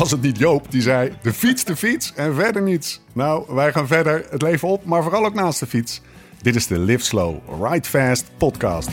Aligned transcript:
was 0.00 0.10
het 0.10 0.22
niet 0.22 0.38
Joop 0.38 0.70
die 0.70 0.82
zei: 0.82 1.12
de 1.22 1.32
fiets, 1.32 1.64
de 1.64 1.76
fiets 1.76 2.12
en 2.14 2.34
verder 2.34 2.62
niets. 2.62 3.00
Nou, 3.12 3.54
wij 3.54 3.72
gaan 3.72 3.86
verder 3.86 4.26
het 4.30 4.42
leven 4.42 4.68
op, 4.68 4.84
maar 4.84 5.02
vooral 5.02 5.24
ook 5.24 5.34
naast 5.34 5.60
de 5.60 5.66
fiets. 5.66 6.00
Dit 6.42 6.56
is 6.56 6.66
de 6.66 6.78
Live 6.78 7.04
Slow, 7.04 7.36
Ride 7.62 7.88
Fast 7.88 8.30
podcast. 8.36 8.88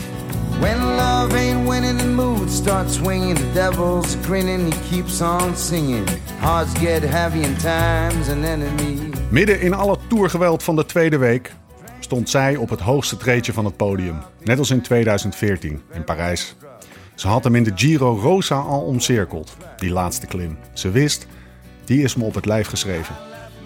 When 0.60 0.78
love 0.78 1.36
ain't 1.36 1.68
winning, 1.68 1.98
the 1.98 2.06
mood 2.06 2.50
starts 2.50 2.94
swinging. 2.94 3.36
The 3.36 3.52
devil's 3.52 4.16
grinning, 4.22 4.74
he 4.74 4.90
keeps 4.90 5.20
on 5.20 5.56
singing. 5.56 6.08
Hearts 6.38 6.78
get 6.78 7.02
heavy 7.02 7.40
time's 7.40 8.28
an 8.28 8.44
enemy. 8.44 8.98
Midden 9.30 9.60
in 9.60 9.74
al 9.74 9.90
het 9.90 10.00
tourgeweld 10.08 10.62
van 10.62 10.76
de 10.76 10.86
tweede 10.86 11.18
week 11.18 11.52
stond 12.00 12.30
zij 12.30 12.56
op 12.56 12.68
het 12.70 12.80
hoogste 12.80 13.16
treedje 13.16 13.52
van 13.52 13.64
het 13.64 13.76
podium. 13.76 14.16
Net 14.44 14.58
als 14.58 14.70
in 14.70 14.80
2014 14.80 15.82
in 15.92 16.04
Parijs. 16.04 16.56
Ze 17.18 17.28
had 17.28 17.44
hem 17.44 17.54
in 17.54 17.62
de 17.62 17.72
Giro 17.74 18.18
Rosa 18.18 18.58
al 18.58 18.80
omcirkeld, 18.80 19.56
die 19.76 19.90
laatste 19.90 20.26
klim. 20.26 20.58
Ze 20.72 20.90
wist, 20.90 21.26
die 21.84 22.02
is 22.02 22.14
me 22.14 22.24
op 22.24 22.34
het 22.34 22.44
lijf 22.46 22.68
geschreven. 22.68 23.14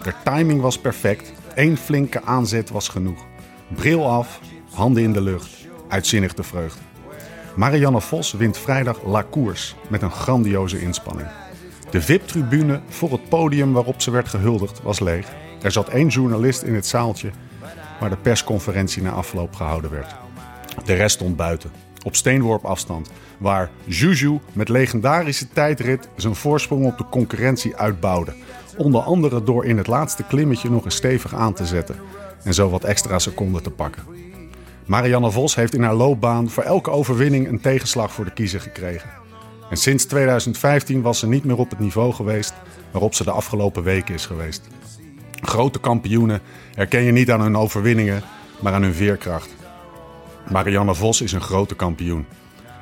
De 0.03 0.13
timing 0.23 0.61
was 0.61 0.79
perfect, 0.79 1.33
één 1.55 1.77
flinke 1.77 2.21
aanzet 2.23 2.69
was 2.69 2.87
genoeg. 2.87 3.25
Bril 3.75 4.09
af, 4.09 4.39
handen 4.71 5.03
in 5.03 5.13
de 5.13 5.21
lucht, 5.21 5.49
uitzinnig 5.87 6.33
de 6.33 6.43
vreugde. 6.43 6.79
Marianne 7.55 8.01
Vos 8.01 8.31
wint 8.31 8.57
vrijdag 8.57 9.05
La 9.05 9.25
Course 9.31 9.73
met 9.89 10.01
een 10.01 10.11
grandioze 10.11 10.81
inspanning. 10.81 11.27
De 11.89 12.01
VIP-tribune 12.01 12.81
voor 12.87 13.11
het 13.11 13.29
podium 13.29 13.73
waarop 13.73 14.01
ze 14.01 14.11
werd 14.11 14.27
gehuldigd 14.27 14.81
was 14.81 14.99
leeg. 14.99 15.27
Er 15.61 15.71
zat 15.71 15.89
één 15.89 16.07
journalist 16.07 16.61
in 16.61 16.75
het 16.75 16.87
zaaltje 16.87 17.31
waar 17.99 18.09
de 18.09 18.17
persconferentie 18.17 19.01
na 19.01 19.11
afloop 19.11 19.55
gehouden 19.55 19.91
werd. 19.91 20.15
De 20.85 20.93
rest 20.93 21.15
stond 21.15 21.35
buiten, 21.35 21.71
op 22.03 22.15
steenworp 22.15 22.65
afstand, 22.65 23.09
waar 23.37 23.69
Juju 23.85 24.39
met 24.53 24.69
legendarische 24.69 25.47
tijdrit 25.49 26.09
zijn 26.15 26.35
voorsprong 26.35 26.85
op 26.85 26.97
de 26.97 27.05
concurrentie 27.09 27.75
uitbouwde. 27.75 28.33
Onder 28.77 29.01
andere 29.01 29.43
door 29.43 29.65
in 29.65 29.77
het 29.77 29.87
laatste 29.87 30.23
klimmetje 30.23 30.69
nog 30.69 30.85
eens 30.85 30.95
stevig 30.95 31.35
aan 31.35 31.53
te 31.53 31.65
zetten 31.65 31.95
en 32.43 32.53
zo 32.53 32.69
wat 32.69 32.83
extra 32.83 33.19
seconden 33.19 33.63
te 33.63 33.69
pakken. 33.69 34.03
Marianne 34.85 35.31
Vos 35.31 35.55
heeft 35.55 35.73
in 35.73 35.83
haar 35.83 35.93
loopbaan 35.93 36.49
voor 36.49 36.63
elke 36.63 36.89
overwinning 36.89 37.47
een 37.47 37.61
tegenslag 37.61 38.13
voor 38.13 38.25
de 38.25 38.33
kiezer 38.33 38.61
gekregen. 38.61 39.09
En 39.69 39.77
sinds 39.77 40.05
2015 40.05 41.01
was 41.01 41.19
ze 41.19 41.27
niet 41.27 41.43
meer 41.43 41.57
op 41.57 41.69
het 41.69 41.79
niveau 41.79 42.13
geweest 42.13 42.53
waarop 42.91 43.13
ze 43.13 43.23
de 43.23 43.31
afgelopen 43.31 43.83
weken 43.83 44.13
is 44.13 44.25
geweest. 44.25 44.67
Grote 45.41 45.79
kampioenen 45.79 46.41
herken 46.73 47.03
je 47.03 47.11
niet 47.11 47.31
aan 47.31 47.41
hun 47.41 47.57
overwinningen, 47.57 48.23
maar 48.59 48.73
aan 48.73 48.83
hun 48.83 48.93
veerkracht. 48.93 49.49
Marianne 50.51 50.95
Vos 50.95 51.21
is 51.21 51.31
een 51.31 51.41
grote 51.41 51.75
kampioen. 51.75 52.25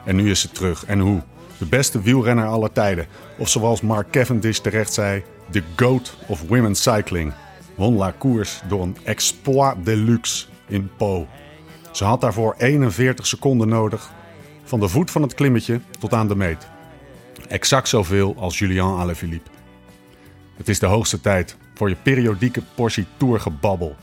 En 0.05 0.16
nu 0.16 0.30
is 0.30 0.39
ze 0.39 0.52
terug. 0.52 0.85
En 0.85 0.99
hoe? 0.99 1.21
De 1.57 1.66
beste 1.66 2.02
wielrenner 2.02 2.45
aller 2.45 2.71
tijden. 2.71 3.07
Of 3.38 3.49
zoals 3.49 3.81
Mark 3.81 4.11
Cavendish 4.11 4.57
terecht 4.57 4.94
zei, 4.94 5.23
de 5.52 5.63
GOAT 5.75 6.17
of 6.27 6.41
women's 6.47 6.81
cycling. 6.81 7.33
Won 7.75 7.95
la 7.95 8.13
koers 8.17 8.61
door 8.67 8.81
een 8.81 8.97
exploit 9.03 9.75
deluxe 9.85 10.45
in 10.67 10.89
Po. 10.97 11.27
Ze 11.91 12.03
had 12.03 12.22
daarvoor 12.22 12.55
41 12.57 13.27
seconden 13.27 13.67
nodig, 13.67 14.11
van 14.63 14.79
de 14.79 14.88
voet 14.88 15.11
van 15.11 15.22
het 15.22 15.33
klimmetje 15.33 15.81
tot 15.99 16.13
aan 16.13 16.27
de 16.27 16.35
meet. 16.35 16.67
Exact 17.47 17.88
zoveel 17.88 18.35
als 18.38 18.59
Julian 18.59 18.99
Alaphilippe. 18.99 19.49
Het 20.57 20.69
is 20.69 20.79
de 20.79 20.85
hoogste 20.85 21.22
tijd 21.22 21.57
voor 21.73 21.89
je 21.89 21.95
periodieke 21.95 22.61
portie 22.75 23.05
tourgebabbel. 23.17 23.95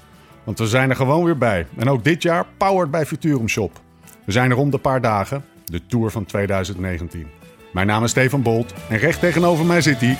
Want 0.45 0.59
we 0.59 0.67
zijn 0.67 0.91
er 0.91 0.97
gewoon 0.97 1.25
weer 1.25 1.39
bij. 1.39 1.67
En 1.77 1.89
ook 1.89 2.05
dit 2.05 2.23
jaar 2.23 2.47
powered 2.57 2.91
bij 2.91 3.07
Futurum 3.07 3.49
Shop. 3.49 3.81
We 4.25 4.33
zijn 4.33 4.51
er 4.51 4.57
om 4.57 4.71
de 4.71 4.79
paar 4.79 5.01
dagen, 5.01 5.45
de 5.71 5.87
Tour 5.87 6.11
van 6.11 6.25
2019. 6.25 7.27
Mijn 7.73 7.87
naam 7.87 8.05
is 8.05 8.11
Stefan 8.11 8.43
Bolt 8.43 8.75
en 8.89 8.99
recht 8.99 9.21
tegenover 9.21 9.65
mij 9.65 9.81
zit 9.81 10.01
hij, 10.01 10.19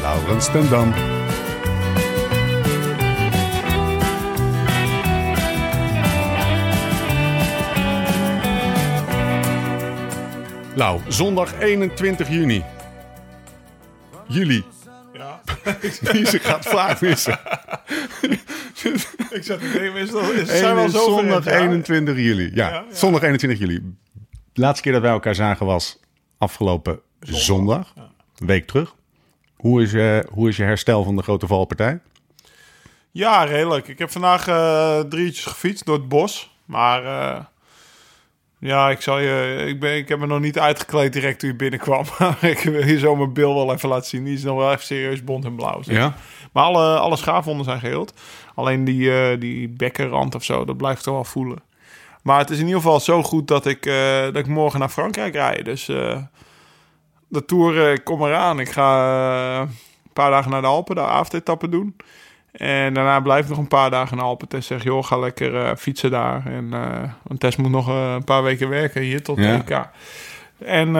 Laurens 0.00 0.50
ten 0.50 0.70
Dam. 0.70 0.92
Nou, 10.74 11.00
zondag 11.08 11.60
21 11.60 12.28
juni. 12.28 12.64
Juli. 14.26 14.64
Ja. 15.12 15.40
Ze 16.30 16.38
gaat 16.42 16.66
vaak 16.66 17.00
missen. 17.00 17.38
ik 19.30 19.42
zat 19.42 19.60
denken, 19.60 19.94
is 19.94 20.10
het 20.12 20.48
zijn 20.48 20.74
wel 20.74 20.88
zo 20.88 20.98
Zondag 20.98 21.46
21 21.46 22.16
juli. 22.16 22.50
Ja, 22.54 22.84
zondag 22.92 23.22
21 23.22 23.58
juli. 23.58 23.82
De 24.54 24.60
laatste 24.60 24.82
keer 24.82 24.92
dat 24.92 25.02
wij 25.02 25.10
elkaar 25.10 25.34
zagen 25.34 25.66
was 25.66 25.98
afgelopen 26.38 27.00
zondag. 27.20 27.92
Een 28.36 28.46
week 28.46 28.66
terug. 28.66 28.94
Hoe 29.56 29.82
is, 29.82 29.90
je, 29.90 30.26
hoe 30.30 30.48
is 30.48 30.56
je 30.56 30.62
herstel 30.62 31.04
van 31.04 31.16
de 31.16 31.22
grote 31.22 31.46
valpartij? 31.46 32.00
Ja, 33.10 33.44
redelijk. 33.44 33.88
Ik 33.88 33.98
heb 33.98 34.10
vandaag 34.10 34.48
uh, 34.48 35.00
drietjes 35.00 35.44
gefietst 35.44 35.86
door 35.86 35.96
het 35.96 36.08
bos. 36.08 36.56
Maar 36.64 37.04
uh, 37.04 37.40
ja, 38.58 38.90
ik, 38.90 39.00
zal 39.00 39.18
je, 39.18 39.64
ik, 39.66 39.80
ben, 39.80 39.96
ik 39.96 40.08
heb 40.08 40.18
me 40.18 40.26
nog 40.26 40.40
niet 40.40 40.58
uitgekleed 40.58 41.12
direct 41.12 41.38
toen 41.38 41.48
je 41.48 41.56
binnenkwam. 41.56 42.04
ik 42.40 42.58
wil 42.58 42.86
je 42.86 42.98
zo 42.98 43.16
mijn 43.16 43.32
beeld 43.32 43.54
wel 43.54 43.72
even 43.74 43.88
laten 43.88 44.08
zien. 44.08 44.24
Die 44.24 44.34
is 44.34 44.42
nog 44.42 44.56
wel 44.56 44.72
echt 44.72 44.86
serieus 44.86 45.24
bont 45.24 45.44
en 45.44 45.54
blauw. 45.54 45.82
Zeg. 45.82 45.96
Ja? 45.96 46.16
Maar 46.52 46.64
alle, 46.64 46.98
alle 46.98 47.16
schaafwonden 47.16 47.64
zijn 47.64 47.80
geheeld. 47.80 48.12
Alleen 48.54 48.84
die, 48.84 49.00
uh, 49.00 49.40
die 49.40 49.68
bekkenrand 49.68 50.34
of 50.34 50.44
zo, 50.44 50.64
dat 50.64 50.76
blijft 50.76 51.02
toch 51.02 51.14
wel 51.14 51.24
voelen. 51.24 51.58
Maar 52.24 52.38
het 52.38 52.50
is 52.50 52.58
in 52.58 52.66
ieder 52.66 52.80
geval 52.80 53.00
zo 53.00 53.22
goed 53.22 53.48
dat 53.48 53.66
ik, 53.66 53.86
uh, 53.86 54.22
dat 54.22 54.36
ik 54.36 54.46
morgen 54.46 54.78
naar 54.78 54.88
Frankrijk 54.88 55.34
rijd. 55.34 55.64
Dus 55.64 55.88
uh, 55.88 56.16
de 57.28 57.44
Tour 57.44 58.02
komt 58.02 58.22
eraan. 58.22 58.60
Ik 58.60 58.68
ga 58.68 59.60
een 59.60 60.12
paar 60.12 60.30
dagen 60.30 60.50
naar 60.50 60.60
de 60.60 60.66
Alpen, 60.66 60.94
de 60.94 61.00
avondetappe 61.00 61.68
doen. 61.68 61.96
En 62.52 62.94
daarna 62.94 63.20
blijf 63.20 63.42
ik 63.42 63.48
nog 63.48 63.58
een 63.58 63.68
paar 63.68 63.90
dagen 63.90 64.16
in 64.16 64.22
Alpen. 64.22 64.48
Tess 64.48 64.66
zegt, 64.66 64.82
joh, 64.82 65.04
ga 65.04 65.18
lekker 65.18 65.76
fietsen 65.76 66.10
daar. 66.10 66.46
En, 66.46 66.70
want 67.22 67.40
Tess 67.40 67.56
moet 67.56 67.70
nog 67.70 67.88
een 67.88 68.24
paar 68.24 68.42
weken 68.42 68.68
werken 68.68 69.02
hier 69.02 69.22
tot 69.22 69.38
ja. 69.38 69.64
EK. 69.66 69.88
En 70.58 70.92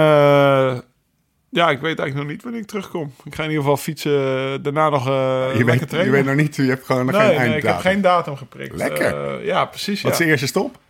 ja, 1.48 1.70
ik 1.70 1.80
weet 1.80 1.98
eigenlijk 1.98 2.14
nog 2.14 2.26
niet 2.26 2.42
wanneer 2.42 2.60
ik 2.60 2.66
terugkom. 2.66 3.12
Ik 3.24 3.34
ga 3.34 3.42
in 3.42 3.48
ieder 3.48 3.62
geval 3.62 3.76
fietsen, 3.76 4.62
daarna 4.62 4.88
nog 4.88 5.04
je 5.06 5.62
weet, 5.64 5.88
trainen. 5.88 6.04
Je 6.04 6.10
weet 6.10 6.24
nog 6.24 6.36
niet, 6.36 6.56
je 6.56 6.62
hebt 6.62 6.86
gewoon 6.86 7.06
nog 7.06 7.14
nee, 7.14 7.26
geen 7.26 7.36
einddatum. 7.36 7.50
Nee, 7.50 7.58
ik 7.58 7.82
heb 7.82 7.92
geen 7.92 8.00
datum 8.00 8.36
geprikt. 8.36 8.76
Lekker. 8.76 9.44
ja, 9.44 9.64
precies. 9.64 10.02
Wat 10.02 10.12
ja. 10.12 10.18
is 10.18 10.24
de 10.24 10.30
eerste 10.30 10.46
stop? 10.46 10.82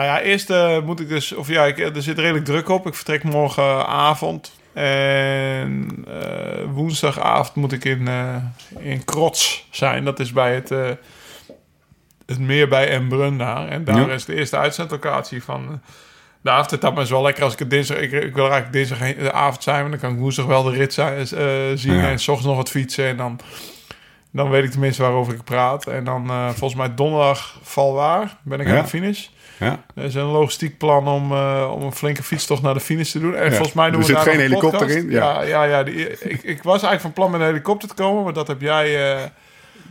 Nou 0.00 0.12
ja, 0.12 0.20
eerst 0.20 0.52
moet 0.84 1.00
ik 1.00 1.08
dus... 1.08 1.32
Of 1.32 1.48
ja, 1.48 1.64
ik, 1.64 1.78
er 1.78 2.02
zit 2.02 2.18
redelijk 2.18 2.44
druk 2.44 2.68
op. 2.68 2.86
Ik 2.86 2.94
vertrek 2.94 3.22
morgenavond. 3.22 4.52
En 4.72 6.04
uh, 6.08 6.72
woensdagavond 6.72 7.54
moet 7.54 7.72
ik 7.72 7.84
in, 7.84 8.00
uh, 8.00 8.36
in 8.78 9.04
Krots 9.04 9.66
zijn. 9.70 10.04
Dat 10.04 10.20
is 10.20 10.32
bij 10.32 10.54
het, 10.54 10.68
het 12.26 12.38
meer 12.38 12.68
bij 12.68 12.88
Embrun 12.88 13.38
daar. 13.38 13.68
En 13.68 13.84
daar 13.84 14.08
ja. 14.08 14.12
is 14.12 14.24
de 14.24 14.34
eerste 14.34 14.56
uitzendlocatie 14.56 15.42
van 15.42 15.80
de 16.40 16.50
avondetap. 16.50 16.98
Is 16.98 17.10
wel 17.10 17.22
lekker 17.22 17.44
als 17.44 17.52
ik 17.52 17.58
het 17.58 17.70
dinsdag... 17.70 17.96
Ik, 17.96 18.12
ik 18.12 18.34
wil 18.34 18.50
eigenlijk 18.50 18.72
dinsdagavond 18.72 19.62
zijn. 19.62 19.80
Want 19.80 19.90
dan 19.90 20.00
kan 20.00 20.12
ik 20.12 20.18
woensdag 20.18 20.46
wel 20.46 20.62
de 20.62 20.70
rit 20.70 20.94
zijn, 20.94 21.26
zien. 21.78 21.94
Ja. 21.94 22.08
En 22.08 22.18
s 22.18 22.28
ochtends 22.28 22.48
nog 22.48 22.56
wat 22.56 22.70
fietsen. 22.70 23.06
En 23.06 23.16
dan, 23.16 23.40
dan 24.30 24.50
weet 24.50 24.64
ik 24.64 24.70
tenminste 24.70 25.02
waarover 25.02 25.34
ik 25.34 25.44
praat. 25.44 25.86
En 25.86 26.04
dan 26.04 26.26
volgens 26.54 26.74
mij 26.74 26.94
donderdag 26.94 27.58
valwaar 27.62 28.36
ben 28.42 28.60
ik 28.60 28.66
ja. 28.66 28.76
aan 28.76 28.82
de 28.82 28.88
finish. 28.88 29.28
Ja. 29.60 29.84
Er 29.94 30.04
is 30.04 30.14
een 30.14 30.22
logistiek 30.22 30.78
plan 30.78 31.08
om, 31.08 31.32
uh, 31.32 31.72
om 31.74 31.82
een 31.82 31.92
flinke 31.92 32.22
fietstocht 32.22 32.62
naar 32.62 32.74
de 32.74 32.80
finish 32.80 33.10
te 33.10 33.20
doen. 33.20 33.34
En 33.36 33.44
ja. 33.44 33.50
volgens 33.50 33.72
mij 33.72 33.90
doen 33.90 34.00
er 34.00 34.00
we 34.00 34.04
zit 34.06 34.14
daar 34.14 34.24
geen 34.24 34.40
helikopter 34.40 34.78
podcast. 34.78 34.96
in. 34.96 35.10
Ja, 35.10 35.42
ja, 35.42 35.64
ja. 35.64 35.82
Die, 35.82 36.08
ik, 36.08 36.42
ik 36.42 36.62
was 36.62 36.82
eigenlijk 36.82 37.00
van 37.00 37.12
plan 37.12 37.30
met 37.30 37.40
een 37.40 37.46
helikopter 37.46 37.88
te 37.88 37.94
komen, 37.94 38.24
maar 38.24 38.32
dat 38.32 38.46
heb 38.46 38.60
jij... 38.60 38.86
Uh, 38.86 39.22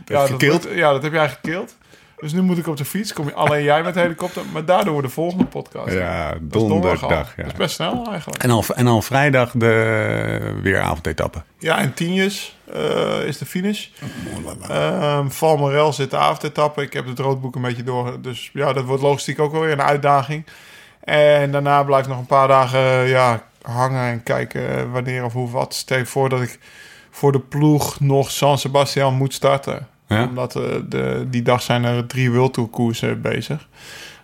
ja. 0.04 0.26
Dat, 0.26 0.66
ja, 0.74 0.92
dat 0.92 1.02
heb 1.02 1.12
jij 1.12 1.28
gekild. 1.28 1.76
Dus 2.20 2.32
nu 2.32 2.42
moet 2.42 2.58
ik 2.58 2.66
op 2.66 2.76
de 2.76 2.84
fiets. 2.84 3.12
Kom 3.12 3.26
je 3.26 3.34
alleen 3.34 3.62
jij 3.62 3.82
met 3.82 3.94
de 3.94 4.00
helikopter. 4.00 4.42
Maar 4.52 4.64
daardoor 4.64 5.02
de 5.02 5.08
volgende 5.08 5.44
podcast. 5.44 5.94
Ja, 5.94 6.34
donderdag. 6.40 7.00
Dat 7.36 7.46
is 7.46 7.52
best 7.52 7.74
snel 7.74 8.06
eigenlijk. 8.10 8.42
En 8.42 8.50
al, 8.50 8.64
en 8.74 8.86
al 8.86 9.02
vrijdag 9.02 9.50
de 9.54 10.58
weeravondetappe. 10.62 11.42
Ja, 11.58 11.78
en 11.78 11.94
tienjes 11.94 12.56
uh, 12.74 13.26
is 13.26 13.38
de 13.38 13.46
finish. 13.46 13.88
Uh, 14.70 15.20
Valmerel 15.28 15.92
zit 15.92 16.10
de 16.10 16.16
avondetappe. 16.16 16.82
Ik 16.82 16.92
heb 16.92 17.06
het 17.06 17.18
roodboek 17.18 17.54
een 17.54 17.62
beetje 17.62 17.82
door. 17.82 18.20
Dus 18.22 18.50
ja, 18.52 18.72
dat 18.72 18.84
wordt 18.84 19.02
logistiek 19.02 19.38
ook 19.38 19.52
wel 19.52 19.60
weer 19.60 19.72
een 19.72 19.82
uitdaging. 19.82 20.46
En 21.04 21.52
daarna 21.52 21.82
blijf 21.82 22.02
ik 22.02 22.08
nog 22.08 22.18
een 22.18 22.26
paar 22.26 22.48
dagen 22.48 23.06
ja, 23.06 23.42
hangen 23.62 24.10
en 24.10 24.22
kijken 24.22 24.90
wanneer 24.90 25.24
of 25.24 25.32
hoe 25.32 25.50
wat. 25.50 25.74
Stel 25.74 26.04
voor 26.04 26.28
dat 26.28 26.40
ik 26.40 26.58
voor 27.10 27.32
de 27.32 27.40
ploeg 27.40 28.00
nog 28.00 28.30
San 28.30 28.58
Sebastian 28.58 29.14
moet 29.14 29.34
starten. 29.34 29.88
Ja? 30.16 30.24
Omdat 30.24 30.56
uh, 30.56 30.62
de, 30.88 31.26
die 31.30 31.42
dag 31.42 31.62
zijn 31.62 31.84
er 31.84 32.06
drie 32.06 32.30
World 32.30 32.52
Tour 32.52 32.68
koersen 32.68 33.20
bezig. 33.20 33.68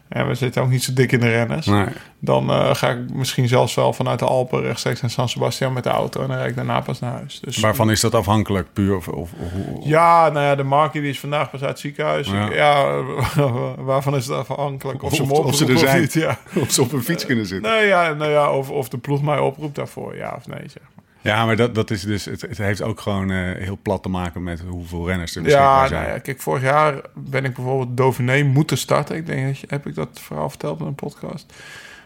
En 0.09 0.29
we 0.29 0.35
zitten 0.35 0.63
ook 0.63 0.69
niet 0.69 0.83
zo 0.83 0.93
dik 0.93 1.13
in 1.13 1.21
de 1.21 1.29
renners. 1.29 1.67
Nee. 1.67 1.87
Dan 2.19 2.51
uh, 2.51 2.75
ga 2.75 2.91
ik 2.91 2.99
misschien 3.13 3.49
zelfs 3.49 3.75
wel 3.75 3.93
vanuit 3.93 4.19
de 4.19 4.25
Alpen 4.25 4.61
rechtstreeks 4.61 5.01
naar 5.01 5.11
San 5.11 5.29
Sebastian 5.29 5.73
met 5.73 5.85
de 5.85 5.91
auto. 5.91 6.23
En 6.23 6.29
dan 6.29 6.37
rijd 6.37 6.51
ik 6.51 6.57
daarna 6.57 6.81
pas 6.81 7.01
naar 7.01 7.13
huis. 7.13 7.41
Dus, 7.41 7.59
Waarvan 7.59 7.91
is 7.91 8.01
dat 8.01 8.15
afhankelijk? 8.15 8.73
Puur 8.73 8.97
of, 8.97 9.09
of, 9.09 9.31
of, 9.33 9.85
Ja, 9.85 10.29
nou 10.29 10.45
ja, 10.45 10.55
de 10.55 10.63
Markie 10.63 11.01
die 11.01 11.11
is 11.11 11.21
vandaag 11.21 11.51
pas 11.51 11.61
uit 11.61 11.71
het 11.71 11.79
ziekenhuis. 11.79 12.29
Ja. 12.29 12.53
Ja, 12.53 13.03
waarvan 13.79 14.17
is 14.17 14.27
het 14.27 14.37
afhankelijk? 14.37 15.03
Of, 15.03 15.11
Of, 15.11 15.17
ze, 15.17 15.65
of, 15.65 15.69
er 15.69 15.79
zijn. 15.79 16.01
Niet, 16.01 16.13
ja. 16.13 16.39
Of 16.55 16.71
ze 16.71 16.83
op 16.83 16.93
een 16.93 17.03
fiets 17.03 17.27
kunnen 17.27 17.47
zitten. 17.47 17.73
Nee, 17.73 17.87
ja, 17.87 18.13
nou 18.13 18.31
ja, 18.31 18.53
of, 18.53 18.71
of 18.71 18.89
de 18.89 18.99
ploeg 18.99 19.23
mij 19.23 19.39
oproept 19.39 19.75
daarvoor. 19.75 20.17
Ja 20.17 20.35
of 20.37 20.47
nee, 20.47 20.63
zeg 20.69 20.83
maar. 20.95 20.96
Ja, 21.27 21.47
maar 21.47 21.57
dat, 21.57 21.75
dat 21.75 21.91
is 21.91 22.03
dus, 22.03 22.25
het, 22.25 22.41
het 22.41 22.59
heeft 22.59 22.83
ook 22.83 23.01
gewoon 23.01 23.31
uh, 23.31 23.57
heel 23.59 23.79
plat 23.83 24.03
te 24.03 24.09
maken 24.09 24.43
met 24.43 24.63
hoeveel 24.69 25.07
renners 25.07 25.37
er 25.37 25.43
beschikbaar 25.43 25.83
ja, 25.83 25.89
zijn. 25.89 26.03
Nou 26.03 26.15
ja, 26.15 26.19
kijk, 26.19 26.41
vorig 26.41 26.63
jaar 26.63 27.01
ben 27.15 27.45
ik 27.45 27.55
bijvoorbeeld 27.55 27.97
Dauphiné 27.97 28.43
moeten 28.43 28.79
starten. 28.79 29.17
Ik 29.17 29.27
denk, 29.27 29.57
heb 29.67 29.87
ik 29.87 29.95
dat 29.95 30.09
verhaal 30.13 30.49
verteld 30.49 30.81
in 30.81 30.87
een 30.87 30.95
podcast? 30.95 31.53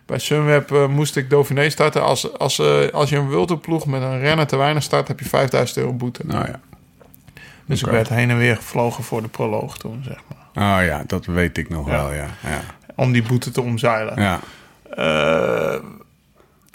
Bij 0.06 0.18
Sunweb 0.18 0.70
uh, 0.70 0.86
moest 0.86 1.16
ik 1.16 1.30
Dauphiné 1.30 1.70
starten. 1.70 2.02
Als, 2.02 2.38
als, 2.38 2.58
uh, 2.58 2.88
als 2.88 3.10
je 3.10 3.16
een 3.16 3.28
wilderploeg 3.28 3.86
met 3.86 4.02
een 4.02 4.18
renner 4.18 4.46
te 4.46 4.56
weinig 4.56 4.82
start, 4.82 5.08
heb 5.08 5.20
je 5.20 5.28
5000 5.28 5.78
euro 5.78 5.92
boete. 5.92 6.22
Nou 6.26 6.46
ja. 6.46 6.60
Dus 7.64 7.82
okay. 7.82 7.94
ik 7.94 8.00
werd 8.00 8.18
heen 8.18 8.30
en 8.30 8.38
weer 8.38 8.56
gevlogen 8.56 9.04
voor 9.04 9.22
de 9.22 9.28
proloog 9.28 9.78
toen, 9.78 10.02
zeg 10.04 10.18
maar. 10.28 10.78
Oh 10.78 10.84
ja, 10.84 11.02
dat 11.06 11.26
weet 11.26 11.58
ik 11.58 11.68
nog 11.68 11.86
wel, 11.86 12.12
ja. 12.12 12.26
ja. 12.42 12.60
Om 12.94 13.12
die 13.12 13.22
boete 13.22 13.50
te 13.50 13.60
omzeilen. 13.60 14.22
Ja. 14.22 14.40
Uh, 14.98 15.84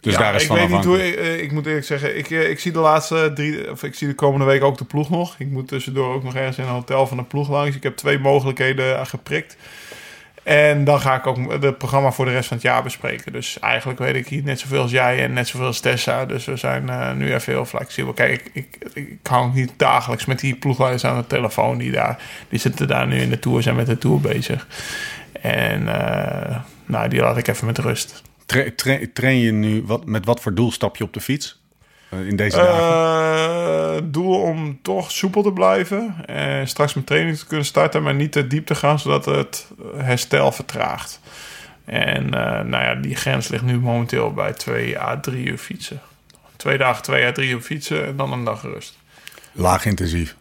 dus 0.06 0.14
ja, 0.14 0.20
daar 0.20 0.36
is 0.36 0.44
ik 0.44 0.50
weet 0.50 0.70
niet 0.70 0.84
hoe. 0.84 1.08
Ik, 1.08 1.42
ik, 1.42 1.52
moet 1.52 1.66
eerlijk 1.66 1.86
zeggen, 1.86 2.18
ik, 2.18 2.30
ik 2.30 2.60
zie 2.60 2.72
de 2.72 2.80
laatste 2.80 3.32
drie. 3.36 3.72
Of 3.72 3.84
ik 3.84 3.96
zie 3.96 4.08
de 4.08 4.14
komende 4.14 4.46
week 4.46 4.64
ook 4.64 4.78
de 4.78 4.86
ploeg 4.86 5.10
nog. 5.10 5.36
Ik 5.38 5.48
moet 5.48 5.68
tussendoor 5.68 6.14
ook 6.14 6.24
nog 6.24 6.36
ergens 6.36 6.58
in 6.58 6.64
een 6.64 6.70
hotel 6.70 7.08
van 7.08 7.18
de 7.18 7.24
ploeg 7.24 7.50
langs. 7.50 7.76
Ik 7.76 7.84
heb 7.84 7.96
twee 7.96 8.20
mogelijkheden 8.20 9.08
geprikt. 9.08 9.58
En 10.44 10.84
dan 10.84 11.00
ga 11.00 11.16
ik 11.16 11.28
ook 11.28 11.52
het 11.62 11.78
programma 11.78 12.12
voor 12.12 12.26
de 12.26 12.32
rest 12.32 12.48
van 12.48 12.58
het 12.58 12.66
jaar 12.66 12.84
bespreken. 12.84 13.32
Dus 13.32 13.60
eigenlijk 13.60 14.00
weet 14.00 14.16
ik 14.16 14.28
hier 14.28 14.44
net 14.44 14.60
zoveel 14.60 14.82
als 14.82 14.92
jij 14.92 15.24
en 15.24 15.34
net 15.34 15.48
zoveel 15.48 15.68
als 15.68 15.80
Tessa. 15.80 16.26
Dus 16.26 16.46
we 16.46 16.58
zijn 16.58 16.88
uh, 16.88 17.12
nu 17.12 17.34
even 17.34 17.54
heel 17.54 17.66
flexibel. 17.66 18.14
Kijk, 18.14 18.32
ik, 18.32 18.50
ik, 18.54 18.92
ik 18.94 19.18
hang 19.24 19.54
niet 19.54 19.74
dagelijks 19.78 20.26
met 20.26 20.40
die 20.40 20.56
ploegleiders 20.56 21.06
aan 21.06 21.18
de 21.18 21.28
telefoon. 21.28 21.78
Die, 21.78 21.92
daar, 21.92 22.18
die 22.50 22.60
zitten 22.60 22.88
daar 22.88 23.08
nu 23.08 23.22
in 23.22 23.30
de 23.30 23.40
tour, 23.40 23.64
zijn 23.64 23.76
met 23.76 23.86
de 23.86 23.98
tour 23.98 24.20
bezig. 24.20 24.68
En 25.42 25.82
uh, 25.82 26.58
nou, 26.86 27.08
die 27.10 27.20
laat 27.20 27.38
ik 27.38 27.48
even 27.48 27.66
met 27.66 27.78
rust. 27.78 28.22
Train 29.14 29.40
je 29.40 29.52
nu, 29.52 29.84
wat, 29.86 30.06
met 30.06 30.26
wat 30.26 30.42
voor 30.42 30.54
doel 30.54 30.72
stap 30.72 30.98
je 30.98 31.04
op 31.04 31.14
de 31.14 31.22
fiets? 31.22 31.64
Eh, 32.10 32.28
in 32.28 32.36
deze 32.36 32.58
dagen? 32.58 34.04
Uh, 34.04 34.12
doel 34.12 34.42
om 34.42 34.80
toch 34.82 35.12
soepel 35.12 35.44
te 35.44 35.52
blijven. 35.52 36.26
En 36.26 36.68
straks 36.68 36.94
mijn 36.94 37.06
training 37.06 37.38
te 37.38 37.46
kunnen 37.46 37.66
starten, 37.66 38.04
maar 38.04 38.16
niet 38.16 38.32
te 38.32 38.48
diep 38.48 38.66
te 38.66 38.76
gaan, 38.76 39.00
zodat 39.00 39.26
het 39.26 39.68
herstel 39.98 40.52
vertraagt. 40.52 41.20
En 41.86 42.24
uh, 42.24 42.32
nou 42.62 42.84
ja, 42.84 42.96
die 42.96 43.16
grens 43.16 43.48
ligt 43.48 43.64
nu 43.64 43.80
momenteel 43.80 44.34
bij 44.34 44.54
2 44.54 45.00
à 45.00 45.20
3 45.20 45.46
uur 45.46 45.58
fietsen. 45.58 46.02
Twee 46.56 46.78
dagen 46.78 47.04
2 47.04 47.26
à 47.26 47.32
3 47.32 47.50
uur 47.50 47.62
fietsen 47.62 48.06
en 48.06 48.16
dan 48.16 48.32
een 48.32 48.44
dag 48.44 48.62
rust. 48.62 48.98
Laag 49.52 49.86
intensief. 49.86 50.36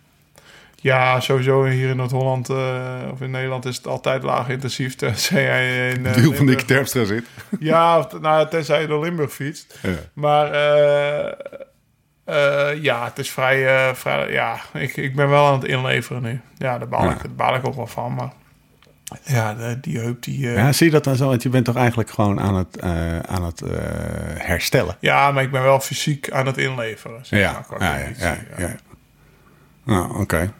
Ja, 0.84 1.20
sowieso 1.20 1.64
hier 1.64 1.88
in 1.88 1.96
Noord-Holland 1.96 2.48
uh, 2.50 2.92
of 3.12 3.20
in 3.20 3.30
Nederland 3.30 3.64
is 3.64 3.76
het 3.76 3.86
altijd 3.86 4.22
laag 4.22 4.48
intensief. 4.48 4.94
Tenzij 5.04 5.42
jij 5.42 5.90
in. 5.90 6.04
Uh, 6.04 6.14
Deel 6.14 6.32
van 6.32 6.44
Nick 6.44 6.60
Terpstra 6.60 7.04
zit. 7.04 7.24
Ja, 7.58 8.08
nou, 8.20 8.48
tenzij 8.48 8.80
je 8.80 8.86
door 8.86 9.04
Limburg 9.04 9.32
fietst. 9.32 9.78
Ja. 9.82 9.90
Maar 10.12 10.46
uh, 12.28 12.82
ja, 12.82 13.04
het 13.04 13.18
is 13.18 13.30
vrij. 13.30 13.94
vrij 13.94 14.32
ja, 14.32 14.60
ik, 14.72 14.96
ik 14.96 15.16
ben 15.16 15.28
wel 15.28 15.46
aan 15.46 15.60
het 15.60 15.64
inleveren 15.64 16.22
nu. 16.22 16.40
Ja, 16.58 16.78
daar 16.78 16.88
baal, 16.88 17.04
ja. 17.04 17.10
Ik, 17.10 17.22
daar 17.22 17.34
baal 17.34 17.54
ik 17.54 17.66
ook 17.66 17.76
wel 17.76 17.86
van. 17.86 18.14
Maar 18.14 18.32
ja, 19.22 19.54
de, 19.54 19.80
die 19.80 19.98
heup 19.98 20.22
die. 20.22 20.40
Ja, 20.40 20.72
zie 20.72 20.86
je 20.86 20.92
dat 20.92 21.04
dan 21.04 21.16
zo? 21.16 21.28
Want 21.28 21.42
je 21.42 21.48
bent 21.48 21.64
toch 21.64 21.76
eigenlijk 21.76 22.10
gewoon 22.10 22.40
aan 22.40 22.54
het, 22.54 22.80
aan 23.26 23.44
het 23.44 23.62
herstellen? 24.38 24.96
Ja, 25.00 25.32
maar 25.32 25.42
ik 25.42 25.50
ben 25.50 25.62
wel 25.62 25.80
fysiek 25.80 26.30
aan 26.30 26.46
het 26.46 26.58
inleveren. 26.58 27.26
Zeg 27.26 27.40
ja, 27.40 27.64
ja, 27.78 27.96
ja, 27.96 28.14
ja, 28.18 28.36
ja. 28.56 28.76
Nou, 29.84 30.20
oké. 30.20 30.52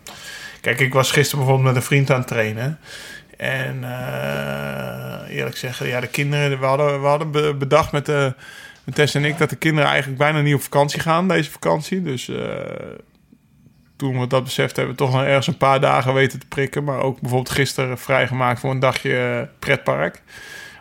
Kijk, 0.60 0.80
ik 0.80 0.92
was 0.92 1.10
gisteren 1.10 1.38
bijvoorbeeld 1.44 1.74
met 1.74 1.82
een 1.82 1.88
vriend 1.88 2.10
aan 2.10 2.18
het 2.18 2.26
trainen. 2.26 2.78
En 3.36 3.80
uh, 3.82 5.36
eerlijk 5.36 5.56
zeggen, 5.56 5.86
ja, 5.86 6.00
de 6.00 6.06
kinderen, 6.06 6.60
we 6.60 6.66
hadden, 6.66 7.00
we 7.00 7.06
hadden 7.06 7.58
bedacht 7.58 7.92
met, 7.92 8.06
de, 8.06 8.34
met 8.84 8.94
Tess 8.94 9.14
en 9.14 9.24
ik 9.24 9.38
dat 9.38 9.50
de 9.50 9.56
kinderen 9.56 9.88
eigenlijk 9.88 10.18
bijna 10.18 10.40
niet 10.40 10.54
op 10.54 10.62
vakantie 10.62 11.00
gaan 11.00 11.28
deze 11.28 11.50
vakantie. 11.50 12.02
Dus 12.02 12.28
uh, 12.28 12.38
toen 13.96 14.20
we 14.20 14.26
dat 14.26 14.44
beseft 14.44 14.76
hebben, 14.76 14.94
we 14.94 15.00
toch 15.00 15.12
nog 15.12 15.22
ergens 15.22 15.46
een 15.46 15.56
paar 15.56 15.80
dagen 15.80 16.14
weten 16.14 16.38
te 16.38 16.46
prikken. 16.46 16.84
Maar 16.84 17.00
ook 17.00 17.20
bijvoorbeeld 17.20 17.54
gisteren 17.54 17.98
vrijgemaakt 17.98 18.60
voor 18.60 18.70
een 18.70 18.78
dagje 18.78 19.48
pretpark. 19.58 20.22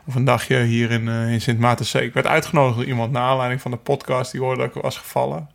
Of 0.05 0.15
een 0.15 0.25
dagje 0.25 0.63
hier 0.63 0.91
in, 0.91 1.07
in 1.07 1.41
Sint 1.41 1.59
Maartenzee. 1.59 2.05
Ik 2.05 2.13
werd 2.13 2.27
uitgenodigd 2.27 2.75
door 2.77 2.85
iemand 2.85 3.11
naar 3.11 3.23
aanleiding 3.23 3.61
van 3.61 3.71
de 3.71 3.77
podcast. 3.77 4.31
Die 4.31 4.41
hoorde 4.41 4.61
dat 4.61 4.75
ik 4.75 4.81
was 4.81 4.97
gevallen. 4.97 5.49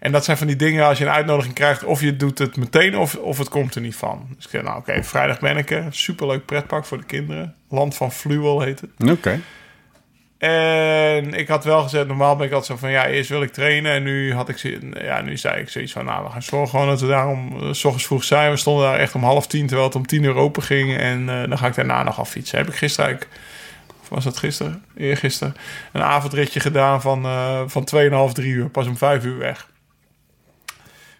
En 0.00 0.12
dat 0.12 0.24
zijn 0.24 0.36
van 0.36 0.46
die 0.46 0.56
dingen 0.56 0.86
als 0.86 0.98
je 0.98 1.04
een 1.04 1.10
uitnodiging 1.10 1.54
krijgt, 1.54 1.84
of 1.84 2.00
je 2.00 2.16
doet 2.16 2.38
het 2.38 2.56
meteen 2.56 2.96
of, 2.96 3.16
of 3.16 3.38
het 3.38 3.48
komt 3.48 3.74
er 3.74 3.80
niet 3.80 3.96
van. 3.96 4.26
Dus 4.36 4.44
ik 4.44 4.50
zei, 4.50 4.62
nou 4.62 4.78
oké, 4.78 5.04
vrijdag 5.04 5.40
ben 5.40 5.56
ik 5.56 5.70
er. 5.70 5.86
Superleuk 5.90 6.44
pretpark 6.44 6.84
voor 6.84 6.98
de 6.98 7.04
kinderen. 7.04 7.54
Land 7.68 7.94
van 7.94 8.12
Fluwel 8.12 8.60
heet 8.60 8.80
het. 8.80 9.10
Oké. 9.10 9.40
En 10.38 11.34
ik 11.34 11.48
had 11.48 11.64
wel 11.64 11.82
gezegd, 11.82 12.06
normaal 12.06 12.36
ben 12.36 12.46
ik 12.46 12.52
altijd 12.52 12.70
zo 12.70 12.86
van, 12.86 12.90
ja, 12.90 13.06
eerst 13.06 13.30
wil 13.30 13.42
ik 13.42 13.52
trainen. 13.52 13.92
En 13.92 14.02
nu 14.02 14.34
had 14.34 14.48
ik, 14.48 14.80
ja, 14.92 15.20
nu 15.20 15.36
zei 15.36 15.60
ik 15.60 15.68
zoiets 15.68 15.92
van, 15.92 16.04
nou, 16.04 16.24
we 16.24 16.30
gaan 16.30 16.42
zorgen 16.42 16.68
gewoon 16.68 16.86
dat 16.86 17.00
we 17.00 17.06
daar 17.06 17.28
om, 17.28 17.56
uh, 17.62 17.72
s 17.72 17.84
ochtends 17.84 18.06
vroeg 18.06 18.24
zijn. 18.24 18.50
We 18.50 18.56
stonden 18.56 18.84
daar 18.84 18.98
echt 18.98 19.14
om 19.14 19.22
half 19.22 19.46
tien, 19.46 19.66
terwijl 19.66 19.88
het 19.88 19.96
om 19.96 20.06
tien 20.06 20.22
uur 20.22 20.34
open 20.34 20.62
ging. 20.62 20.96
En 20.96 21.20
uh, 21.20 21.48
dan 21.48 21.58
ga 21.58 21.66
ik 21.66 21.74
daarna 21.74 22.02
nog 22.02 22.18
af 22.18 22.30
fietsen. 22.30 22.58
Heb 22.58 22.68
ik 22.68 22.74
gisteren 22.74 23.10
eigenlijk, 23.10 23.40
of 24.00 24.08
was 24.08 24.24
dat 24.24 24.36
gisteren? 24.36 24.84
Eergisteren. 24.96 25.54
Een 25.92 26.02
avondritje 26.02 26.60
gedaan 26.60 27.00
van, 27.00 27.26
uh, 27.26 27.60
van 27.66 27.88
2,5, 28.28 28.32
3 28.32 28.52
uur. 28.52 28.68
Pas 28.68 28.86
om 28.86 28.96
5 28.96 29.24
uur 29.24 29.38
weg 29.38 29.68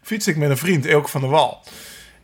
fietste 0.09 0.31
ik 0.31 0.37
met 0.37 0.51
een 0.51 0.57
vriend, 0.57 0.87
Elke 0.87 1.09
van 1.09 1.21
der 1.21 1.31
Wal. 1.31 1.63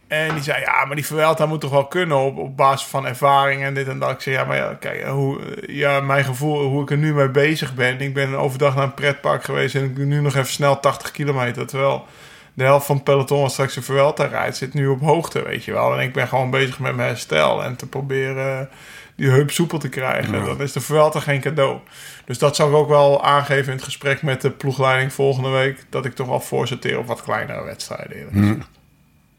En 0.06 0.34
die 0.34 0.42
zei, 0.42 0.60
ja, 0.60 0.84
maar 0.84 0.96
die 0.96 1.06
Vuelta 1.06 1.46
moet 1.46 1.60
toch 1.60 1.70
wel 1.70 1.86
kunnen 1.86 2.16
op, 2.16 2.38
op 2.38 2.56
basis 2.56 2.86
van 2.86 3.06
ervaring 3.06 3.62
en 3.62 3.74
dit 3.74 3.88
en 3.88 3.98
dat. 3.98 4.10
Ik 4.10 4.20
zei, 4.20 4.36
ja, 4.36 4.44
maar 4.44 4.56
ja, 4.56 4.76
kijk, 4.80 5.06
hoe, 5.06 5.40
ja, 5.66 6.00
mijn 6.00 6.24
gevoel, 6.24 6.62
hoe 6.62 6.82
ik 6.82 6.90
er 6.90 6.96
nu 6.96 7.14
mee 7.14 7.28
bezig 7.28 7.74
ben. 7.74 8.00
Ik 8.00 8.14
ben 8.14 8.34
overdag 8.34 8.74
naar 8.74 8.84
een 8.84 8.94
pretpark 8.94 9.44
geweest 9.44 9.74
en 9.74 9.84
ik 9.84 9.96
doe 9.96 10.04
nu 10.04 10.20
nog 10.20 10.34
even 10.34 10.52
snel 10.52 10.80
80 10.80 11.10
kilometer. 11.10 11.66
Terwijl 11.66 12.06
de 12.54 12.64
helft 12.64 12.86
van 12.86 12.94
het 12.94 13.04
peloton 13.04 13.40
wat 13.40 13.52
straks 13.52 13.76
een 13.76 13.82
Vuelta 13.82 14.24
rijdt, 14.24 14.56
zit 14.56 14.74
nu 14.74 14.86
op 14.86 15.00
hoogte, 15.00 15.42
weet 15.42 15.64
je 15.64 15.72
wel. 15.72 15.94
En 15.94 16.00
ik 16.00 16.12
ben 16.12 16.28
gewoon 16.28 16.50
bezig 16.50 16.78
met 16.78 16.96
mijn 16.96 17.08
herstel 17.08 17.64
en 17.64 17.76
te 17.76 17.86
proberen 17.86 18.68
die 19.16 19.28
heup 19.30 19.50
soepel 19.50 19.78
te 19.78 19.88
krijgen. 19.88 20.44
Dat 20.44 20.60
is 20.60 20.72
de 20.72 20.80
Vuelta 20.80 21.20
geen 21.20 21.40
cadeau. 21.40 21.78
Dus 22.24 22.38
dat 22.38 22.56
zou 22.56 22.70
ik 22.70 22.76
ook 22.76 22.88
wel 22.88 23.24
aangeven 23.24 23.66
in 23.66 23.76
het 23.76 23.84
gesprek 23.84 24.22
met 24.22 24.40
de 24.40 24.50
ploegleiding 24.50 25.12
volgende 25.12 25.48
week. 25.48 25.84
Dat 25.88 26.04
ik 26.04 26.14
toch 26.14 26.26
wel 26.26 26.40
voorsorteer 26.40 26.98
op 26.98 27.06
wat 27.06 27.22
kleinere 27.22 27.64
wedstrijden. 27.64 28.28
Hmm. 28.30 28.62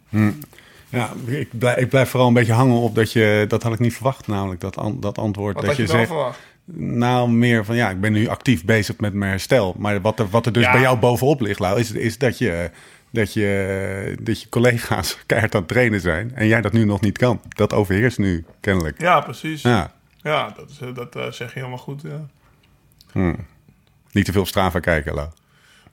Hmm. 0.10 0.40
Ja, 0.90 1.10
ik 1.26 1.50
blijf, 1.58 1.78
ik 1.78 1.90
blijf 1.90 2.10
vooral 2.10 2.28
een 2.28 2.34
beetje 2.34 2.54
hangen 2.54 2.78
op 2.78 2.96
dat 2.96 3.12
je... 3.12 3.46
Dat 3.48 3.64
had 3.64 3.74
ik 3.74 3.80
niet 3.80 3.94
verwacht, 3.94 4.28
namelijk 4.28 4.62
dat, 4.62 4.80
dat 4.94 5.18
antwoord. 5.18 5.56
Wat 5.56 5.66
dat 5.66 5.76
je, 5.76 5.82
je 5.82 5.88
zegt, 5.88 6.08
verwacht? 6.08 6.40
Nou, 6.74 7.30
meer 7.30 7.66
van 7.66 7.76
ja, 7.76 7.90
ik 7.90 8.02
ben 8.02 8.12
nu 8.12 8.28
actief 8.28 8.66
bezig 8.66 8.98
met 8.98 9.14
mijn 9.14 9.32
herstel. 9.32 9.76
Maar 9.78 10.02
wat 10.02 10.20
er, 10.20 10.30
wat 10.30 10.46
er 10.46 10.52
dus 10.52 10.64
Ja. 10.64 10.72
bij 10.72 10.82
jou 10.82 10.98
bovenop 10.98 11.42
ligt, 11.42 11.60
Lau, 11.60 11.80
is, 11.80 11.92
is 11.92 12.18
dat, 12.18 12.38
je, 12.38 12.70
dat, 13.16 13.34
je, 13.34 14.18
dat 14.22 14.42
je 14.42 14.50
collega's 14.50 15.18
keihard 15.26 15.56
aan 15.56 15.62
het 15.62 15.70
trainen 15.70 16.02
zijn. 16.02 16.32
En 16.36 16.48
jij 16.48 16.62
dat 16.62 16.72
nu 16.74 16.86
nog 16.86 17.02
niet 17.02 17.18
kan. 17.18 17.42
Dat 17.50 17.74
overheerst 17.74 18.18
nu 18.18 18.46
kennelijk. 18.60 19.02
Ja, 19.02 19.20
precies. 19.22 19.62
Ja, 19.62 19.92
Ja. 20.22 20.54
dat, 20.58 20.70
is, 20.70 20.80
eh, 20.82 20.96
dat 20.96 21.16
eh, 21.16 21.32
zeg 21.32 21.54
je 21.54 21.60
helemaal 21.60 21.78
goed. 21.78 22.02
Ja. 22.02 22.26
Hm. 23.12 23.34
Niet 24.12 24.26
te 24.26 24.32
veel 24.32 24.46
Strava 24.46 24.80
kijken, 24.80 25.14
Lau. 25.14 25.30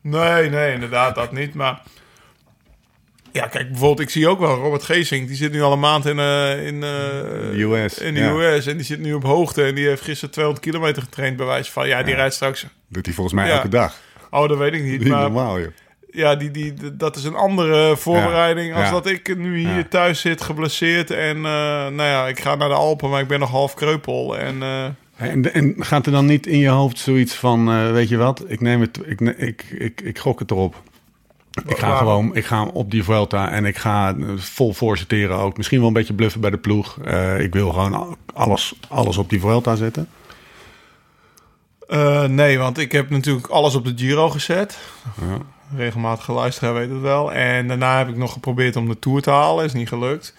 Nee, 0.01 0.51
nee, 0.51 0.73
inderdaad, 0.73 1.15
dat 1.15 1.33
niet. 1.33 1.55
Maar 1.55 1.83
ja, 3.33 3.47
kijk, 3.47 3.69
bijvoorbeeld, 3.69 4.01
ik 4.01 4.11
zie 4.11 4.29
ook 4.29 4.39
wel 4.39 4.57
Robert 4.57 4.83
Geesink. 4.83 5.27
Die 5.27 5.37
zit 5.37 5.53
nu 5.53 5.63
al 5.63 5.73
een 5.73 5.81
maand 5.81 6.07
in, 6.07 6.19
eh, 6.19 6.67
in, 6.67 6.81
De 6.81 7.53
US, 7.57 7.99
in 7.99 8.15
de 8.15 8.21
ja. 8.21 8.31
US. 8.31 8.67
En 8.67 8.77
die 8.77 8.87
zit 8.87 8.99
nu 9.01 9.13
op 9.15 9.23
hoogte. 9.23 9.65
En 9.65 9.75
die 9.75 9.87
heeft 9.87 10.03
gisteren 10.03 10.31
200 10.35 10.67
kilometer 10.67 11.03
getraind, 11.03 11.37
bij 11.37 11.47
wijze 11.47 11.73
van. 11.73 11.89
Ja, 11.89 12.03
die 12.03 12.15
rijdt 12.15 12.35
straks. 12.35 12.67
Doet 12.89 13.07
hij 13.07 13.15
volgens 13.15 13.37
mij 13.37 13.47
Ja. 13.49 13.55
elke 13.55 13.69
dag. 13.69 13.97
Oh, 14.31 14.49
dat 14.49 14.59
weet 14.59 14.73
ik 14.73 14.83
niet. 14.83 14.99
Niet 15.01 15.09
Maar 15.09 15.21
normaal, 15.21 15.61
joh. 15.61 15.71
Ja, 16.13 16.35
die, 16.37 16.51
die, 16.51 16.75
dat 16.97 17.17
is 17.17 17.25
een 17.25 17.35
andere 17.35 17.97
voorbereiding. 17.97 18.75
Als 18.75 18.85
dat 18.91 19.07
ik 19.07 19.37
nu 19.37 19.59
hier 19.59 19.89
thuis 19.89 20.21
zit, 20.21 20.43
geblesseerd. 20.43 21.11
En 21.11 21.37
eh, 21.37 21.43
nou 21.43 22.03
ja, 22.03 22.27
ik 22.27 22.41
ga 22.41 22.55
naar 22.55 22.69
de 22.69 22.75
Alpen, 22.75 23.11
maar 23.11 23.21
ik 23.21 23.29
ben 23.29 23.41
nog 23.41 23.51
half 23.51 23.75
kreupel. 23.75 24.39
En 24.39 24.63
eh, 24.63 24.85
En, 25.17 25.53
en 25.55 25.75
gaat 25.79 26.07
er 26.07 26.13
dan 26.13 26.27
niet 26.27 26.47
in 26.47 26.59
je 26.59 26.69
hoofd 26.69 26.99
zoiets 26.99 27.35
van, 27.35 27.71
eh, 27.71 27.91
weet 27.93 28.09
je 28.09 28.17
wat, 28.17 28.45
ik 28.47 28.61
neem 28.61 28.81
het, 28.81 28.99
ik, 29.05 29.21
ik, 29.21 29.65
ik, 29.79 30.01
ik 30.01 30.19
gok 30.19 30.39
het 30.39 30.51
erop. 30.51 30.75
Ik 31.67 31.79
ga 31.79 31.97
gewoon, 31.97 32.35
ik 32.37 32.45
ga 32.45 32.65
op 32.65 32.91
die 32.91 33.05
Vuelta 33.05 33.51
en 33.51 33.65
ik 33.65 33.77
ga 33.79 34.15
vol 34.37 34.73
voorsorteren 34.73 35.37
ook. 35.37 35.57
Misschien 35.57 35.79
wel 35.79 35.87
een 35.89 35.93
beetje 35.95 36.15
bluffen 36.15 36.41
bij 36.41 36.51
de 36.51 36.59
ploeg. 36.59 36.97
Ik 37.39 37.53
wil 37.53 37.71
gewoon 37.73 37.95
al- 37.95 38.17
alles, 38.35 38.75
alles 38.89 39.17
op 39.19 39.31
die 39.31 39.41
Vuelta 39.41 39.75
zetten. 39.75 40.09
Nee, 42.29 42.59
want 42.59 42.79
ik 42.79 42.93
heb 42.93 43.11
natuurlijk 43.11 43.47
alles 43.47 43.75
op 43.75 43.85
de 43.85 43.93
Giro 43.97 44.31
gezet. 44.31 44.79
Ja. 45.21 45.39
Regelmatig 45.77 46.25
geluisterd, 46.25 46.73
weet 46.73 46.91
het 46.91 47.01
wel. 47.01 47.33
En 47.33 47.69
daarna 47.69 47.99
heb 47.99 48.09
ik 48.09 48.17
nog 48.17 48.33
geprobeerd 48.33 48.77
om 48.77 48.89
de 48.89 48.99
Tour 48.99 49.23
te 49.23 49.31
halen. 49.31 49.65
Is 49.65 49.73
niet 49.73 49.89
gelukt. 49.89 50.35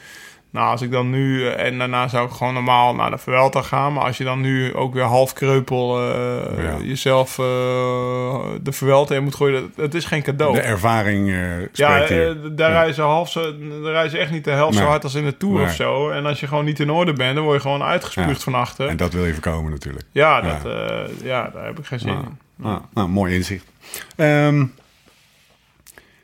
Nou, 0.49 0.71
als 0.71 0.81
ik 0.81 0.91
dan 0.91 1.09
nu... 1.09 1.47
eh, 1.47 1.65
En 1.65 1.77
daarna 1.77 2.07
zou 2.07 2.25
ik 2.27 2.31
gewoon 2.33 2.53
normaal 2.53 2.95
naar 2.95 3.09
de 3.11 3.17
Vuelta 3.17 3.61
gaan. 3.61 3.93
Maar 3.93 4.03
als 4.03 4.17
je 4.17 4.23
dan 4.23 4.41
nu 4.41 4.73
ook 4.75 4.93
weer 4.93 5.03
half 5.03 5.33
kreupel 5.33 5.99
eh, 5.99 6.63
Ja. 6.63 6.77
jezelf 6.81 7.39
eh, 7.39 7.45
de 8.61 8.71
Vuelta 8.71 9.15
in 9.15 9.23
moet 9.23 9.35
gooien... 9.35 9.61
Dat, 9.61 9.85
het 9.85 9.93
is 9.93 10.05
geen 10.05 10.21
cadeau. 10.23 10.53
De 10.53 10.61
ervaring 10.61 11.27
spreekt 11.71 11.77
Ja, 11.77 12.05
hier. 12.05 12.55
daar 12.55 12.71
Ja. 12.71 12.81
reizen 12.81 13.03
half 13.03 13.29
zo, 13.31 13.41
daar 13.81 13.91
reizen 13.91 14.19
echt 14.19 14.31
niet 14.31 14.43
de 14.43 14.51
helft 14.51 14.77
zo 14.77 14.83
hard 14.83 15.03
als 15.03 15.15
in 15.15 15.25
de 15.25 15.37
Tour 15.37 15.55
Nee. 15.57 15.65
of 15.65 15.71
zo. 15.73 16.09
En 16.09 16.25
als 16.25 16.39
je 16.39 16.47
gewoon 16.47 16.65
niet 16.65 16.79
in 16.79 16.89
orde 16.89 17.13
bent, 17.13 17.35
dan 17.35 17.43
word 17.43 17.55
je 17.55 17.61
gewoon 17.61 17.83
uitgespuugd 17.83 18.37
Ja. 18.37 18.43
van 18.51 18.55
achter. 18.55 18.87
En 18.87 18.97
dat 18.97 19.13
wil 19.13 19.25
je 19.25 19.33
voorkomen 19.33 19.71
natuurlijk. 19.71 20.05
Ja, 20.11 20.41
dat, 20.41 20.71
ja, 21.23 21.49
daar 21.53 21.65
heb 21.65 21.79
ik 21.79 21.85
geen 21.85 21.99
zin 21.99 22.09
in. 22.09 22.37
nou, 22.93 23.07
mooi 23.09 23.35
inzicht. 23.35 23.65
Ehm, 24.15 24.65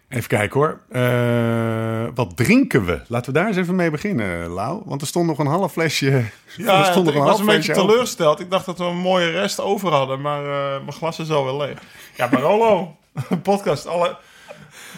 Even 0.10 0.28
kijken 0.28 0.60
hoor. 0.60 0.80
Uh, 0.92 2.08
wat 2.16 2.38
drinken 2.38 2.86
we? 2.86 3.02
Laten 3.08 3.34
we 3.34 3.40
daar 3.40 3.48
eens 3.48 3.58
even 3.58 3.76
mee 3.76 3.92
beginnen, 3.92 4.48
Lau. 4.48 4.82
Want 4.86 5.02
er 5.02 5.08
stond 5.08 5.28
nog 5.28 5.40
een 5.40 5.46
half 5.48 5.72
flesje. 5.72 6.26
Ja, 6.58 6.80
er 6.80 6.86
stond 6.86 7.06
nog 7.06 7.16
een 7.16 7.22
ik 7.22 7.28
was 7.28 7.40
een 7.40 7.46
beetje 7.46 7.74
teleurgesteld. 7.74 8.40
Ik 8.40 8.50
dacht 8.50 8.66
dat 8.66 8.78
we 8.78 8.84
een 8.84 8.98
mooie 8.98 9.30
rest 9.30 9.60
over 9.60 9.92
hadden, 9.92 10.22
maar 10.22 10.44
uh, 10.44 10.72
mijn 10.72 10.94
glas 10.94 11.20
is 11.20 11.30
al 11.30 11.46
wel 11.46 11.58
leeg. 11.58 11.78
Ja, 12.16 12.30
Barolo, 12.30 12.96
podcast, 13.44 13.88
alle 13.88 14.18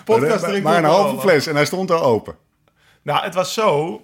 podcast 0.06 0.48
maar, 0.48 0.62
maar 0.62 0.78
een 0.78 0.84
halve 0.84 1.20
fles 1.20 1.48
en 1.48 1.56
hij 1.56 1.66
stond 1.66 1.92
al 1.92 2.04
open. 2.04 2.36
Nou, 3.02 3.24
het 3.24 3.34
was 3.34 3.54
zo. 3.54 4.02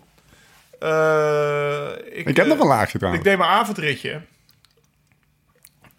Uh, 0.84 1.88
ik, 2.06 2.26
ik, 2.26 2.36
heb 2.36 2.48
nog 2.48 2.60
een 2.60 2.68
laagje 2.68 2.98
trouwens. 2.98 3.24
Ik 3.24 3.30
deed 3.30 3.38
mijn 3.38 3.50
avondritje. 3.50 4.22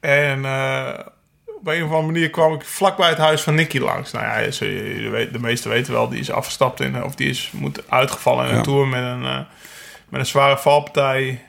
En 0.01 0.45
op 1.59 1.67
een 1.67 1.83
of 1.83 1.91
andere 1.91 2.13
manier 2.13 2.31
kwam 2.31 2.55
ik 2.55 2.65
vlakbij 2.65 3.09
het 3.09 3.19
huis 3.19 3.43
van 3.43 3.55
Nicky 3.55 3.79
langs. 3.79 4.13
Nou 4.13 4.25
ja, 4.25 4.51
de 5.33 5.39
meesten 5.41 5.71
weten 5.71 5.93
wel, 5.93 6.09
die 6.09 6.21
is 6.21 6.31
afgestapt 6.31 6.81
in, 6.81 7.05
of 7.05 7.15
die 7.15 7.29
is 7.29 7.51
moet 7.53 7.91
uitgevallen 7.91 8.49
in 8.49 8.57
een 8.57 8.63
tour 8.63 8.89
met 8.89 9.03
een, 9.03 9.23
uh, 9.23 9.39
met 10.09 10.21
een 10.21 10.27
zware 10.27 10.59
valpartij 10.59 11.41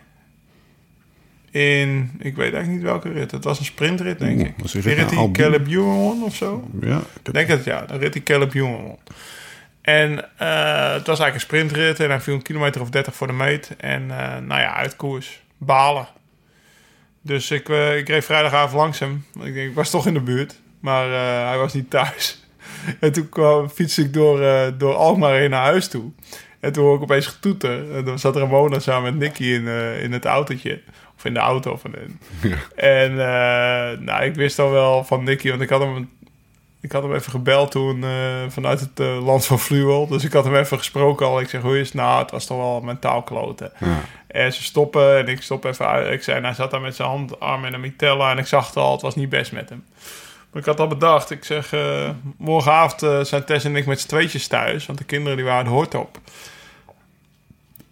in, 1.51 2.11
ik 2.19 2.35
weet 2.35 2.53
eigenlijk 2.53 2.67
niet 2.67 2.81
welke 2.81 3.11
rit. 3.11 3.31
Het 3.31 3.43
was 3.43 3.59
een 3.59 3.65
sprintrit, 3.65 4.19
denk 4.19 4.41
ik. 4.41 4.53
Was 4.57 4.71
die 4.71 4.81
rit 4.81 5.09
die 5.09 5.31
Caleb 5.31 5.67
Ewan 5.67 6.23
of 6.23 6.35
zo? 6.35 6.67
Ja. 6.81 7.01
Ik 7.23 7.33
denk 7.33 7.47
het, 7.47 7.63
ja. 7.63 7.81
De 7.81 7.97
rit 7.97 8.13
die 8.13 8.23
Caleb 8.23 8.53
Ewan 8.53 8.97
En 9.81 10.11
uh, 10.11 10.93
het 10.93 11.07
was 11.07 11.19
eigenlijk 11.19 11.33
een 11.33 11.39
sprintrit 11.39 11.99
en 11.99 12.09
hij 12.09 12.21
viel 12.21 12.33
een 12.33 12.41
kilometer 12.41 12.81
of 12.81 12.89
30 12.89 13.15
voor 13.15 13.27
de 13.27 13.33
meet. 13.33 13.75
En 13.77 14.01
uh, 14.01 14.37
nou 14.37 14.61
ja, 14.61 14.73
uit 14.73 14.95
koers. 14.95 15.41
Balen. 15.57 16.07
Dus 17.21 17.51
ik, 17.51 17.69
uh, 17.69 17.97
ik 17.97 18.07
reed 18.07 18.25
vrijdagavond 18.25 18.73
langs 18.73 18.99
hem. 18.99 19.25
Ik, 19.33 19.53
denk, 19.53 19.69
ik 19.69 19.75
was 19.75 19.89
toch 19.89 20.07
in 20.07 20.13
de 20.13 20.21
buurt, 20.21 20.59
maar 20.79 21.07
uh, 21.07 21.47
hij 21.47 21.57
was 21.57 21.73
niet 21.73 21.89
thuis. 21.89 22.43
en 22.99 23.11
toen 23.11 23.29
kwam, 23.29 23.69
fietste 23.69 24.01
ik 24.01 24.13
door, 24.13 24.41
uh, 24.41 24.67
door 24.77 24.93
Alkmaar 24.93 25.35
heen 25.35 25.49
naar 25.49 25.63
huis 25.63 25.87
toe. 25.87 26.11
En 26.59 26.71
toen 26.71 26.83
hoor 26.83 26.95
ik 26.95 27.01
opeens 27.01 27.25
getoeter. 27.25 27.95
En 27.95 28.05
dan 28.05 28.19
zat 28.19 28.35
Ramona 28.35 28.79
samen 28.79 29.11
met 29.11 29.21
Nicky 29.21 29.43
in, 29.43 29.67
in 30.01 30.11
het 30.11 30.25
autootje. 30.25 30.81
Of 31.17 31.25
in 31.25 31.33
de 31.33 31.39
auto 31.39 31.77
van 31.77 31.93
hen. 31.93 32.19
Ja. 32.41 32.57
En 32.75 33.15
nou, 34.03 34.23
ik 34.23 34.35
wist 34.35 34.59
al 34.59 34.71
wel 34.71 35.03
van 35.03 35.23
Nicky, 35.23 35.49
want 35.49 35.61
ik 35.61 35.69
had 35.69 35.81
hem 35.81 36.09
ik 36.81 36.91
had 36.91 37.03
hem 37.03 37.13
even 37.13 37.31
gebeld 37.31 37.71
toen 37.71 38.03
uh, 38.03 38.11
vanuit 38.47 38.79
het 38.79 38.99
uh, 38.99 39.25
land 39.25 39.45
van 39.45 39.59
Fluwel. 39.59 40.07
Dus 40.07 40.23
ik 40.23 40.33
had 40.33 40.43
hem 40.43 40.55
even 40.55 40.77
gesproken 40.77 41.25
al. 41.25 41.39
Ik 41.39 41.49
zeg, 41.49 41.61
hoe 41.61 41.79
is 41.79 41.85
het? 41.85 41.93
Nou, 41.95 42.21
het 42.21 42.31
was 42.31 42.45
toch 42.45 42.57
wel 42.57 42.81
mentaal 42.81 43.21
kloten. 43.21 43.71
Ja. 43.79 44.01
En 44.27 44.53
ze 44.53 44.63
stoppen 44.63 45.17
en 45.17 45.27
ik 45.27 45.41
stop 45.41 45.65
even 45.65 45.87
uit. 45.87 46.13
Ik 46.13 46.23
zei, 46.23 46.37
en 46.37 46.43
hij 46.43 46.53
zat 46.53 46.71
daar 46.71 46.81
met 46.81 46.95
zijn 46.95 47.09
hand, 47.09 47.39
arm 47.39 47.65
en 47.65 47.73
een 47.73 47.79
mitella. 47.79 48.31
En 48.31 48.37
ik 48.37 48.45
zag 48.45 48.67
het 48.67 48.75
al, 48.75 48.91
het 48.91 49.01
was 49.01 49.15
niet 49.15 49.29
best 49.29 49.51
met 49.51 49.69
hem. 49.69 49.85
Maar 50.51 50.61
ik 50.61 50.67
had 50.67 50.79
al 50.79 50.87
bedacht, 50.87 51.31
ik 51.31 51.43
zeg, 51.43 51.73
uh, 51.73 52.09
morgenavond 52.37 53.27
zijn 53.27 53.45
Tess 53.45 53.65
en 53.65 53.75
ik 53.75 53.85
met 53.85 53.99
z'n 53.99 54.07
tweetjes 54.07 54.47
thuis. 54.47 54.85
Want 54.85 54.97
de 54.97 55.05
kinderen 55.05 55.37
die 55.37 55.45
waren 55.45 55.71
hoort 55.71 55.95
op. 55.95 56.19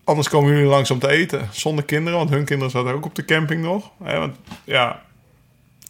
Anders 0.03 0.29
komen 0.29 0.51
jullie 0.51 0.67
langs 0.69 0.91
om 0.91 0.99
te 0.99 1.09
eten. 1.09 1.49
Zonder 1.51 1.83
kinderen, 1.83 2.17
want 2.17 2.29
hun 2.29 2.45
kinderen 2.45 2.71
zaten 2.71 2.93
ook 2.93 3.05
op 3.05 3.15
de 3.15 3.25
camping 3.25 3.61
nog. 3.61 3.91
want 3.97 4.35
ja, 4.63 5.01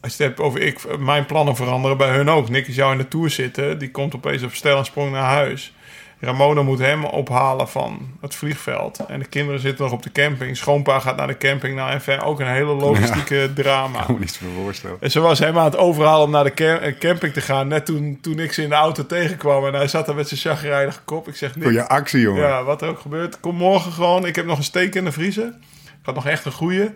als 0.07 0.17
je 0.17 0.23
het 0.23 0.35
hebt 0.35 0.47
over 0.47 0.61
ik, 0.61 0.99
mijn 0.99 1.25
plannen 1.25 1.55
veranderen 1.55 1.97
bij 1.97 2.09
hun 2.09 2.29
ook. 2.29 2.49
Nick 2.49 2.67
is 2.67 2.75
jou 2.75 2.91
in 2.91 2.97
de 2.97 3.07
tour 3.07 3.29
zitten. 3.29 3.79
Die 3.79 3.91
komt 3.91 4.15
opeens 4.15 4.43
op 4.43 4.53
stel 4.53 4.77
en 4.77 4.85
sprong 4.85 5.11
naar 5.11 5.23
huis. 5.23 5.73
Ramona 6.19 6.61
moet 6.61 6.79
hem 6.79 7.05
ophalen 7.05 7.67
van 7.67 8.11
het 8.21 8.35
vliegveld. 8.35 9.05
En 9.07 9.19
de 9.19 9.25
kinderen 9.25 9.59
zitten 9.59 9.83
nog 9.83 9.93
op 9.93 10.03
de 10.03 10.11
camping. 10.11 10.57
Schoonpa 10.57 10.99
gaat 10.99 11.15
naar 11.17 11.27
de 11.27 11.37
camping. 11.37 11.75
Nou, 11.75 11.99
en 12.05 12.21
ook 12.21 12.39
een 12.39 12.47
hele 12.47 12.73
logistieke 12.73 13.51
drama. 13.55 14.01
Ik 14.01 14.19
niet 14.19 14.39
meer 14.41 14.63
voorstellen. 14.63 14.97
En 14.99 15.11
ze 15.11 15.19
was 15.19 15.39
hem 15.39 15.57
aan 15.57 15.65
het 15.65 15.77
overhalen 15.77 16.25
om 16.25 16.31
naar 16.31 16.43
de 16.43 16.51
eh, 16.51 16.97
camping 16.99 17.33
te 17.33 17.41
gaan. 17.41 17.67
Net 17.67 17.85
toen, 17.85 18.17
toen 18.21 18.39
ik 18.39 18.53
ze 18.53 18.63
in 18.63 18.69
de 18.69 18.75
auto 18.75 19.05
tegenkwam. 19.05 19.65
En 19.65 19.73
hij 19.73 19.87
zat 19.87 20.05
daar 20.05 20.15
met 20.15 20.27
zijn 20.27 20.39
chagrijnige 20.39 20.99
kop. 21.05 21.27
Ik 21.27 21.35
zeg, 21.35 21.53
Voor 21.59 21.73
je 21.73 21.87
actie, 21.87 22.21
jongen. 22.21 22.41
Ja, 22.41 22.63
wat 22.63 22.81
er 22.81 22.89
ook 22.89 22.99
gebeurt. 22.99 23.39
Kom 23.39 23.55
morgen 23.55 23.91
gewoon. 23.91 24.25
Ik 24.25 24.35
heb 24.35 24.45
nog 24.45 24.57
een 24.57 24.63
steek 24.63 24.95
in 24.95 25.03
de 25.03 25.11
vriezer. 25.11 25.47
Ik 25.83 26.05
had 26.05 26.15
nog 26.15 26.25
echt 26.25 26.45
een 26.45 26.51
goeie. 26.51 26.89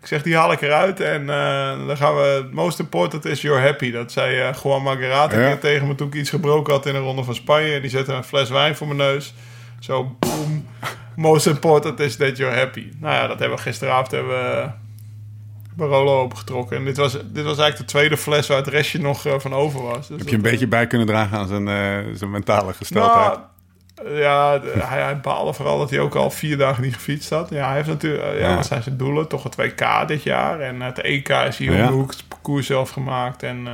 Ik 0.00 0.06
zeg, 0.06 0.22
die 0.22 0.36
haal 0.36 0.52
ik 0.52 0.60
eruit 0.60 1.00
en 1.00 1.22
uh, 1.22 1.86
dan 1.86 1.96
gaan 1.96 2.14
we... 2.14 2.48
Most 2.52 2.78
important 2.78 3.24
is 3.24 3.42
you're 3.42 3.60
happy. 3.60 3.90
Dat 3.90 4.12
zei 4.12 4.48
uh, 4.48 4.54
Juan 4.62 4.82
Margarata 4.82 5.40
ja. 5.40 5.56
tegen 5.56 5.86
me 5.86 5.94
toen 5.94 6.06
ik 6.06 6.14
iets 6.14 6.30
gebroken 6.30 6.72
had 6.72 6.86
in 6.86 6.94
een 6.94 7.02
ronde 7.02 7.24
van 7.24 7.34
Spanje. 7.34 7.80
Die 7.80 7.90
zette 7.90 8.12
een 8.12 8.24
fles 8.24 8.50
wijn 8.50 8.76
voor 8.76 8.86
mijn 8.86 8.98
neus. 8.98 9.34
Zo, 9.78 10.16
boom. 10.18 10.66
Most 11.16 11.46
important 11.46 12.00
is 12.00 12.16
that 12.16 12.36
you're 12.36 12.56
happy. 12.56 12.92
Nou 13.00 13.14
ja, 13.14 13.26
dat 13.26 13.38
hebben 13.38 13.56
we 13.56 13.62
gisteravond 13.62 14.10
hebben 14.10 14.30
we 14.30 14.70
Barolo 15.74 16.22
opgetrokken. 16.22 16.76
En 16.76 16.84
dit 16.84 16.96
was, 16.96 17.12
dit 17.12 17.44
was 17.44 17.58
eigenlijk 17.58 17.76
de 17.76 17.84
tweede 17.84 18.16
fles 18.16 18.46
waar 18.46 18.56
het 18.56 18.66
restje 18.66 19.00
nog 19.00 19.26
uh, 19.26 19.38
van 19.38 19.54
over 19.54 19.82
was. 19.82 20.08
Dus 20.08 20.18
Heb 20.18 20.28
je 20.28 20.36
een 20.36 20.42
beetje 20.42 20.68
bij 20.68 20.86
kunnen 20.86 21.06
dragen 21.06 21.38
aan 21.38 21.48
zijn, 21.48 22.16
zijn 22.16 22.30
mentale 22.30 22.72
gesteldheid? 22.72 23.26
Nou, 23.26 23.38
ja, 24.04 24.60
hij, 24.62 25.02
hij 25.02 25.20
baalde 25.20 25.52
vooral 25.52 25.78
dat 25.78 25.90
hij 25.90 26.00
ook 26.00 26.14
al 26.14 26.30
vier 26.30 26.56
dagen 26.56 26.82
niet 26.82 26.94
gefietst 26.94 27.30
had. 27.30 27.50
Ja, 27.50 27.66
hij 27.66 27.76
heeft 27.76 27.88
natuurlijk, 27.88 28.34
uh, 28.34 28.40
ja, 28.40 28.54
wat 28.54 28.66
zijn 28.66 28.82
zijn 28.82 28.96
doelen? 28.96 29.28
Toch 29.28 29.42
het 29.42 29.56
2K 29.60 30.06
dit 30.06 30.22
jaar. 30.22 30.60
En 30.60 30.80
het 30.80 31.00
EK 31.00 31.28
is 31.28 31.56
hier 31.56 31.72
ja. 31.72 31.80
om 31.80 31.86
de 31.86 31.92
hoek 31.92 32.10
het 32.10 32.28
parcours 32.28 32.66
zelf 32.66 32.90
gemaakt. 32.90 33.42
En 33.42 33.58
uh, 33.58 33.72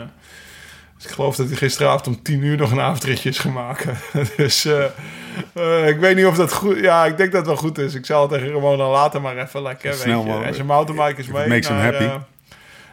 dus 0.96 1.04
ik 1.04 1.10
geloof 1.10 1.36
dat 1.36 1.46
hij 1.46 1.56
gisteravond 1.56 2.06
om 2.06 2.22
tien 2.22 2.42
uur 2.42 2.56
nog 2.56 2.70
een 2.70 2.80
avondritje 2.80 3.28
is 3.28 3.38
gemaakt. 3.38 3.86
dus 4.36 4.66
uh, 4.66 5.88
ik 5.88 5.98
weet 5.98 6.16
niet 6.16 6.26
of 6.26 6.36
dat 6.36 6.52
goed... 6.52 6.78
Ja, 6.78 7.04
ik 7.04 7.16
denk 7.16 7.32
dat 7.32 7.40
het 7.40 7.50
wel 7.50 7.56
goed 7.56 7.78
is. 7.78 7.94
Ik 7.94 8.06
zal 8.06 8.22
het 8.22 8.30
tegen 8.30 8.52
Ramona 8.52 8.88
later 8.88 9.20
maar 9.20 9.36
even 9.36 9.62
lekker, 9.62 9.94
Snel, 9.94 10.24
weet 10.24 10.34
je. 10.34 10.44
En 10.44 10.54
zijn 10.54 10.66
mountainbike 10.66 11.20
is 11.20 11.26
mee. 11.26 11.48
Makes 11.48 11.68
naar, 11.68 11.82
him 11.82 11.92
happy. 11.92 12.24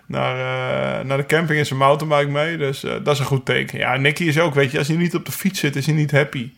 Naar, 0.06 1.06
naar 1.06 1.18
de 1.18 1.26
camping 1.26 1.60
is 1.60 1.68
zijn 1.68 1.80
mountainbike 1.80 2.32
mee. 2.32 2.58
Dus 2.58 2.80
dat 2.80 3.08
is 3.08 3.20
een 3.20 3.26
goed 3.26 3.46
teken. 3.46 3.80
Ja, 3.80 3.98
Nicky 3.98 4.24
is 4.24 4.40
ook, 4.40 4.54
weet 4.54 4.72
je, 4.72 4.78
als 4.78 4.88
hij 4.88 4.98
niet 4.98 5.16
op 5.16 5.26
de 5.26 5.32
fiets 5.32 5.60
zit, 5.60 5.76
is 5.76 5.86
hij 5.86 5.96
niet 5.96 6.12
happy. 6.12 6.52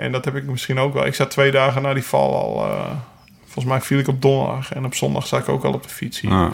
En 0.00 0.12
dat 0.12 0.24
heb 0.24 0.36
ik 0.36 0.44
misschien 0.44 0.78
ook 0.78 0.94
wel. 0.94 1.06
Ik 1.06 1.14
zat 1.14 1.30
twee 1.30 1.50
dagen 1.50 1.82
na 1.82 1.94
die 1.94 2.04
val 2.04 2.34
al. 2.34 2.66
Uh, 2.66 2.90
volgens 3.44 3.64
mij 3.64 3.80
viel 3.80 3.98
ik 3.98 4.08
op 4.08 4.22
donderdag. 4.22 4.72
En 4.72 4.84
op 4.84 4.94
zondag 4.94 5.26
zat 5.26 5.40
ik 5.40 5.48
ook 5.48 5.64
al 5.64 5.72
op 5.72 5.82
de 5.82 5.88
fiets 5.88 6.20
hier. 6.20 6.30
Ah. 6.30 6.50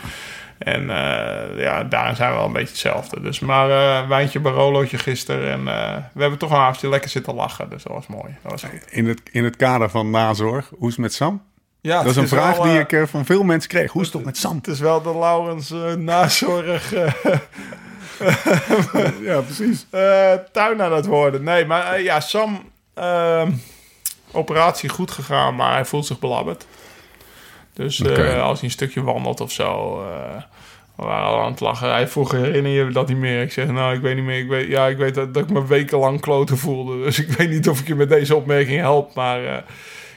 En 0.59 0.83
uh, 0.83 1.59
ja, 1.59 1.85
daarin 1.85 2.17
zijn 2.17 2.31
we 2.31 2.37
wel 2.37 2.47
een 2.47 2.53
beetje 2.53 2.69
hetzelfde. 2.69 3.21
Dus 3.21 3.41
maar 3.41 3.69
uh, 3.69 4.09
wijntje 4.09 4.41
Barolootje 4.41 4.99
gisteren. 4.99 5.50
En 5.50 5.65
we 6.12 6.21
hebben 6.21 6.38
toch 6.38 6.50
een 6.50 6.57
avondje 6.57 6.88
lekker 6.88 7.11
zitten 7.11 7.35
lachen. 7.35 7.71
Dus 7.71 7.83
dat 7.83 7.93
was 7.93 8.07
mooi. 8.07 8.37
Dat 8.43 8.53
was. 8.53 8.65
In, 8.88 9.07
het, 9.07 9.21
in 9.31 9.45
het 9.45 9.57
kader 9.57 9.91
van 9.91 10.11
nazorg, 10.11 10.71
hoe 10.79 10.88
is 10.88 10.95
het 10.95 11.03
met 11.03 11.15
Sam? 11.15 11.43
Ja, 11.81 12.03
dat 12.03 12.11
is 12.11 12.17
een 12.17 12.29
vraag 12.29 12.59
die 12.59 12.79
ik 12.79 13.09
van 13.09 13.25
veel 13.25 13.43
mensen 13.43 13.71
kreeg. 13.71 13.93
Hoe 13.93 14.03
is 14.03 14.07
het 14.07 14.17
toch 14.17 14.26
met 14.26 14.37
Sam? 14.37 14.57
Het 14.57 14.67
is 14.67 14.81
wel 14.81 15.03
de 15.03 15.19
Laurens 15.19 15.75
nazorg... 15.99 16.91
ja, 19.29 19.41
precies. 19.41 19.87
tuin 20.53 20.83
aan 20.83 20.93
het 20.93 21.07
worden. 21.07 21.45
Nee, 21.45 21.67
maar 21.67 22.03
ja, 22.03 22.21
Sam 22.21 22.61
Uh, 22.99 23.49
operatie 24.33 24.88
goed 24.88 25.11
gegaan, 25.11 25.55
maar 25.55 25.73
hij 25.73 25.85
voelt 25.85 26.07
zich 26.07 26.19
belabberd. 26.19 26.67
Dus 27.73 27.99
uh, 27.99 28.43
als 28.43 28.59
hij 28.59 28.69
een 28.69 28.75
stukje 28.75 29.03
wandelt 29.03 29.41
of 29.41 29.53
zo, 29.53 30.00
uh, 30.03 30.43
we 30.97 31.05
waren 31.05 31.26
al 31.26 31.41
aan 31.41 31.50
het 31.50 31.61
lachen. 31.61 31.91
Hij 31.91 32.09
vroeg, 32.09 32.33
herinner 32.33 32.73
je 32.73 32.91
dat 32.91 33.09
niet 33.09 33.17
meer? 33.17 33.43
Ik 33.43 33.53
zeg, 33.53 33.67
nou, 33.67 33.95
ik 33.95 34.00
weet 34.00 34.15
niet 34.15 34.25
meer. 34.25 34.38
Ik 34.38 34.49
weet, 34.49 34.69
ja, 34.69 34.87
ik 34.87 34.97
weet 34.97 35.15
dat, 35.15 35.35
dat 35.35 35.43
ik 35.43 35.50
me 35.50 35.67
wekenlang 35.67 36.21
kloten 36.21 36.59
voelde. 36.59 36.99
Dus 37.05 37.19
ik 37.19 37.29
weet 37.29 37.50
niet 37.50 37.69
of 37.69 37.81
ik 37.81 37.87
je 37.87 37.95
met 37.95 38.09
deze 38.09 38.37
opmerking 38.37 38.81
help. 38.81 39.15
Maar 39.15 39.43
uh, 39.43 39.57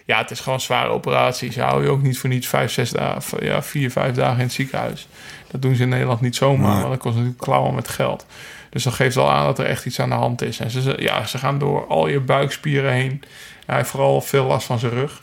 ja, 0.05 0.17
het 0.17 0.31
is 0.31 0.39
gewoon 0.39 0.53
een 0.53 0.63
zware 0.63 0.89
operatie. 0.89 1.51
Ze 1.51 1.61
houden 1.61 1.83
je 1.83 1.91
ook 1.91 2.01
niet 2.01 2.19
voor 2.19 2.29
niets 2.29 2.47
vijf, 2.47 2.71
zes 2.71 2.89
dagen, 2.89 3.45
ja, 3.45 3.61
vier, 3.61 3.91
vijf 3.91 4.15
dagen 4.15 4.37
in 4.37 4.43
het 4.43 4.53
ziekenhuis. 4.53 5.07
Dat 5.51 5.61
doen 5.61 5.75
ze 5.75 5.83
in 5.83 5.89
Nederland 5.89 6.21
niet 6.21 6.35
zomaar, 6.35 6.81
maar 6.81 6.89
dat 6.89 6.97
kost 6.97 7.15
natuurlijk 7.15 7.41
klauwen 7.41 7.75
met 7.75 7.87
geld. 7.87 8.25
Dus 8.69 8.83
dat 8.83 8.93
geeft 8.93 9.17
al 9.17 9.31
aan 9.31 9.45
dat 9.45 9.59
er 9.59 9.65
echt 9.65 9.85
iets 9.85 9.99
aan 9.99 10.09
de 10.09 10.15
hand 10.15 10.41
is. 10.41 10.59
En 10.59 10.69
ze, 10.69 10.95
ja, 10.97 11.25
ze 11.25 11.37
gaan 11.37 11.59
door 11.59 11.87
al 11.87 12.07
je 12.07 12.19
buikspieren 12.19 12.91
heen. 12.91 13.23
hij 13.65 13.75
heeft 13.75 13.89
vooral 13.89 14.21
veel 14.21 14.45
last 14.45 14.65
van 14.65 14.79
zijn 14.79 14.91
rug. 14.91 15.21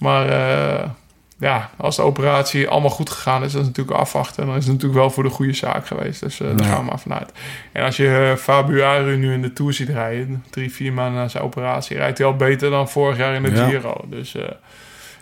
Maar 0.00 0.26
uh, 0.28 0.90
ja, 1.38 1.70
als 1.76 1.96
de 1.96 2.02
operatie 2.02 2.68
allemaal 2.68 2.90
goed 2.90 3.10
gegaan 3.10 3.44
is, 3.44 3.52
dat 3.52 3.60
is 3.60 3.66
natuurlijk 3.66 3.98
afwachten. 3.98 4.46
Dan 4.46 4.56
is 4.56 4.64
het 4.64 4.72
natuurlijk 4.72 5.00
wel 5.00 5.10
voor 5.10 5.22
de 5.22 5.28
goede 5.28 5.52
zaak 5.52 5.86
geweest. 5.86 6.20
Dus 6.20 6.40
uh, 6.40 6.56
daar 6.56 6.66
gaan 6.66 6.78
we 6.78 6.90
maar 6.90 7.00
vanuit. 7.00 7.32
En 7.72 7.84
als 7.84 7.96
je 7.96 8.36
uh, 8.46 9.16
nu 9.16 9.32
in 9.32 9.42
de 9.42 9.52
Tour 9.52 9.72
ziet 9.72 9.88
rijden, 9.88 10.44
drie, 10.50 10.72
vier 10.72 10.92
maanden 10.92 11.20
na 11.20 11.28
zijn 11.28 11.44
operatie, 11.44 11.96
rijdt 11.96 12.18
hij 12.18 12.26
al 12.26 12.36
beter 12.36 12.70
dan 12.70 12.88
vorig 12.88 13.16
jaar 13.16 13.34
in 13.34 13.42
de 13.42 13.50
ja. 13.50 13.68
Giro. 13.68 14.04
Dus 14.06 14.36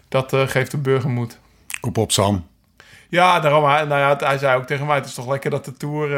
dat 0.08 0.32
geeft 0.36 0.70
de 0.70 0.78
burger 0.78 1.10
moed. 1.10 1.38
Kop 1.80 1.98
op, 1.98 2.12
Sam. 2.12 2.46
Ja, 3.08 3.40
daarom. 3.40 3.62
Nou 3.62 3.88
ja, 3.88 4.16
hij 4.18 4.38
zei 4.38 4.56
ook 4.56 4.66
tegen 4.66 4.86
mij, 4.86 4.96
het 4.96 5.06
is 5.06 5.14
toch 5.14 5.28
lekker 5.28 5.50
dat 5.50 5.64
de 5.64 5.72
Tour 5.72 6.08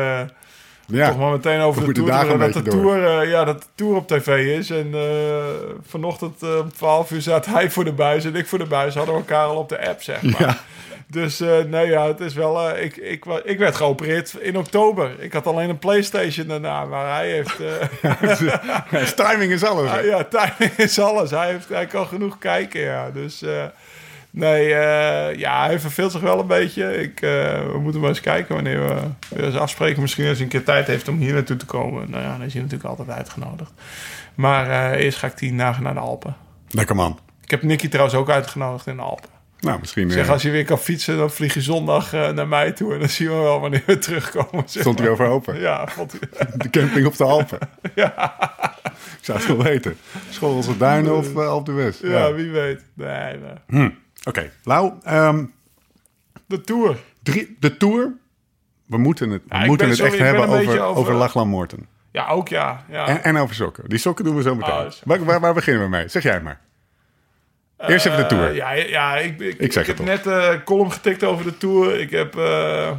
ja. 0.96 1.08
Toch 1.08 1.18
maar 1.18 1.30
meteen 1.30 1.60
over 1.60 1.86
de 1.86 1.92
tour. 1.92 2.38
Dat 2.38 2.52
de, 2.52 2.62
tour 2.62 3.22
uh, 3.22 3.30
ja, 3.30 3.44
dat 3.44 3.62
de 3.62 3.68
tour 3.74 3.96
op 3.96 4.08
tv 4.08 4.58
is. 4.58 4.70
En 4.70 4.86
uh, 4.94 5.00
vanochtend 5.86 6.42
uh, 6.42 6.58
om 6.58 6.72
12 6.72 7.10
uur 7.10 7.22
zat 7.22 7.46
hij 7.46 7.70
voor 7.70 7.84
de 7.84 7.92
buis 7.92 8.24
en 8.24 8.34
ik 8.34 8.46
voor 8.46 8.58
de 8.58 8.66
buis. 8.66 8.94
Hadden 8.94 9.14
we 9.14 9.20
elkaar 9.20 9.44
al 9.46 9.56
op 9.56 9.68
de 9.68 9.88
app, 9.88 10.02
zeg 10.02 10.22
maar. 10.22 10.40
Ja. 10.40 10.58
Dus 11.10 11.38
nee, 11.66 11.86
ja, 11.86 12.06
het 12.06 12.20
is 12.20 12.34
wel. 12.34 12.78
ik, 12.78 12.96
ik, 12.96 13.24
ik 13.44 13.58
werd 13.58 13.76
geopereerd 13.76 14.34
in 14.40 14.58
oktober. 14.58 15.10
Ik 15.18 15.32
had 15.32 15.46
alleen 15.46 15.68
een 15.68 15.78
PlayStation 15.78 16.46
daarna, 16.46 16.84
maar 16.84 17.14
hij 17.14 17.30
heeft. 17.30 17.56
ja, 18.90 19.04
timing 19.16 19.52
is 19.52 19.64
alles. 19.64 19.90
ja, 20.04 20.24
timing 20.24 20.76
is 20.76 20.98
alles. 20.98 21.30
Hij, 21.30 21.50
heeft, 21.50 21.68
hij 21.68 21.86
kan 21.86 22.06
genoeg 22.06 22.38
kijken, 22.38 22.80
ja. 22.80 23.10
Dus 23.10 23.44
Nee, 24.38 24.68
uh, 24.68 25.34
ja, 25.34 25.66
hij 25.66 25.80
verveelt 25.80 26.12
zich 26.12 26.20
wel 26.20 26.40
een 26.40 26.46
beetje. 26.46 27.02
Ik, 27.02 27.20
uh, 27.20 27.30
we 27.72 27.78
moeten 27.80 28.00
maar 28.00 28.10
eens 28.10 28.20
kijken 28.20 28.54
wanneer 28.54 28.86
we 28.88 29.00
weer 29.28 29.44
eens 29.44 29.56
afspreken. 29.56 30.00
Misschien 30.00 30.28
als 30.28 30.34
hij 30.34 30.42
een 30.42 30.50
keer 30.50 30.64
tijd 30.64 30.86
heeft 30.86 31.08
om 31.08 31.18
hier 31.18 31.32
naartoe 31.32 31.56
te 31.56 31.66
komen. 31.66 32.10
Nou 32.10 32.22
ja, 32.22 32.30
dan 32.36 32.46
is 32.46 32.52
hij 32.52 32.62
natuurlijk 32.62 32.88
altijd 32.88 33.16
uitgenodigd. 33.16 33.72
Maar 34.34 34.66
uh, 34.68 35.04
eerst 35.04 35.18
ga 35.18 35.26
ik 35.26 35.32
tien 35.34 35.56
dagen 35.56 35.82
naar 35.82 35.94
de 35.94 36.00
Alpen. 36.00 36.36
Lekker 36.70 36.96
man. 36.96 37.18
Ik 37.42 37.50
heb 37.50 37.62
Nicky 37.62 37.88
trouwens 37.88 38.16
ook 38.16 38.30
uitgenodigd 38.30 38.86
in 38.86 38.96
de 38.96 39.02
Alpen. 39.02 39.30
Nou, 39.60 39.80
misschien... 39.80 40.10
Zeg, 40.10 40.28
als 40.28 40.42
je 40.42 40.50
weer 40.50 40.64
kan 40.64 40.78
fietsen, 40.78 41.16
dan 41.16 41.30
vlieg 41.30 41.54
je 41.54 41.62
zondag 41.62 42.12
naar 42.12 42.48
mij 42.48 42.72
toe. 42.72 42.92
En 42.92 42.98
dan 42.98 43.08
zien 43.08 43.28
we 43.28 43.34
wel 43.34 43.60
wanneer 43.60 43.82
we 43.86 43.98
terugkomen. 43.98 44.64
Zeg 44.66 44.82
Stond 44.82 44.98
hij 44.98 45.08
over 45.08 45.26
open? 45.26 45.60
Ja, 45.60 45.86
vond 45.88 46.12
hij... 46.12 46.46
De 46.56 46.70
camping 46.70 47.06
op 47.06 47.16
de 47.16 47.24
Alpen. 47.24 47.58
ja. 47.94 48.36
Ik 49.18 49.24
zou 49.24 49.38
het 49.38 49.46
wel 49.46 49.62
weten. 49.62 49.96
Schoolse 50.30 50.76
Duinen 50.76 51.16
of 51.16 51.34
op 51.34 51.66
de 51.66 51.72
West. 51.72 52.02
Ja, 52.02 52.08
ja, 52.08 52.32
wie 52.32 52.50
weet. 52.50 52.80
Nee, 52.94 53.36
nee. 53.36 53.80
Hm. 53.82 53.90
Oké, 54.18 54.28
okay. 54.28 54.50
Lau. 54.62 54.92
Um, 55.06 55.54
de 56.46 56.60
Tour. 56.60 56.96
Drie, 57.22 57.56
de 57.60 57.76
Tour. 57.76 58.12
We 58.86 58.98
moeten 58.98 59.30
het, 59.30 59.42
we 59.48 59.56
ja, 59.56 59.64
moeten 59.64 59.88
het 59.88 59.96
sorry, 59.96 60.12
echt 60.12 60.22
hebben 60.22 60.48
over, 60.48 60.80
over, 60.80 60.80
over 60.80 61.14
Lachlan 61.14 61.48
Morten. 61.48 61.88
Ja, 62.12 62.28
ook 62.28 62.48
ja. 62.48 62.84
ja. 62.88 63.06
En, 63.06 63.22
en, 63.22 63.36
over 63.36 63.54
sokken. 63.54 63.88
Die 63.88 63.98
sokken 63.98 64.24
doen 64.24 64.36
we 64.36 64.42
zo 64.42 64.54
meteen. 64.54 64.74
Oh, 64.74 64.90
waar, 65.04 65.24
waar, 65.24 65.40
waar, 65.40 65.54
beginnen 65.54 65.82
we 65.82 65.88
mee? 65.88 66.08
Zeg 66.08 66.22
jij 66.22 66.40
maar. 66.40 66.60
Eerst 67.78 68.06
even 68.06 68.18
de 68.18 68.26
Tour. 68.26 68.50
Uh, 68.50 68.56
ja, 68.56 68.72
ja, 68.72 69.16
ik, 69.16 69.40
ik, 69.40 69.58
ik, 69.58 69.74
ik 69.74 69.86
heb 69.86 69.98
net 69.98 70.26
een 70.26 70.54
uh, 70.54 70.62
column 70.64 70.92
getikt 70.92 71.24
over 71.24 71.44
de 71.44 71.58
Tour. 71.58 72.00
Ik 72.00 72.10
heb 72.10 72.36
uh, 72.36 72.90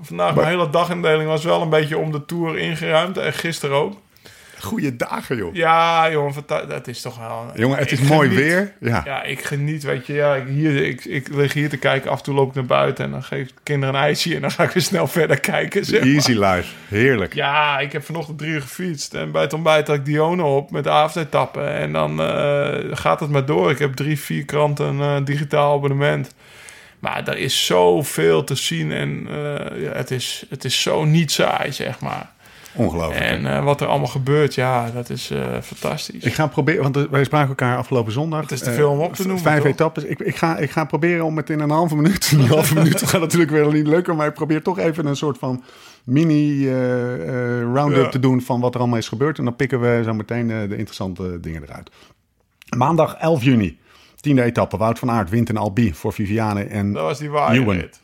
vandaag 0.00 0.34
maar, 0.34 0.44
mijn 0.44 0.58
hele 0.58 0.70
dagindeling 0.70 1.28
was 1.28 1.44
wel 1.44 1.62
een 1.62 1.70
beetje 1.70 1.98
om 1.98 2.12
de 2.12 2.24
Tour 2.24 2.58
ingeruimd. 2.58 3.18
En 3.18 3.32
gisteren 3.32 3.76
ook. 3.76 4.00
Goeie 4.60 4.96
dagen, 4.96 5.36
joh. 5.36 5.54
Ja, 5.54 6.10
jongen, 6.10 6.34
dat 6.46 6.88
is 6.88 7.00
toch 7.00 7.18
wel... 7.18 7.50
Jongen, 7.54 7.78
het 7.78 7.92
is 7.92 8.00
mooi 8.00 8.28
weer. 8.28 8.72
Ja. 8.80 9.02
ja, 9.04 9.22
ik 9.22 9.44
geniet, 9.44 9.82
weet 9.82 10.06
je. 10.06 10.12
Ja, 10.12 10.34
ik, 10.34 10.46
hier, 10.48 10.86
ik, 10.86 11.04
ik 11.04 11.28
lig 11.28 11.52
hier 11.52 11.68
te 11.68 11.76
kijken, 11.76 12.10
af 12.10 12.18
en 12.18 12.24
toe 12.24 12.34
loop 12.34 12.48
ik 12.48 12.54
naar 12.54 12.64
buiten... 12.64 13.04
en 13.04 13.10
dan 13.10 13.22
geef 13.22 13.48
ik 13.48 13.54
kinderen 13.62 13.94
een 13.94 14.00
ijsje 14.00 14.34
en 14.34 14.40
dan 14.40 14.50
ga 14.50 14.62
ik 14.62 14.70
weer 14.70 14.82
snel 14.82 15.06
verder 15.06 15.40
kijken. 15.40 15.84
Zeg 15.84 16.02
Easy 16.02 16.32
life, 16.32 16.74
heerlijk. 16.88 17.34
Ja, 17.34 17.78
ik 17.78 17.92
heb 17.92 18.04
vanochtend 18.04 18.38
drie 18.38 18.50
uur 18.50 18.60
gefietst... 18.60 19.14
en 19.14 19.32
bij 19.32 19.42
het 19.42 19.52
ontbijt 19.52 19.86
had 19.86 19.96
ik 19.96 20.04
Dione 20.04 20.42
op 20.42 20.70
met 20.70 20.84
de 20.84 20.90
avondetappen. 20.90 21.74
En 21.74 21.92
dan 21.92 22.20
uh, 22.20 22.74
gaat 22.90 23.20
het 23.20 23.30
maar 23.30 23.46
door. 23.46 23.70
Ik 23.70 23.78
heb 23.78 23.94
drie, 23.94 24.18
vier 24.18 24.44
kranten 24.44 24.98
uh, 24.98 25.16
digitaal 25.24 25.76
abonnement... 25.76 26.34
Maar 26.98 27.28
er 27.28 27.38
is 27.38 27.66
zoveel 27.66 28.44
te 28.44 28.54
zien 28.54 28.92
en 28.92 29.26
uh, 29.30 29.82
ja, 29.82 29.92
het, 29.92 30.10
is, 30.10 30.44
het 30.48 30.64
is 30.64 30.82
zo 30.82 31.04
niet 31.04 31.32
saai, 31.32 31.72
zeg 31.72 32.00
maar. 32.00 32.30
Ongelooflijk. 32.72 33.24
En 33.24 33.42
uh, 33.42 33.64
wat 33.64 33.80
er 33.80 33.86
allemaal 33.86 34.08
gebeurt, 34.08 34.54
ja, 34.54 34.90
dat 34.90 35.10
is 35.10 35.30
uh, 35.30 35.60
fantastisch. 35.62 36.24
Ik 36.24 36.34
ga 36.34 36.46
proberen, 36.46 36.82
want 36.82 37.08
wij 37.10 37.24
spraken 37.24 37.48
elkaar 37.48 37.76
afgelopen 37.76 38.12
zondag. 38.12 38.40
Het 38.40 38.50
is 38.50 38.60
te 38.60 38.72
veel 38.72 38.90
om 38.90 38.98
op 38.98 39.14
te 39.14 39.22
noemen. 39.22 39.42
Vijf 39.42 39.62
toch? 39.62 39.66
etappes. 39.66 40.04
Ik, 40.04 40.20
ik, 40.20 40.36
ga, 40.36 40.56
ik 40.56 40.70
ga 40.70 40.84
proberen 40.84 41.24
om 41.24 41.36
het 41.36 41.50
in 41.50 41.60
een 41.60 41.70
halve 41.70 41.96
minuut. 41.96 42.30
Een 42.34 42.46
halve 42.46 42.74
minuut 42.74 43.02
gaat 43.02 43.20
natuurlijk 43.20 43.50
wel 43.50 43.70
niet 43.70 43.86
lukken, 43.86 44.16
maar 44.16 44.26
ik 44.26 44.34
probeer 44.34 44.62
toch 44.62 44.78
even 44.78 45.06
een 45.06 45.16
soort 45.16 45.38
van 45.38 45.62
mini 46.04 46.66
uh, 46.66 47.62
round-up 47.62 48.04
ja. 48.04 48.08
te 48.08 48.18
doen 48.18 48.42
van 48.42 48.60
wat 48.60 48.74
er 48.74 48.80
allemaal 48.80 48.98
is 48.98 49.08
gebeurd. 49.08 49.38
En 49.38 49.44
dan 49.44 49.56
pikken 49.56 49.80
we 49.80 50.02
zo 50.04 50.14
meteen 50.14 50.46
de 50.46 50.76
interessante 50.76 51.40
dingen 51.40 51.62
eruit. 51.62 51.90
Maandag 52.76 53.14
11 53.14 53.42
juni, 53.42 53.78
tiende 54.20 54.42
etappe. 54.42 54.76
Wout 54.76 54.98
van 54.98 55.10
Aert 55.10 55.30
wint 55.30 55.48
in 55.48 55.56
Albi 55.56 55.94
voor 55.94 56.12
Viviane 56.12 56.64
en 56.64 56.92
Dat 56.92 57.02
was 57.02 57.18
die 57.18 57.30
waarheid. 57.30 58.00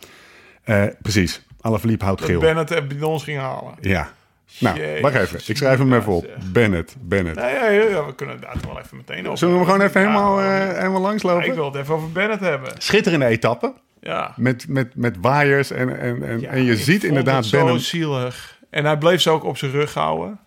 precies. 1.03 1.45
Alle 1.61 1.79
verliep 1.79 2.03
houdt 2.03 2.25
geel. 2.25 2.41
Bennett 2.41 2.71
en 2.71 2.89
bidons 2.89 3.25
ging 3.25 3.39
halen. 3.39 3.75
Ja, 3.81 4.11
nou, 4.59 4.79
Jezus, 4.79 5.00
wacht 5.00 5.15
even. 5.15 5.41
Ik 5.47 5.57
schrijf 5.57 5.79
hem 5.79 5.95
even 5.95 6.12
op. 6.12 6.26
Bennett, 6.53 6.97
Bennett. 7.00 7.41
Nee, 7.41 7.55
ja, 7.55 7.69
ja, 7.69 8.07
we 8.07 8.15
kunnen 8.15 8.41
daar 8.41 8.57
wel 8.67 8.79
even 8.79 8.97
meteen 8.97 9.26
over. 9.26 9.38
Zullen 9.38 9.55
we 9.55 9.61
hem 9.61 9.71
gewoon 9.71 9.87
even 9.87 10.00
helemaal, 10.00 10.43
uh, 10.43 10.79
helemaal 10.79 11.00
langslopen? 11.00 11.43
Ja, 11.43 11.49
ik 11.49 11.55
wil 11.55 11.65
het 11.65 11.75
even 11.75 11.95
over 11.95 12.12
Bennett 12.12 12.41
hebben. 12.41 12.73
Schitterende 12.79 13.26
etappe. 13.26 13.73
Ja. 14.00 14.33
Met, 14.37 14.69
met, 14.69 14.95
met 14.95 15.17
waaiers 15.21 15.71
en, 15.71 16.00
en, 16.00 16.23
en, 16.23 16.41
ja, 16.41 16.50
en 16.50 16.62
je 16.62 16.76
ziet 16.76 17.05
inderdaad 17.05 17.50
Bennett... 17.50 17.81
zo 17.81 17.88
zielig. 17.88 18.59
En 18.71 18.85
hij 18.85 18.99
bleef 18.99 19.21
ze 19.21 19.31
ook 19.31 19.45
op 19.45 19.57
zijn 19.57 19.71
rug 19.71 19.95
houden. 19.95 20.38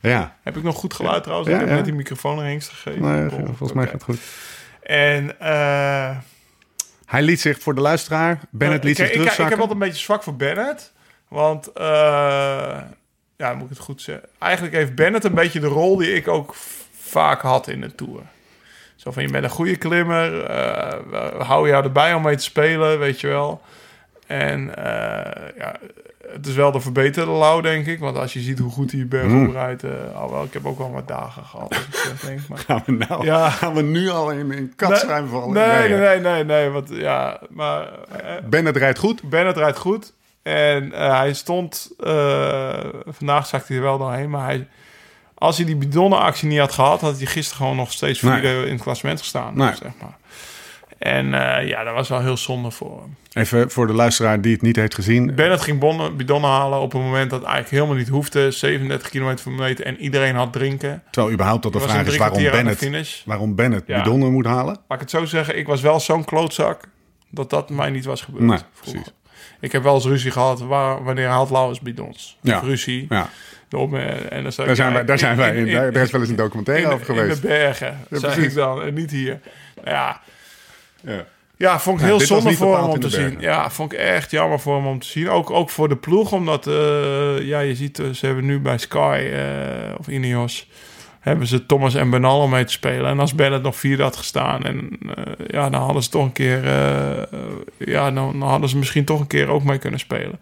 Ja. 0.00 0.36
Heb 0.42 0.56
ik 0.56 0.62
nog 0.62 0.76
goed 0.76 0.94
geluid 0.94 1.22
trouwens? 1.22 1.50
ik 1.50 1.58
heb 1.58 1.68
net 1.68 1.84
die 1.84 1.94
microfoon 1.94 2.38
erheen 2.38 2.60
gegeven. 2.60 3.02
Nee, 3.02 3.28
volgens 3.30 3.72
mij 3.72 3.84
gaat 3.84 3.92
het 3.92 4.02
goed. 4.02 4.18
En... 4.82 5.36
Uh, 5.42 6.16
hij 7.06 7.22
liet 7.22 7.40
zich 7.40 7.58
voor 7.60 7.74
de 7.74 7.80
luisteraar... 7.80 8.40
Bennett 8.50 8.84
liet 8.84 8.96
zich 8.96 9.10
terugzakken. 9.10 9.44
Ik, 9.44 9.50
ik 9.50 9.56
heb 9.56 9.60
altijd 9.60 9.80
een 9.80 9.86
beetje 9.86 10.04
zwak 10.04 10.22
voor 10.22 10.36
Bennett. 10.36 10.92
Want... 11.28 11.70
Uh, 11.80 12.78
ja, 13.38 13.54
moet 13.54 13.70
ik 13.70 13.76
het 13.76 13.78
goed 13.78 14.02
zeggen. 14.02 14.28
Eigenlijk 14.38 14.74
heeft 14.74 14.94
Bennett 14.94 15.24
een 15.24 15.34
beetje 15.34 15.60
de 15.60 15.66
rol 15.66 15.96
die 15.96 16.14
ik 16.14 16.28
ook 16.28 16.54
vaak 16.92 17.40
had 17.40 17.68
in 17.68 17.80
de 17.80 17.94
Tour. 17.94 18.20
Zo 18.96 19.10
van, 19.10 19.22
je 19.22 19.30
bent 19.30 19.44
een 19.44 19.50
goede 19.50 19.76
klimmer, 19.76 20.32
uh, 20.32 21.36
we 21.38 21.44
houden 21.44 21.70
jou 21.70 21.84
erbij 21.84 22.14
om 22.14 22.22
mee 22.22 22.36
te 22.36 22.42
spelen, 22.42 22.98
weet 22.98 23.20
je 23.20 23.26
wel. 23.26 23.60
En 24.26 24.60
uh, 24.60 24.74
ja, 25.56 25.76
het 26.32 26.46
is 26.46 26.54
wel 26.54 26.72
de 26.72 26.80
verbeterde 26.80 27.30
Lau, 27.30 27.62
denk 27.62 27.86
ik. 27.86 27.98
Want 27.98 28.16
als 28.16 28.32
je 28.32 28.40
ziet 28.40 28.58
hoe 28.58 28.70
goed 28.70 28.92
hij 28.92 29.06
berg 29.06 29.26
mm. 29.26 29.50
rijdt... 29.50 29.84
Uh, 29.84 29.90
al 30.14 30.30
wel, 30.30 30.44
ik 30.44 30.52
heb 30.52 30.66
ook 30.66 30.78
wel 30.78 30.92
wat 30.92 31.08
dagen 31.08 31.44
gehad, 31.44 31.74
denk. 32.24 32.40
Maar, 32.48 32.58
gaan, 32.66 32.82
we 32.86 32.92
nou, 32.92 33.24
ja. 33.24 33.50
gaan 33.50 33.74
we 33.74 33.82
nu 33.82 34.08
al 34.08 34.30
in, 34.30 34.72
katsruim 34.76 35.22
nee, 35.22 35.32
vallen? 35.32 35.52
Nee, 35.52 35.88
nee, 35.88 35.98
nee, 35.98 36.20
nee, 36.20 36.44
nee, 36.44 36.68
want 36.68 36.88
ja, 36.88 37.40
maar... 37.50 37.88
Bennett 38.44 38.76
rijdt 38.76 38.98
goed? 38.98 39.22
Bennett 39.22 39.56
rijdt 39.56 39.78
goed. 39.78 40.12
En 40.48 40.84
uh, 40.84 41.18
hij 41.18 41.34
stond... 41.34 41.90
Uh, 42.00 42.78
vandaag 43.06 43.46
zakte 43.46 43.66
hij 43.66 43.76
er 43.76 43.82
wel 43.82 43.98
doorheen, 43.98 44.30
maar 44.30 44.44
hij... 44.44 44.68
Als 45.34 45.56
hij 45.56 45.66
die 45.66 45.76
bidonnenactie 45.76 46.48
niet 46.48 46.58
had 46.58 46.72
gehad... 46.72 47.00
had 47.00 47.16
hij 47.16 47.26
gisteren 47.26 47.56
gewoon 47.56 47.76
nog 47.76 47.92
steeds 47.92 48.18
vierde 48.18 48.48
nee. 48.48 48.66
in 48.66 48.72
het 48.72 48.82
klassement 48.82 49.18
gestaan. 49.18 49.56
Nee. 49.56 49.74
Zeg 49.74 49.92
maar. 50.00 50.16
En 50.98 51.26
uh, 51.26 51.68
ja, 51.68 51.84
dat 51.84 51.94
was 51.94 52.08
wel 52.08 52.20
heel 52.20 52.36
zonde 52.36 52.70
voor 52.70 53.00
hem. 53.00 53.16
Even 53.32 53.70
voor 53.70 53.86
de 53.86 53.92
luisteraar 53.92 54.40
die 54.40 54.52
het 54.52 54.62
niet 54.62 54.76
heeft 54.76 54.94
gezien. 54.94 55.34
Bennett 55.34 55.62
ging 55.62 55.78
bonnen, 55.78 56.16
bidonnen 56.16 56.50
halen 56.50 56.80
op 56.80 56.94
een 56.94 57.00
moment 57.00 57.30
dat 57.30 57.42
eigenlijk 57.42 57.70
helemaal 57.74 57.96
niet 57.96 58.08
hoefde. 58.08 58.50
37 58.50 59.08
kilometer 59.08 59.44
per 59.44 59.52
meter 59.52 59.84
en 59.84 59.96
iedereen 60.00 60.34
had 60.34 60.52
drinken. 60.52 61.02
Terwijl 61.10 61.34
überhaupt 61.34 61.62
dat 61.62 61.72
de 61.72 61.80
vraag 61.80 62.06
is 62.06 62.16
waarom 62.16 62.42
Bennett, 62.42 63.22
waarom 63.24 63.54
Bennett 63.54 63.86
ja. 63.86 64.02
bidonnen 64.02 64.32
moet 64.32 64.46
halen. 64.46 64.74
Laat 64.74 64.84
ik 64.88 65.00
het 65.00 65.10
zo 65.10 65.24
zeggen, 65.24 65.58
ik 65.58 65.66
was 65.66 65.80
wel 65.80 66.00
zo'n 66.00 66.24
klootzak 66.24 66.88
dat 67.30 67.50
dat 67.50 67.70
mij 67.70 67.90
niet 67.90 68.04
was 68.04 68.22
gebeurd. 68.22 68.44
Nee, 68.44 68.58
precies. 68.80 69.12
Ik 69.60 69.72
heb 69.72 69.82
wel 69.82 69.94
eens 69.94 70.04
ruzie 70.04 70.30
gehad 70.30 70.60
waar, 70.60 71.04
wanneer 71.04 71.26
haalt 71.26 71.50
Lauwers 71.50 71.80
bidons. 71.80 72.38
Ja. 72.40 72.58
Ruzie. 72.58 73.06
Ja. 73.08 73.30
En 73.70 73.78
dan 73.78 74.52
daar, 74.56 74.76
zijn 74.76 74.92
wij, 74.92 75.04
daar 75.04 75.18
zijn 75.18 75.36
wij 75.36 75.56
in. 75.56 75.66
in, 75.66 75.92
daar, 75.92 76.02
is 76.02 76.10
wel 76.10 76.20
eens 76.20 76.30
een 76.30 76.36
documentaire 76.36 76.86
in, 76.86 76.92
over 76.92 77.06
geweest. 77.06 77.34
In 77.34 77.40
de 77.40 77.46
bergen, 77.46 77.98
ja, 78.10 78.18
zei 78.18 78.42
ik 78.42 78.54
dan. 78.54 78.82
En 78.82 78.94
niet 78.94 79.10
hier. 79.10 79.40
Ja. 79.84 80.20
Ja. 81.00 81.24
Ja, 81.56 81.80
vond 81.80 82.00
ik 82.00 82.06
heel 82.06 82.20
zonde 82.20 82.52
voor 82.52 82.76
hem 82.76 82.86
om 82.86 83.00
te 83.00 83.08
zien. 83.08 83.36
Ja, 83.40 83.70
vond 83.70 83.92
ik 83.92 83.98
echt 83.98 84.30
jammer 84.30 84.60
voor 84.60 84.76
hem 84.76 84.86
om 84.86 84.98
te 84.98 85.06
zien. 85.06 85.30
Ook, 85.30 85.50
ook 85.50 85.70
voor 85.70 85.88
de 85.88 85.96
ploeg, 85.96 86.32
omdat 86.32 86.66
uh, 86.66 86.74
ja, 87.40 87.60
je 87.60 87.74
ziet, 87.74 87.98
uh, 87.98 88.10
ze 88.10 88.26
hebben 88.26 88.46
nu 88.46 88.60
bij 88.60 88.78
Sky 88.78 89.28
uh, 89.32 89.94
of 89.98 90.08
Ineos 90.08 90.68
hebben 91.28 91.46
ze 91.46 91.66
Thomas 91.66 91.94
en 91.94 92.10
Bernal 92.10 92.40
om 92.40 92.50
mee 92.50 92.64
te 92.64 92.72
spelen. 92.72 93.10
En 93.10 93.20
als 93.20 93.34
Bennett 93.34 93.62
nog 93.62 93.76
vierde 93.76 94.02
had 94.02 94.16
gestaan, 94.16 94.64
en 94.64 94.98
uh, 95.02 95.12
ja, 95.46 95.70
dan 95.70 95.80
hadden 95.80 96.02
ze 96.02 96.10
toch 96.10 96.24
een 96.24 96.32
keer, 96.32 96.64
uh, 96.64 97.22
ja, 97.76 98.10
dan, 98.10 98.38
dan, 98.38 98.48
hadden 98.48 98.68
ze 98.68 98.76
misschien 98.76 99.04
toch 99.04 99.20
een 99.20 99.26
keer 99.26 99.48
ook 99.48 99.64
mee 99.64 99.78
kunnen 99.78 100.00
spelen. 100.00 100.40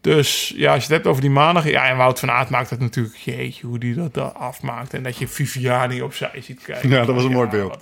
Dus 0.00 0.52
ja, 0.56 0.72
als 0.72 0.76
je 0.76 0.86
het 0.86 0.96
hebt 0.96 1.06
over 1.06 1.20
die 1.20 1.30
maandag, 1.30 1.70
ja, 1.70 1.88
en 1.88 1.96
Wout 1.96 2.18
van 2.18 2.30
Aert 2.30 2.50
maakt 2.50 2.70
het 2.70 2.80
natuurlijk, 2.80 3.16
jeetje, 3.16 3.66
hoe 3.66 3.78
die 3.78 3.94
dat, 3.94 4.14
dat 4.14 4.34
afmaakt. 4.34 4.94
En 4.94 5.02
dat 5.02 5.16
je 5.16 5.28
Viviani 5.28 6.02
opzij 6.02 6.40
ziet 6.40 6.62
kijken. 6.62 6.88
Ja, 6.88 7.04
dat 7.04 7.14
was 7.14 7.24
een 7.24 7.32
mooi 7.32 7.48
beeld. 7.48 7.78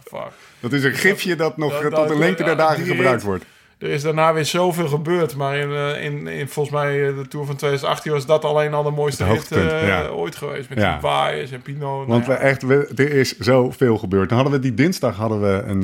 Dat 0.60 0.72
is 0.72 0.84
een 0.84 0.94
gifje 0.94 1.36
dat 1.36 1.56
nog 1.56 1.80
dat, 1.80 1.94
tot 1.94 2.08
de 2.08 2.18
lengte 2.18 2.44
der 2.44 2.56
dagen 2.56 2.84
gebruikt 2.84 3.22
wordt. 3.22 3.44
Er 3.78 3.88
is 3.88 4.02
daarna 4.02 4.34
weer 4.34 4.44
zoveel 4.44 4.88
gebeurd. 4.88 5.36
Maar 5.36 5.56
in, 5.56 5.70
uh, 5.70 6.04
in, 6.04 6.26
in 6.26 6.48
volgens 6.48 6.74
mij 6.74 6.96
de 6.96 7.28
Tour 7.28 7.46
van 7.46 7.56
2018 7.56 8.12
was 8.12 8.26
dat 8.26 8.44
alleen 8.44 8.74
al 8.74 8.82
de 8.82 8.90
mooiste 8.90 9.24
hit 9.24 9.52
uh, 9.52 9.86
ja. 9.86 10.06
ooit 10.06 10.36
geweest. 10.36 10.68
Met 10.68 10.78
ja. 10.78 10.98
die 11.00 11.52
en 11.52 11.62
Pinot. 11.62 12.06
Want 12.06 12.26
nou, 12.26 12.38
we 12.38 12.44
echt, 12.44 12.62
we, 12.62 12.88
er 12.94 13.12
is 13.12 13.38
zoveel 13.38 13.98
gebeurd. 13.98 14.28
Dan 14.28 14.38
hadden 14.38 14.56
we 14.56 14.62
die 14.62 14.74
dinsdag 14.74 15.16
hadden 15.16 15.40
we 15.40 15.62
een, 15.66 15.82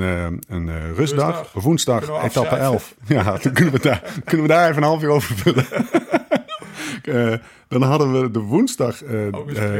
een 0.49 0.69
uh, 0.69 0.75
rustdag. 0.95 1.39
rustdag. 1.39 1.63
Woensdag, 1.63 2.25
etappe 2.25 2.57
11. 2.57 2.95
Ja, 3.07 3.23
dan 3.23 3.53
kunnen 3.53 3.73
we, 3.73 3.81
daar, 3.81 4.03
kunnen 4.25 4.47
we 4.47 4.53
daar 4.53 4.71
even 4.71 4.83
een 4.83 4.89
half 4.89 5.03
uur 5.03 5.11
over 5.11 5.37
vullen. 5.37 5.67
dan 7.69 7.83
hadden 7.83 8.21
we 8.21 8.31
de 8.31 8.41
woensdag 8.41 9.03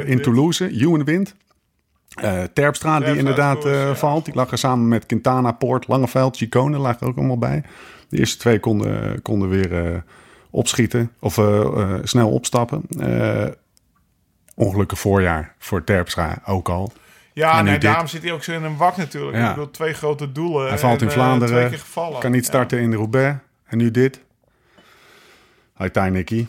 in 0.05 0.21
Toulouse. 0.23 0.71
Ewan 0.71 1.05
wint. 1.05 1.35
Uh, 2.23 2.43
Terpstra, 2.53 3.01
die 3.01 3.17
inderdaad 3.17 3.67
uh, 3.67 3.95
valt. 3.95 4.25
Die 4.25 4.35
lag 4.35 4.51
er 4.51 4.59
samen 4.59 4.89
met 4.89 5.07
Quintana, 5.07 5.53
Poort, 5.53 5.89
Langeveld, 5.89 6.37
Chicone 6.37 6.79
lag 6.79 7.01
er 7.01 7.07
ook 7.07 7.17
allemaal 7.17 7.39
bij. 7.39 7.65
De 8.09 8.19
eerste 8.19 8.39
twee 8.39 8.61
konden, 8.61 9.23
konden 9.23 9.49
weer 9.49 9.93
uh, 9.93 9.99
opschieten 10.51 11.13
of 11.19 11.41
snel 12.03 12.31
opstappen. 12.31 12.83
ongelukkig 14.55 14.99
voorjaar 14.99 15.55
voor 15.59 15.85
Terpstra 15.85 16.43
ook 16.47 16.69
al. 16.69 16.93
Ja, 17.33 17.63
nee, 17.63 17.79
daarom 17.79 18.07
zit 18.07 18.23
hij 18.23 18.33
ook 18.33 18.43
zo 18.43 18.53
in 18.53 18.63
een 18.63 18.77
wak 18.77 18.97
natuurlijk. 18.97 19.37
Ja. 19.37 19.49
Ik 19.49 19.55
bedoel, 19.55 19.71
twee 19.71 19.93
grote 19.93 20.33
doelen. 20.33 20.69
Hij 20.69 20.79
valt 20.79 21.03
in 21.03 21.11
Vlaanderen, 21.11 21.73
kan 22.19 22.31
niet 22.31 22.45
starten 22.45 22.79
ja. 22.79 22.85
in 22.85 22.91
de 22.91 22.97
Roubaix. 22.97 23.39
En 23.65 23.79
nu 23.79 23.91
dit. 23.91 24.21
Hi, 25.77 26.11
Nicky. 26.11 26.47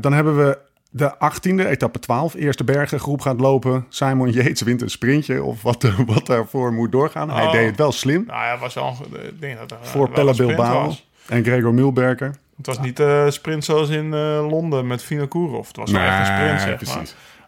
dan 0.00 0.12
hebben 0.12 0.36
we 0.36 0.58
de 0.98 1.14
18e, 1.14 1.66
etappe 1.66 1.98
12, 1.98 2.34
eerste 2.34 2.64
bergengroep 2.64 3.20
gaat 3.20 3.40
lopen. 3.40 3.86
Simon 3.88 4.30
Yates 4.30 4.62
wint 4.62 4.82
een 4.82 4.90
sprintje 4.90 5.42
of 5.42 5.62
wat, 5.62 5.82
wat 6.06 6.26
daarvoor 6.26 6.72
moet 6.72 6.92
doorgaan. 6.92 7.30
Hij 7.30 7.44
Oh. 7.46 7.52
deed 7.52 7.66
het 7.66 7.76
wel 7.76 7.92
slim 7.92 8.24
Nou 8.26 8.44
ja, 8.44 8.58
was 8.58 8.74
wel, 8.74 8.96
een- 9.40 9.56
dat 9.56 9.70
er, 9.70 9.76
eh, 9.82 9.86
voor 9.88 10.10
Pelle 10.10 10.34
Bilbao 10.36 10.92
en 11.28 11.44
Gregor 11.44 11.74
Mulberger. 11.74 12.34
Het 12.56 12.66
was 12.66 12.80
niet 12.80 12.98
een 12.98 13.32
sprint 13.32 13.64
zoals 13.64 13.88
in 13.88 14.14
eh, 14.14 14.46
Londen 14.50 14.86
met 14.86 15.02
Vinokourov. 15.02 15.66
Het 15.66 15.76
was 15.76 15.90
wel 15.90 16.00
echt 16.00 16.18
een 16.28 16.34
sprint, 16.36 16.60
zeg 16.60 16.76
precies. 16.76 16.94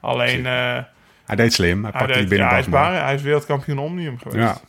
maar. 0.01 0.11
Alleen, 0.11 0.47
eh, 0.47 0.79
Hij 1.25 1.37
deed 1.37 1.53
slim. 1.53 1.83
Hij 1.83 1.91
hij, 1.95 2.01
pakte 2.07 2.19
die 2.21 2.29
deed- 2.29 2.39
ja, 2.39 2.45
hij, 2.49 2.55
binnenbak 2.55 2.59
is 2.59 2.67
maar. 2.67 2.91
waar, 2.93 3.05
hij 3.05 3.15
is 3.15 3.23
wereldkampioen 3.23 3.79
Omnium 3.79 4.19
geweest. 4.19 4.39
Ja. 4.43 4.61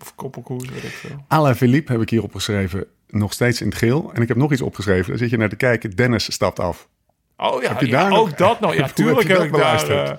Of 0.00 0.14
koppelkoers, 0.14 0.68
weet 0.70 0.82
ik 0.84 0.90
veel. 0.90 1.24
Alain 1.28 1.54
Philippe 1.54 1.92
heb 1.92 2.00
ik 2.00 2.10
hier 2.10 2.22
opgeschreven. 2.22 2.84
Nog 3.08 3.32
steeds 3.32 3.60
in 3.60 3.66
het 3.68 3.76
geel. 3.76 4.10
En 4.14 4.22
ik 4.22 4.28
heb 4.28 4.36
nog 4.36 4.52
iets 4.52 4.60
opgeschreven. 4.62 5.08
Daar 5.08 5.18
zit 5.18 5.30
je 5.30 5.36
naar 5.36 5.48
te 5.48 5.56
kijken. 5.56 5.90
Dennis 5.90 6.32
stapt 6.32 6.60
af. 6.60 6.88
Oh 7.36 7.62
ja, 7.80 8.08
nog- 8.08 8.18
ook 8.18 8.38
dat 8.38 8.60
nog. 8.60 8.74
Ja, 8.74 8.88
tuurlijk 8.88 9.28
heb 9.28 9.42
ik 9.42 9.52
daar... 9.52 9.88
eh, 9.88 10.12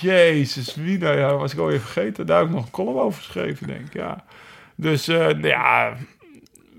Jezus, 0.00 0.74
wie 0.74 0.98
nou 0.98 1.18
ja, 1.18 1.36
was 1.36 1.52
ik 1.52 1.58
alweer 1.58 1.80
vergeten. 1.80 2.26
Daar 2.26 2.38
heb 2.38 2.46
ik 2.48 2.54
nog 2.54 2.64
een 2.64 2.70
column 2.70 2.98
over 2.98 3.22
geschreven, 3.22 3.66
denk 3.66 3.80
ik. 3.86 3.92
Ja. 3.92 4.24
Dus 4.74 5.08
eh, 5.08 5.42
ja, 5.42 5.92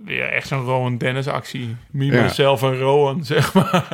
weer 0.05 0.23
echt 0.31 0.47
zo'n 0.47 0.63
Rowan 0.63 0.97
Dennis 0.97 1.27
actie. 1.27 1.75
Me, 1.91 2.05
Ja. 2.05 2.21
myself 2.21 2.61
en 2.63 2.77
Rowan, 2.79 3.23
zeg 3.33 3.53
maar. 3.53 3.85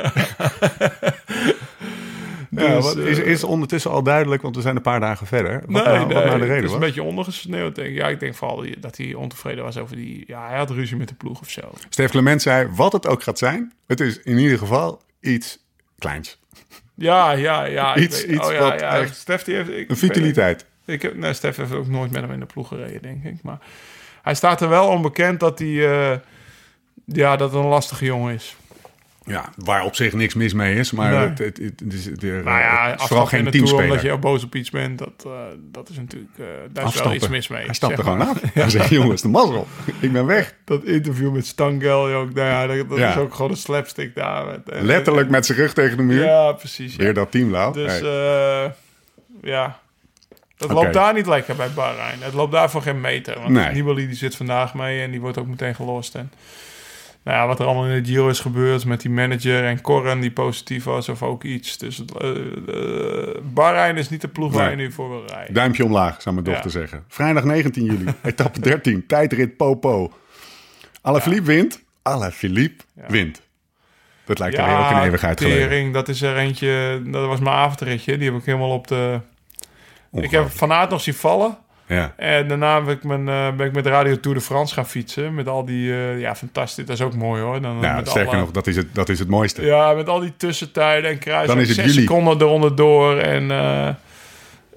Ja, 2.50 2.74
Dus, 2.74 2.84
wat, 2.84 2.96
is, 2.96 3.18
eh, 3.18 3.26
is 3.26 3.44
ondertussen 3.44 3.90
al 3.90 4.02
duidelijk, 4.02 4.42
want 4.42 4.56
we 4.56 4.62
zijn 4.62 4.76
een 4.76 4.82
paar 4.82 5.00
dagen 5.00 5.26
verder. 5.26 5.52
Wat, 5.52 5.68
Nee, 5.68 5.82
nou, 5.94 6.06
nee, 6.06 6.14
wat 6.14 6.24
nou 6.24 6.38
de 6.40 6.46
het 6.46 6.56
is 6.56 6.62
was? 6.62 6.72
een 6.72 6.80
beetje 6.80 7.02
ondergesneeuwd, 7.02 7.74
denk 7.74 7.88
ik. 7.88 7.94
Ja, 7.94 8.08
ik 8.08 8.20
denk 8.20 8.34
vooral 8.34 8.64
dat 8.78 8.96
hij 8.96 9.14
ontevreden 9.14 9.64
was 9.64 9.76
over 9.78 9.96
die... 9.96 10.24
Ja, 10.26 10.48
hij 10.48 10.56
had 10.58 10.70
ruzie 10.70 10.96
met 10.96 11.08
de 11.08 11.14
ploeg 11.14 11.40
of 11.40 11.50
zo. 11.50 11.60
Stef 11.88 12.10
Clement 12.10 12.42
zei, 12.42 12.68
wat 12.74 12.92
het 12.92 13.06
ook 13.06 13.22
gaat 13.22 13.38
zijn, 13.38 13.72
het 13.86 14.00
is 14.00 14.20
in 14.22 14.38
ieder 14.38 14.58
geval 14.58 15.00
iets 15.20 15.58
kleins. 15.98 16.38
Ja, 16.94 17.30
ja, 17.32 17.64
ja. 17.64 17.96
Iets- 17.96 18.20
weet- 18.24 18.30
iets 18.36 18.46
oh, 18.46 18.52
ja, 18.52 18.58
wat 18.70 18.80
ja. 18.80 18.98
echt- 18.98 19.16
Stef, 19.16 19.42
die 19.42 19.54
heeft... 19.54 19.68
Ik, 19.70 19.90
Een 19.90 19.96
futiliteit. 19.96 20.66
Ik 20.84 21.02
heb, 21.02 21.14
nee, 21.16 21.32
Stef 21.32 21.56
heeft 21.56 21.72
ook 21.72 21.86
nooit 21.86 22.10
met 22.10 22.22
hem 22.22 22.32
in 22.32 22.40
de 22.40 22.46
ploeg 22.46 22.68
gereden, 22.68 23.02
denk 23.02 23.24
ik. 23.24 23.42
Maar 23.42 23.58
hij 24.22 24.34
staat 24.34 24.60
er 24.60 24.68
wel 24.68 24.88
onbekend 24.88 25.40
dat 25.40 25.58
hij... 25.58 25.88
eh, 26.12 26.18
ja, 27.04 27.36
dat 27.36 27.54
een 27.54 27.64
lastige 27.64 28.04
jongen 28.04 28.34
is. 28.34 28.56
Ja, 29.26 29.52
waar 29.56 29.84
op 29.84 29.94
zich 29.94 30.12
niks 30.12 30.34
mis 30.34 30.52
mee 30.52 30.74
is, 30.76 30.90
maar 30.92 31.10
Nee. 31.10 31.20
het, 31.20 31.38
het, 31.38 31.56
het, 31.58 31.80
het 31.84 31.92
is, 31.92 32.06
Nou 32.18 32.44
ja, 32.44 32.90
het 32.90 33.00
is 33.00 33.06
vooral 33.06 33.22
afstand 33.24 33.32
in 33.32 33.38
geen 33.38 33.50
teamspeler. 33.50 33.84
omdat 33.84 34.02
je 34.02 34.16
boos 34.18 34.44
op 34.44 34.54
iets 34.54 34.70
bent, 34.70 34.98
dat, 34.98 35.24
eh, 35.26 35.32
dat 35.72 35.88
is 35.88 35.96
natuurlijk... 35.96 36.30
eh, 36.38 36.44
daar 36.72 36.84
is 36.86 37.02
wel 37.02 37.14
iets 37.14 37.28
mis 37.28 37.48
mee. 37.48 37.64
Hij 37.64 37.74
stapt 37.74 37.98
er 37.98 38.04
gewoon 38.04 38.20
af. 38.28 38.40
Hij 38.54 38.70
zegt, 38.70 38.88
jongens, 38.88 39.22
de 39.22 39.28
mazzel. 39.28 39.66
Ik 40.00 40.12
ben 40.12 40.26
weg. 40.26 40.54
Dat 40.64 40.84
interview 40.84 41.32
met 41.32 41.46
Stangel, 41.46 42.06
ook, 42.14 42.34
nou 42.34 42.48
ja, 42.48 42.66
dat, 42.66 42.88
dat 42.88 42.98
Ja. 42.98 43.10
is 43.10 43.16
ook 43.16 43.34
gewoon 43.34 43.50
een 43.50 43.56
slapstick 43.56 44.14
daar. 44.14 44.46
Met- 44.46 44.68
en- 44.68 44.84
Letterlijk 44.84 45.28
met 45.28 45.46
zijn 45.46 45.58
rug 45.58 45.72
tegen 45.74 45.96
de 45.96 46.02
muur. 46.02 46.24
Ja, 46.24 46.52
precies. 46.52 46.92
ja. 46.96 47.02
Weer 47.02 47.14
dat 47.14 47.30
teamlauw. 47.30 47.72
Dus 47.72 48.00
Hey. 48.00 48.64
eh, 48.64 48.70
ja, 49.42 49.78
het 50.58 50.70
loopt 50.70 50.92
daar 50.92 51.14
niet 51.14 51.26
lekker 51.26 51.56
bij 51.56 51.70
Bahrein. 51.74 52.18
Het 52.20 52.32
loopt 52.34 52.52
daar 52.52 52.70
voor 52.70 52.82
geen 52.82 53.00
meter. 53.00 53.34
Want 53.40 53.48
Nee. 53.48 53.72
Nibali 53.72 54.06
die 54.06 54.16
zit 54.16 54.36
vandaag 54.36 54.74
mee 54.74 55.02
en 55.02 55.10
die 55.10 55.20
wordt 55.20 55.38
ook 55.38 55.46
meteen 55.46 55.74
gelost. 55.74 56.14
En 56.14 56.32
nou 57.26 57.38
ja, 57.38 57.46
wat 57.46 57.58
er 57.60 57.66
allemaal 57.66 57.86
in 57.86 58.02
de 58.02 58.08
Giro 58.08 58.28
is 58.28 58.40
gebeurd 58.40 58.84
met 58.84 59.00
die 59.00 59.10
manager 59.10 59.64
en 59.64 59.80
Corren 59.80 60.20
die 60.20 60.30
positief 60.30 60.84
was 60.84 61.08
of 61.08 61.22
ook 61.22 61.44
iets. 61.44 61.78
Dus 61.78 62.02
Bahrein 63.42 63.96
is 63.96 64.08
niet 64.08 64.20
de 64.20 64.28
ploeg 64.28 64.52
waar 64.52 64.70
je 64.70 64.76
nu 64.76 64.92
voor 64.92 65.08
wil 65.08 65.24
rijden. 65.26 65.54
Duimpje 65.54 65.84
omlaag, 65.84 66.22
zou 66.22 66.34
mijn 66.34 66.46
dochter 66.46 66.64
Ja. 66.72 66.78
zeggen. 66.78 67.04
Vrijdag 67.08 67.44
19 67.44 67.84
juli, 67.84 68.04
etappe 68.22 68.60
13, 68.60 69.06
tijdrit 69.06 69.56
Popo. 69.56 70.12
Alaphilippe 71.00 71.46
wint. 71.46 71.82
Alaphilippe 72.02 72.84
wint. 73.08 73.42
Dat 74.24 74.38
lijkt 74.38 74.58
er 74.58 74.78
ook 74.78 74.90
een 74.90 75.02
eeuwigheid 75.02 75.40
geleden. 75.40 75.68
tering, 75.68 75.92
dat 75.94 76.08
is 76.08 76.22
er 76.22 76.36
eentje, 76.36 77.02
dat 77.04 77.26
was 77.26 77.40
mijn 77.40 77.56
avondritje. 77.56 78.18
Die 78.18 78.30
heb 78.30 78.40
ik 78.40 78.44
helemaal 78.46 78.70
op 78.70 78.86
de... 78.88 79.20
Ik 80.12 80.30
heb. 80.30 80.50
Van 80.50 80.72
Aert 80.72 80.90
nog 80.90 81.00
zien 81.00 81.14
vallen. 81.14 81.58
Ja. 81.88 82.12
En 82.16 82.48
daarna 82.48 82.80
ben 82.82 82.94
ik, 82.94 83.04
mijn, 83.04 83.28
eh, 83.28 83.56
ben 83.56 83.66
ik 83.66 83.72
met 83.72 83.86
Radio 83.86 84.20
Tour 84.20 84.36
de 84.36 84.42
France 84.44 84.74
gaan 84.74 84.86
fietsen. 84.86 85.34
Met 85.34 85.48
al 85.48 85.64
die... 85.64 85.92
eh, 85.92 86.20
ja, 86.20 86.34
fantastisch. 86.34 86.86
Dat 86.86 86.96
is 86.96 87.02
ook 87.04 87.14
mooi 87.14 87.42
hoor. 87.42 87.60
Dan, 87.60 87.78
Ja, 87.80 87.94
met 87.96 88.08
sterker 88.08 88.30
alle- 88.32 88.40
nog, 88.40 88.50
dat 88.50 88.66
is 88.66 88.76
het, 88.76 88.94
dat 88.94 89.08
is 89.08 89.18
het 89.18 89.28
mooiste. 89.28 89.64
Ja, 89.64 89.92
met 89.92 90.08
al 90.08 90.20
die 90.20 90.32
tussentijden 90.36 91.10
en 91.10 91.18
kruisen. 91.18 91.48
Dan 91.54 91.58
is 91.62 91.68
het 91.68 91.76
zes 91.76 91.86
juli. 91.86 92.00
seconden 92.06 92.40
eronder 92.40 92.76
door. 92.76 93.16
En, 93.18 93.50
eh, 93.50 93.86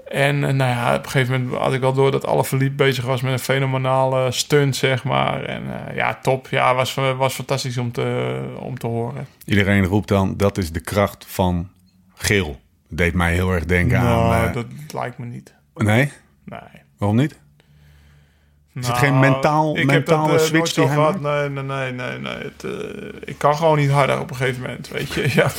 en 0.08 0.44
eh, 0.44 0.54
nou 0.54 0.72
ja, 0.72 0.96
op 0.96 1.04
een 1.06 1.10
gegeven 1.12 1.42
moment 1.44 1.62
had 1.62 1.74
ik 1.74 1.84
al 1.84 1.94
door 1.94 2.12
dat 2.12 2.26
alle 2.26 2.46
verliep 2.46 2.78
bezig 2.78 3.06
was 3.06 3.22
met 3.22 3.32
een 3.32 3.40
fenomenale 3.40 4.32
stunt, 4.32 4.76
zeg 4.76 5.04
maar. 5.04 5.44
En 5.44 5.64
eh, 5.88 5.96
ja, 5.96 6.20
top. 6.22 6.48
Ja, 6.50 6.76
was, 6.76 6.94
was 7.18 7.34
fantastisch 7.34 7.78
om 7.78 7.92
te, 7.92 8.40
om 8.60 8.78
te 8.78 8.88
horen. 8.88 9.28
Iedereen 9.46 9.86
roept 9.86 10.08
dan, 10.08 10.34
dat 10.38 10.58
is 10.58 10.72
de 10.72 10.80
kracht 10.82 11.26
van 11.28 11.70
geel. 12.16 12.60
Deed 12.90 13.14
mij 13.14 13.34
heel 13.34 13.52
erg 13.52 13.66
denken 13.66 14.02
Nou, 14.02 14.34
aan... 14.34 14.48
eh, 14.48 14.54
dat 14.54 14.66
lijkt 14.94 15.18
me 15.18 15.26
niet. 15.26 15.54
Nee? 15.76 16.12
Nee. 16.46 16.60
Waarom 17.00 17.18
niet? 17.18 17.32
Is 17.32 18.88
het 18.88 18.96
Nou, 18.96 18.98
geen 18.98 19.20
mentaal, 19.20 19.72
ik 19.72 19.78
heb 19.78 19.88
mentale 19.88 20.32
dat, 20.32 20.40
eh, 20.42 20.46
switch 20.46 20.74
die 20.74 20.86
hij 20.88 20.98
maakt? 20.98 21.22
Nee, 21.22 21.50
nee, 21.50 21.64
nee, 21.64 21.92
nee. 21.92 22.18
nee. 22.20 22.34
Het, 22.38 22.64
eh, 22.64 23.20
ik 23.26 23.38
kan 23.38 23.56
gewoon 23.56 23.78
niet 23.78 23.90
harder 23.90 24.20
op 24.20 24.30
een 24.30 24.36
gegeven 24.36 24.62
moment, 24.62 24.88
weet 24.88 25.14
je. 25.14 25.22
Ja, 25.34 25.52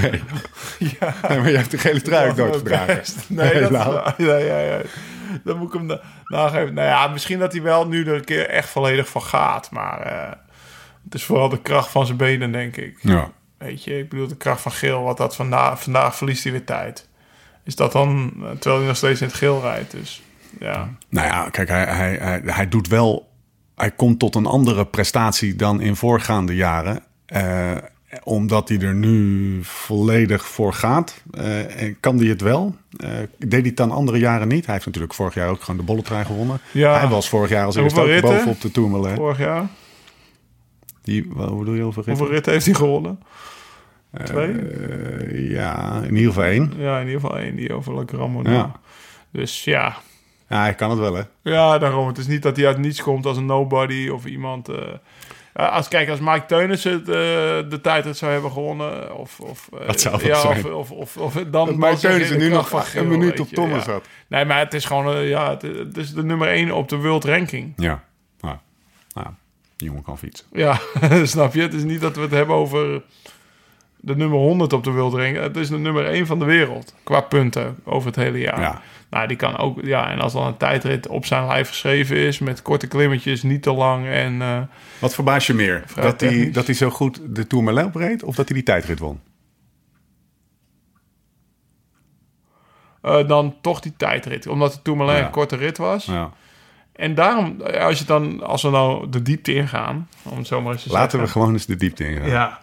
Nee. 0.00 0.22
ja. 1.00 1.14
Nee, 1.28 1.38
maar 1.38 1.50
je 1.50 1.56
hebt 1.56 1.70
de 1.70 1.78
gele 1.78 2.02
trui 2.02 2.30
ook 2.30 2.36
nooit 2.36 2.56
gedragen. 2.56 3.02
Nee, 3.28 3.60
dat, 3.60 3.70
ja, 4.16 4.36
ja, 4.36 4.58
ja. 4.58 4.80
Dan 5.44 5.58
moet 5.58 5.66
ik 5.66 5.72
hem 5.72 5.86
na- 5.86 6.00
nageven. 6.24 6.74
Nou 6.74 6.88
ja, 6.88 7.06
misschien 7.08 7.38
dat 7.38 7.52
hij 7.52 7.62
wel 7.62 7.86
nu 7.88 8.06
er 8.06 8.14
een 8.14 8.24
keer 8.24 8.48
echt 8.48 8.68
volledig 8.68 9.08
van 9.08 9.22
gaat. 9.22 9.70
Maar 9.70 10.00
eh, 10.00 10.30
het 11.04 11.14
is 11.14 11.24
vooral 11.24 11.48
de 11.48 11.60
kracht 11.62 11.90
van 11.90 12.06
zijn 12.06 12.18
benen, 12.18 12.52
denk 12.52 12.76
ik. 12.76 12.98
Ja. 13.00 13.30
Weet 13.58 13.84
je, 13.84 13.98
ik 13.98 14.08
bedoel 14.08 14.28
de 14.28 14.36
kracht 14.36 14.60
van 14.60 14.72
geel. 14.72 15.02
Wat 15.02 15.16
dat 15.16 15.36
vandaag, 15.36 15.82
vandaag 15.82 16.16
verliest 16.16 16.42
hij 16.42 16.52
weer 16.52 16.64
tijd. 16.64 17.08
Is 17.64 17.76
dat 17.76 17.92
dan, 17.92 18.32
terwijl 18.58 18.76
hij 18.78 18.86
nog 18.86 18.96
steeds 18.96 19.20
in 19.20 19.26
het 19.26 19.36
geel 19.36 19.60
rijdt. 19.60 19.90
Dus 19.90 20.22
ja. 20.60 20.90
Nou 21.08 21.26
ja, 21.26 21.48
kijk, 21.50 21.68
hij, 21.68 21.84
hij, 21.84 22.16
hij, 22.20 22.42
hij 22.44 22.68
doet 22.68 22.88
wel... 22.88 23.32
Hij 23.74 23.90
komt 23.90 24.18
tot 24.18 24.34
een 24.34 24.46
andere 24.46 24.86
prestatie 24.86 25.56
dan 25.56 25.80
in 25.80 25.96
voorgaande 25.96 26.54
jaren. 26.54 27.02
Eh, 27.26 27.72
omdat 28.22 28.68
hij 28.68 28.78
er 28.78 28.94
nu 28.94 29.58
volledig 29.62 30.46
voor 30.46 30.72
gaat. 30.72 31.22
Eh, 31.30 31.82
en 31.82 32.00
kan 32.00 32.18
hij 32.18 32.26
het 32.26 32.40
wel? 32.40 32.74
Eh, 32.96 33.10
deed 33.38 33.52
hij 33.52 33.60
het 33.60 33.76
dan 33.76 33.90
andere 33.90 34.18
jaren 34.18 34.48
niet? 34.48 34.64
Hij 34.64 34.74
heeft 34.74 34.86
natuurlijk 34.86 35.14
vorig 35.14 35.34
jaar 35.34 35.48
ook 35.48 35.60
gewoon 35.60 35.76
de 35.76 35.86
bolletrui 35.86 36.24
gewonnen. 36.24 36.60
Ja. 36.70 36.98
Hij 36.98 37.08
was 37.08 37.28
vorig 37.28 37.50
jaar 37.50 37.64
als 37.64 37.76
eerste 37.76 38.00
ook 38.00 38.06
ritten? 38.06 38.30
bovenop 38.30 38.60
de 38.60 38.70
Tourmalet. 38.70 39.16
Vorig 39.16 39.38
jaar. 39.38 39.66
Die, 41.02 41.26
hoe 41.34 41.58
bedoel 41.58 41.74
je 41.74 41.82
over 41.82 42.04
Hoeveel 42.06 42.30
ritten 42.30 42.52
heeft 42.52 42.66
hij 42.66 42.74
gewonnen? 42.74 43.18
Twee? 44.24 44.54
Ja, 45.48 46.00
in 46.02 46.16
ieder 46.16 46.32
geval 46.32 46.44
één. 46.44 46.72
Ja, 46.76 46.98
in 46.98 47.06
ieder 47.06 47.20
geval 47.20 47.38
één. 47.38 47.56
Die 47.56 47.74
over 47.74 47.94
Le 47.94 48.02
Grand. 48.06 48.48
Ja. 48.48 48.72
Dus 49.30 49.64
ja, 49.64 49.96
Ja, 50.48 50.60
hij 50.60 50.74
kan 50.74 50.90
het 50.90 50.98
wel, 50.98 51.14
hè? 51.14 51.22
Ja, 51.42 51.78
daarom. 51.78 52.06
Het 52.06 52.18
is 52.18 52.26
niet 52.26 52.42
dat 52.42 52.56
hij 52.56 52.66
uit 52.66 52.78
niets 52.78 53.02
komt 53.02 53.26
als 53.26 53.36
een 53.36 53.46
nobody 53.46 54.08
of 54.08 54.24
iemand. 54.24 54.68
eh, 54.68 54.76
ja, 55.54 55.66
als, 55.66 55.88
kijk, 55.88 56.08
als 56.08 56.20
Mike 56.20 56.46
Teunissen 56.46 56.92
het, 56.92 57.08
eh, 57.08 57.14
de 57.70 57.78
tijdrit 57.82 58.16
zou 58.16 58.32
hebben 58.32 58.50
gewonnen, 58.50 59.16
of, 59.16 59.40
of, 59.40 59.68
eh, 59.78 59.86
Dat 59.86 60.00
zou 60.00 60.26
ja, 60.26 60.40
zijn. 60.40 60.74
Of, 60.74 60.90
of, 60.90 61.16
of, 61.16 61.32
dan. 61.34 61.50
Dat 61.50 61.76
Mike 61.76 61.96
Teunissen 61.96 62.38
nu 62.38 62.48
nog 62.48 62.68
van 62.68 62.82
Geel, 62.82 63.02
een 63.02 63.08
minuut 63.08 63.40
op 63.40 63.48
Thomas 63.48 63.84
ja. 63.84 63.92
had. 63.92 64.04
Nee, 64.26 64.44
maar 64.44 64.58
het 64.58 64.74
is 64.74 64.84
gewoon, 64.84 65.14
eh, 65.14 65.28
ja, 65.28 65.50
het, 65.50 65.62
het 65.62 65.96
is 65.96 66.12
de 66.12 66.24
nummer 66.24 66.48
1 66.48 66.72
op 66.72 66.88
de 66.88 66.96
world 66.96 67.24
ranking. 67.24 67.72
Ja. 67.76 68.04
Nou, 68.40 68.56
nou, 69.12 69.26
die 69.76 69.88
jongen 69.88 70.02
kan 70.02 70.18
fietsen. 70.18 70.46
Ja, 70.52 70.80
snap 71.24 71.54
je? 71.54 71.62
Het 71.62 71.74
is 71.74 71.82
niet 71.82 72.00
dat 72.00 72.16
we 72.16 72.22
het 72.22 72.30
hebben 72.30 72.56
over 72.56 73.02
de 74.04 74.16
nummer 74.16 74.38
100 74.38 74.72
op 74.72 74.84
de 74.84 74.90
world. 74.90 75.12
Het 75.36 75.56
is 75.56 75.68
de 75.68 75.78
nummer 75.78 76.06
1 76.06 76.26
van 76.26 76.38
de 76.38 76.44
wereld 76.44 76.94
qua 77.02 77.20
punten 77.20 77.76
over 77.84 78.06
het 78.06 78.16
hele 78.16 78.38
jaar. 78.38 78.60
Ja. 78.60 78.82
Nou, 79.10 79.26
die 79.28 79.36
kan 79.36 79.56
ook, 79.56 79.80
ja, 79.82 80.10
en 80.10 80.20
als 80.20 80.32
dan 80.32 80.46
een 80.46 80.56
tijdrit 80.56 81.08
op 81.08 81.26
zijn 81.26 81.46
lijf 81.46 81.68
geschreven 81.68 82.16
is 82.16 82.38
met 82.38 82.62
korte 82.62 82.86
klimmetjes, 82.86 83.42
niet 83.42 83.62
te 83.62 83.72
lang 83.72 84.06
en. 84.06 84.42
eh, 84.42 84.60
Wat 84.98 85.14
verbaast 85.14 85.46
je 85.46 85.54
meer? 85.54 85.84
Dat 85.94 86.20
hij, 86.20 86.50
dat 86.50 86.66
hij 86.66 86.74
zo 86.74 86.90
goed 86.90 87.20
de 87.36 87.46
Tourmalet 87.46 87.96
reed 87.96 88.22
of 88.22 88.34
dat 88.34 88.46
hij 88.48 88.54
die 88.56 88.64
tijdrit 88.66 88.98
won? 88.98 89.20
eh, 93.00 93.28
dan 93.28 93.54
toch 93.60 93.80
die 93.80 93.92
tijdrit. 93.96 94.46
Omdat 94.46 94.72
het 94.72 94.84
Tourmalet 94.84 95.16
Ja. 95.18 95.24
een 95.24 95.30
korte 95.30 95.56
rit 95.56 95.76
was. 95.78 96.04
Ja. 96.04 96.30
En 96.92 97.14
daarom, 97.14 97.60
eh, 97.60 97.84
als, 97.84 97.98
je 97.98 98.04
dan, 98.04 98.42
als 98.42 98.62
we 98.62 98.70
nou 98.70 99.08
de 99.10 99.22
diepte 99.22 99.54
ingaan, 99.54 100.08
om 100.22 100.38
het 100.38 100.46
zo 100.46 100.60
maar 100.60 100.72
eens 100.72 100.82
te 100.82 100.90
Laten 100.92 101.20
we 101.20 101.26
gewoon 101.26 101.52
eens 101.52 101.66
de 101.66 101.76
diepte 101.76 102.08
ingaan. 102.08 102.28
Ja. 102.28 102.60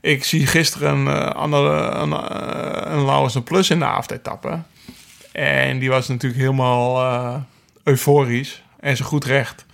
Ik 0.00 0.24
zie 0.24 0.46
gisteren 0.46 0.98
een, 0.98 1.06
eh, 1.06 1.34
andere, 1.34 1.90
een, 1.90 2.12
eh, 2.12 2.92
een 2.92 3.04
Lauwers 3.04 3.34
een 3.34 3.42
Plus 3.42 3.70
in 3.70 3.78
de 3.78 3.84
avondetappe. 3.84 4.58
En 5.32 5.78
die 5.78 5.90
was 5.90 6.08
natuurlijk 6.08 6.40
helemaal 6.40 7.00
eh, 7.00 7.36
euforisch. 7.82 8.62
En 8.80 8.96
zo 8.96 9.04
goed 9.04 9.24
recht. 9.24 9.66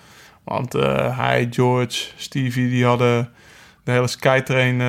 Want 0.45 0.73
hij, 0.73 1.47
George, 1.51 2.11
Stevie, 2.17 2.69
die 2.69 2.85
hadden 2.85 3.33
de 3.85 3.91
hele 3.91 4.07
Skytrain 4.07 4.81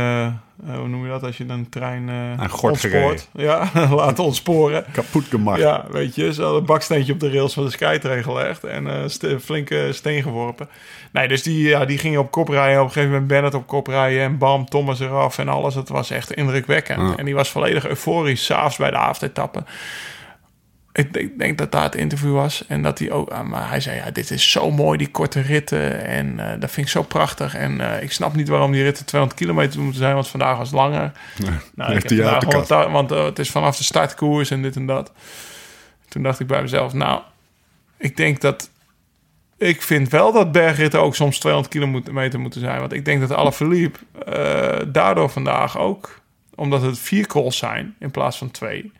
uh, 0.65 0.77
hoe 0.77 0.87
noem 0.87 1.03
je 1.03 1.09
dat 1.09 1.23
als 1.23 1.37
je 1.37 1.45
een 1.47 1.69
trein 1.69 2.07
uh, 2.07 2.63
ontspoort? 2.63 3.27
Ja, 3.33 3.69
laten 3.89 4.23
ontsporen. 4.23 4.85
Kapot 4.91 5.23
gemaakt. 5.23 5.59
Ja, 5.59 5.85
weet 5.91 6.15
je, 6.15 6.33
ze 6.33 6.41
hadden 6.41 6.59
een 6.59 6.65
baksteentje 6.65 7.13
op 7.13 7.19
de 7.19 7.31
rails 7.31 7.53
van 7.53 7.63
de 7.63 7.71
skytrain 7.71 8.23
gelegd 8.23 8.63
en 8.63 8.85
uh, 8.85 8.93
st 9.05 9.25
flinke 9.41 9.89
steen 9.91 10.21
geworpen. 10.21 10.69
Nee, 11.11 11.27
dus 11.27 11.43
die, 11.43 11.67
ja, 11.67 11.85
die 11.85 11.97
gingen 11.97 12.19
op 12.19 12.31
kop 12.31 12.47
rijden. 12.47 12.79
Op 12.79 12.85
een 12.85 12.91
gegeven 12.91 13.11
moment 13.11 13.27
Bennett 13.27 13.55
op 13.55 13.67
kop 13.67 13.87
rijden 13.87 14.21
en 14.21 14.37
bam, 14.37 14.65
Thomas 14.65 14.99
eraf 14.99 15.37
en 15.37 15.47
alles. 15.47 15.75
Het 15.75 15.89
was 15.89 16.09
echt 16.09 16.31
indrukwekkend. 16.31 17.01
Ja. 17.01 17.15
En 17.15 17.25
die 17.25 17.35
was 17.35 17.49
volledig 17.49 17.87
euforisch, 17.87 18.45
s'avonds 18.45 18.77
bij 18.77 18.89
de 18.89 18.97
avondetappe. 18.97 19.63
Ik 20.97 21.13
denk, 21.13 21.37
denk 21.37 21.57
dat 21.57 21.71
daar 21.71 21.83
het 21.83 21.95
interview 21.95 22.33
was. 22.33 22.65
En 22.67 22.81
dat 22.81 22.99
hij 22.99 23.11
ook. 23.11 23.29
ah, 23.29 23.47
maar 23.47 23.69
hij 23.69 23.79
zei: 23.79 23.97
Ja, 23.97 24.11
dit 24.11 24.31
is 24.31 24.51
zo 24.51 24.71
mooi, 24.71 24.97
die 24.97 25.11
korte 25.11 25.41
ritten. 25.41 26.05
En 26.05 26.39
eh, 26.39 26.59
dat 26.59 26.71
vind 26.71 26.85
ik 26.85 26.91
zo 26.91 27.03
prachtig. 27.03 27.55
En 27.55 27.81
eh, 27.81 28.03
ik 28.03 28.11
snap 28.11 28.35
niet 28.35 28.47
waarom 28.47 28.71
die 28.71 28.83
ritten 28.83 29.05
200 29.05 29.41
kilometer 29.41 29.79
moeten 29.79 29.99
zijn, 29.99 30.13
want 30.13 30.27
vandaag 30.27 30.57
was 30.57 30.67
het 30.67 30.77
langer. 30.77 31.11
Nou, 31.37 31.51
ik 31.51 31.57
Heeft 31.75 32.09
heb 32.09 32.17
hij 32.19 32.27
uit 32.27 32.43
vandaag 32.43 32.49
de 32.49 32.57
kast. 32.57 32.69
180 32.69 32.91
want 32.91 33.11
eh, 33.11 33.23
het 33.23 33.39
is 33.39 33.49
vanaf 33.49 33.77
de 33.77 33.83
startkoers 33.83 34.51
en 34.51 34.61
dit 34.61 34.75
en 34.75 34.85
dat. 34.85 35.11
Toen 36.07 36.23
dacht 36.23 36.39
ik 36.39 36.47
bij 36.47 36.61
mezelf: 36.61 36.93
Nou, 36.93 37.21
ik 37.97 38.17
denk 38.17 38.41
dat. 38.41 38.69
Ik 39.57 39.81
vind 39.81 40.09
wel 40.09 40.31
dat 40.31 40.51
bergritten 40.51 41.01
ook 41.01 41.15
soms 41.15 41.39
200 41.39 41.73
kilometer 41.73 42.39
moeten 42.39 42.61
zijn. 42.61 42.79
Want 42.79 42.93
ik 42.93 43.05
denk 43.05 43.19
dat 43.19 43.31
Alaphilippe 43.31 43.99
eh 44.25 44.79
daardoor 44.87 45.29
vandaag 45.29 45.77
ook, 45.77 46.21
omdat 46.55 46.81
het 46.81 46.99
vier 46.99 47.27
calls 47.27 47.57
zijn 47.57 47.95
in 47.99 48.11
plaats 48.11 48.37
van 48.37 48.51
twee. 48.51 48.91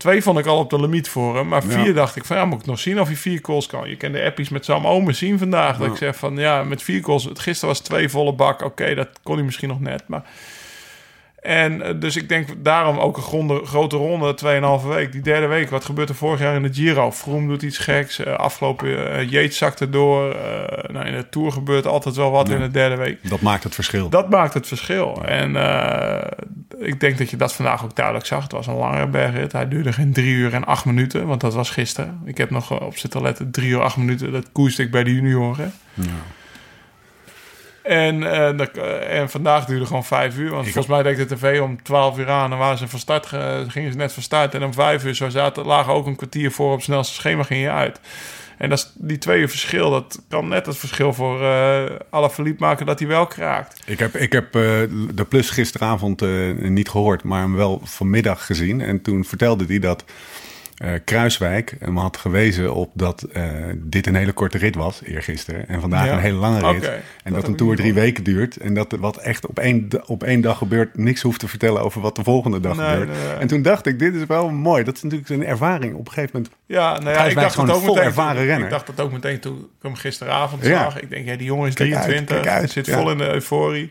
Twee 0.00 0.22
vond 0.22 0.38
ik 0.38 0.46
al 0.46 0.58
op 0.58 0.70
de 0.70 0.80
limiet 0.80 1.08
voor 1.08 1.36
hem. 1.36 1.48
Maar 1.48 1.62
vier 1.62 1.86
Ja. 1.86 1.92
dacht 1.92 2.16
ik 2.16 2.24
van 2.24 2.36
ja, 2.36 2.44
moet 2.44 2.60
ik 2.60 2.66
nog 2.66 2.78
zien 2.78 3.00
of 3.00 3.06
hij 3.06 3.16
vier 3.16 3.40
calls 3.40 3.66
kan. 3.66 3.88
Je 3.88 3.96
kent 3.96 4.14
de 4.14 4.22
appies 4.22 4.48
met 4.48 4.64
Sam 4.64 4.86
Omen 4.86 5.14
zien 5.14 5.38
vandaag. 5.38 5.78
Dat 5.78 5.86
ik 5.86 5.96
zeg 5.96 6.16
van 6.16 6.36
ja, 6.36 6.64
met 6.64 6.82
vier 6.82 7.00
calls. 7.00 7.28
Gisteren 7.34 7.68
was 7.68 7.80
twee 7.80 8.08
volle 8.08 8.32
bak. 8.32 8.62
Oké, 8.62 8.94
dat 8.94 9.08
kon 9.22 9.34
hij 9.34 9.44
misschien 9.44 9.68
nog 9.68 9.80
net. 9.80 10.02
Maar... 10.06 10.22
En 11.40 11.82
eh, 11.82 11.94
dus 12.00 12.16
ik 12.16 12.28
denk 12.28 12.48
daarom 12.58 12.98
ook 12.98 13.16
een 13.16 13.22
gronde, 13.22 13.60
grote 13.64 13.96
ronde, 13.96 14.34
2,5 14.82 14.86
week. 14.88 15.12
Die 15.12 15.20
derde 15.20 15.46
week, 15.46 15.70
wat 15.70 15.84
gebeurt 15.84 16.08
er 16.08 16.14
vorig 16.14 16.40
jaar 16.40 16.54
in 16.54 16.62
de 16.62 16.72
Giro? 16.72 17.10
Vroom 17.10 17.48
doet 17.48 17.62
iets 17.62 17.78
geks. 17.78 18.18
eh, 18.18 18.34
afgelopen 18.34 19.12
eh 19.12 19.30
Yates 19.30 19.56
zakte 19.56 19.90
door. 19.90 20.30
eh, 20.34 20.90
nou, 20.92 21.06
in 21.06 21.12
de 21.16 21.28
Tour 21.28 21.52
gebeurt 21.52 21.86
altijd 21.86 22.16
wel 22.16 22.30
wat 22.30 22.48
Ja. 22.48 22.54
in 22.54 22.60
de 22.60 22.70
derde 22.70 22.96
week. 22.96 23.28
Dat 23.28 23.40
maakt 23.40 23.64
het 23.64 23.74
verschil. 23.74 24.08
Dat 24.08 24.30
maakt 24.30 24.54
het 24.54 24.66
verschil. 24.66 25.22
En 25.24 25.56
eh, 25.56 26.30
ik 26.78 27.00
denk 27.00 27.18
dat 27.18 27.30
je 27.30 27.36
dat 27.36 27.52
vandaag 27.54 27.84
ook 27.84 27.96
duidelijk 27.96 28.26
zag. 28.26 28.42
Het 28.42 28.52
was 28.52 28.66
een 28.66 28.74
langere 28.74 29.06
bergrit. 29.06 29.52
Hij 29.52 29.68
duurde 29.68 29.92
geen 29.92 30.12
drie 30.12 30.34
uur 30.34 30.54
en 30.54 30.64
acht 30.64 30.84
minuten, 30.84 31.26
want 31.26 31.40
dat 31.40 31.54
was 31.54 31.70
gisteren. 31.70 32.20
Ik 32.24 32.38
heb 32.38 32.50
nog 32.50 32.70
eh, 32.72 32.80
op 32.86 32.96
zitten 32.96 33.22
letten, 33.22 33.50
drie 33.50 33.68
uur 33.68 33.80
acht 33.82 33.96
minuten. 33.96 34.32
Dat 34.32 34.52
koerste 34.52 34.82
ik 34.82 34.90
bij 34.90 35.04
de 35.04 35.14
junioren. 35.14 35.72
En, 37.90 38.22
eh, 38.22 38.48
eh, 38.76 39.18
en 39.20 39.30
vandaag 39.30 39.64
duurde 39.64 39.86
gewoon 39.86 40.04
vijf 40.04 40.36
uur. 40.38 40.50
Want 40.50 40.64
volgens 40.64 40.86
mij 40.86 41.02
deed 41.02 41.28
de 41.28 41.34
tv 41.36 41.60
om 41.60 41.82
12 41.82 42.18
uur 42.18 42.28
aan. 42.30 42.52
En 42.52 42.58
waren 42.58 42.78
ze 42.78 42.88
van 42.88 42.98
start, 42.98 43.26
ge- 43.26 43.64
gingen 43.68 43.90
ze 43.92 43.96
net 43.98 44.12
van 44.12 44.22
start. 44.22 44.54
En 44.54 44.64
om 44.64 44.72
vijf 44.74 45.04
uur 45.04 45.14
zo 45.14 45.28
zaten, 45.28 45.64
lagen 45.66 45.92
ook 45.92 46.06
een 46.06 46.16
kwartier 46.16 46.50
voor 46.50 46.68
op 46.70 46.74
het 46.76 46.84
snelste 46.84 47.14
schema 47.14 47.42
ging 47.42 47.60
je 47.62 47.70
uit. 47.70 48.00
En 48.58 48.68
dat 48.68 48.78
is, 48.78 48.92
die 48.94 49.18
twee 49.18 49.40
uur 49.40 49.48
verschil, 49.48 49.90
dat 49.90 50.22
kan 50.28 50.48
net 50.48 50.66
het 50.66 50.76
verschil 50.76 51.12
voor 51.14 51.42
eh 51.44 51.84
Alaphilippe 52.10 52.62
maken 52.64 52.86
dat 52.86 52.98
hij 52.98 53.08
wel 53.08 53.26
kraakt. 53.26 53.82
Ik 53.86 53.98
heb, 53.98 54.16
ik 54.16 54.32
heb 54.32 54.52
de 54.52 55.26
Plus 55.28 55.50
gisteravond 55.50 56.20
niet 56.60 56.88
gehoord, 56.88 57.22
maar 57.24 57.40
hem 57.40 57.56
wel 57.56 57.80
vanmiddag 57.84 58.46
gezien. 58.46 58.80
En 58.80 59.02
toen 59.02 59.24
vertelde 59.24 59.64
hij 59.68 59.78
dat 59.78 60.04
eh, 60.80 60.92
Kruiswijk 61.04 61.74
hem 61.78 61.96
had 61.96 62.16
gewezen 62.16 62.74
op 62.74 62.90
dat 62.94 63.22
eh, 63.22 63.42
dit 63.76 64.06
een 64.06 64.14
hele 64.14 64.32
korte 64.32 64.58
rit 64.58 64.74
was, 64.74 65.00
eergisteren. 65.04 65.68
En 65.68 65.80
vandaag 65.80 66.06
Ja. 66.06 66.12
een 66.12 66.18
hele 66.18 66.36
lange 66.36 66.72
rit. 66.72 66.82
Dat 66.82 66.90
en 67.24 67.32
dat 67.32 67.46
een 67.48 67.56
tour 67.56 67.76
drie 67.76 67.94
weken 67.94 68.24
duurt. 68.24 68.56
En 68.56 68.74
dat 68.74 68.96
wat 68.98 69.16
echt 69.16 69.46
op 69.46 69.58
één, 69.58 69.88
op 70.06 70.22
één 70.22 70.40
dag 70.40 70.58
gebeurt, 70.58 70.96
niks 70.96 71.22
hoeft 71.22 71.40
te 71.40 71.48
vertellen 71.48 71.82
over 71.82 72.00
wat 72.00 72.16
de 72.16 72.22
volgende 72.24 72.60
dag 72.60 72.76
Nee, 72.76 72.88
gebeurt. 72.90 73.08
nee, 73.08 73.26
nee. 73.26 73.36
En 73.36 73.46
toen 73.46 73.62
dacht 73.62 73.86
ik, 73.86 73.98
dit 73.98 74.14
is 74.14 74.26
wel 74.26 74.50
mooi. 74.50 74.84
Dat 74.84 74.96
is 74.96 75.02
natuurlijk 75.02 75.28
een 75.30 75.44
ervaring 75.46 75.94
op 75.94 76.06
een 76.06 76.12
gegeven 76.12 76.30
moment. 76.36 76.54
Ja, 76.66 76.76
nou 76.90 76.94
ja, 76.94 77.00
Kruiswijk 77.00 77.30
ik 77.30 77.34
dacht 77.42 77.54
gewoon 77.54 77.68
het 77.68 77.76
een 77.76 77.80
ook 77.82 77.86
vol 77.86 77.94
meteen. 77.94 78.08
ervaren 78.10 78.36
toen- 78.36 78.44
renner. 78.46 78.64
Ik 78.64 78.70
dacht 78.72 78.86
dat 78.86 79.00
ook 79.00 79.12
meteen 79.12 79.40
toen 79.40 79.56
ik 79.58 79.82
hem 79.82 79.94
gisteravond 79.94 80.66
Ja. 80.66 80.82
zag. 80.82 81.00
Ik 81.00 81.10
denk, 81.10 81.26
ja, 81.26 81.36
die 81.36 81.46
jongen 81.46 81.68
is 81.68 81.74
Kijk 81.74 81.94
uit, 81.94 82.02
23. 82.02 82.40
kijk 82.46 82.60
uit, 82.60 82.70
zit 82.70 82.90
vol 82.90 83.10
in 83.10 83.18
de 83.18 83.32
euforie. 83.32 83.90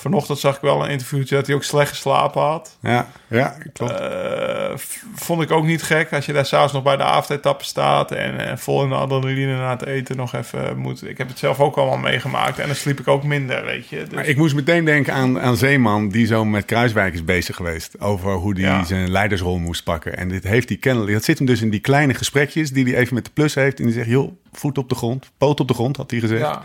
Vanochtend 0.00 0.38
zag 0.38 0.54
ik 0.56 0.60
wel 0.60 0.84
een 0.84 0.90
interviewtje 0.90 1.34
dat 1.34 1.46
hij 1.46 1.54
ook 1.56 1.64
slecht 1.64 1.88
geslapen 1.90 2.42
had. 2.42 2.76
Ja, 2.82 3.08
ja 3.28 3.56
klopt. 3.72 3.92
Eh, 3.92 4.70
vond 5.14 5.42
ik 5.42 5.50
ook 5.50 5.64
niet 5.64 5.82
gek 5.82 6.12
als 6.12 6.26
je 6.26 6.32
daar 6.32 6.46
s'avonds 6.46 6.72
nog 6.72 6.82
bij 6.82 6.96
de 6.96 7.02
avondetappe 7.02 7.64
staat 7.64 8.12
en 8.12 8.48
eh, 8.50 8.56
vol 8.56 8.82
in 8.82 8.88
de 8.88 8.94
adrenaline 8.94 9.56
na 9.56 9.70
het 9.70 9.84
eten 9.84 10.16
nog 10.16 10.34
even 10.34 10.78
moet. 10.78 11.08
Ik 11.08 11.18
heb 11.18 11.28
het 11.28 11.38
zelf 11.38 11.60
ook 11.60 11.76
allemaal 11.76 11.96
meegemaakt 11.98 12.58
en 12.58 12.66
dan 12.66 12.76
sliep 12.76 13.00
ik 13.00 13.08
ook 13.08 13.22
minder, 13.24 13.64
weet 13.64 13.88
je. 13.88 13.96
Dus, 13.96 14.14
Maar 14.14 14.24
ik 14.26 14.36
moest 14.36 14.54
meteen 14.54 14.84
denken 14.84 15.12
aan, 15.14 15.40
aan 15.40 15.56
Zeeman, 15.56 16.08
die 16.08 16.26
zo 16.26 16.44
met 16.44 16.64
Kruiswijk 16.64 17.14
is 17.14 17.24
bezig 17.24 17.56
geweest. 17.56 18.00
Over 18.00 18.32
hoe 18.32 18.52
hij 18.52 18.62
Ja. 18.62 18.84
zijn 18.84 19.10
leidersrol 19.10 19.58
moest 19.58 19.84
pakken. 19.84 20.16
En 20.16 20.28
dit 20.28 20.44
heeft 20.44 20.68
hij 20.68 20.78
kennelijk. 20.78 21.12
Dat 21.12 21.24
zit 21.24 21.38
hem 21.38 21.46
dus 21.46 21.60
in 21.62 21.70
die 21.70 21.80
kleine 21.80 22.14
gesprekjes 22.14 22.70
die 22.70 22.84
hij 22.84 22.94
even 22.96 23.14
met 23.14 23.24
de 23.24 23.30
plus 23.34 23.54
heeft. 23.54 23.78
En 23.78 23.84
die 23.84 23.94
zegt: 23.94 24.08
joh, 24.08 24.32
voet 24.52 24.78
op 24.78 24.88
de 24.88 24.94
grond, 24.94 25.30
poot 25.38 25.60
op 25.60 25.68
de 25.68 25.74
grond, 25.74 25.96
had 25.96 26.10
hij 26.10 26.20
gezegd. 26.20 26.40
ja, 26.40 26.62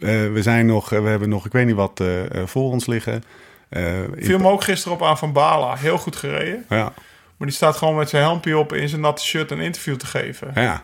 Eh, 0.00 0.08
we 0.32 0.42
zijn 0.42 0.66
nog, 0.66 0.92
eh, 0.92 1.02
we 1.02 1.08
hebben 1.08 1.28
nog, 1.28 1.46
ik 1.46 1.52
weet 1.52 1.66
niet 1.66 1.74
wat 1.74 2.00
eh, 2.00 2.08
voor 2.44 2.70
ons 2.70 2.86
liggen. 2.86 3.22
Eh, 3.68 3.84
viel 4.16 4.38
me 4.38 4.48
ook 4.50 4.62
gisteren 4.64 4.96
op 4.96 5.02
aan 5.02 5.18
Van 5.18 5.32
Bala. 5.32 5.76
Heel 5.76 5.98
goed 5.98 6.16
gereden. 6.16 6.64
ja, 6.68 6.92
Maar 7.36 7.48
die 7.48 7.56
staat 7.56 7.76
gewoon 7.76 7.96
met 7.96 8.08
zijn 8.08 8.22
helmpje 8.22 8.58
op 8.58 8.72
in 8.72 8.88
zijn 8.88 9.00
natte 9.00 9.24
shirt 9.24 9.50
een 9.50 9.60
interview 9.60 9.96
te 9.96 10.06
geven. 10.06 10.50
ja, 10.54 10.82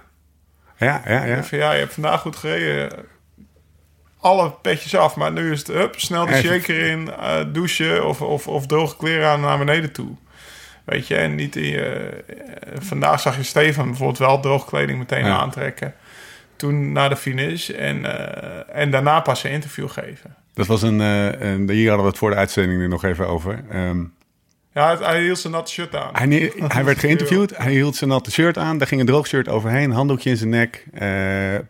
ja, 0.79 1.03
ja, 1.07 1.25
ja. 1.25 1.43
Van, 1.45 1.59
ja, 1.59 1.73
je 1.73 1.79
hebt 1.79 1.93
vandaag 1.95 2.21
goed 2.21 2.37
gereden. 2.37 2.90
Alle 4.21 4.51
petjes 4.51 4.97
af, 4.97 5.17
maar 5.17 5.33
nu 5.33 5.53
is 5.53 5.59
het 5.59 5.69
hup, 5.69 5.95
snel 6.01 6.27
de 6.27 6.35
shaker 6.35 6.79
in, 6.87 7.11
douchen 7.53 8.07
of, 8.07 8.21
of, 8.23 8.49
of 8.49 8.67
droge 8.67 8.97
kleren 8.97 9.29
aan 9.29 9.40
naar 9.40 9.59
beneden 9.59 9.93
toe. 9.93 10.14
Weet 10.85 11.07
je, 11.07 11.17
en 11.17 11.35
niet 11.35 11.57
in 11.57 11.67
je, 11.67 12.11
vandaag 12.81 13.21
zag 13.21 13.37
je 13.37 13.43
Stefan 13.43 13.87
bijvoorbeeld 13.87 14.19
wel 14.19 14.40
droge 14.40 14.67
kleding 14.67 14.99
meteen 14.99 15.25
Ja. 15.25 15.37
aantrekken. 15.37 15.95
Toen 16.57 16.93
naar 16.93 17.09
de 17.09 17.17
finish 17.17 17.71
en, 17.71 18.05
eh, 18.05 18.83
en 18.83 18.90
daarna 18.90 19.21
pas 19.21 19.45
een 19.45 19.51
interview 19.51 19.88
geven. 19.88 20.35
Dat 20.55 20.67
was 20.67 20.83
een, 20.83 21.01
eh, 21.01 21.40
een, 21.40 21.71
hier 21.71 21.87
hadden 21.88 22.05
we 22.05 22.11
het 22.11 22.19
voor 22.19 22.31
de 22.31 22.37
uitzending 22.37 22.83
er 22.83 22.88
nog 22.88 23.05
even 23.05 23.29
over. 23.29 23.64
Ehm, 23.71 24.03
Ja, 24.75 24.90
het- 24.90 24.99
hij 25.01 25.23
hield 25.23 25.38
zijn 25.38 25.53
natte 25.53 25.73
shirt 25.73 25.95
aan. 25.97 26.09
Hij, 26.12 26.53
hij 26.69 26.85
werd 26.85 26.99
geïnterviewd, 26.99 27.57
hij 27.57 27.73
hield 27.73 27.97
zijn 27.97 28.11
natte 28.11 28.31
shirt 28.31 28.59
aan, 28.59 28.79
daar 28.79 28.87
ging 28.87 29.01
een 29.01 29.07
droog 29.07 29.27
shirt 29.27 29.49
overheen, 29.49 29.90
handdoekje 29.90 30.31
in 30.31 30.37
zijn 30.37 30.51
nek, 30.51 30.85
eh, 30.93 31.09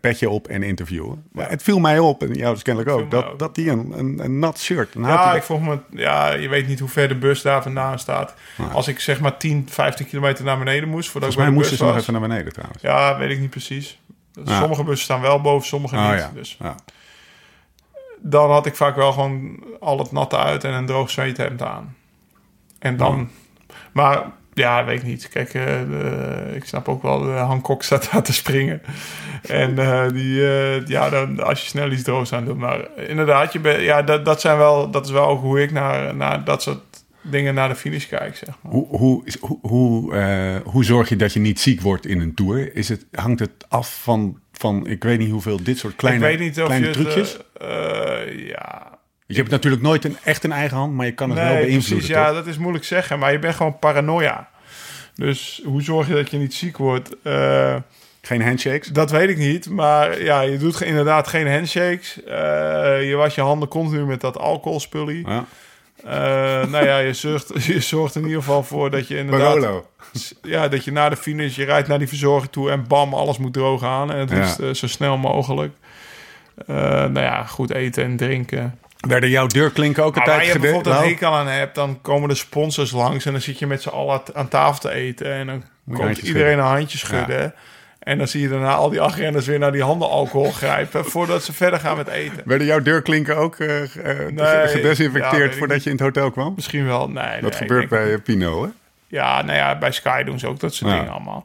petje 0.01 0.29
op 0.31 0.47
en 0.49 0.62
interviewen. 0.62 1.25
Maar 1.33 1.51
het 1.51 1.62
viel 1.62 1.79
mij 1.79 1.99
op, 1.99 2.23
en 2.23 2.33
jou 2.35 2.55
dus 2.55 2.62
kennelijk 2.62 2.92
ook, 2.92 3.01
mij 3.01 3.09
dat, 3.09 3.25
ook. 3.27 3.38
dat 3.38 3.55
die 3.55 3.70
een, 3.70 3.92
een, 3.99 4.18
een 4.25 4.38
nat 4.38 4.59
shirt. 4.61 4.94
Houdt 4.94 5.09
Ja, 5.09 5.29
hij 5.29 5.37
ik 5.37 5.42
vroeg 5.42 5.61
me, 5.61 5.79
ja, 5.90 6.33
je 6.35 6.49
weet 6.49 6.66
niet 6.66 6.81
hoe 6.81 6.88
ver 6.88 7.09
de 7.09 7.14
bus 7.16 7.42
daar 7.42 7.62
vandaan 7.62 7.99
staat. 7.99 8.35
Als 8.73 8.88
ik 8.88 9.01
zeg 9.01 9.20
maar 9.20 9.37
10, 9.37 9.66
15 9.70 10.07
kilometer 10.07 10.44
naar 10.44 10.59
beneden 10.59 10.88
moest 10.88 11.11
voordat 11.11 11.33
Volgens 11.33 11.37
mij 11.37 11.44
ik 11.47 11.51
bij 11.51 11.59
moesten 11.61 11.79
bus 11.79 11.87
ze 11.87 11.92
nog 11.92 12.01
even 12.03 12.12
naar 12.12 12.29
beneden 12.29 12.53
trouwens. 12.53 12.83
Ja, 12.83 13.18
weet 13.18 13.31
ik 13.31 13.40
niet 13.40 13.51
precies. 13.51 13.99
Ja. 14.44 14.59
Sommige 14.59 14.85
bussen 14.85 15.05
staan 15.05 15.20
wel 15.20 15.40
boven, 15.40 15.66
sommige 15.68 15.97
Oh 15.97 16.11
niet. 16.11 16.18
ja. 16.20 16.31
Dus 16.35 16.57
ja. 16.61 16.75
dan 18.18 18.51
had 18.51 18.66
ik 18.66 18.77
vaak 18.77 18.97
wel 18.97 19.12
gewoon 19.12 19.64
al 19.81 19.99
het 19.99 20.12
natte 20.12 20.37
uit 20.37 20.64
en 20.64 20.73
een 20.73 20.87
droog 20.87 21.11
zweethemd 21.11 21.62
aan. 21.62 21.97
En 22.79 22.97
dan... 22.97 23.31
Maar 23.92 24.23
ja, 24.55 24.85
weet 24.85 24.99
ik 25.01 25.07
niet. 25.07 25.29
Kijk, 25.29 25.55
eh, 25.55 25.64
de- 25.64 26.53
ik 26.55 26.64
snap 26.64 26.88
ook 26.88 27.03
wel, 27.03 27.20
de 27.20 27.31
Hancock 27.31 27.83
staat 27.88 28.09
daar 28.12 28.23
te 28.23 28.33
springen. 28.33 28.83
En 29.42 29.79
eh, 29.79 30.09
die, 30.09 30.47
eh, 30.49 30.87
ja, 30.87 31.09
dan, 31.11 31.44
als 31.44 31.61
je 31.62 31.66
snel 31.68 31.90
iets 31.90 32.03
droogs 32.03 32.33
aan 32.33 32.44
doet. 32.44 32.59
Maar 32.59 32.88
inderdaad, 32.97 33.53
je 33.53 33.59
bent, 33.61 33.81
ja, 33.81 34.03
dat, 34.03 34.25
dat, 34.25 34.40
zijn 34.40 34.57
wel, 34.57 34.90
dat 34.90 35.05
is 35.05 35.11
wel 35.11 35.27
ook 35.27 35.40
hoe 35.40 35.62
ik 35.62 35.70
naar, 35.70 36.14
naar 36.14 36.44
dat 36.44 36.62
soort 36.62 36.93
dingen 37.25 37.55
naar 37.55 37.69
de 37.69 37.75
finish 37.75 38.07
kijk, 38.07 38.37
zeg 38.37 38.55
maar. 38.63 38.73
Hoe, 38.73 38.87
hoe, 38.87 39.25
hoe, 39.41 39.59
hoe, 39.63 40.15
eh, 40.17 40.57
hoe 40.65 40.85
zorg 40.85 41.09
je 41.09 41.17
dat 41.17 41.33
je 41.33 41.41
niet 41.41 41.61
ziek 41.61 41.81
wordt 41.81 42.07
in 42.07 42.21
een 42.21 42.35
tour? 42.35 42.77
Is 42.77 42.89
het, 42.89 43.07
hangt 43.13 43.41
het 43.41 43.65
af 43.69 44.03
van, 44.03 44.39
van, 44.53 44.87
ik 44.87 45.03
weet 45.03 45.19
niet 45.19 45.31
hoeveel, 45.31 45.63
dit 45.63 45.79
soort 45.79 45.97
kleine, 45.97 46.31
ik 46.31 46.39
weet 46.39 46.47
niet 46.47 46.61
of 46.61 46.67
kleine 46.67 46.87
je 46.87 46.93
trucjes? 46.93 47.33
het... 47.33 47.47
eh, 47.61 48.23
eh, 48.23 48.49
ja, 48.49 48.99
je 49.27 49.37
hebt 49.37 49.51
natuurlijk 49.51 49.83
nooit 49.83 50.05
een, 50.05 50.17
echt 50.25 50.45
een 50.45 50.53
eigen 50.53 50.77
hand, 50.77 50.95
maar 50.95 51.07
je 51.07 51.13
kan 51.13 51.31
het 51.31 51.39
wel 51.39 51.55
beïnvloeden. 51.55 51.89
precies. 51.89 52.07
Ja, 52.07 52.33
dat 52.33 52.47
is 52.47 52.59
moeilijk 52.59 52.85
zeggen, 52.85 53.19
maar 53.19 53.33
je 53.33 53.39
bent 53.39 53.55
gewoon 53.55 53.79
paranoia. 53.79 54.49
Dus 55.15 55.63
hoe 55.65 55.83
zorg 55.83 56.09
je 56.09 56.15
dat 56.15 56.31
je 56.31 56.37
niet 56.37 56.55
ziek 56.55 56.77
wordt? 56.77 57.17
Geen 58.23 58.43
handshakes? 58.43 58.89
dat 58.89 59.11
weet 59.11 59.29
ik 59.29 59.39
niet, 59.39 59.69
maar 59.71 60.23
ja, 60.23 60.41
je 60.41 60.59
doet 60.59 60.81
inderdaad 60.81 61.29
geen 61.29 61.51
handshakes. 61.51 62.15
Je 63.09 63.15
was 63.17 63.35
je 63.35 63.41
handen 63.41 63.69
continu 63.69 64.07
met 64.07 64.21
dat 64.21 64.39
alcoholspullie. 64.39 65.29
Ja. 65.29 65.45
Eh, 66.05 66.67
nou 66.67 66.85
ja, 66.85 66.99
je 66.99 67.12
zorgt, 67.12 67.64
je 67.64 67.81
zorgt 67.81 68.14
in 68.14 68.23
ieder 68.23 68.38
geval 68.38 68.62
voor 68.62 68.90
dat 68.90 69.09
je 69.09 69.17
inderdaad... 69.17 69.55
Barolo. 69.55 69.87
Ja, 70.43 70.69
dat 70.69 70.85
je 70.85 70.93
na 70.93 71.09
de 71.09 71.17
finish, 71.17 71.57
je 71.57 71.64
rijdt 71.64 71.88
naar 71.88 71.99
die 71.99 72.09
verzorger 72.09 72.51
toe 72.51 72.71
en 72.71 72.87
bam, 72.87 73.14
alles 73.14 73.38
moet 73.38 73.53
droog 73.53 73.83
aan. 73.83 74.11
En 74.12 74.19
het 74.19 74.31
Ja. 74.31 74.37
liefst 74.38 74.59
eh, 74.59 74.71
zo 74.71 74.87
snel 74.87 75.17
mogelijk. 75.17 75.75
Eh, 76.67 76.77
nou 76.77 77.21
ja, 77.21 77.45
goed 77.45 77.73
eten 77.73 78.05
en 78.05 78.17
drinken. 78.17 78.79
Werden 79.01 79.31
jouw 79.31 79.47
deurklinken 79.47 80.05
ook 80.05 80.17
een 80.17 80.23
waar 80.25 80.35
tijd 80.37 80.47
je 80.47 80.53
gedekt? 80.53 80.62
bijvoorbeeld 80.62 80.95
een 80.95 81.01
Nou, 81.01 81.12
hekel 81.14 81.35
aan 81.35 81.47
hebt, 81.49 81.75
dan 81.75 82.01
komen 82.03 82.29
de 82.29 82.35
sponsors 82.35 82.90
langs 82.90 83.25
en 83.25 83.33
dan 83.33 83.40
zit 83.40 83.59
je 83.59 83.67
met 83.67 83.83
z'n 83.83 83.88
allen 83.88 84.21
aan 84.35 84.49
tafel 84.49 84.81
te 84.81 84.90
eten. 84.90 85.33
En 85.33 85.47
dan 85.47 85.64
komt 85.97 86.19
iedereen 86.19 86.59
een 86.59 86.64
handje 86.64 86.99
schudden. 86.99 87.55
En 88.05 88.19
dan 88.19 88.29
zie 88.29 88.40
je 88.40 88.49
daarna 88.49 88.75
al 88.75 88.90
die 88.90 89.01
achtrenners 89.01 89.47
weer 89.47 89.59
naar 89.59 89.73
die 89.73 89.83
handenalcohol 89.83 90.51
grijpen... 90.51 91.05
voordat 91.14 91.45
ze 91.45 91.53
verder 91.53 91.81
gaan 91.81 91.97
met 91.97 92.09
eten. 92.09 92.43
Werden 92.45 92.67
jouw 92.67 92.81
deurklinken 92.81 93.37
ook 93.37 93.59
uh, 93.59 93.69
nee, 94.31 94.67
gedesinfecteerd 94.67 95.53
ja, 95.53 95.59
voordat 95.59 95.83
je 95.83 95.90
in 95.90 95.97
het 95.97 96.05
hotel 96.05 96.31
kwam? 96.31 96.53
Misschien 96.55 96.87
wel, 96.87 97.09
nee. 97.09 97.40
Dat 97.40 97.57
gebeurt 97.57 97.88
bij 97.88 98.19
Pino, 98.19 98.62
hè? 98.62 98.69
Ja, 99.07 99.43
nou 99.43 99.59
ja, 99.59 99.79
bij 99.79 99.93
Sky 99.93 100.23
doen 100.23 100.38
ze 100.38 100.47
ook 100.47 100.61
dat 100.61 100.75
soort 100.75 100.90
dingen 100.90 101.12
allemaal. 101.12 101.45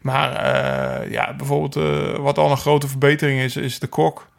Maar 0.00 0.30
uh, 0.30 1.10
ja, 1.10 1.34
bijvoorbeeld 1.36 1.74
wat 2.18 2.38
al 2.38 2.50
een 2.50 2.56
grote 2.56 2.88
verbetering 2.88 3.40
is, 3.40 3.56
is 3.56 3.78
de 3.78 3.86
kok 3.86 4.29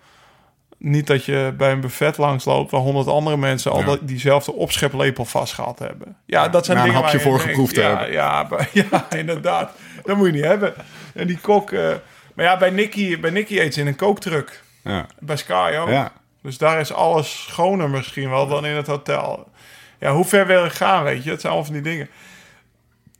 niet 0.84 1.08
dat 1.08 1.26
je 1.26 1.54
bij 1.58 1.72
een 1.72 1.80
buffet 1.80 2.18
langs 2.18 2.46
loopt 2.46 2.72
waar 2.72 2.82
honderd 2.82 3.08
andere 3.08 3.38
mensen 3.38 3.72
al 3.72 3.98
diezelfde 4.02 4.54
opscheplepel 4.54 5.26
vast 5.26 5.54
gehad 5.54 5.80
hebben. 5.80 6.18
Ja, 6.26 6.50
dat 6.50 6.66
zijn 6.66 6.78
dingen 6.78 6.96
een 6.96 7.02
hapje 7.04 7.20
voor 7.20 7.40
geproefd 7.40 7.76
ja, 7.76 7.98
hebben. 7.98 8.12
Ja, 8.12 8.48
ja, 8.92 9.06
inderdaad. 9.10 9.72
Dat 10.04 10.18
moet 10.18 10.26
je 10.26 10.34
niet 10.34 10.44
hebben. 10.44 10.74
En 11.14 11.28
die 11.28 11.38
kok... 11.38 11.72
Uh, 11.72 11.94
maar 12.36 12.46
ja, 12.46 12.58
bij 12.58 12.70
Nicky, 12.70 13.20
bij 13.20 13.32
Nicky 13.32 13.60
eet 13.60 13.74
ze 13.74 13.80
in 13.80 13.88
een 13.88 13.96
kooktruck. 13.96 14.64
Ja. 14.84 15.06
Bij 15.20 15.38
Sky 15.38 15.76
ook. 15.80 15.90
Ja. 15.90 16.12
Dus 16.42 16.58
daar 16.58 16.80
is 16.80 16.94
alles 16.94 17.46
schoner 17.50 17.90
misschien 17.90 18.30
wel 18.30 18.48
dan 18.48 18.66
in 18.66 18.76
het 18.76 18.88
hotel. 18.88 19.48
Ja, 20.00 20.14
hoe 20.14 20.26
ver 20.26 20.48
wil 20.48 20.66
ik 20.66 20.72
gaan, 20.72 21.04
weet 21.04 21.24
je? 21.24 21.30
Het 21.30 21.42
zijn 21.42 21.54
allemaal 21.54 21.72
van 21.72 21.82
die 21.82 21.92
dingen. 21.92 22.10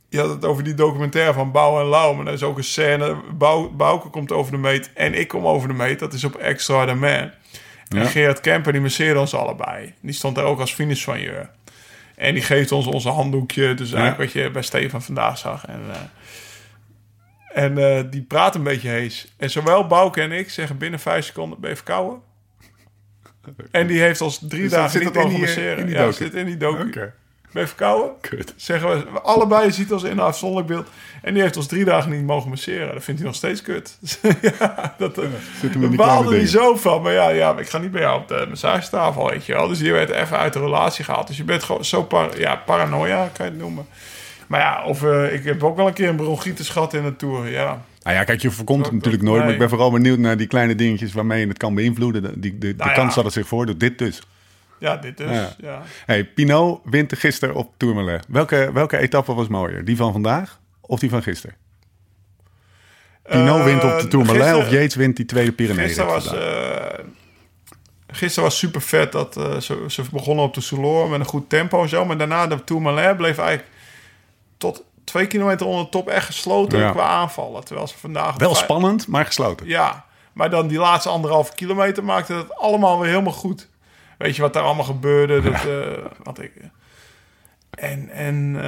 Je 0.08 0.18
had 0.18 0.28
het 0.28 0.44
over 0.44 0.64
die 0.64 0.74
documentaire 0.74 1.32
van 1.32 1.52
Bouw 1.52 1.80
en 1.80 1.86
Lauw. 1.86 2.12
Maar 2.14 2.26
er 2.26 2.32
is 2.32 2.42
ook 2.42 2.56
een 2.56 2.64
scène. 2.64 3.16
Bouw, 3.32 3.70
Bouke 3.70 4.08
komt 4.08 4.32
over 4.32 4.52
de 4.52 4.58
meet 4.58 4.90
en 4.94 5.14
ik 5.14 5.28
kom 5.28 5.46
over 5.46 5.68
de 5.68 5.74
meet. 5.74 5.98
Dat 5.98 6.12
is 6.12 6.24
op 6.24 6.34
Extra 6.34 6.86
the 6.86 6.94
Man. 6.94 7.30
En 7.94 8.06
Gerard 8.06 8.40
Kemper, 8.40 8.72
die 8.72 8.80
masseerde 8.80 9.20
ons 9.20 9.34
allebei. 9.34 9.94
Die 10.00 10.14
stond 10.14 10.36
daar 10.36 10.44
ook 10.44 10.60
als 10.60 10.74
finishsoigneur. 10.74 11.50
En 12.16 12.34
die 12.34 12.42
geeft 12.42 12.72
ons 12.72 12.86
onze 12.86 13.08
handdoekje. 13.08 13.74
Dus 13.74 13.92
eigenlijk 13.92 14.32
wat 14.32 14.42
je 14.42 14.50
bij 14.50 14.62
Stefan 14.62 15.02
vandaag 15.02 15.38
zag. 15.38 15.66
En, 15.66 15.80
uh, 15.88 15.96
en 17.64 17.78
uh, 17.78 18.10
die 18.10 18.22
praat 18.22 18.54
een 18.54 18.62
beetje 18.62 18.88
hees. 18.88 19.34
En 19.36 19.50
zowel 19.50 19.86
Bouke 19.86 20.20
en 20.20 20.32
ik 20.32 20.50
zeggen 20.50 20.78
binnen 20.78 21.00
vijf 21.00 21.24
seconden... 21.24 21.60
ben 21.60 21.70
je 21.70 21.76
verkouden? 21.76 22.20
En 23.70 23.86
die 23.86 24.00
heeft 24.00 24.20
ons 24.20 24.38
drie 24.48 24.62
dus 24.62 24.70
dagen 24.70 25.00
niet 25.00 25.14
mogen 25.14 25.40
masseren. 25.40 25.88
ja, 25.88 26.12
zit 26.12 26.34
in 26.34 26.46
die 26.46 26.56
docu. 26.56 26.86
Okay. 26.86 27.12
Ben 27.52 27.68
verkouden? 27.68 28.10
Kut. 28.20 28.54
Zeggen 28.56 28.88
we, 28.88 29.20
allebei 29.20 29.72
ziet 29.72 29.92
ons 29.92 30.02
in 30.02 30.10
een 30.10 30.18
afzonderlijk 30.20 30.68
beeld. 30.68 30.88
En 31.22 31.34
die 31.34 31.42
heeft 31.42 31.56
ons 31.56 31.66
drie 31.66 31.84
dagen 31.84 32.10
niet 32.10 32.26
mogen 32.26 32.50
masseren. 32.50 32.94
Dat 32.94 33.04
vindt 33.04 33.20
hij 33.20 33.28
nog 33.28 33.38
steeds 33.38 33.62
kut. 33.62 33.98
ja, 34.58 34.94
dat 34.98 35.16
ja, 35.16 35.68
eh, 35.80 35.96
baalde 35.96 36.36
hij 36.36 36.46
zo 36.46 36.76
van. 36.76 37.02
Maar 37.02 37.12
ja, 37.12 37.28
ja, 37.28 37.58
ik 37.58 37.68
ga 37.68 37.78
niet 37.78 37.90
bij 37.90 38.00
jou 38.00 38.20
op 38.20 38.28
de 38.28 38.46
massagetafel, 38.48 39.30
weet 39.30 39.46
je 39.46 39.52
wel. 39.52 39.68
Dus 39.68 39.80
je 39.80 39.92
werd 39.92 40.10
even 40.10 40.38
uit 40.38 40.52
de 40.52 40.58
relatie 40.58 41.04
gehaald. 41.04 41.26
Dus 41.26 41.36
je 41.36 41.44
bent 41.44 41.62
gewoon 41.62 41.84
zo 41.84 42.02
par 42.02 42.38
ja, 42.38 42.56
paranoia, 42.56 43.30
kan 43.32 43.46
je 43.46 43.52
het 43.52 43.60
noemen. 43.60 43.86
Maar 44.46 44.60
ja, 44.60 44.84
of 44.84 45.02
uh, 45.02 45.34
ik 45.34 45.44
heb 45.44 45.62
ook 45.62 45.76
wel 45.76 45.86
een 45.86 45.92
keer 45.92 46.08
een 46.08 46.16
bronchitis 46.16 46.68
gehad 46.68 46.94
in 46.94 47.02
de 47.02 47.16
Tour, 47.16 47.50
ja. 47.50 47.84
Nou 48.02 48.16
ja, 48.16 48.24
kijk, 48.24 48.42
je 48.42 48.50
voorkomt 48.50 48.84
het 48.84 48.94
natuurlijk 48.94 49.22
nooit. 49.22 49.42
Maar 49.42 49.52
ik 49.52 49.58
ben 49.58 49.68
vooral 49.68 49.90
benieuwd 49.90 50.18
naar 50.18 50.36
die 50.36 50.46
kleine 50.46 50.74
dingetjes 50.74 51.12
waarmee 51.12 51.40
je 51.40 51.46
het 51.46 51.58
kan 51.58 51.74
beïnvloeden. 51.74 52.40
Die, 52.40 52.58
de, 52.58 52.76
de, 52.76 52.84
nou 52.84 52.94
kans 52.94 53.14
dat 53.14 53.24
het 53.24 53.32
zich 53.32 53.46
voordoet, 53.46 53.80
dit 53.80 53.98
dus. 53.98 54.22
Ja, 54.82 54.96
dit 54.96 55.16
dus. 55.16 55.30
Ja. 55.30 55.54
ja. 55.58 55.82
Hey, 56.06 56.24
Pinot 56.24 56.80
wint 56.84 57.18
gisteren 57.18 57.54
op 57.54 57.72
Tourmalet. 57.76 58.24
Welke, 58.28 58.70
welke 58.72 58.98
etappe 58.98 59.34
was 59.34 59.48
mooier? 59.48 59.84
Die 59.84 59.96
van 59.96 60.12
vandaag 60.12 60.60
of 60.80 61.00
die 61.00 61.10
van 61.10 61.22
gisteren? 61.22 61.56
Pinot 63.22 63.58
uh, 63.58 63.64
wint 63.64 63.84
op 63.84 64.00
de 64.00 64.08
Tourmalet 64.08 64.54
of 64.54 64.70
Yates 64.70 64.94
wint 64.94 65.16
die 65.16 65.26
tweede 65.26 65.52
Pyrenee? 65.52 65.86
Gisteren 65.86 66.10
was, 66.10 66.34
uh, 66.34 66.40
gisteren 68.06 68.48
was 68.48 68.58
super 68.58 68.80
vet. 68.80 69.12
Dat, 69.12 69.36
uh, 69.36 69.56
ze, 69.56 69.84
ze 69.88 70.02
begonnen 70.12 70.44
op 70.44 70.54
de 70.54 70.60
Soulor 70.60 71.08
met 71.08 71.20
een 71.20 71.26
goed 71.26 71.48
tempo 71.48 71.82
en 71.82 71.88
zo. 71.88 72.04
Maar 72.04 72.18
daarna 72.18 72.46
de 72.46 72.64
Tourmalet 72.64 73.16
bleef 73.16 73.38
eigenlijk 73.38 73.68
tot 74.58 74.84
twee 75.04 75.26
kilometer 75.26 75.66
onder 75.66 75.84
de 75.84 75.90
top 75.90 76.08
echt 76.08 76.26
gesloten 76.26 76.78
ja. 76.78 76.90
qua 76.90 77.06
aanvallen. 77.06 77.64
Terwijl 77.64 77.88
ze 77.88 77.98
vandaag... 77.98 78.36
Wel 78.36 78.54
spannend, 78.54 79.06
maar 79.06 79.26
gesloten. 79.26 79.66
Ja, 79.66 80.04
maar 80.32 80.50
dan 80.50 80.66
die 80.66 80.78
laatste 80.78 81.08
anderhalve 81.08 81.54
kilometer 81.54 82.04
maakte 82.04 82.34
het 82.34 82.54
allemaal 82.54 83.00
weer 83.00 83.10
helemaal 83.10 83.32
goed. 83.32 83.70
Weet 84.22 84.36
je 84.36 84.42
wat 84.42 84.52
daar 84.52 84.62
allemaal 84.62 84.84
gebeurde? 84.84 85.40
Dat, 85.40 85.64
uh, 85.66 86.06
wat 86.22 86.40
ik, 86.40 86.52
en, 87.78 88.10
en 88.10 88.54
uh, 88.54 88.62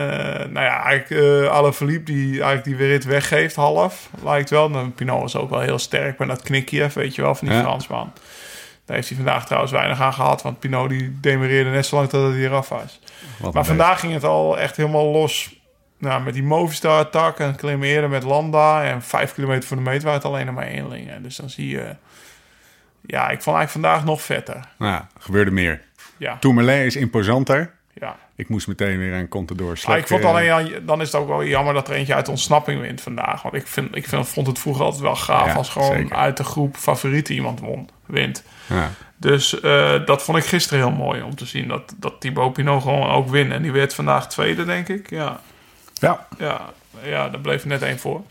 nou 0.51 0.61
ja, 0.65 0.83
eigenlijk 0.83 1.11
uh, 1.23 1.51
Alaphilippe 1.51 2.13
die 2.13 2.31
eigenlijk 2.31 2.65
die 2.65 2.77
weer 2.77 3.03
weggeeft, 3.07 3.57
half, 3.57 4.11
lijkt 4.23 4.51
wel. 4.51 4.71
Dan 4.71 4.95
Pinot 4.95 5.25
is 5.25 5.37
ook 5.37 5.51
wel 5.51 5.61
heel 5.61 5.79
sterk 5.79 6.19
met 6.19 6.29
dat 6.29 6.43
knikje, 6.43 6.89
weet 6.95 7.15
je 7.15 7.23
wel, 7.23 7.35
van 7.35 7.49
die 7.49 7.57
ja. 7.57 7.63
Fransman. 7.63 8.13
Daar 8.85 8.97
heeft 8.97 9.09
hij 9.09 9.17
vandaag 9.17 9.45
trouwens 9.45 9.73
weinig 9.73 10.01
aan 10.01 10.13
gehad, 10.13 10.43
want 10.43 10.59
Pinot 10.59 10.89
die 10.89 11.21
demereerde 11.21 11.71
net 11.71 11.87
zo 11.87 11.97
lang 11.97 12.09
tot 12.09 12.33
hij 12.33 12.43
eraf 12.43 12.69
was. 12.69 13.01
maar 13.53 13.65
vandaag 13.65 14.01
ging 14.01 14.13
het 14.13 14.25
al 14.25 14.59
echt 14.59 14.77
helemaal 14.77 15.07
los. 15.07 15.63
Nou, 15.99 16.23
met 16.23 16.35
die 16.35 16.43
Movistar-attack 16.43 17.39
en 17.39 17.57
klimmen 17.57 17.89
eerder 17.89 18.11
met 18.11 18.23
Landa. 18.23 18.85
En 18.85 19.03
vijf 19.03 19.35
kilometer 19.35 19.69
voor 19.69 19.77
de 19.77 19.83
meet 19.83 20.03
waren 20.03 20.19
het 20.19 20.29
alleen 20.29 20.47
nog 20.47 20.55
maar 20.55 20.67
eenlingen. 20.67 21.23
Dus 21.23 21.37
dan 21.37 21.51
zie 21.51 21.69
je 21.69 21.97
ja, 23.07 23.29
ik 23.31 23.43
vond 23.43 23.57
eigenlijk 23.57 23.71
vandaag 23.71 24.05
nog 24.05 24.23
vetter. 24.23 24.61
Ja, 24.79 25.09
gebeurde 25.19 25.51
meer. 25.51 25.81
Ja. 26.17 26.37
Tourmalet 26.39 26.85
is 26.85 26.97
imposanter. 26.97 27.73
Ja. 27.93 28.17
Ik 28.37 28.49
moest 28.49 28.67
meteen 28.67 28.99
weer 28.99 29.13
een 29.13 29.29
Contador 29.29 29.77
slecht. 29.77 30.01
ik 30.01 30.07
vond 30.07 30.25
alleen, 30.25 30.83
dan 30.87 31.01
is 31.01 31.13
het 31.13 31.21
ook 31.21 31.29
wel 31.29 31.45
jammer 31.45 31.75
dat 31.75 31.89
er 31.89 31.95
eentje 31.95 32.15
uit 32.15 32.29
ontsnapping 32.29 32.81
wint 32.81 33.01
vandaag. 33.01 33.43
Want 33.43 33.55
ik, 33.55 33.67
vind, 33.67 33.97
ik 33.97 34.09
vind, 34.09 34.29
vond 34.29 34.47
het 34.47 34.59
vroeger 34.59 34.85
altijd 34.85 35.03
wel 35.03 35.17
gaaf 35.17 35.57
als 35.57 35.69
gewoon 35.69 36.15
uit 36.15 36.37
de 36.37 36.45
groep 36.45 36.77
favorieten 36.77 37.35
iemand 37.35 37.61
won, 37.61 37.89
wint. 38.07 38.45
Ja. 38.67 38.91
Dus 39.17 39.63
uh, 39.63 40.07
dat 40.07 40.23
vond 40.23 40.39
ik 40.39 40.45
gisteren 40.45 40.79
heel 40.79 40.97
mooi 40.97 41.23
om 41.23 41.35
te 41.35 41.47
zien. 41.47 41.69
Dat, 41.69 41.95
dat 41.97 42.21
Thibaut 42.21 42.53
Pinot 42.53 42.83
gewoon 42.83 43.11
ook 43.11 43.29
wint. 43.29 43.53
En 43.53 43.63
die 43.63 43.73
werd 43.73 43.95
vandaag 43.95 44.29
tweede, 44.29 44.65
denk 44.65 44.89
ik. 44.89 45.11
Ja. 45.11 45.41
Ja. 45.95 46.27
Ja, 46.39 46.61
ja 47.03 47.29
daar 47.29 47.41
bleef 47.41 47.65
net 47.65 47.83
één 47.83 47.99
voor. 47.99 48.23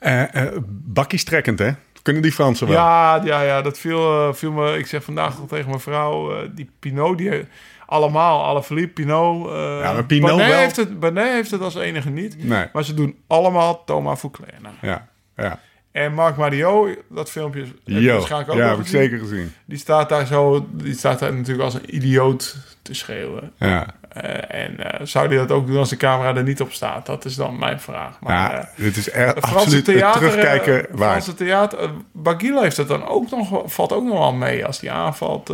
Uh, 0.00 0.22
uh, 0.34 0.42
bakkies 0.68 1.24
trekkend, 1.24 1.58
hè? 1.58 1.70
Kunnen 2.04 2.22
die 2.22 2.32
Fransen 2.32 2.66
wel? 2.66 2.76
Ja, 2.76 3.20
ja, 3.24 3.42
ja 3.42 3.62
dat 3.62 3.78
viel, 3.78 4.28
uh, 4.28 4.34
viel 4.34 4.52
me... 4.52 4.78
Ik 4.78 4.86
zeg 4.86 5.04
vandaag 5.04 5.38
nog 5.38 5.48
tegen 5.48 5.68
mijn 5.68 5.80
vrouw... 5.80 6.32
Uh, 6.32 6.48
die 6.54 6.70
Pinot, 6.78 7.18
die 7.18 7.44
allemaal, 7.86 8.44
alle 8.44 8.62
Philippe, 8.62 9.02
Pinot... 9.02 9.46
Uh, 9.46 9.52
ja, 9.82 9.92
maar 9.92 10.04
Pinot 10.04 10.36
wel... 10.36 10.38
Heeft 10.38 10.76
het, 10.76 10.88
heeft 11.14 11.50
het 11.50 11.60
als 11.60 11.74
enige 11.74 12.10
niet. 12.10 12.44
Nee. 12.44 12.66
Maar 12.72 12.84
ze 12.84 12.94
doen 12.94 13.16
allemaal 13.26 13.84
Thomas 13.84 14.18
Fouclair. 14.18 14.54
Nou. 14.62 14.74
Ja, 14.80 15.08
ja. 15.36 15.60
En 15.92 16.14
Marc 16.14 16.36
Mario, 16.36 16.94
dat 17.08 17.30
filmpje 17.30 17.60
heb 17.60 17.70
je 17.84 18.12
waarschijnlijk 18.12 18.50
ook 18.50 18.56
Ja, 18.56 18.68
heb 18.68 18.78
ik 18.78 18.86
zeker 18.86 19.18
gezien. 19.18 19.52
Die 19.64 19.78
staat 19.78 20.08
daar 20.08 20.26
zo... 20.26 20.66
Die 20.70 20.94
staat 20.94 21.18
daar 21.18 21.34
natuurlijk 21.34 21.64
als 21.64 21.74
een 21.74 21.94
idioot 21.94 22.56
te 22.82 22.94
schreeuwen. 22.94 23.52
Ja. 23.58 23.86
Uh, 24.16 24.64
en 24.64 24.76
uh, 24.78 24.86
zou 25.06 25.28
hij 25.28 25.36
dat 25.36 25.50
ook 25.50 25.66
doen 25.66 25.76
als 25.76 25.88
de 25.88 25.96
camera 25.96 26.34
er 26.34 26.42
niet 26.42 26.60
op 26.60 26.72
staat? 26.72 27.06
Dat 27.06 27.24
is 27.24 27.34
dan 27.34 27.58
mijn 27.58 27.80
vraag. 27.80 28.20
Maar, 28.20 28.52
ja, 28.52 28.58
uh, 28.58 28.64
dit 28.76 28.96
is 28.96 29.10
echt 29.10 29.40
absoluut 29.40 29.84
theater, 29.84 30.20
terugkijken 30.20 30.86
waar. 30.90 31.10
Franse 31.10 31.34
theater... 31.34 31.90
Bagila 32.12 32.60
heeft 32.60 32.76
het 32.76 32.88
dan 32.88 33.06
ook 33.06 33.30
nog... 33.30 33.62
Valt 33.64 33.92
ook 33.92 34.04
nog 34.04 34.18
wel 34.18 34.32
mee 34.32 34.66
als 34.66 34.78
die 34.78 34.90
aanvalt. 34.90 35.48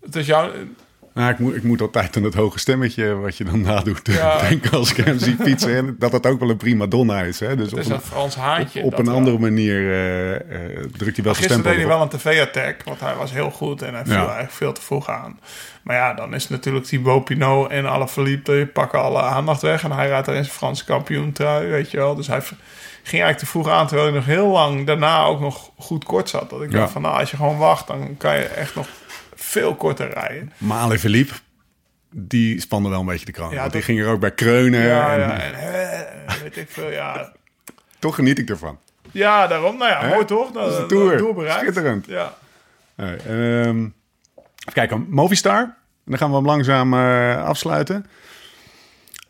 het 0.00 0.16
is 0.16 0.26
jouw... 0.26 0.50
Nou, 1.18 1.30
ik 1.30 1.38
moet, 1.38 1.54
ik 1.54 1.62
moet 1.62 1.80
altijd 1.80 2.16
aan 2.16 2.22
het 2.22 2.34
hoge 2.34 2.58
stemmetje 2.58 3.14
wat 3.14 3.36
je 3.36 3.44
dan 3.44 3.60
nadoet 3.60 4.00
ja. 4.12 4.48
denken 4.48 4.70
als 4.70 4.90
ik 4.90 5.04
hem 5.04 5.18
zie 5.18 5.36
fietsen. 5.44 5.76
En 5.76 5.96
dat 5.98 6.10
dat 6.10 6.26
ook 6.26 6.40
wel 6.40 6.50
een 6.50 6.56
prima 6.56 6.86
donna 6.86 7.22
is. 7.22 7.40
Hè? 7.40 7.56
Dus 7.56 7.70
het 7.70 7.80
is 7.80 7.86
een, 7.86 7.94
een 7.94 8.00
Frans 8.00 8.36
haantje. 8.36 8.82
Op, 8.82 8.98
een 8.98 9.08
andere 9.08 9.38
manier 9.38 9.80
uh, 9.80 10.30
uh, 10.30 10.38
drukt 10.96 11.16
hij 11.16 11.24
wel 11.24 11.34
zijn 11.34 11.34
Gisteren 11.34 11.62
deed 11.62 11.76
hij 11.76 11.86
wel 11.86 12.02
een 12.02 12.08
tv-attack, 12.08 12.82
want 12.84 13.00
hij 13.00 13.14
was 13.14 13.32
heel 13.32 13.50
goed 13.50 13.82
en 13.82 13.94
hij 13.94 14.04
viel 14.04 14.16
eigenlijk 14.16 14.50
veel 14.50 14.72
te 14.72 14.80
vroeg 14.80 15.08
aan. 15.08 15.40
Maar 15.82 15.96
ja, 15.96 16.14
dan 16.14 16.34
is 16.34 16.48
natuurlijk 16.48 16.84
Thibaut 16.84 17.24
Pinot 17.24 17.70
en 17.70 17.86
Alaphilippe, 17.86 18.52
die 18.52 18.66
pakken 18.66 19.02
alle 19.02 19.20
aandacht 19.20 19.62
weg. 19.62 19.84
En 19.84 19.92
hij 19.92 20.08
rijdt 20.08 20.26
er 20.26 20.34
in 20.34 20.44
zijn 20.44 20.56
Franse 20.56 20.84
kampioen 20.84 21.32
trui, 21.32 21.68
weet 21.68 21.90
je 21.90 21.96
wel. 21.96 22.14
Dus 22.14 22.26
hij 22.26 22.40
ging 22.40 22.56
eigenlijk 23.22 23.38
te 23.38 23.46
vroeg 23.46 23.68
aan, 23.68 23.86
terwijl 23.86 24.08
hij 24.08 24.18
nog 24.18 24.26
heel 24.26 24.48
lang 24.48 24.86
daarna 24.86 25.24
ook 25.24 25.40
nog 25.40 25.70
goed 25.76 26.04
kort 26.04 26.28
zat. 26.28 26.50
Dat 26.50 26.62
ik 26.62 26.70
dacht 26.70 26.92
van, 26.92 27.02
nou, 27.02 27.18
als 27.18 27.30
je 27.30 27.36
gewoon 27.36 27.58
wacht, 27.58 27.86
dan 27.86 28.16
kan 28.16 28.34
je 28.34 28.44
echt 28.44 28.74
nog 28.74 28.88
veel 29.38 29.74
korter 29.74 30.12
rijden. 30.12 30.52
Maar 30.58 30.78
Ali 30.78 30.98
Philippe, 30.98 31.34
die 32.10 32.60
spande 32.60 32.88
wel 32.88 33.00
een 33.00 33.06
beetje 33.06 33.26
de 33.26 33.32
kraan. 33.32 33.50
Ja, 33.50 33.60
want 33.60 33.72
die 33.72 33.82
ging 33.82 34.00
er 34.00 34.06
ook 34.06 34.20
bij 34.20 34.32
kreunen. 34.32 34.80
Ja, 34.80 35.12
en, 35.12 35.20
ja, 35.20 35.40
en, 35.40 36.42
weet 36.42 36.56
ik 36.56 36.70
veel, 36.70 36.90
ja. 36.90 37.32
Toch 37.98 38.14
geniet 38.14 38.38
ik 38.38 38.50
ervan. 38.50 38.78
Ja, 39.10 39.46
daarom. 39.46 39.78
Nou 39.78 39.90
ja, 39.90 40.08
mooi 40.08 40.24
toch? 40.24 40.52
Dat, 40.52 40.72
is 40.72 40.78
de 40.78 40.86
Tour. 40.86 41.50
Schitterend. 41.50 42.06
Ja. 42.06 42.34
Hey, 42.94 43.18
um, 43.66 43.94
even 44.58 44.72
kijken, 44.72 45.06
Movistar. 45.08 45.76
Dan 46.04 46.18
gaan 46.18 46.30
we 46.30 46.36
hem 46.36 46.44
langzaam 46.44 46.94
uh, 46.94 47.44
afsluiten. 47.44 48.06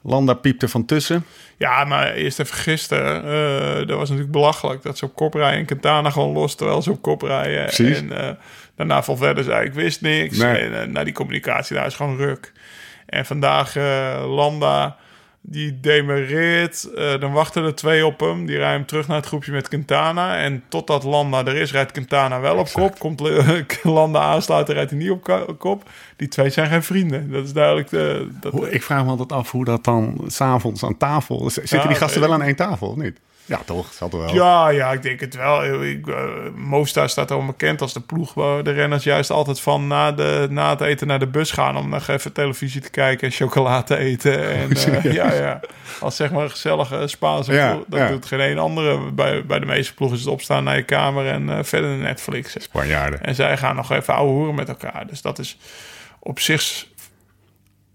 Landa 0.02 0.34
piepte 0.34 0.68
van 0.68 0.84
tussen. 0.84 1.24
Ja, 1.56 1.84
maar 1.84 2.12
eerst 2.12 2.40
even 2.40 2.56
gisteren. 2.56 3.24
Uh, 3.24 3.86
dat 3.86 3.96
was 3.96 4.08
natuurlijk 4.08 4.32
belachelijk 4.32 4.82
dat 4.82 4.98
ze 4.98 5.04
op 5.04 5.14
kop 5.14 5.34
rijden 5.34 5.58
en 5.58 5.66
Quintana 5.66 6.10
gewoon 6.10 6.32
los 6.32 6.54
terwijl 6.54 6.82
ze 6.82 6.90
op 6.90 7.02
kop 7.02 7.22
rijden. 7.22 7.64
Precies. 7.64 7.98
En 7.98 8.10
uh, 8.10 8.30
daarna 8.78 9.02
van 9.02 9.16
verder 9.16 9.44
zei 9.44 9.66
ik 9.66 9.72
wist 9.72 10.00
niks. 10.00 10.38
Nee. 10.38 10.58
En 10.58 10.72
uh, 10.72 10.92
na 10.92 11.04
die 11.04 11.12
communicatie 11.12 11.76
daar 11.76 11.86
is 11.86 11.94
gewoon 11.94 12.16
ruk. 12.16 12.52
En 13.06 13.26
vandaag 13.26 13.74
Landa 14.26 14.96
die 15.40 15.80
demereert. 15.80 16.88
Uh, 16.94 17.20
dan 17.20 17.32
wachten 17.32 17.64
er 17.64 17.74
twee 17.74 18.06
op 18.06 18.20
hem. 18.20 18.46
Die 18.46 18.56
rijden 18.56 18.76
hem 18.76 18.86
terug 18.86 19.08
naar 19.08 19.16
het 19.16 19.26
groepje 19.26 19.52
met 19.52 19.68
Quintana. 19.68 20.36
En 20.36 20.62
totdat 20.68 21.04
Landa 21.04 21.44
er 21.44 21.56
is, 21.56 21.72
rijdt 21.72 21.92
Quintana 21.92 22.40
wel 22.40 22.56
op 22.56 22.72
kop. 22.72 22.98
Komt 22.98 23.20
Landa 23.82 24.20
aansluiten, 24.20 24.74
rijdt 24.74 24.90
hij 24.90 24.98
niet 24.98 25.10
op 25.10 25.54
kop. 25.58 25.88
Die 26.16 26.28
twee 26.28 26.50
zijn 26.50 26.68
geen 26.68 26.82
vrienden. 26.82 27.30
Dat 27.30 27.44
is 27.44 27.52
duidelijk. 27.52 27.88
De, 27.88 28.28
dat, 28.40 28.72
ik 28.72 28.82
vraag 28.82 29.04
me 29.04 29.10
altijd 29.10 29.32
af 29.32 29.50
hoe 29.50 29.64
dat 29.64 29.84
dan 29.84 30.24
s'avonds 30.26 30.84
aan 30.84 30.96
tafel... 30.96 31.50
Zitten 31.50 31.88
die 31.88 31.96
gasten 31.96 32.20
wel 32.20 32.32
aan 32.32 32.42
één 32.42 32.56
tafel 32.56 32.88
of 32.88 32.96
niet? 32.96 33.20
Ja, 33.48 33.60
toch? 33.64 33.92
Toch 33.92 34.10
wel? 34.10 34.34
Ja, 34.34 34.68
ja, 34.68 34.92
ik 34.92 35.02
denk 35.02 35.20
het 35.20 35.34
wel. 35.34 35.82
Ik, 35.82 36.06
uh, 36.06 36.16
Mostar 36.54 37.08
staat 37.08 37.30
al 37.30 37.46
bekend 37.46 37.80
als 37.80 37.92
de 37.92 38.00
ploeg 38.00 38.34
waar 38.34 38.62
de 38.62 38.70
renners 38.70 39.04
juist 39.04 39.30
altijd 39.30 39.60
van 39.60 39.86
na, 39.86 40.12
de, 40.12 40.46
na 40.50 40.70
het 40.70 40.80
eten 40.80 41.06
naar 41.06 41.18
de 41.18 41.26
bus 41.26 41.50
gaan 41.50 41.76
om 41.76 41.88
nog 41.88 42.08
even 42.08 42.32
televisie 42.32 42.80
te 42.80 42.90
kijken 42.90 43.28
en 43.28 43.34
chocolade 43.34 43.84
te 43.84 43.96
eten. 43.96 44.48
En 44.48 44.70
uh, 44.70 45.12
ja, 45.12 45.32
ja, 45.32 45.60
als 46.00 46.16
zeg 46.16 46.30
maar 46.30 46.42
een 46.42 46.50
gezellige 46.50 47.06
Spaanse 47.06 47.52
ja, 47.52 47.72
ploeg. 47.72 47.84
Dat 47.88 48.08
doet 48.08 48.26
geen 48.26 48.40
een 48.40 48.58
andere. 48.58 49.12
Bij, 49.12 49.46
bij 49.46 49.58
de 49.58 49.66
meeste 49.66 49.94
ploegen 49.94 50.18
is 50.18 50.24
het 50.24 50.32
opstaan 50.32 50.64
naar 50.64 50.76
je 50.76 50.82
kamer 50.82 51.26
en 51.26 51.48
uh, 51.48 51.58
verder 51.62 51.90
naar 51.90 51.98
Netflix. 51.98 52.54
Spanjaarden. 52.58 53.22
En 53.22 53.34
zij 53.34 53.56
gaan 53.56 53.76
nog 53.76 53.92
even 53.92 54.14
ouwe 54.14 54.32
hoeren 54.32 54.54
met 54.54 54.68
elkaar. 54.68 55.06
Dus 55.06 55.22
dat 55.22 55.38
is 55.38 55.58
op 56.18 56.40
zich 56.40 56.86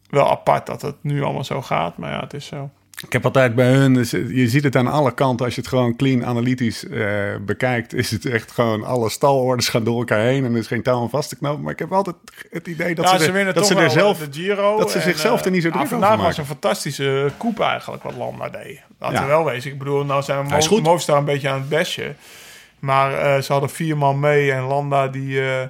wel 0.09 0.29
apart 0.29 0.65
dat 0.65 0.81
het 0.81 0.95
nu 1.01 1.23
allemaal 1.23 1.43
zo 1.43 1.61
gaat. 1.61 1.97
Maar 1.97 2.11
ja, 2.11 2.19
het 2.19 2.33
is 2.33 2.45
zo. 2.45 2.69
Ik 3.05 3.13
heb 3.13 3.25
altijd 3.25 3.55
bij 3.55 3.71
hun, 3.71 3.93
dus 3.93 4.11
je 4.11 4.47
ziet 4.47 4.63
het 4.63 4.75
aan 4.75 4.87
alle 4.87 5.13
kanten. 5.13 5.45
Als 5.45 5.55
je 5.55 5.61
het 5.61 5.69
gewoon 5.69 5.95
clean 5.95 6.25
analytisch 6.25 6.83
uh, 6.83 7.35
bekijkt, 7.45 7.93
is 7.93 8.11
het 8.11 8.25
echt 8.25 8.51
gewoon 8.51 8.83
alle 8.83 9.09
stalorders 9.09 9.69
gaan 9.69 9.83
door 9.83 9.97
elkaar 9.97 10.19
heen 10.19 10.45
en 10.45 10.51
er 10.51 10.57
is 10.59 10.67
geen 10.67 10.83
touw 10.83 11.01
aan 11.01 11.09
vast 11.09 11.29
te 11.29 11.35
knopen. 11.35 11.63
Maar 11.63 11.73
ik 11.73 11.79
heb 11.79 11.93
altijd 11.93 12.15
het 12.49 12.67
idee 12.67 12.95
dat 12.95 13.05
ja, 13.05 13.17
ze, 13.17 13.23
ze, 13.23 13.31
er, 13.31 13.53
dat 13.53 13.67
ze 13.67 13.75
er 13.75 13.89
zelf, 13.89 14.17
de 14.19 14.27
Giro 14.31 14.77
dat 14.77 14.91
ze 14.91 14.99
zichzelf 14.99 15.39
uh, 15.39 15.45
er 15.45 15.51
niet 15.51 15.61
zo 15.61 15.67
ah, 15.67 15.75
druk 15.75 15.87
vandaag 15.87 16.13
over 16.13 16.23
was 16.23 16.37
een 16.37 16.45
fantastische 16.45 17.31
koep 17.37 17.59
eigenlijk 17.59 18.03
wat 18.03 18.15
Landa 18.15 18.49
deed. 18.49 18.81
Laten 18.99 19.15
Ja. 19.17 19.21
we 19.21 19.27
wel 19.27 19.45
wezen. 19.45 19.71
Ik 19.71 19.77
bedoel, 19.77 20.05
nou 20.05 20.23
zijn 20.23 20.47
we 20.47 20.79
Movistar 20.81 21.17
een 21.17 21.25
beetje 21.25 21.49
aan 21.49 21.59
het 21.59 21.69
bestje. 21.69 22.15
Maar 22.79 23.13
eh, 23.13 23.41
ze 23.41 23.51
hadden 23.51 23.69
vier 23.69 23.97
man 23.97 24.19
mee 24.19 24.51
en 24.51 24.63
Landa 24.63 25.07
die, 25.07 25.41
eh, 25.41 25.67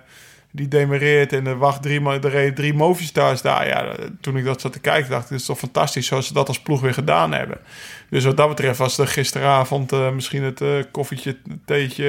die 0.55 0.67
demereert 0.67 1.33
en 1.33 1.47
er 1.47 1.57
wacht 1.57 1.81
drie, 1.81 2.09
er 2.09 2.29
reden 2.29 2.53
drie 2.53 2.73
Movistars 2.73 3.41
daar. 3.41 3.67
Ja, 3.67 3.95
toen 4.21 4.37
ik 4.37 4.45
dat 4.45 4.61
zat 4.61 4.73
te 4.73 4.79
kijken 4.79 5.09
dacht 5.09 5.23
ik, 5.23 5.29
dit 5.29 5.39
is 5.39 5.45
toch 5.45 5.57
fantastisch 5.57 6.07
zoals 6.07 6.27
ze 6.27 6.33
dat 6.33 6.47
als 6.47 6.59
ploeg 6.59 6.81
weer 6.81 6.93
gedaan 6.93 7.33
hebben. 7.33 7.57
Dus 8.09 8.23
wat 8.23 8.37
dat 8.37 8.47
betreft 8.47 8.77
was 8.77 8.97
er 8.97 9.07
gisteravond 9.07 9.91
eh, 9.91 10.11
misschien 10.11 10.43
het 10.43 10.61
eh, 10.61 10.69
koffietje, 10.91 11.37
theetje, 11.65 12.05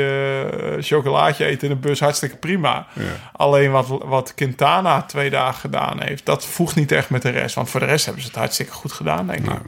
eh, 0.62 0.82
chocolaatje 0.82 1.44
eten 1.44 1.68
in 1.68 1.74
de 1.74 1.88
bus 1.88 2.00
hartstikke 2.00 2.36
prima. 2.36 2.86
Ja. 2.92 3.30
Alleen 3.32 3.70
wat, 3.70 3.86
wat 3.86 4.34
Quintana 4.34 5.02
twee 5.02 5.30
dagen 5.30 5.60
gedaan 5.60 6.02
heeft, 6.02 6.26
dat 6.26 6.46
voegt 6.46 6.76
niet 6.76 6.92
echt 6.92 7.10
met 7.10 7.22
de 7.22 7.30
rest. 7.30 7.54
Want 7.54 7.70
voor 7.70 7.80
de 7.80 7.86
rest 7.86 8.04
hebben 8.04 8.22
ze 8.22 8.28
het 8.28 8.38
hartstikke 8.38 8.72
goed 8.72 8.92
gedaan, 8.92 9.26
denk 9.26 9.38
ik. 9.38 9.44
Nou, 9.44 9.60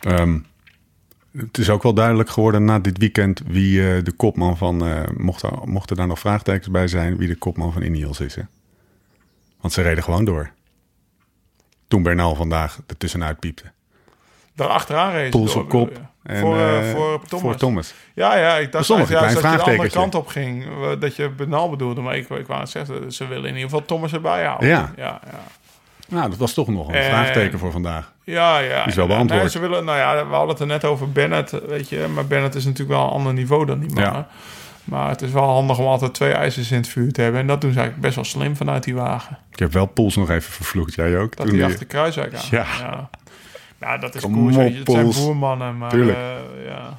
ehm, 0.00 0.38
het 1.36 1.58
is 1.58 1.70
ook 1.70 1.82
wel 1.82 1.94
duidelijk 1.94 2.30
geworden 2.30 2.64
na 2.64 2.78
dit 2.78 2.98
weekend 2.98 3.42
wie 3.46 3.94
eh, 3.94 4.04
de 4.04 4.12
kopman 4.12 4.56
van, 4.56 4.86
eh, 4.86 5.02
mochten, 5.16 5.50
mochten 5.64 5.96
daar 5.96 6.06
nog 6.06 6.18
vraagtekens 6.18 6.70
bij 6.70 6.88
zijn, 6.88 7.16
wie 7.16 7.28
de 7.28 7.36
kopman 7.36 7.72
van 7.72 7.82
Ineos 7.82 8.20
is. 8.20 8.34
Hè? 8.34 8.42
Want 9.60 9.72
ze 9.72 9.82
reden 9.82 10.04
gewoon 10.04 10.24
door. 10.24 10.50
Toen 11.88 12.02
Bernal 12.02 12.34
vandaag 12.34 12.80
er 12.86 12.96
tussenuit 12.96 13.38
piepte. 13.38 13.64
Daar 14.54 14.68
achteraan 14.68 15.12
race. 15.12 15.30
Poels 15.30 15.52
door, 15.52 15.62
op 15.62 15.68
kop. 15.68 16.00
En, 16.22 16.40
voor, 16.40 16.56
eh, 16.56 16.90
eh, 16.90 16.96
voor 16.96 17.20
Thomas. 17.26 17.42
Voor 17.42 17.56
Thomas. 17.56 17.94
Ja, 18.14 18.36
ja, 18.36 18.56
ik 18.56 18.72
dacht 18.72 18.86
juist 18.86 19.08
klein 19.08 19.34
dat 19.34 19.42
je 19.42 19.56
de 19.56 19.62
andere 19.62 19.90
kant 19.90 20.14
op 20.14 20.26
ging. 20.26 20.64
Dat 20.98 21.16
je 21.16 21.28
Benal 21.28 21.70
bedoelde. 21.70 22.00
Maar 22.00 22.16
ik, 22.16 22.28
ik 22.28 22.46
wou 22.46 22.66
zeggen, 22.66 23.12
ze 23.12 23.26
willen 23.26 23.48
in 23.48 23.54
ieder 23.54 23.70
geval 23.70 23.84
Thomas 23.84 24.12
erbij 24.12 24.44
houden. 24.44 24.68
Ja. 24.68 24.92
ja, 24.96 25.20
ja. 25.24 25.42
Nou, 26.10 26.28
dat 26.30 26.38
was 26.38 26.54
toch 26.54 26.68
nog 26.68 26.88
een 26.88 26.94
En- 26.94 27.04
vraagteken 27.04 27.58
voor 27.58 27.70
vandaag. 27.72 28.12
Ja, 28.24 28.58
ja. 28.58 28.86
is 28.86 28.94
wel 28.94 29.06
beantwoord. 29.06 29.40
Nee, 29.40 29.50
ze 29.50 29.58
willen, 29.58 29.84
nou 29.84 29.98
ja, 29.98 30.26
we 30.26 30.32
hadden 30.34 30.48
het 30.50 30.60
er 30.60 30.66
net 30.66 30.84
over 30.84 31.12
Bennett, 31.12 31.50
weet 31.66 31.88
je. 31.88 32.06
Maar 32.14 32.26
Bennett 32.26 32.54
is 32.54 32.64
natuurlijk 32.64 32.98
wel 32.98 33.04
een 33.06 33.12
ander 33.12 33.32
niveau 33.32 33.66
dan 33.66 33.78
die 33.80 33.92
mannen. 33.94 34.12
Ja. 34.12 34.28
Maar 34.84 35.08
het 35.08 35.22
is 35.22 35.30
wel 35.30 35.42
handig 35.48 35.78
om 35.78 35.86
altijd 35.86 36.14
twee 36.14 36.32
ijzers 36.32 36.70
in 36.70 36.76
het 36.76 36.88
vuur 36.88 37.12
te 37.12 37.20
hebben. 37.22 37.40
En 37.40 37.46
dat 37.46 37.60
doen 37.60 37.72
ze 37.72 37.78
eigenlijk 37.78 38.06
best 38.06 38.14
wel 38.14 38.24
slim 38.42 38.56
vanuit 38.56 38.82
die 38.84 38.94
wagen. 38.94 39.38
Ik 39.50 39.58
heb 39.58 39.72
wel 39.72 39.86
Poels 39.86 40.16
nog 40.16 40.30
even 40.30 40.52
vervloekt. 40.52 40.94
Jij 40.94 41.18
ook? 41.18 41.36
Dat 41.36 41.46
Toen 41.46 41.54
die 41.56 41.64
die- 41.64 41.72
achter 41.72 41.86
Kruiswijk 41.86 42.34
aan. 42.34 42.40
Ja. 42.50 42.64
ja. 42.80 43.10
Nou, 43.78 44.00
dat 44.00 44.14
is 44.14 44.22
Kom 44.22 44.32
cool. 44.32 44.46
op, 44.46 44.52
weet 44.54 44.72
je. 44.72 44.78
Het 44.78 44.90
zijn 44.90 45.10
boermannen, 45.24 45.78
maar 45.78 45.90
Tuurlijk. 45.90 46.18
eh, 46.18 46.64
ja. 46.66 46.94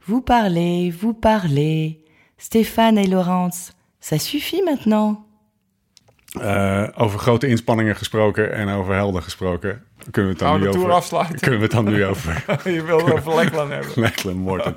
Vous 0.00 0.22
parlez, 0.24 0.94
vous 0.98 1.14
parlez. 1.20 1.92
Stéphane 2.36 3.00
et 3.00 3.06
Laurence, 3.08 3.70
ça 4.00 4.16
suffit 4.18 4.62
maintenant. 4.64 5.18
Eh, 6.40 6.84
over 6.96 7.18
grote 7.18 7.46
inspanningen 7.46 7.96
gesproken 7.96 8.52
en 8.52 8.68
over 8.68 8.94
helden 8.94 9.22
gesproken. 9.22 9.82
Kunnen 10.10 10.32
we 10.32 10.38
het 10.38 10.50
dan 10.50 10.60
nu 10.60 10.68
over... 10.68 10.90
afsluiten? 10.90 11.38
Kunnen 11.38 11.58
we 11.58 11.64
het 11.64 11.74
dan 11.74 11.84
nu 11.84 12.04
over 12.10 12.44
Je 12.64 12.82
wil 12.82 12.98
het 12.98 13.12
over 13.12 13.34
Lekland 13.34 13.70
hebben. 13.70 13.90
Lachlan 14.02 14.36
Morton. 14.36 14.74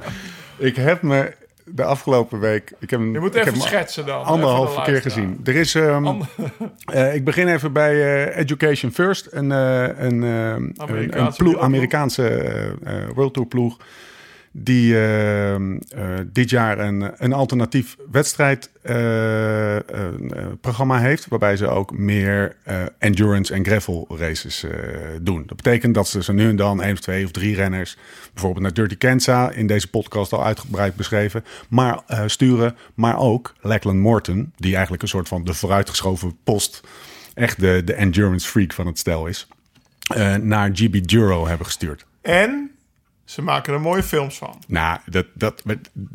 Ik 0.58 0.76
heb 0.76 1.02
me 1.02 1.34
de 1.66 1.84
afgelopen 1.84 2.40
week... 2.40 2.74
Ik 2.80 2.90
heb, 2.90 3.00
Je 3.00 3.20
moet 3.20 3.36
even 3.36 3.62
schetsen 3.62 4.06
dan. 4.06 4.40
De 4.40 4.82
keer 4.84 5.02
gezien. 5.02 5.40
Er 5.44 5.56
is... 5.56 5.76
ehm, 5.76 6.08
eh, 6.86 7.16
ik 7.16 7.24
begin 7.24 7.48
even 7.48 7.74
bij 7.74 7.94
eh, 7.94 8.38
Education 8.38 8.92
First. 8.92 9.28
Een, 9.32 9.50
een, 9.50 10.24
ehm, 10.24 10.24
een, 10.24 10.74
Amerikaanse 10.78 11.44
ploeg. 11.44 11.60
Amerikaanse 11.60 12.76
World 13.14 13.34
Tour 13.34 13.48
ploeg. 13.48 13.78
Die 14.52 15.00
ehm, 15.00 15.78
eh, 15.90 16.04
dit 16.26 16.50
jaar 16.50 16.80
een, 16.80 17.12
een 17.18 17.34
alternatief 17.34 17.98
wedstrijdprogramma 18.12 21.00
heeft. 21.00 21.28
Waarbij 21.28 21.58
ze 21.58 21.68
ook 21.68 21.98
meer 21.98 22.56
eh, 22.64 22.82
endurance 22.98 23.54
en 23.54 23.66
gravel 23.66 24.08
races 24.18 24.64
eh, 24.64 24.70
doen. 25.22 25.44
Dat 25.46 25.56
betekent 25.58 25.94
dat 25.94 26.08
ze 26.08 26.24
zo 26.24 26.34
nu 26.34 26.50
en 26.50 26.56
dan 26.56 26.82
één 26.82 26.94
of 26.94 27.00
twee 27.00 27.26
of 27.26 27.32
drie 27.32 27.56
renners. 27.56 27.98
Bijvoorbeeld 28.34 28.64
naar 28.64 28.74
Dirty 28.74 28.98
Kansas. 28.98 29.54
In 29.56 29.68
deze 29.68 29.90
podcast 29.90 30.34
al 30.34 30.46
uitgebreid 30.46 30.96
beschreven. 30.96 31.44
Maar 31.70 32.00
eh, 32.08 32.24
sturen. 32.26 32.76
Maar 32.94 33.20
ook 33.20 33.54
Lachlan 33.62 34.00
Morton. 34.00 34.52
Die 34.58 34.72
eigenlijk 34.74 35.02
een 35.04 35.10
soort 35.10 35.28
van 35.28 35.44
de 35.44 35.54
vooruitgeschoven 35.54 36.38
post. 36.44 36.82
Echt 37.34 37.60
de, 37.60 37.82
de 37.86 37.94
endurance 37.94 38.48
freak 38.48 38.74
van 38.74 38.88
het 38.88 38.98
stel 39.00 39.28
is. 39.28 39.48
eh, 40.16 40.36
naar 40.36 40.70
GB 40.74 41.08
Duro 41.08 41.48
hebben 41.48 41.66
gestuurd. 41.66 42.06
En 42.22 42.72
ze 43.30 43.42
maken 43.42 43.74
er 43.74 43.82
mooie 43.82 44.04
films 44.04 44.38
van. 44.38 44.62
Nou, 44.68 45.00
dat, 45.06 45.26
dat, 45.34 45.64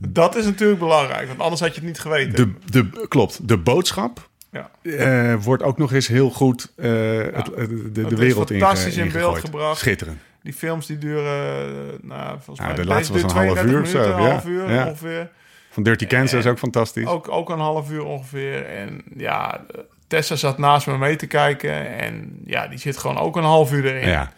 Dat 0.09 0.37
is 0.37 0.45
natuurlijk 0.45 0.79
belangrijk, 0.81 1.27
want 1.29 1.41
anders 1.41 1.61
had 1.61 1.69
je 1.75 1.81
het 1.81 1.85
niet 1.89 1.99
geweten. 1.99 2.59
de, 2.71 2.83
de, 2.91 3.07
klopt. 3.09 3.49
De 3.49 3.59
boodschap 3.59 4.29
ja. 4.51 4.71
eh, 4.83 5.35
wordt 5.35 5.63
ook 5.63 5.79
nog 5.79 5.93
eens 5.93 6.07
heel 6.07 6.31
goed 6.31 6.73
eh, 6.77 6.91
het, 7.33 7.47
het- 7.57 7.95
de, 7.95 8.07
de 8.07 8.17
wereld 8.17 8.51
inge- 8.51 8.61
fantastisch 8.65 8.97
in 8.97 9.13
beeld 9.13 9.39
gebracht. 9.39 9.79
Schitterend. 9.79 10.19
Die 10.43 10.53
films 10.53 10.87
die 10.87 10.99
duren, 10.99 11.67
eh, 11.67 12.09
nou, 12.09 12.39
volgens 12.41 12.67
mij... 12.67 12.75
de 12.77 12.85
laatste 12.85 13.13
was 13.13 13.23
een 13.23 13.29
half 13.29 13.53
32 13.53 13.73
uur 13.73 13.87
zo, 13.87 14.13
een 14.13 14.23
ja. 14.23 14.29
half 14.31 14.47
uur 14.47 14.71
Ja. 14.73 14.87
ongeveer. 14.87 15.31
Van 15.71 15.83
Dirty 15.83 16.07
Kansas 16.07 16.39
is 16.39 16.47
ook 16.47 16.59
fantastisch. 16.59 17.07
Ook, 17.07 17.29
ook 17.31 17.51
een 17.51 17.59
half 17.59 17.91
uur 17.91 18.05
ongeveer. 18.05 18.67
En 18.67 19.03
ja, 19.17 19.65
Tessa 20.07 20.37
zat 20.37 20.59
naast 20.59 20.87
me 20.87 20.99
mee 20.99 21.17
te 21.17 21.27
kijken. 21.27 21.99
En 21.99 22.41
ja, 22.47 22.69
die 22.69 22.79
zit 22.79 22.97
gewoon 22.97 23.19
ook 23.19 23.37
een 23.37 23.43
half 23.43 23.73
uur 23.73 23.85
erin. 23.85 24.09
Ja, 24.09 24.33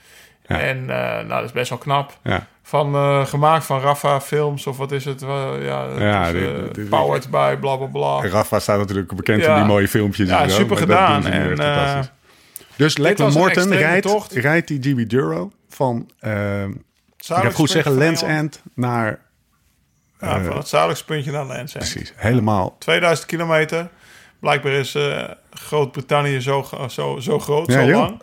ja. 0.47 0.61
En 0.61 0.79
eh, 0.81 0.97
nou, 0.97 1.29
dat 1.29 1.45
is 1.45 1.53
best 1.53 1.69
wel 1.69 1.79
knap. 1.79 2.19
ja. 2.23 2.47
Van, 2.63 2.95
eh, 2.95 3.27
gemaakt 3.27 3.65
van 3.65 3.81
Rafa 3.81 4.21
Films, 4.21 4.67
of 4.67 4.77
wat 4.77 4.93
is 4.93 5.05
het? 5.05 5.23
Eh, 5.23 5.29
ja, 5.61 5.85
Ja, 5.99 6.33
eh, 6.33 6.89
powered 6.89 7.31
by 7.31 7.57
bla 7.61 7.77
bla 7.77 7.87
bla. 7.87 8.29
Rafa 8.29 8.59
staat 8.61 8.79
natuurlijk 8.79 9.15
bekend 9.15 9.47
om 9.47 9.55
die 9.55 9.65
mooie 9.65 9.89
filmpjes. 9.89 10.29
Ja, 10.29 10.43
en 10.43 10.51
zo, 10.51 10.57
super 10.57 10.77
gedaan. 10.77 11.27
En. 11.27 12.09
Dus 12.77 12.97
Lachlan 12.97 13.27
een 13.29 13.33
Morton 13.39 13.73
rijdt, 13.73 14.07
tocht. 14.07 14.33
rijdt 14.33 14.69
die 14.69 14.81
GB 14.83 15.09
Duro 15.09 15.51
van, 15.69 16.11
ik 16.21 16.25
ga 17.19 17.51
goed 17.51 17.71
zeggen, 17.71 17.93
Lens. 17.93 18.23
End 18.23 18.63
naar... 18.75 19.19
Ja, 20.21 20.43
van 20.43 20.57
het 20.57 20.69
zuidelijkste 20.69 21.13
puntje 21.13 21.31
naar 21.33 21.47
Lens. 21.47 21.75
End. 21.75 21.91
Precies, 21.91 22.13
helemaal 22.17 22.77
2000 22.79 23.27
kilometer. 23.29 23.89
Blijkbaar 24.41 24.73
is 24.73 24.97
Groot-Brittannië 25.51 26.41
zo, 26.41 26.69
zo, 26.89 27.19
zo 27.21 27.39
groot, 27.39 27.67
Ja, 27.73 27.81
zo 27.81 27.87
joh. 27.87 27.99
lang. 28.01 28.21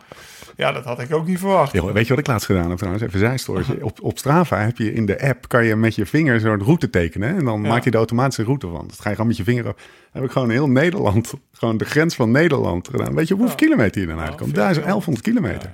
Ja, 0.56 0.72
dat 0.72 0.84
had 0.86 1.00
ik 1.00 1.14
ook 1.14 1.28
niet 1.28 1.40
verwacht. 1.40 1.72
Weet 1.72 2.04
je 2.04 2.10
wat 2.10 2.20
ik 2.20 2.28
laatst 2.28 2.46
gedaan 2.46 2.70
heb 2.70 2.78
trouwens? 2.78 3.04
Even 3.04 3.22
een 3.22 3.28
zijstoortje. 3.28 3.86
Op, 3.86 4.02
op 4.02 4.18
Strava 4.18 4.60
heb 4.60 4.78
je 4.78 4.94
in 4.94 5.06
de 5.06 5.22
app, 5.22 5.48
kan 5.48 5.66
je 5.66 5.76
met 5.76 5.96
je 5.96 6.06
vinger 6.06 6.40
zo'n 6.40 6.64
route 6.64 6.90
tekenen. 6.90 7.30
hè? 7.30 7.36
En 7.38 7.46
dan 7.46 7.62
Ja. 7.62 7.68
maak 7.68 7.84
je 7.84 7.92
de 7.92 7.98
automatische 7.98 8.44
route 8.44 8.68
van. 8.68 8.88
Dat 8.88 9.00
ga 9.02 9.10
je 9.10 9.16
gewoon 9.16 9.28
met 9.28 9.38
je 9.38 9.44
vinger 9.44 9.68
op. 9.68 9.80
heb 10.12 10.24
ik 10.24 10.32
gewoon 10.32 10.50
heel 10.50 10.70
Nederland, 10.70 11.34
gewoon 11.60 11.78
de 11.78 11.86
grens 11.86 12.16
van 12.16 12.32
Nederland 12.32 12.88
gedaan. 12.88 13.16
Weet 13.16 13.28
je 13.28 13.34
hoeveel 13.34 13.56
kilometer 13.56 14.02
je 14.02 14.08
dan 14.08 14.20
uitkomt? 14.20 14.56
Daar 14.56 14.70
is 14.70 14.76
1100 14.80 15.26
kilometer. 15.26 15.70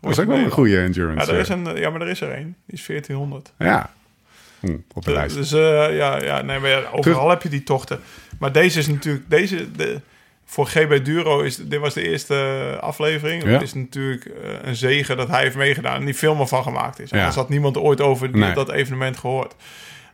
Dat 0.00 0.10
is 0.10 0.18
ook 0.18 0.26
wel 0.26 0.36
een 0.38 0.50
goede 0.50 0.70
Ja, 0.70 0.82
endurance. 0.84 1.32
er 1.32 1.38
is 1.38 1.48
eh. 1.48 1.56
een, 1.56 1.76
ja, 1.76 1.90
maar 1.90 2.00
er 2.00 2.08
is 2.08 2.20
er 2.20 2.30
één. 2.30 2.56
Die 2.66 2.78
is 2.78 2.86
1400. 2.86 3.52
Ja, 3.58 3.90
Hm, 4.60 4.76
op 4.94 5.04
de 5.04 5.12
lijst. 5.12 5.36
Dus 5.36 5.52
eh, 5.52 5.60
ja, 5.96 6.22
ja, 6.22 6.42
nee, 6.42 6.58
maar 6.58 6.70
ja, 6.70 6.82
overal 6.92 7.30
heb 7.30 7.42
je 7.42 7.48
die 7.48 7.62
tochten. 7.62 8.00
Maar 8.38 8.52
deze 8.52 8.78
is 8.78 8.86
natuurlijk... 8.86 9.30
Deze, 9.30 9.72
de, 9.72 10.00
voor 10.48 10.66
GB 10.66 11.04
Duro 11.04 11.40
is... 11.40 11.56
Dit 11.56 11.80
was 11.80 11.94
de 11.94 12.08
eerste 12.08 12.78
aflevering. 12.80 13.42
Ja. 13.42 13.48
Het 13.48 13.62
is 13.62 13.74
natuurlijk 13.74 14.24
eh, 14.24 14.50
een 14.62 14.76
zegen 14.76 15.16
dat 15.16 15.28
hij 15.28 15.42
heeft 15.42 15.56
meegedaan. 15.56 15.98
En 15.98 16.04
die 16.04 16.14
film 16.14 16.40
ervan 16.40 16.62
gemaakt 16.62 16.98
is. 17.00 17.10
Ja. 17.10 17.16
Anders 17.16 17.36
had 17.36 17.48
niemand 17.48 17.76
ooit 17.78 18.00
over 18.00 18.32
die- 18.32 18.40
Nee. 18.40 18.54
dat 18.54 18.70
evenement 18.70 19.16
gehoord. 19.16 19.54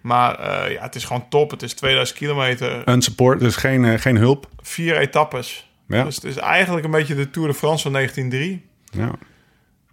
Maar 0.00 0.38
eh, 0.38 0.72
ja, 0.72 0.82
het 0.82 0.94
is 0.94 1.04
gewoon 1.04 1.28
top. 1.28 1.50
Het 1.50 1.62
is 1.62 1.74
2000 1.74 2.18
kilometer. 2.18 2.82
Een 2.84 3.02
support, 3.02 3.40
dus 3.40 3.56
geen, 3.56 3.84
eh, 3.84 3.98
geen 4.00 4.16
hulp. 4.16 4.48
Vier 4.62 4.96
etappes. 4.96 5.70
Ja. 5.88 6.04
Dus 6.04 6.14
het 6.14 6.24
is 6.24 6.36
eigenlijk 6.36 6.84
een 6.84 6.90
beetje 6.90 7.14
de 7.14 7.30
Tour 7.30 7.48
de 7.48 7.54
France 7.54 7.82
van 7.82 7.92
1903. 7.92 8.66
Ja. 8.90 9.10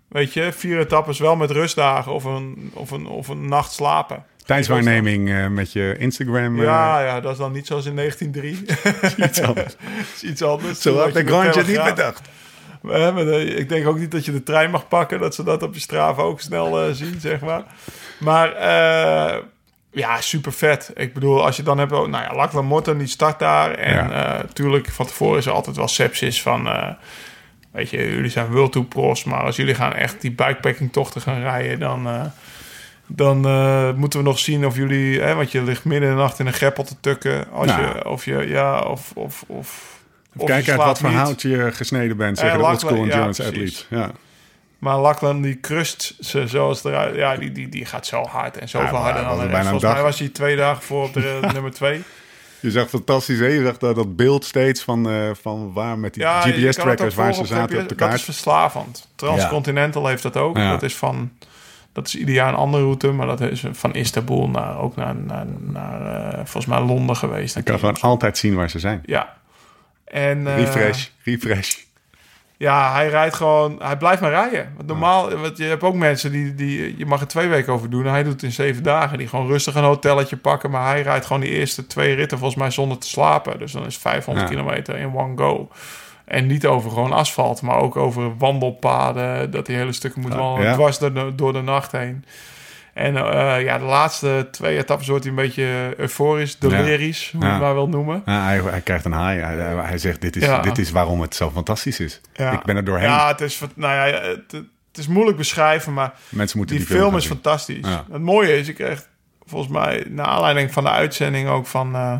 Weet 0.08 0.34
je, 0.34 0.52
vier 0.52 0.80
etappes 0.80 1.20
wel 1.20 1.36
met 1.36 1.52
rustdagen 1.52 2.14
of 2.14 2.24
een, 2.24 2.72
of 2.74 2.92
een, 2.92 3.08
of 3.08 3.28
een 3.28 3.48
nacht 3.48 3.72
slapen. 3.72 4.24
Tijdswaarneming 4.50 5.30
eh, 5.30 5.48
met 5.48 5.72
je 5.72 5.96
Instagram. 5.98 6.60
eh, 6.60 6.66
Ja, 6.66 7.02
ja, 7.02 7.20
dat 7.20 7.32
is 7.32 7.38
dan 7.38 7.52
niet 7.52 7.68
zoals 7.68 7.86
in 7.86 7.96
1903. 7.96 9.26
iets 9.28 9.42
anders. 9.42 9.76
Is 10.16 10.24
iets 10.24 10.42
anders. 10.42 10.82
Zo 10.82 10.98
had 10.98 11.14
de 11.14 11.20
je 11.20 11.26
Grandje 11.26 11.64
niet 11.64 11.84
bedacht. 11.84 12.30
Maar 12.82 13.28
ik 13.34 13.70
denk 13.70 13.88
ook 13.88 14.00
niet 14.00 14.12
dat 14.12 14.26
je 14.26 14.32
de 14.32 14.44
trein 14.44 14.72
mag 14.72 14.88
pakken. 14.88 15.20
Dat 15.20 15.36
ze 15.36 15.44
dat 15.44 15.64
op 15.64 15.74
je 15.74 15.80
straven 15.80 16.24
ook 16.24 16.42
snel 16.42 16.82
eh, 16.82 16.92
zien, 16.92 17.20
zeg 17.20 17.40
maar. 17.40 17.64
Maar 18.20 18.54
Ja, 19.92 20.22
super 20.22 20.52
vet. 20.54 20.92
Ik 20.96 21.14
bedoel, 21.14 21.46
als 21.46 21.56
je 21.56 21.64
dan 21.64 21.78
hebt... 21.78 21.92
Nou 21.92 22.12
ja, 22.12 22.36
Lachlan 22.36 22.66
Morton, 22.66 22.98
die 22.98 23.08
start 23.08 23.40
daar. 23.40 23.72
En 23.72 24.08
natuurlijk, 24.46 24.90
van 24.90 25.06
tevoren 25.06 25.38
is 25.38 25.46
er 25.46 25.52
altijd 25.52 25.76
wel 25.76 25.88
sepsis 25.88 26.42
van... 26.42 26.70
weet 27.72 27.90
je, 27.90 27.98
jullie 27.98 28.32
zijn 28.32 28.52
World 28.52 28.72
Tour 28.72 28.88
pros, 28.88 29.24
maar 29.24 29.44
als 29.44 29.56
jullie 29.56 29.76
gaan 29.76 29.94
echt 29.94 30.22
die 30.22 30.32
bikepacking 30.32 30.92
tochten 30.92 31.22
gaan 31.22 31.42
rijden... 31.42 31.80
dan 31.80 32.32
dan 33.12 33.48
uh, 33.48 33.94
moeten 33.94 34.20
we 34.20 34.26
nog 34.26 34.40
zien 34.40 34.66
of 34.66 34.76
jullie, 34.76 35.22
hè, 35.22 35.34
want 35.36 35.52
je 35.52 35.64
ligt 35.64 35.84
midden 35.86 36.10
in 36.10 36.16
de 36.16 36.22
nacht 36.22 36.40
in 36.40 36.48
een 36.48 36.54
greppel 36.54 36.84
te 36.84 36.96
tukken. 37.00 37.52
Als 37.52 37.66
Nou. 37.68 37.82
je, 37.82 38.10
of 38.10 38.26
je, 38.26 38.48
ja, 38.48 38.80
of. 38.82 39.12
of, 39.16 39.44
of 39.48 39.98
of 40.38 40.46
Kijk 40.46 40.66
je 40.66 40.72
uit 40.72 40.80
wat 40.82 41.00
hout 41.00 41.42
je 41.42 41.70
gesneden 41.74 42.18
bent, 42.18 42.38
zeggen 42.38 42.60
Eh, 42.60 42.66
de 42.66 42.72
Lachlan, 42.72 42.92
oldschool 42.92 43.12
endurance 43.12 43.42
precies. 43.52 43.86
athletes. 43.88 43.88
Ja. 43.90 44.12
Maar 44.80 44.98
Lachlan, 44.98 45.42
die 45.42 45.60
crust 45.60 46.16
ze 46.20 46.48
zoals 46.48 46.84
eruit. 46.84 47.16
Ja, 47.16 47.36
die, 47.38 47.52
die, 47.52 47.70
die 47.70 47.86
gaat 47.86 48.06
zo 48.06 48.22
hard 48.24 48.58
en 48.58 48.70
zoveel 48.70 48.88
Ja, 48.98 49.02
harder 49.02 49.24
dan 49.24 49.32
de 49.40 49.50
Volgens 49.52 49.82
mij 49.84 49.94
dag. 49.94 50.02
was 50.02 50.20
hij 50.20 50.30
twee 50.30 50.56
dagen 50.56 50.84
voor 50.84 51.04
op 51.04 51.14
de 51.14 51.40
nummer 51.54 51.72
twee. 51.72 52.02
Je 52.60 52.72
zag 52.72 52.90
fantastisch, 52.90 53.40
hè? 53.40 53.46
Je 53.46 53.64
zag 53.64 53.78
dat, 53.78 53.96
dat 53.96 54.16
beeld 54.16 54.46
steeds 54.46 54.84
van, 54.84 55.10
eh, 55.10 55.16
van 55.42 55.74
waar 55.74 55.98
met 56.00 56.14
die 56.14 56.24
Ja, 56.24 56.42
GPS-trackers 56.42 57.16
waar 57.16 57.34
ze 57.34 57.46
zaten 57.46 57.64
op 57.82 57.90
de 57.90 57.96
Dat 57.96 58.08
is 58.08 58.08
kaart. 58.08 58.22
verslavend. 58.22 59.08
Transcontinental 59.16 60.08
heeft 60.08 60.24
dat 60.24 60.38
ook. 60.38 60.56
Dat 60.56 60.84
is 60.84 60.96
van... 60.96 61.32
Dat 61.94 62.08
is 62.08 62.16
ieder 62.16 62.34
jaar 62.34 62.48
een 62.48 62.56
andere 62.56 62.84
route, 62.84 63.12
maar 63.12 63.28
dat 63.28 63.42
is 63.42 63.64
van 63.72 63.94
Istanbul 63.94 64.50
naar, 64.50 64.80
ook 64.80 64.96
naar, 64.96 65.16
naar, 65.16 65.46
naar 65.60 66.02
eh, 66.32 66.34
volgens 66.36 66.66
mij 66.66 66.82
Londen 66.82 67.16
geweest. 67.16 67.56
Je 67.56 67.64
kan 67.64 67.80
gewoon 67.80 68.02
altijd 68.02 68.38
zien 68.38 68.56
waar 68.56 68.70
ze 68.70 68.80
zijn. 68.80 69.02
Ja. 69.06 69.38
En, 70.06 70.48
eh, 70.48 70.58
Refresh, 70.58 71.08
refresh. 71.24 71.76
Ja, 72.58 72.94
hij 72.94 73.10
rijdt 73.10 73.36
gewoon... 73.36 73.76
Hij 73.82 73.98
blijft 73.98 74.22
maar 74.22 74.30
rijden. 74.30 74.74
Want 74.76 74.88
normaal... 74.88 75.36
Want 75.36 75.58
je 75.58 75.64
hebt 75.64 75.84
ook 75.84 75.96
mensen 75.96 76.32
die, 76.32 76.56
die... 76.56 76.98
Je 76.98 77.06
mag 77.06 77.22
er 77.22 77.28
twee 77.28 77.48
weken 77.48 77.74
over 77.74 77.90
doen. 77.90 78.06
Hij 78.06 78.24
doet 78.24 78.32
het 78.34 78.44
in 78.44 78.52
zeven 78.52 78.84
dagen. 78.84 79.18
Die 79.18 79.28
gewoon 79.28 79.48
rustig 79.48 79.76
een 79.76 79.84
hotelletje 79.84 80.38
pakken. 80.38 80.72
Maar 80.72 80.88
hij 80.88 81.02
rijdt 81.02 81.26
gewoon 81.26 81.42
die 81.42 81.52
eerste 81.52 81.88
twee 81.88 82.16
ritten 82.16 82.38
volgens 82.38 82.60
mij 82.60 82.72
zonder 82.72 82.98
te 82.98 83.08
slapen. 83.08 83.60
Dus 83.60 83.72
dan 83.72 83.86
is 83.86 83.94
het 83.94 84.02
500 84.02 84.50
Ja. 84.50 84.56
kilometer 84.56 84.96
in 84.96 85.16
one 85.16 85.38
go. 85.38 85.70
En 86.30 86.48
niet 86.48 86.66
over 86.66 86.92
gewoon 86.92 87.12
asfalt, 87.12 87.62
maar 87.62 87.78
ook 87.78 87.96
over 87.96 88.38
wandelpaden. 88.38 89.52
Dat 89.52 89.68
hij 89.68 89.76
hele 89.76 89.92
stukken 89.92 90.22
moet 90.22 90.34
wandelen. 90.34 90.70
ja. 90.70 90.74
Dwars 90.76 90.98
door 90.98 91.14
de, 91.14 91.36
door 91.36 91.54
de 91.54 91.62
nacht 91.62 91.92
heen. 91.92 92.26
En 92.94 93.16
eh, 93.16 93.64
ja, 93.64 93.78
de 93.78 93.84
laatste 93.86 94.48
twee 94.52 94.78
etappes 94.78 95.08
wordt 95.08 95.24
hij 95.24 95.34
een 95.34 95.40
beetje 95.42 95.94
euforisch, 95.98 96.58
delirisch, 96.60 97.32
hoe 97.32 97.46
je 97.46 97.52
het 97.52 97.60
maar 97.60 97.74
wil 97.74 97.90
noemen. 97.90 98.22
Hij, 98.26 98.62
hij 98.62 98.82
krijgt 98.82 99.06
een 99.06 99.12
haai. 99.12 99.40
Hij, 99.40 99.98
zegt, 99.98 100.22
dit 100.22 100.36
is, 100.36 100.48
dit 100.62 100.78
is 100.78 100.92
waarom 100.92 101.22
het 101.22 101.36
zo 101.36 101.50
fantastisch 101.50 102.00
is. 102.00 102.22
Ik 102.34 102.64
ben 102.64 102.76
er 102.76 102.84
doorheen. 102.86 103.10
Ja, 103.10 103.28
het 103.28 103.42
is, 103.42 103.62
nou 103.76 103.94
ja, 104.10 104.20
het, 104.20 104.52
het 104.88 104.98
is 104.98 105.08
moeilijk 105.08 105.38
beschrijven, 105.38 105.94
maar 105.94 106.14
Mensen 106.30 106.58
moeten 106.58 106.76
die, 106.78 106.86
die, 106.86 106.96
film, 106.96 107.16
is 107.16 107.28
fantastisch. 107.28 107.88
Het 108.12 108.22
mooie 108.22 108.58
is, 108.58 108.68
ik 108.68 108.76
kreeg 108.76 109.08
volgens 109.46 109.72
mij, 109.72 110.06
naar 110.10 110.26
aanleiding 110.26 110.74
van 110.74 110.84
de 110.84 110.90
uitzending 110.90 111.50
ook 111.50 111.68
van 111.68 111.96
eh, 111.96 112.18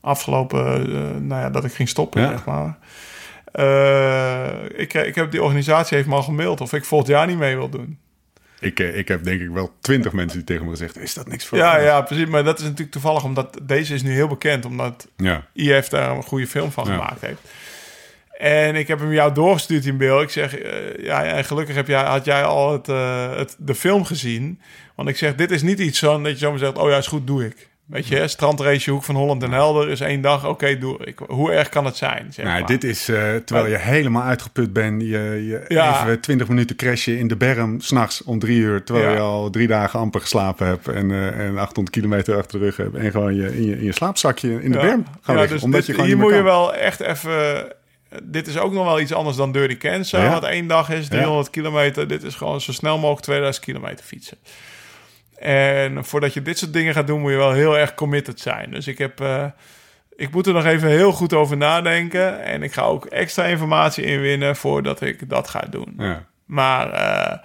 afgelopen, 0.00 0.80
eh, 0.80 1.20
nou 1.20 1.40
ja, 1.42 1.50
dat 1.50 1.64
ik 1.64 1.72
ging 1.72 1.88
stoppen, 1.88 2.20
Ja. 2.22 2.28
zeg 2.28 2.44
maar. 2.44 2.77
Eh, 3.58 4.80
ik, 4.80 4.94
ik 4.94 5.14
heb 5.14 5.30
die 5.30 5.42
organisatie 5.42 5.96
heeft 5.96 6.08
me 6.08 6.14
al 6.14 6.22
gemaild 6.22 6.60
of 6.60 6.72
ik 6.72 6.84
volgend 6.84 7.10
jaar 7.10 7.26
niet 7.26 7.38
mee 7.38 7.56
wil 7.56 7.68
doen. 7.68 7.98
Ik, 8.60 8.80
eh, 8.80 8.96
ik 8.96 9.08
heb 9.08 9.24
denk 9.24 9.40
ik 9.40 9.48
wel 9.48 9.72
twintig 9.80 10.12
mensen 10.12 10.38
die 10.38 10.46
tegen 10.46 10.64
me 10.64 10.70
gezegd... 10.70 10.98
is 10.98 11.14
dat 11.14 11.28
niks 11.28 11.46
voor 11.46 11.58
Ja, 11.58 11.78
ja, 11.78 12.00
precies. 12.00 12.26
Maar 12.26 12.44
dat 12.44 12.58
is 12.58 12.64
natuurlijk 12.64 12.90
toevallig 12.90 13.24
omdat 13.24 13.58
deze 13.62 13.94
is 13.94 14.02
nu 14.02 14.12
heel 14.12 14.28
bekend, 14.28 14.64
omdat 14.64 15.08
ja. 15.16 15.46
IF 15.52 15.88
daar 15.88 16.10
een 16.16 16.22
goede 16.22 16.46
film 16.46 16.72
van 16.72 16.84
Ja. 16.84 16.92
gemaakt 16.92 17.20
heeft. 17.20 17.40
En 18.38 18.74
ik 18.76 18.88
heb 18.88 18.98
hem 18.98 19.12
jou 19.12 19.34
doorgestuurd 19.34 19.86
in 19.86 19.96
beeld. 19.96 20.22
Ik 20.22 20.30
zeg, 20.30 20.58
eh, 20.58 21.04
ja, 21.04 21.24
en 21.24 21.44
gelukkig 21.44 21.74
heb 21.74 21.86
jij, 21.86 22.02
had 22.02 22.24
jij 22.24 22.44
al 22.44 22.72
het, 22.72 22.86
het, 23.36 23.56
de 23.58 23.74
film 23.74 24.04
gezien. 24.04 24.60
Want 24.94 25.08
ik 25.08 25.16
zeg, 25.16 25.34
dit 25.34 25.50
is 25.50 25.62
niet 25.62 25.78
iets 25.78 25.98
zo 25.98 26.22
dat 26.22 26.32
je 26.32 26.38
zomaar 26.38 26.58
zegt, 26.58 26.78
oh 26.78 26.90
ja, 26.90 26.96
is 26.96 27.06
goed, 27.06 27.26
doe 27.26 27.46
ik. 27.46 27.68
Weet 27.88 28.06
je, 28.06 28.28
strandrace 28.28 28.90
Hoek 28.90 29.02
van 29.02 29.14
Holland 29.14 29.42
en 29.42 29.52
Helder 29.52 29.88
is 29.88 30.00
één 30.00 30.20
dag, 30.20 30.46
oké, 30.46 30.78
doe 30.78 30.98
ik. 31.04 31.18
Hoe 31.26 31.52
erg 31.52 31.68
kan 31.68 31.84
het 31.84 31.96
zijn? 31.96 32.32
Zeg 32.32 32.44
Nou, 32.44 32.58
maar. 32.58 32.68
dit 32.68 32.84
is 32.84 33.08
eh, 33.08 33.34
terwijl 33.44 33.66
je 33.68 33.76
helemaal 33.78 34.22
uitgeput 34.22 34.72
bent. 34.72 35.02
Je, 35.02 35.08
je 35.08 35.64
Ja. 35.68 36.02
even 36.02 36.20
twintig 36.20 36.48
minuten 36.48 36.76
crashen 36.76 37.18
in 37.18 37.28
de 37.28 37.36
berm 37.36 37.80
s'nachts 37.80 38.22
om 38.24 38.38
drie 38.38 38.58
uur. 38.58 38.84
Terwijl 38.84 39.06
Ja. 39.08 39.14
je 39.14 39.20
al 39.20 39.50
drie 39.50 39.66
dagen 39.66 39.98
amper 40.00 40.20
geslapen 40.20 40.66
hebt. 40.66 40.88
En, 40.88 41.10
eh, 41.10 41.46
en 41.46 41.58
800 41.58 41.90
kilometer 41.96 42.36
achter 42.36 42.58
de 42.58 42.64
rug 42.64 42.76
hebt. 42.76 42.94
En 42.96 43.10
gewoon 43.10 43.34
je, 43.34 43.56
in, 43.56 43.64
je, 43.66 43.76
in 43.78 43.84
je 43.84 43.92
slaapzakje 43.92 44.62
in 44.62 44.70
de 44.72 44.78
Ja. 44.78 44.84
berm 44.84 45.04
gaan 45.04 45.34
Ja, 45.34 45.40
liggen. 45.40 45.50
dus 45.54 45.62
omdat 45.62 45.78
dit- 45.80 45.86
je 45.88 45.92
gewoon 45.94 46.08
hier 46.08 46.18
moet 46.18 46.34
je 46.34 46.42
wel 46.42 46.74
echt 46.74 47.00
even... 47.00 47.66
Dit 48.22 48.46
is 48.46 48.58
ook 48.58 48.72
nog 48.72 48.84
wel 48.84 49.00
iets 49.00 49.12
anders 49.12 49.36
dan 49.36 49.52
Dirty 49.52 49.76
Cancer. 49.76 50.22
Ja. 50.22 50.30
Want 50.30 50.44
één 50.44 50.66
dag 50.66 50.90
is 50.90 51.08
300 51.08 51.50
kilometer. 51.50 52.08
Dit 52.08 52.22
is 52.22 52.34
gewoon 52.34 52.60
zo 52.60 52.72
snel 52.72 52.96
mogelijk 52.98 53.22
2000 53.22 53.64
kilometer 53.64 54.04
fietsen. 54.04 54.36
En 55.40 56.04
voordat 56.04 56.34
je 56.34 56.42
dit 56.42 56.58
soort 56.58 56.72
dingen 56.72 56.94
gaat 56.94 57.06
doen, 57.06 57.20
moet 57.20 57.30
je 57.30 57.36
wel 57.36 57.52
heel 57.52 57.78
erg 57.78 57.94
committed 57.94 58.40
zijn. 58.40 58.70
Dus 58.70 58.86
ik 58.86 58.98
heb... 58.98 59.20
eh, 59.20 59.44
ik 60.16 60.30
moet 60.30 60.46
er 60.46 60.52
nog 60.52 60.64
even 60.64 60.88
heel 60.88 61.12
goed 61.12 61.32
over 61.34 61.56
nadenken. 61.56 62.44
En 62.44 62.62
ik 62.62 62.72
ga 62.72 62.82
ook 62.82 63.04
extra 63.06 63.44
informatie 63.44 64.04
inwinnen 64.04 64.56
voordat 64.56 65.00
ik 65.00 65.28
dat 65.28 65.48
ga 65.48 65.60
doen. 65.70 65.94
Ja. 65.98 66.24
Maar 66.46 66.90
eh, 66.90 67.38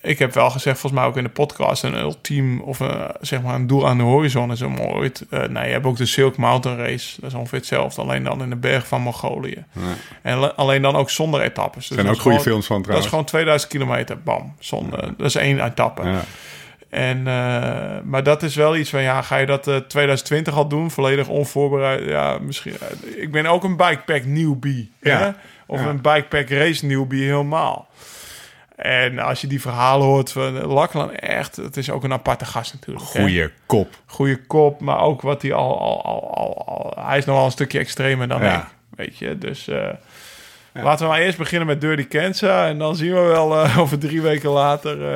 ik 0.00 0.18
heb 0.18 0.34
wel 0.34 0.50
gezegd, 0.50 0.78
volgens 0.78 1.00
mij 1.02 1.10
ook 1.10 1.16
in 1.16 1.22
de 1.22 1.28
podcast, 1.30 1.82
een 1.82 1.94
ultiem 1.94 2.60
of 2.60 2.80
een, 2.80 3.10
zeg 3.20 3.42
maar 3.42 3.54
een 3.54 3.66
doel 3.66 3.88
aan 3.88 3.96
de 3.96 4.02
horizon 4.02 4.52
is 4.52 4.62
om 4.62 4.78
ooit. 4.80 5.24
nou, 5.30 5.66
je 5.66 5.72
hebt 5.72 5.86
ook 5.86 5.96
de 5.96 6.06
Silk 6.06 6.36
Mountain 6.36 6.78
Race, 6.78 7.20
dat 7.20 7.30
is 7.30 7.36
ongeveer 7.36 7.58
hetzelfde, 7.58 8.00
alleen 8.02 8.24
dan 8.24 8.42
in 8.42 8.50
de 8.50 8.56
berg 8.56 8.86
van 8.86 9.00
Mongolië. 9.00 9.64
En 10.22 10.40
le- 10.40 10.52
alleen 10.52 10.82
dan 10.82 10.96
ook 10.96 11.10
zonder 11.10 11.40
etappes. 11.40 11.88
Dus 11.88 11.96
Er 11.96 12.02
zijn 12.04 12.14
ook 12.14 12.20
goede 12.20 12.38
gewoon- 12.38 12.52
films 12.52 12.66
van 12.66 12.76
Dat 12.76 12.80
is 12.80 12.86
trouwens. 12.86 13.08
gewoon 13.08 13.24
2000 13.24 13.70
kilometer, 13.72 14.22
bam, 14.22 14.54
zonder. 14.58 15.00
Dat 15.16 15.26
is 15.26 15.34
één 15.34 15.64
etappe. 15.64 16.02
En, 16.92 17.18
eh, 17.18 17.98
maar 18.04 18.22
dat 18.22 18.42
is 18.42 18.54
wel 18.56 18.76
iets 18.76 18.90
van, 18.90 19.02
ja, 19.02 19.22
ga 19.22 19.36
je 19.36 19.46
dat 19.46 19.66
eh 19.68 19.76
2020 19.76 20.54
al 20.56 20.68
doen, 20.68 20.90
volledig 20.90 21.28
onvoorbereid? 21.28 22.04
Ja, 22.08 22.38
misschien. 22.38 22.72
eh, 22.80 23.22
ik 23.22 23.30
ben 23.32 23.46
ook 23.46 23.64
een 23.64 23.76
bikepack 23.76 24.24
newbie. 24.24 24.92
Ja. 25.00 25.18
Hè? 25.18 25.30
Of 25.66 25.80
Ja. 25.80 25.86
een 25.86 26.00
bikepack 26.00 26.48
race 26.48 26.86
newbie 26.86 27.22
helemaal. 27.24 27.88
En 28.76 29.18
als 29.18 29.40
je 29.40 29.46
die 29.46 29.60
verhalen 29.60 30.06
hoort 30.06 30.32
van 30.32 30.52
Lachlan, 30.66 31.14
echt, 31.14 31.56
het 31.56 31.76
is 31.76 31.90
ook 31.90 32.04
een 32.04 32.12
aparte 32.12 32.44
gast 32.44 32.72
natuurlijk. 32.72 33.12
hè. 33.12 33.20
Goeie 33.20 33.50
kop. 33.66 33.88
Goeie 34.06 34.46
kop, 34.46 34.80
maar 34.80 35.00
ook 35.00 35.20
wat 35.22 35.42
hij 35.42 35.52
al, 35.52 35.80
al, 35.80 36.04
al, 36.04 36.34
al, 36.34 36.66
al- 36.66 37.04
Hij 37.06 37.18
is 37.18 37.24
nog 37.24 37.36
wel 37.36 37.44
een 37.44 37.50
stukje 37.50 37.78
extremer 37.78 38.28
dan 38.28 38.42
Ja. 38.42 38.56
ik, 38.60 38.66
weet 38.96 39.18
je. 39.18 39.38
Dus 39.38 39.68
laten 40.72 41.04
we 41.06 41.12
maar 41.12 41.20
eerst 41.20 41.38
beginnen 41.38 41.66
met 41.68 41.80
Dirty 41.80 42.06
Cancer. 42.08 42.64
En 42.64 42.78
dan 42.78 42.96
zien 42.96 43.12
we 43.14 43.20
wel 43.20 43.62
eh, 43.62 43.78
over 43.82 43.98
drie 43.98 44.22
weken 44.22 44.50
later 44.50 45.12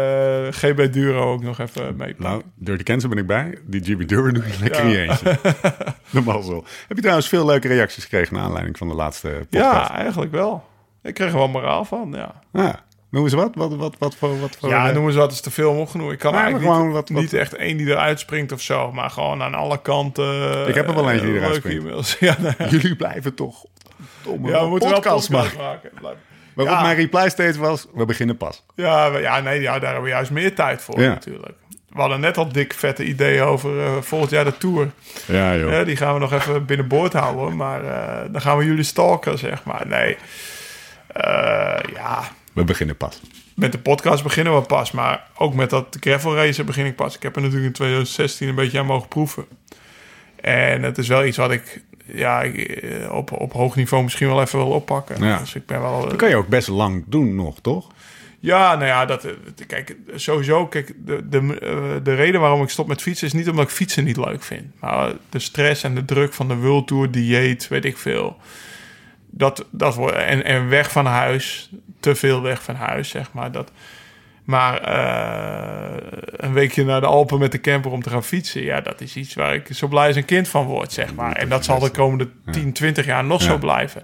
eh, 0.46 0.52
GB 0.52 0.92
Duro 0.92 1.32
ook 1.32 1.42
nog 1.42 1.58
even 1.58 1.82
meepakken. 1.96 2.22
Nou, 2.24 2.42
Dirty 2.54 2.82
Cancer 2.82 3.08
ben 3.08 3.18
ik 3.18 3.26
bij. 3.26 3.58
Die 3.64 3.80
GB 3.80 4.08
Duro 4.08 4.30
doe 4.32 4.44
je 4.46 4.58
lekker 4.60 4.84
Ja. 4.86 4.90
je 4.90 4.98
eentje. 5.08 5.38
Normaal 6.10 6.42
zo. 6.42 6.64
Heb 6.88 6.96
je 6.96 7.02
trouwens 7.02 7.28
veel 7.28 7.46
leuke 7.46 7.68
reacties 7.68 8.02
gekregen... 8.02 8.34
naar 8.34 8.44
aanleiding 8.44 8.78
van 8.78 8.88
de 8.88 8.94
laatste 8.94 9.28
podcast? 9.28 9.88
ja, 9.88 9.90
eigenlijk 9.94 10.32
wel. 10.32 10.64
Ik 11.02 11.14
kreeg 11.14 11.28
er 11.30 11.36
wel 11.36 11.48
moraal 11.48 11.84
van, 11.84 12.12
ja. 12.14 12.34
Ja. 12.52 12.84
Noem 13.10 13.24
eens 13.24 13.32
wat. 13.34 13.50
Wat, 13.54 13.74
wat, 13.74 13.94
wat 13.98 14.14
voor... 14.16 14.40
Wat 14.40 14.56
voor 14.60 14.68
Ja, 14.68 14.88
eh, 14.88 14.94
noem 14.94 15.06
eens 15.06 15.14
wat, 15.16 15.32
is 15.32 15.40
te 15.40 15.50
veel 15.50 15.70
om 15.70 15.78
opgenomen. 15.78 16.12
Ik 16.12 16.18
kan 16.18 16.34
eigenlijk 16.34 16.64
gewoon 16.64 16.84
niet, 16.84 16.92
wat- 16.94 17.08
wat- 17.08 17.20
niet 17.20 17.32
echt 17.32 17.54
één 17.54 17.76
die 17.76 17.86
eruit 17.86 18.20
springt 18.20 18.52
of 18.52 18.60
zo. 18.60 18.92
Maar 18.92 19.10
gewoon 19.10 19.42
aan 19.42 19.54
alle 19.54 19.80
kanten. 19.82 20.68
Ik 20.68 20.74
heb 20.74 20.88
er 20.88 20.94
wel 20.94 21.10
eentje 21.10 21.26
die 21.26 21.36
eruit 21.36 21.54
springt. 21.54 21.84
e-mails. 21.84 22.16
Ja, 22.20 22.36
nou 22.40 22.54
ja. 22.58 22.68
Jullie 22.68 22.96
blijven 22.96 23.34
toch... 23.34 23.64
Domme 24.22 24.48
ja, 24.50 24.62
we 24.62 24.68
moeten 24.68 24.88
wel 24.88 24.98
podcast 25.00 25.30
podcast 25.30 25.56
maken. 25.56 25.90
Waarop 26.54 26.74
Ja. 26.74 26.82
mijn 26.82 26.96
reply 26.96 27.28
steeds 27.28 27.56
was... 27.56 27.86
We 27.94 28.04
beginnen 28.04 28.36
pas. 28.36 28.64
Ja, 28.74 29.10
we- 29.10 29.18
ja, 29.18 29.40
nee, 29.40 29.60
ja, 29.60 29.72
daar 29.72 29.84
hebben 29.84 30.02
we 30.02 30.08
juist 30.08 30.30
meer 30.30 30.54
tijd 30.54 30.82
voor 30.82 31.00
Ja. 31.00 31.08
natuurlijk. 31.08 31.54
We 31.88 32.00
hadden 32.00 32.20
net 32.20 32.36
al 32.36 32.52
dik 32.52 32.72
vette 32.74 33.04
ideeën 33.04 33.42
over 33.42 33.80
eh, 33.84 33.96
volgend 34.00 34.30
jaar 34.30 34.44
de 34.44 34.56
Tour. 34.58 34.90
Ja, 35.26 35.56
joh. 35.56 35.70
Ja, 35.70 35.84
die 35.84 35.96
gaan 35.96 36.14
we 36.14 36.20
nog 36.20 36.32
even 36.32 36.64
binnenboord 36.66 37.12
houden. 37.12 37.56
Maar 37.56 37.84
eh, 37.84 38.32
dan 38.32 38.40
gaan 38.40 38.58
we 38.58 38.64
jullie 38.64 38.84
stalken, 38.84 39.38
zeg 39.38 39.64
maar. 39.64 39.86
Nee, 39.86 40.16
Eh, 41.06 41.78
ja, 41.94 42.22
We 42.52 42.64
beginnen 42.64 42.96
pas. 42.96 43.20
met 43.54 43.72
de 43.72 43.78
podcast 43.78 44.22
beginnen 44.22 44.54
we 44.54 44.60
pas. 44.62 44.90
Maar 44.90 45.26
ook 45.36 45.54
met 45.54 45.70
dat 45.70 45.96
gravel 46.00 46.36
racen 46.36 46.66
begin 46.66 46.86
ik 46.86 46.96
pas. 46.96 47.16
Ik 47.16 47.22
heb 47.22 47.36
er 47.36 47.40
natuurlijk 47.42 47.66
in 47.66 47.72
2016 47.72 48.48
een 48.48 48.54
beetje 48.54 48.78
aan 48.78 48.86
mogen 48.86 49.08
proeven. 49.08 49.44
En 50.40 50.82
het 50.82 50.98
is 50.98 51.08
wel 51.08 51.24
iets 51.24 51.36
wat 51.36 51.50
ik 51.50 51.82
ja, 52.06 52.42
eh, 52.44 53.12
op, 53.12 53.32
op 53.32 53.52
hoog 53.52 53.76
niveau 53.76 54.02
misschien 54.02 54.28
wel 54.28 54.40
even 54.40 54.58
wil 54.58 54.68
oppakken. 54.68 55.24
Ja. 55.24 55.38
Dus 55.38 55.54
ik 55.54 55.66
ben 55.66 55.80
wel... 55.80 56.00
Dat 56.00 56.16
kan 56.16 56.28
je 56.28 56.36
ook 56.36 56.48
best 56.48 56.68
lang 56.68 57.04
doen 57.06 57.34
nog, 57.34 57.60
toch? 57.60 57.86
Ja, 58.40 58.74
nou 58.74 58.86
ja, 58.86 59.04
dat, 59.04 59.24
eh, 59.24 59.32
kijk, 59.66 59.96
sowieso, 60.14 60.66
kijk, 60.66 60.92
de, 60.96 61.28
de, 61.28 61.38
eh, 61.38 62.04
de 62.04 62.14
reden 62.14 62.40
waarom 62.40 62.62
ik 62.62 62.68
stop 62.68 62.86
met 62.86 63.02
fietsen 63.02 63.26
is 63.26 63.32
niet 63.32 63.48
omdat 63.48 63.64
ik 63.64 63.70
fietsen 63.70 64.04
niet 64.04 64.16
leuk 64.16 64.42
vind. 64.42 64.80
Maar 64.80 65.12
de 65.30 65.38
stress 65.38 65.82
en 65.82 65.94
de 65.94 66.04
druk 66.04 66.32
van 66.32 66.48
de 66.48 66.56
World 66.56 66.86
Tour, 66.86 67.10
dieet, 67.10 67.68
weet 67.68 67.84
ik 67.84 67.96
veel. 67.96 68.36
Dat, 69.30 69.66
dat 69.70 70.12
en, 70.12 70.44
en 70.44 70.68
weg 70.68 70.90
van 70.90 71.06
huis, 71.06 71.70
te 72.00 72.14
veel 72.14 72.42
weg 72.42 72.62
van 72.62 72.74
huis, 72.74 73.08
zeg 73.08 73.32
maar. 73.32 73.52
Dat, 73.52 73.70
maar 74.46 74.80
eh, 74.80 75.96
een 76.36 76.52
weekje 76.52 76.84
naar 76.84 77.00
de 77.00 77.06
Alpen 77.06 77.38
met 77.38 77.52
de 77.52 77.60
camper 77.60 77.90
om 77.90 78.02
te 78.02 78.10
gaan 78.10 78.24
fietsen, 78.24 78.62
ja, 78.62 78.80
dat 78.80 79.00
is 79.00 79.16
iets 79.16 79.34
waar 79.34 79.54
ik 79.54 79.66
zo 79.70 79.86
blij 79.88 80.06
als 80.06 80.16
een 80.16 80.24
kind 80.24 80.48
van 80.48 80.64
word, 80.64 80.92
zeg 80.92 81.14
maar. 81.14 81.32
En 81.32 81.48
dat 81.48 81.64
zal 81.64 81.78
de 81.78 81.90
komende 81.90 82.28
10, 82.50 82.72
20 82.72 83.06
jaar 83.06 83.24
nog 83.24 83.40
Ja. 83.42 83.46
zo 83.46 83.58
blijven. 83.58 84.02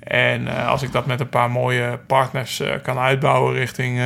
En 0.00 0.48
eh, 0.48 0.68
als 0.68 0.82
ik 0.82 0.92
dat 0.92 1.06
met 1.06 1.20
een 1.20 1.28
paar 1.28 1.50
mooie 1.50 1.98
partners 2.06 2.60
eh, 2.60 2.72
kan 2.82 2.98
uitbouwen 2.98 3.54
richting 3.54 4.00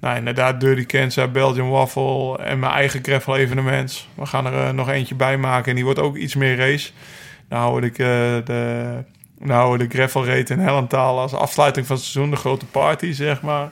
Nou, 0.00 0.16
inderdaad, 0.16 0.60
Dirty 0.60 0.84
Kansas, 0.86 1.30
Belgian 1.30 1.70
Waffle 1.70 2.38
en 2.38 2.58
mijn 2.58 2.72
eigen 2.72 3.02
gravel 3.02 3.36
evenement. 3.36 4.06
We 4.14 4.26
gaan 4.26 4.46
er 4.46 4.74
nog 4.74 4.88
eentje 4.88 5.14
bij 5.14 5.36
maken 5.36 5.68
en 5.68 5.74
die 5.74 5.84
wordt 5.84 5.98
ook 6.00 6.16
iets 6.16 6.34
meer 6.34 6.56
race. 6.56 6.90
Nou 7.48 7.84
ik 7.84 7.96
de, 7.96 9.04
nou 9.38 9.78
de 9.78 9.86
gravel 9.88 10.26
rate 10.26 10.52
in 10.52 10.58
Hellentaal 10.58 11.18
als 11.18 11.32
afsluiting 11.34 11.86
van 11.86 11.96
het 11.96 12.04
seizoen, 12.04 12.30
de 12.30 12.36
grote 12.36 12.66
party, 12.66 13.12
zeg 13.12 13.42
maar. 13.42 13.70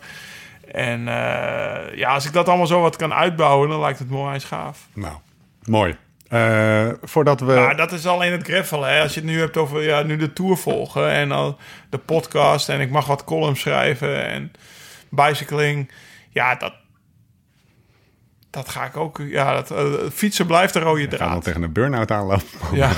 En 0.73 1.01
uh, 1.01 1.97
ja, 1.97 2.14
als 2.14 2.27
ik 2.27 2.33
dat 2.33 2.49
allemaal 2.49 2.66
zo 2.66 2.81
wat 2.81 2.97
kan 2.97 3.14
uitbouwen, 3.14 3.69
dan 3.69 3.81
lijkt 3.81 3.99
het 3.99 4.11
mooi 4.11 4.41
gaaf. 4.41 4.87
Nou, 4.93 5.14
mooi. 5.64 5.97
Uh, 6.33 6.89
voordat 7.03 7.41
we. 7.41 7.53
Ja, 7.53 7.75
dat 7.75 7.93
is 7.93 8.07
alleen 8.07 8.33
het. 8.33 8.47
Hè. 8.71 9.01
Als 9.01 9.14
je 9.14 9.21
het 9.21 9.29
nu 9.29 9.39
hebt 9.39 9.57
over 9.57 9.83
ja, 9.83 10.03
nu 10.03 10.16
de 10.16 10.33
tour 10.33 10.57
volgen 10.57 11.11
en 11.11 11.33
al 11.33 11.59
de 11.91 11.99
podcast 11.99 12.69
en 12.69 12.81
ik 12.81 12.91
mag 12.91 13.07
wat 13.07 13.25
columns 13.25 13.61
schrijven 13.61 14.25
en 14.25 14.53
bicycling. 15.11 15.91
Ja, 16.31 16.55
dat, 16.55 16.73
dat 18.51 18.69
ga 18.69 18.85
ik 18.85 18.97
ook. 18.97 19.21
Ja, 19.29 19.55
dat, 19.55 19.71
uh, 19.71 19.93
fietsen 20.12 20.47
blijft 20.47 20.75
een 20.75 20.83
rode 20.83 21.09
draad. 21.09 21.29
Gaan 21.29 21.39
we 21.39 21.45
tegen 21.45 21.62
een 21.62 21.73
burn-out 21.73 22.11
aanlopen. 22.11 22.47
Ja. 22.73 22.91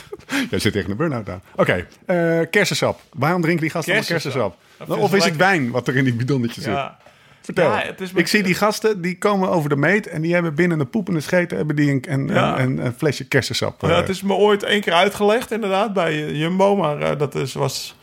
Jij 0.50 0.58
zit 0.58 0.72
tegen 0.72 0.90
een 0.90 0.96
burn-out 0.96 1.28
aan. 1.28 1.42
Oké, 1.56 1.86
okay, 2.06 2.40
uh, 2.40 2.46
kersensap. 2.50 3.00
Waarom 3.12 3.40
drinken 3.40 3.62
die 3.62 3.70
gasten 3.70 3.94
kersensap? 3.94 4.56
kersensap? 4.76 5.02
Of 5.02 5.14
is 5.14 5.24
het 5.24 5.36
wijn 5.36 5.70
wat 5.70 5.88
er 5.88 5.96
in 5.96 6.04
die 6.04 6.14
bidonnetjes 6.14 6.64
ja. 6.64 6.96
zit? 6.98 7.03
Vertel. 7.44 7.70
Ja, 7.70 7.78
het 7.78 8.00
is 8.00 8.12
ik 8.12 8.28
zie 8.28 8.42
die 8.42 8.54
gasten, 8.54 9.00
die 9.00 9.18
komen 9.18 9.48
over 9.48 9.68
de 9.68 9.76
meet... 9.76 10.06
en 10.06 10.22
die 10.22 10.32
hebben 10.34 10.54
binnen 10.54 10.80
een 10.80 10.90
poepende 10.90 11.20
scheten... 11.20 11.56
hebben 11.56 11.76
die 11.76 11.90
een, 11.90 12.04
een, 12.08 12.26
ja. 12.28 12.58
een, 12.58 12.78
een, 12.86 12.92
flesje 12.92 13.28
kersensap. 13.28 13.80
Ja, 13.80 13.96
het 13.96 14.08
is 14.08 14.22
me 14.22 14.34
ooit 14.34 14.62
één 14.62 14.80
keer 14.80 14.92
uitgelegd 14.92 15.50
inderdaad 15.50 15.92
bij 15.92 16.32
Jumbo... 16.32 16.76
maar 16.76 17.00
uh, 17.00 17.18
dat 17.18 17.34
is, 17.34 17.52
was, 17.52 17.96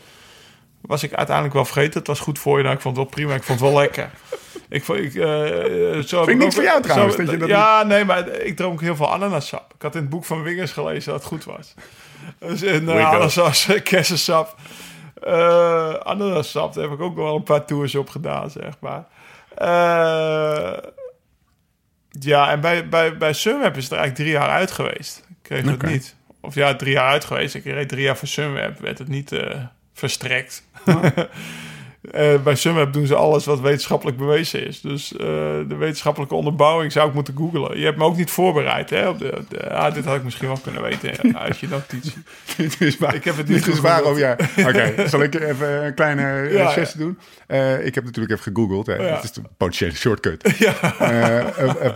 was 0.81 1.03
ik 1.03 1.13
uiteindelijk 1.13 1.55
wel 1.55 1.65
vergeten. 1.65 1.99
Het 1.99 2.07
was 2.07 2.19
goed 2.19 2.39
voor 2.39 2.57
je, 2.57 2.63
nou, 2.63 2.75
ik 2.75 2.81
vond 2.81 2.97
het 2.97 3.05
wel 3.05 3.13
prima. 3.13 3.35
Ik 3.35 3.43
vond 3.43 3.59
het 3.59 3.69
wel 3.69 3.79
lekker. 3.79 4.09
Ik, 4.69 4.83
vond, 4.83 4.99
ik, 4.99 5.13
uh, 5.13 5.25
zo 5.99 6.23
Vind 6.23 6.27
ik 6.27 6.37
niet 6.37 6.53
voor 6.53 6.63
jou 6.63 6.81
trouwens. 6.81 7.15
Zo, 7.15 7.23
dat 7.23 7.31
je 7.31 7.37
dat 7.37 7.49
ja, 7.49 7.83
nee, 7.83 8.05
maar 8.05 8.27
ik 8.27 8.55
dronk 8.55 8.81
heel 8.81 8.95
veel 8.95 9.11
ananassap. 9.11 9.73
Ik 9.75 9.81
had 9.81 9.95
in 9.95 10.01
het 10.01 10.09
boek 10.09 10.25
van 10.25 10.43
Wingers 10.43 10.71
gelezen 10.71 11.11
dat 11.11 11.19
het 11.19 11.29
goed 11.29 11.43
was. 11.43 11.73
Dus 12.39 12.61
in 12.61 12.83
uh, 12.83 13.09
ananas, 13.09 13.67
kersensap... 13.83 14.55
Uh, 15.27 15.93
ananassap, 15.93 16.73
daar 16.73 16.83
heb 16.83 16.93
ik 16.93 17.01
ook 17.01 17.15
nog 17.15 17.25
wel 17.25 17.35
een 17.35 17.43
paar 17.43 17.65
tours 17.65 17.95
op 17.95 18.09
gedaan, 18.09 18.49
zeg 18.49 18.73
maar. 18.79 19.05
Uh, 19.61 20.77
ja, 22.09 22.51
en 22.51 22.61
bij, 22.61 22.89
bij, 22.89 23.17
bij 23.17 23.33
Sunweb 23.33 23.77
is 23.77 23.83
het 23.83 23.91
er 23.91 23.97
eigenlijk 23.97 24.29
drie 24.29 24.41
jaar 24.41 24.49
uit 24.49 24.71
geweest. 24.71 25.25
Ik 25.29 25.35
kreeg 25.41 25.61
okay. 25.61 25.73
het 25.73 25.83
niet. 25.83 26.15
Of 26.41 26.55
ja, 26.55 26.75
drie 26.75 26.93
jaar 26.93 27.09
uit 27.09 27.25
geweest. 27.25 27.55
Ik 27.55 27.63
reed 27.63 27.89
drie 27.89 28.03
jaar 28.03 28.17
voor 28.17 28.27
Sunweb. 28.27 28.79
Werd 28.79 28.97
het 28.97 29.07
niet 29.07 29.31
uh, 29.31 29.63
verstrekt. 29.93 30.63
Oh. 30.85 31.03
Uh, 32.01 32.41
bij 32.43 32.55
Sunweb 32.55 32.93
doen 32.93 33.07
ze 33.07 33.15
alles 33.15 33.45
wat 33.45 33.59
wetenschappelijk 33.59 34.17
bewezen 34.17 34.67
is. 34.67 34.81
Dus 34.81 35.11
uh, 35.13 35.19
de 35.19 35.75
wetenschappelijke 35.77 36.35
onderbouwing 36.35 36.91
zou 36.91 37.07
ik 37.07 37.13
moeten 37.13 37.37
googlen. 37.37 37.79
Je 37.79 37.85
hebt 37.85 37.97
me 37.97 38.03
ook 38.03 38.17
niet 38.17 38.31
voorbereid. 38.31 38.89
Hè, 38.89 39.09
op 39.09 39.19
de, 39.19 39.43
de 39.49 39.69
ah, 39.69 39.93
dit 39.93 40.05
had 40.05 40.15
ik 40.15 40.23
misschien 40.23 40.47
wel 40.47 40.57
kunnen 40.57 40.81
weten 40.81 41.37
uit 41.37 41.59
je 41.59 41.67
notitie. 41.67 42.13
dit 42.57 42.81
is 42.81 42.97
waar. 42.97 43.15
Ik 43.15 43.23
heb 43.23 43.37
het 43.37 43.47
niet 43.47 43.65
dit 43.65 43.73
is 43.73 43.79
waarom, 43.79 44.17
ja. 44.17 44.31
Oké, 44.57 44.67
okay, 44.67 45.07
zal 45.07 45.21
ik 45.23 45.35
even 45.35 45.85
een 45.85 45.93
kleine 45.93 46.49
ja, 46.51 46.85
doen? 46.97 47.17
Uh, 47.47 47.85
ik 47.85 47.95
heb 47.95 48.03
natuurlijk 48.03 48.39
even 48.39 48.53
gegoogeld. 48.53 48.85
Hè. 48.85 48.95
Ja. 48.95 49.15
Het 49.15 49.23
is 49.23 49.31
de 49.31 49.41
potentiële 49.57 49.95
shortcut. 49.95 50.67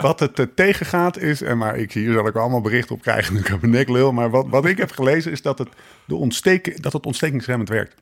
Wat 0.01 0.19
het 0.19 0.55
tegengaat 0.55 1.17
is... 1.17 1.41
En 1.41 1.57
maar 1.57 1.77
ik, 1.77 1.91
hier 1.91 2.13
zal 2.13 2.27
ik 2.27 2.35
allemaal 2.35 2.61
berichten 2.61 2.95
op 2.95 3.01
krijgen. 3.01 3.37
Ik 3.37 3.47
heb 3.47 3.63
een 3.63 3.69
nek 3.69 3.89
lul. 3.89 4.11
Maar 4.11 4.29
wat, 4.29 4.45
wat 4.49 4.65
ik 4.65 4.77
heb 4.77 4.91
gelezen 4.91 5.31
is 5.31 5.41
dat 5.41 5.57
het, 5.57 5.69
de 6.05 6.15
ontsteken, 6.15 6.81
dat 6.81 6.93
het 6.93 7.05
ontstekingsremmend 7.05 7.69
werkt. 7.69 7.95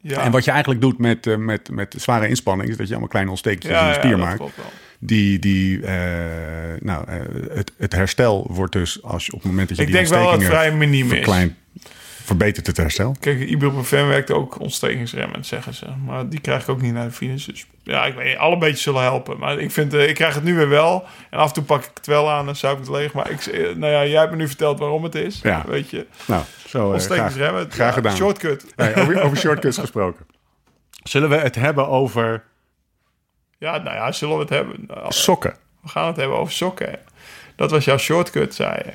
Ja. 0.00 0.22
En 0.22 0.30
wat 0.30 0.44
je 0.44 0.50
eigenlijk 0.50 0.80
doet 0.80 0.98
met, 0.98 1.26
uh, 1.26 1.36
met, 1.36 1.70
met 1.70 1.94
zware 1.98 2.28
inspanning... 2.28 2.70
is 2.70 2.76
dat 2.76 2.86
je 2.86 2.92
allemaal 2.92 3.08
kleine 3.08 3.30
ontstekingen 3.30 3.76
ja, 3.76 3.82
in 3.82 3.88
de 3.88 3.98
spier 3.98 4.10
ja, 4.10 4.16
maakt. 4.16 4.42
Die, 4.98 5.38
die 5.38 5.78
uh, 5.78 5.88
nou, 6.80 7.04
uh, 7.10 7.16
het, 7.54 7.72
het 7.78 7.92
herstel 7.92 8.46
wordt 8.50 8.72
dus 8.72 9.02
als 9.02 9.26
je 9.26 9.32
op 9.32 9.38
het 9.38 9.50
moment 9.50 9.68
dat 9.68 9.76
je 9.76 9.82
Ik 9.82 9.88
die 9.88 9.96
denk 9.96 10.08
wel 10.08 10.30
dat 10.30 10.42
vrij 10.42 10.72
miniem 10.72 11.12
is. 11.12 11.48
verbetert 12.24 12.66
het 12.66 12.76
herstel. 12.76 13.16
Kijk, 13.20 13.40
ibuprofen 13.40 14.08
werkt 14.08 14.30
ook 14.30 14.60
ontstekingsremmend, 14.60 15.46
zeggen 15.46 15.74
ze. 15.74 15.86
Maar 16.06 16.28
die 16.28 16.40
krijg 16.40 16.62
ik 16.62 16.68
ook 16.68 16.82
niet 16.82 16.92
naar 16.92 17.06
de 17.06 17.12
finish. 17.12 17.46
Dus 17.46 17.66
ja, 17.82 18.04
ik 18.04 18.14
weet 18.14 18.36
alle 18.36 18.58
beetje 18.58 18.82
zullen 18.82 19.02
helpen. 19.02 19.38
Maar 19.38 19.58
ik 19.58 19.70
vind, 19.70 19.94
uh, 19.94 20.08
ik 20.08 20.14
krijg 20.14 20.34
het 20.34 20.44
nu 20.44 20.54
weer 20.54 20.68
wel. 20.68 21.04
En 21.30 21.38
af 21.38 21.48
en 21.48 21.54
toe 21.54 21.62
pak 21.62 21.84
ik 21.84 21.90
het 21.94 22.06
wel 22.06 22.30
aan 22.30 22.48
en 22.48 22.56
zou 22.56 22.72
ik 22.72 22.78
het 22.78 22.88
leeg. 22.88 23.12
Maar 23.12 23.30
ik, 23.30 23.46
nou 23.76 23.92
ja, 23.92 24.06
jij 24.06 24.18
hebt 24.18 24.30
me 24.30 24.36
nu 24.36 24.46
verteld 24.46 24.78
waarom 24.78 25.02
het 25.02 25.14
is. 25.14 25.40
Ja. 25.42 25.64
Weet 25.68 25.90
je. 25.90 26.06
Nou, 26.26 26.42
zo 26.70 26.92
uh, 26.92 26.98
graag, 26.98 27.32
graag 27.32 27.76
ja, 27.76 27.90
gedaan. 27.90 28.16
Shortcut. 28.16 28.64
Nee, 28.76 28.94
over, 28.94 29.22
over 29.22 29.36
shortcuts 29.36 29.78
gesproken. 29.78 30.26
Zullen 31.02 31.28
we 31.28 31.36
het 31.36 31.54
hebben 31.54 31.88
over... 31.88 32.44
Ja, 33.58 33.78
nou 33.78 33.96
ja, 33.96 34.12
zullen 34.12 34.34
we 34.34 34.40
het 34.40 34.50
hebben... 34.50 34.84
Nou, 34.86 35.12
sokken. 35.12 35.54
We 35.82 35.88
gaan 35.88 36.06
het 36.06 36.16
hebben 36.16 36.38
over 36.38 36.52
sokken. 36.52 36.98
Dat 37.56 37.70
was 37.70 37.84
jouw 37.84 37.98
shortcut, 37.98 38.54
zei 38.54 38.82
je. 38.84 38.92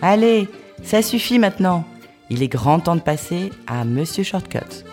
Allez, 0.00 0.46
ça 0.82 1.00
suffit 1.02 1.38
maintenant. 1.38 1.84
Il 2.28 2.42
est 2.42 2.54
grand 2.54 2.84
temps 2.84 2.96
de 2.96 3.02
passer 3.02 3.52
à 3.70 3.84
Monsieur 3.84 4.24
Shortcut. 4.24 4.84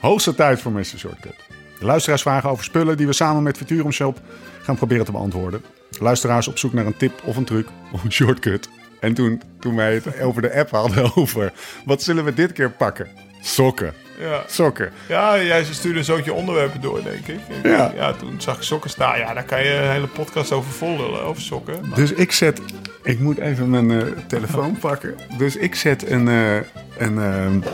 Hoogste 0.00 0.34
tijd 0.34 0.60
voor 0.60 0.72
Mr. 0.72 0.84
Shortcut. 0.84 1.34
De 1.78 1.84
luisteraars 1.84 2.22
vragen 2.22 2.50
over 2.50 2.64
spullen 2.64 2.96
die 2.96 3.06
we 3.06 3.12
samen 3.12 3.42
met 3.42 3.56
Futurum 3.56 3.92
Shop 3.92 4.20
gaan 4.62 4.76
proberen 4.76 5.04
te 5.04 5.12
beantwoorden. 5.12 5.64
Luisteraars 5.98 6.48
op 6.48 6.58
zoek 6.58 6.72
naar 6.72 6.86
een 6.86 6.96
tip 6.96 7.22
of 7.24 7.36
een 7.36 7.44
truc 7.44 7.66
of 7.92 8.04
een 8.04 8.12
shortcut. 8.12 8.68
En 9.02 9.14
toen, 9.14 9.42
toen 9.58 9.76
wij 9.76 9.94
het 9.94 10.20
over 10.20 10.42
de 10.42 10.54
app 10.54 10.70
hadden 10.70 11.10
over 11.16 11.52
wat 11.84 12.02
zullen 12.02 12.24
we 12.24 12.34
dit 12.34 12.52
keer 12.52 12.70
pakken? 12.70 13.08
Sokken. 13.40 13.92
Ja. 14.18 14.42
Sokken. 14.46 14.92
Ja, 15.08 15.42
jij 15.42 15.64
stuurde 15.64 15.98
een 15.98 16.04
zootje 16.04 16.32
onderwerpen 16.32 16.80
door, 16.80 17.02
denk 17.02 17.26
ik. 17.26 17.40
ik 17.48 17.62
ja. 17.62 17.92
ja. 17.94 18.12
Toen 18.12 18.40
zag 18.40 18.56
ik 18.56 18.62
sokken 18.62 18.90
staan. 18.90 19.18
Ja, 19.18 19.34
daar 19.34 19.44
kan 19.44 19.64
je 19.64 19.74
een 19.74 19.90
hele 19.90 20.06
podcast 20.06 20.52
over 20.52 20.72
volgen, 20.72 21.22
over 21.22 21.42
sokken. 21.42 21.88
Maar... 21.88 21.98
Dus 21.98 22.12
ik 22.12 22.32
zet... 22.32 22.60
Ik 23.02 23.18
moet 23.18 23.38
even 23.38 23.70
mijn 23.70 23.90
uh, 23.90 24.02
telefoon 24.26 24.78
pakken. 24.78 25.14
Dus 25.38 25.56
ik 25.56 25.74
zet 25.74 26.10
een... 26.10 26.26
Uh, 26.26 26.56
een 26.98 27.14
uh, 27.14 27.66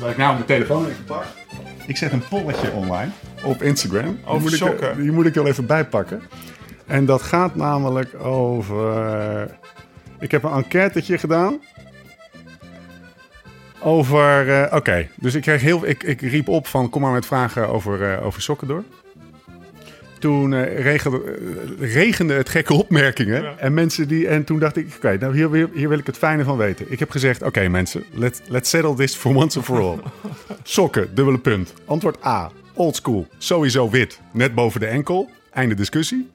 waar 0.00 0.10
ik 0.10 0.16
nou 0.16 0.32
mijn 0.32 0.44
telefoon 0.46 0.86
even 0.86 1.04
pak. 1.04 1.24
Ik 1.86 1.96
zet 1.96 2.12
een 2.12 2.28
polletje 2.28 2.70
online 2.72 3.10
op 3.42 3.62
Instagram. 3.62 4.18
Over 4.24 4.50
die 4.50 4.60
moet 4.60 4.68
sokken. 4.68 4.90
Ik, 4.90 4.96
die 4.96 5.12
moet 5.12 5.26
ik 5.26 5.34
wel 5.34 5.46
even 5.46 5.66
bijpakken. 5.66 6.22
En 6.86 7.06
dat 7.06 7.22
gaat 7.22 7.54
namelijk 7.54 8.24
over... 8.24 9.48
Ik 10.20 10.30
heb 10.30 10.42
een 10.42 10.52
enquêtetje 10.52 11.18
gedaan 11.18 11.60
over. 13.80 14.48
Uh, 14.48 14.62
Oké, 14.64 14.76
okay. 14.76 15.10
dus 15.14 15.34
ik, 15.34 15.42
kreeg 15.42 15.60
heel, 15.60 15.86
ik, 15.86 16.02
ik 16.02 16.20
riep 16.20 16.48
op 16.48 16.66
van 16.66 16.90
kom 16.90 17.00
maar 17.00 17.12
met 17.12 17.26
vragen 17.26 17.68
over, 17.68 18.00
uh, 18.00 18.26
over 18.26 18.42
sokken 18.42 18.68
door. 18.68 18.84
Toen 20.18 20.52
uh, 20.52 20.80
regende, 20.80 21.38
regende, 21.78 22.34
het 22.34 22.48
gekke 22.48 22.74
opmerkingen. 22.74 23.42
Ja. 23.42 23.54
En, 23.58 23.74
mensen 23.74 24.08
die, 24.08 24.28
en 24.28 24.44
toen 24.44 24.58
dacht 24.58 24.76
ik, 24.76 24.86
oké, 24.86 24.96
okay, 24.96 25.16
nou 25.16 25.36
hier, 25.36 25.70
hier, 25.72 25.88
wil 25.88 25.98
ik 25.98 26.06
het 26.06 26.18
fijne 26.18 26.44
van 26.44 26.56
weten. 26.56 26.92
Ik 26.92 26.98
heb 26.98 27.10
gezegd, 27.10 27.38
oké 27.38 27.48
okay, 27.48 27.68
mensen, 27.68 28.04
let, 28.12 28.42
let's 28.48 28.70
settle 28.70 28.94
this 28.94 29.14
for 29.14 29.34
once 29.34 29.56
and 29.56 29.66
for 29.66 29.80
all. 29.80 29.98
Sokken, 30.62 31.14
dubbele 31.14 31.38
punt. 31.38 31.74
Antwoord 31.84 32.24
A, 32.24 32.50
old 32.74 32.96
school, 32.96 33.26
sowieso 33.38 33.90
wit, 33.90 34.20
net 34.32 34.54
boven 34.54 34.80
de 34.80 34.86
enkel. 34.86 35.30
Einde 35.50 35.74
discussie. 35.74 36.30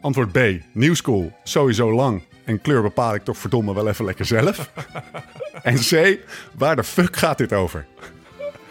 Antwoord 0.00 0.32
B, 0.32 0.38
new 0.72 0.94
school, 0.94 1.32
sowieso 1.42 1.92
lang, 1.92 2.22
en 2.44 2.60
kleur 2.60 2.82
bepaal 2.82 3.14
ik 3.14 3.24
toch 3.24 3.38
verdomme 3.38 3.74
wel 3.74 3.88
even 3.88 4.04
lekker 4.04 4.24
zelf. 4.24 4.70
en 5.62 5.76
C, 5.76 6.18
waar 6.54 6.76
de 6.76 6.84
fuck 6.84 7.16
gaat 7.16 7.38
dit 7.38 7.52
over? 7.52 7.86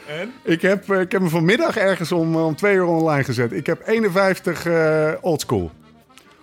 En? 0.07 0.33
Ik 0.43 0.61
heb, 0.61 0.91
ik 0.91 1.11
heb 1.11 1.21
hem 1.21 1.29
vanmiddag 1.29 1.77
ergens 1.77 2.11
om, 2.11 2.35
om 2.35 2.55
twee 2.55 2.75
uur 2.75 2.85
online 2.85 3.23
gezet. 3.23 3.51
Ik 3.51 3.65
heb 3.65 3.81
51 3.85 4.65
uh, 4.65 5.11
old 5.21 5.41
school. 5.41 5.71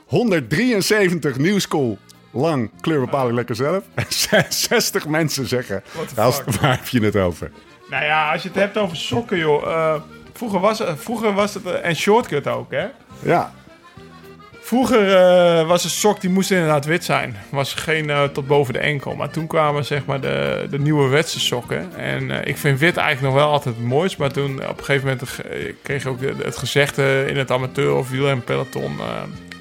173 0.06 1.38
new 1.38 1.58
school. 1.58 1.98
Lang, 2.30 2.70
kleur 2.80 3.00
bepaal 3.00 3.28
ik 3.28 3.34
lekker 3.34 3.54
zelf. 3.54 3.84
En 4.30 4.44
60 4.48 5.06
mensen 5.06 5.48
zeggen, 5.48 5.82
nou, 6.16 6.34
waar 6.60 6.76
heb 6.76 6.86
je 6.86 7.00
het 7.00 7.16
over? 7.16 7.50
Nou 7.90 8.04
ja, 8.04 8.32
als 8.32 8.42
je 8.42 8.48
het 8.48 8.58
hebt 8.58 8.76
over 8.76 8.96
sokken, 8.96 9.38
joh. 9.38 9.66
Uh, 9.66 9.94
vroeger, 10.32 10.60
was, 10.60 10.82
vroeger 10.96 11.32
was 11.32 11.54
het... 11.54 11.66
Uh, 11.66 11.84
en 11.86 11.96
shortcut 11.96 12.46
ook, 12.46 12.70
hè? 12.70 12.86
Ja. 13.22 13.52
Vroeger 14.66 15.08
uh, 15.08 15.66
was 15.66 15.84
een 15.84 15.90
sok 15.90 16.20
die 16.20 16.30
moest 16.30 16.50
inderdaad 16.50 16.84
wit 16.84 17.04
zijn. 17.04 17.36
Was 17.48 17.74
geen 17.74 18.08
uh, 18.08 18.22
tot 18.22 18.46
boven 18.46 18.72
de 18.72 18.78
enkel. 18.78 19.14
Maar 19.14 19.30
toen 19.30 19.46
kwamen 19.46 19.84
zeg 19.84 20.04
maar 20.04 20.20
de, 20.20 20.66
de 20.70 20.78
nieuwe 20.78 21.08
wetse 21.08 21.40
sokken. 21.40 21.96
En 21.96 22.30
uh, 22.30 22.38
ik 22.44 22.56
vind 22.56 22.78
wit 22.78 22.96
eigenlijk 22.96 23.34
nog 23.34 23.42
wel 23.42 23.52
altijd 23.52 23.74
het 23.74 23.84
mooist. 23.84 24.18
Maar 24.18 24.32
toen 24.32 24.68
op 24.68 24.78
een 24.78 24.84
gegeven 24.84 25.08
moment 25.08 25.40
kreeg 25.82 26.02
ik 26.02 26.08
ook 26.08 26.20
het 26.42 26.56
gezegde 26.56 27.24
in 27.28 27.36
het 27.36 27.50
amateur 27.50 27.94
of 27.94 28.10
wielren 28.10 28.44
peloton. 28.44 28.96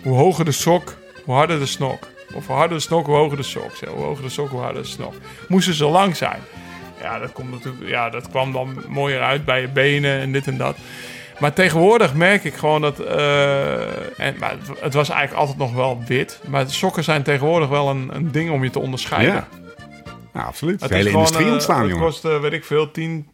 hoe 0.03 0.17
hoger 0.17 0.45
de 0.45 0.51
sok, 0.51 0.95
hoe 1.23 1.35
harder 1.35 1.59
de 1.59 1.65
snok. 1.65 2.07
Of 2.33 2.47
hoe 2.47 2.55
harder 2.55 2.77
de 2.77 2.83
snok, 2.83 3.05
hoe 3.05 3.15
hoger 3.15 3.37
de 3.37 3.43
sok. 3.43 3.71
Hoe 3.87 4.03
hoger 4.03 4.23
de 4.23 4.29
sok, 4.29 4.49
hoe 4.49 4.61
harder 4.61 4.81
de 4.81 4.87
snok. 4.87 5.13
Moesten 5.47 5.73
ze 5.73 5.85
lang 5.85 6.15
zijn. 6.15 6.39
Ja 7.01 7.19
dat, 7.19 7.31
komt 7.31 7.51
natuurlijk, 7.51 7.89
ja, 7.89 8.09
dat 8.09 8.29
kwam 8.29 8.51
dan 8.51 8.83
mooier 8.87 9.21
uit 9.21 9.45
bij 9.45 9.61
je 9.61 9.67
benen 9.67 10.19
en 10.19 10.31
dit 10.31 10.47
en 10.47 10.57
dat. 10.57 10.77
Maar 11.39 11.53
tegenwoordig 11.53 12.13
merk 12.13 12.43
ik 12.43 12.53
gewoon 12.53 12.81
dat. 12.81 12.99
Uh, 12.99 14.19
en, 14.19 14.35
maar 14.39 14.55
het 14.79 14.93
was 14.93 15.09
eigenlijk 15.09 15.39
altijd 15.39 15.57
nog 15.57 15.73
wel 15.73 16.01
wit. 16.07 16.39
Maar 16.47 16.69
sokken 16.69 17.03
zijn 17.03 17.23
tegenwoordig 17.23 17.69
wel 17.69 17.89
een, 17.89 18.09
een 18.13 18.31
ding 18.31 18.51
om 18.51 18.63
je 18.63 18.69
te 18.69 18.79
onderscheiden. 18.79 19.33
Ja, 19.33 19.47
ja 20.33 20.41
absoluut. 20.41 20.79
Het 20.81 20.89
de 20.89 20.95
hele 20.95 21.09
industrie 21.09 21.51
ontstaan, 21.51 21.81
het 21.81 21.89
jongen. 21.89 22.05
kost, 22.05 22.25
uh, 22.25 22.39
weet 22.39 22.53
ik 22.53 22.65
veel, 22.65 22.91
10, 22.91 23.27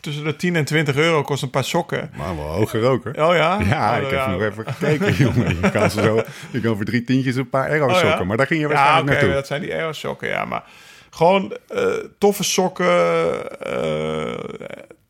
tussen 0.00 0.24
de 0.24 0.36
10 0.36 0.56
en 0.56 0.64
20 0.64 0.96
euro 0.96 1.22
kost 1.22 1.42
een 1.42 1.50
paar 1.50 1.64
sokken. 1.64 2.10
Maar 2.16 2.36
wel 2.36 2.44
hoger 2.46 2.84
ook, 2.84 3.04
hoor. 3.04 3.12
Oh 3.28 3.34
ja? 3.34 3.58
Ja, 3.68 3.96
Oh, 3.96 4.02
ik 4.02 4.10
ja. 4.10 4.30
heb 4.30 4.38
nog 4.38 4.42
even 4.50 4.64
gekeken, 4.66 5.14
jongen. 5.24 5.56
Je 5.60 5.70
kan, 5.70 5.90
zo, 5.90 6.22
je 6.50 6.60
kan 6.60 6.76
voor 6.76 6.84
drie 6.84 7.04
tientjes 7.04 7.36
een 7.36 7.48
paar 7.50 7.68
aero 7.68 7.84
Oh, 7.86 7.90
ja? 7.92 7.98
sokken. 8.08 8.26
Maar 8.26 8.36
daar 8.36 8.46
ging 8.46 8.60
je 8.60 8.66
Ja, 8.68 8.72
waarschijnlijk 8.74 9.06
oké, 9.08 9.14
naartoe. 9.16 9.34
dat 9.34 9.46
zijn 9.46 9.60
die 9.60 9.74
aero 9.74 9.92
sokken, 9.92 10.28
ja. 10.28 10.44
Maar 10.44 10.62
gewoon 11.10 11.56
eh, 11.68 11.84
toffe 12.18 12.42
sokken, 12.44 13.60
eh, 13.60 14.38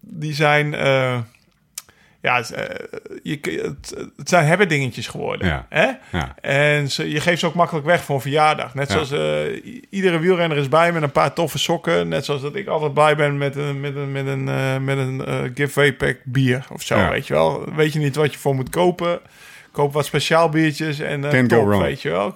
die 0.00 0.34
zijn... 0.34 0.74
eh, 0.74 1.18
ja, 2.22 2.36
het, 2.36 2.50
eh, 2.50 2.64
je, 3.22 3.38
het, 3.62 4.08
het 4.16 4.28
zijn 4.28 4.46
hebben 4.46 4.68
dingetjes 4.68 5.06
geworden. 5.06 5.46
Ja. 5.46 5.66
Hè? 5.68 5.90
Ja. 6.12 6.34
En 6.40 6.90
ze, 6.90 7.10
je 7.10 7.20
geeft 7.20 7.40
ze 7.40 7.46
ook 7.46 7.54
makkelijk 7.54 7.86
weg 7.86 8.04
voor 8.04 8.14
een 8.14 8.20
verjaardag. 8.20 8.74
Net 8.74 8.90
zoals 8.90 9.10
eh, 9.10 9.76
iedere 9.90 10.18
wielrenner 10.18 10.58
is 10.58 10.68
bij 10.68 10.92
met 10.92 11.02
een 11.02 11.12
paar 11.12 11.32
toffe 11.32 11.58
sokken. 11.58 12.08
Net 12.08 12.24
zoals 12.24 12.42
dat 12.42 12.54
ik 12.54 12.66
altijd 12.66 12.94
blij 12.94 13.16
ben 13.16 13.38
met 13.38 13.56
een, 13.56 13.80
met 13.80 13.96
een, 13.96 14.12
met 14.12 14.26
een, 14.26 14.48
eh, 14.48 14.78
met 14.78 14.98
een 14.98 15.24
eh, 15.24 15.40
giveaway 15.54 15.92
pack 15.92 16.16
bier 16.24 16.66
of 16.72 16.82
zo. 16.82 17.08
Weet 17.08 17.26
je 17.26 17.34
wel? 17.34 17.74
Weet 17.74 17.92
je 17.92 17.98
niet 17.98 18.16
wat 18.16 18.32
je 18.32 18.38
voor 18.38 18.54
moet 18.54 18.70
kopen. 18.70 19.20
Koop 19.72 19.92
wat 19.92 20.06
speciaal 20.06 20.48
biertjes 20.48 20.98
en 20.98 21.24
go 21.24 21.46
top, 21.46 21.80
weet 21.80 22.02
je 22.02 22.10
wel. 22.10 22.34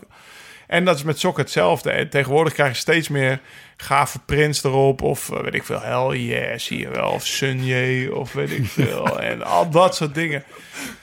En 0.67 0.85
dat 0.85 0.97
is 0.97 1.03
met 1.03 1.19
sokken 1.19 1.43
hetzelfde. 1.43 1.91
En 1.91 2.09
tegenwoordig 2.09 2.53
krijg 2.53 2.71
je 2.71 2.77
steeds 2.77 3.09
meer 3.09 3.41
gave 3.77 4.19
prints 4.27 4.65
erop. 4.65 5.03
Of 5.03 5.31
eh, 5.31 5.41
weet 5.41 5.55
ik 5.55 5.65
veel, 5.65 5.81
Hell 5.81 6.17
Yeah, 6.19 6.59
zie 6.59 6.79
je 6.79 6.89
wel. 6.89 7.11
Of 7.11 7.27
Sunye, 7.27 8.15
of 8.15 8.33
weet 8.33 8.51
ik 8.51 8.67
veel. 8.67 9.21
en 9.21 9.43
al 9.43 9.71
dat 9.71 9.95
soort 9.97 10.15
dingen. 10.15 10.45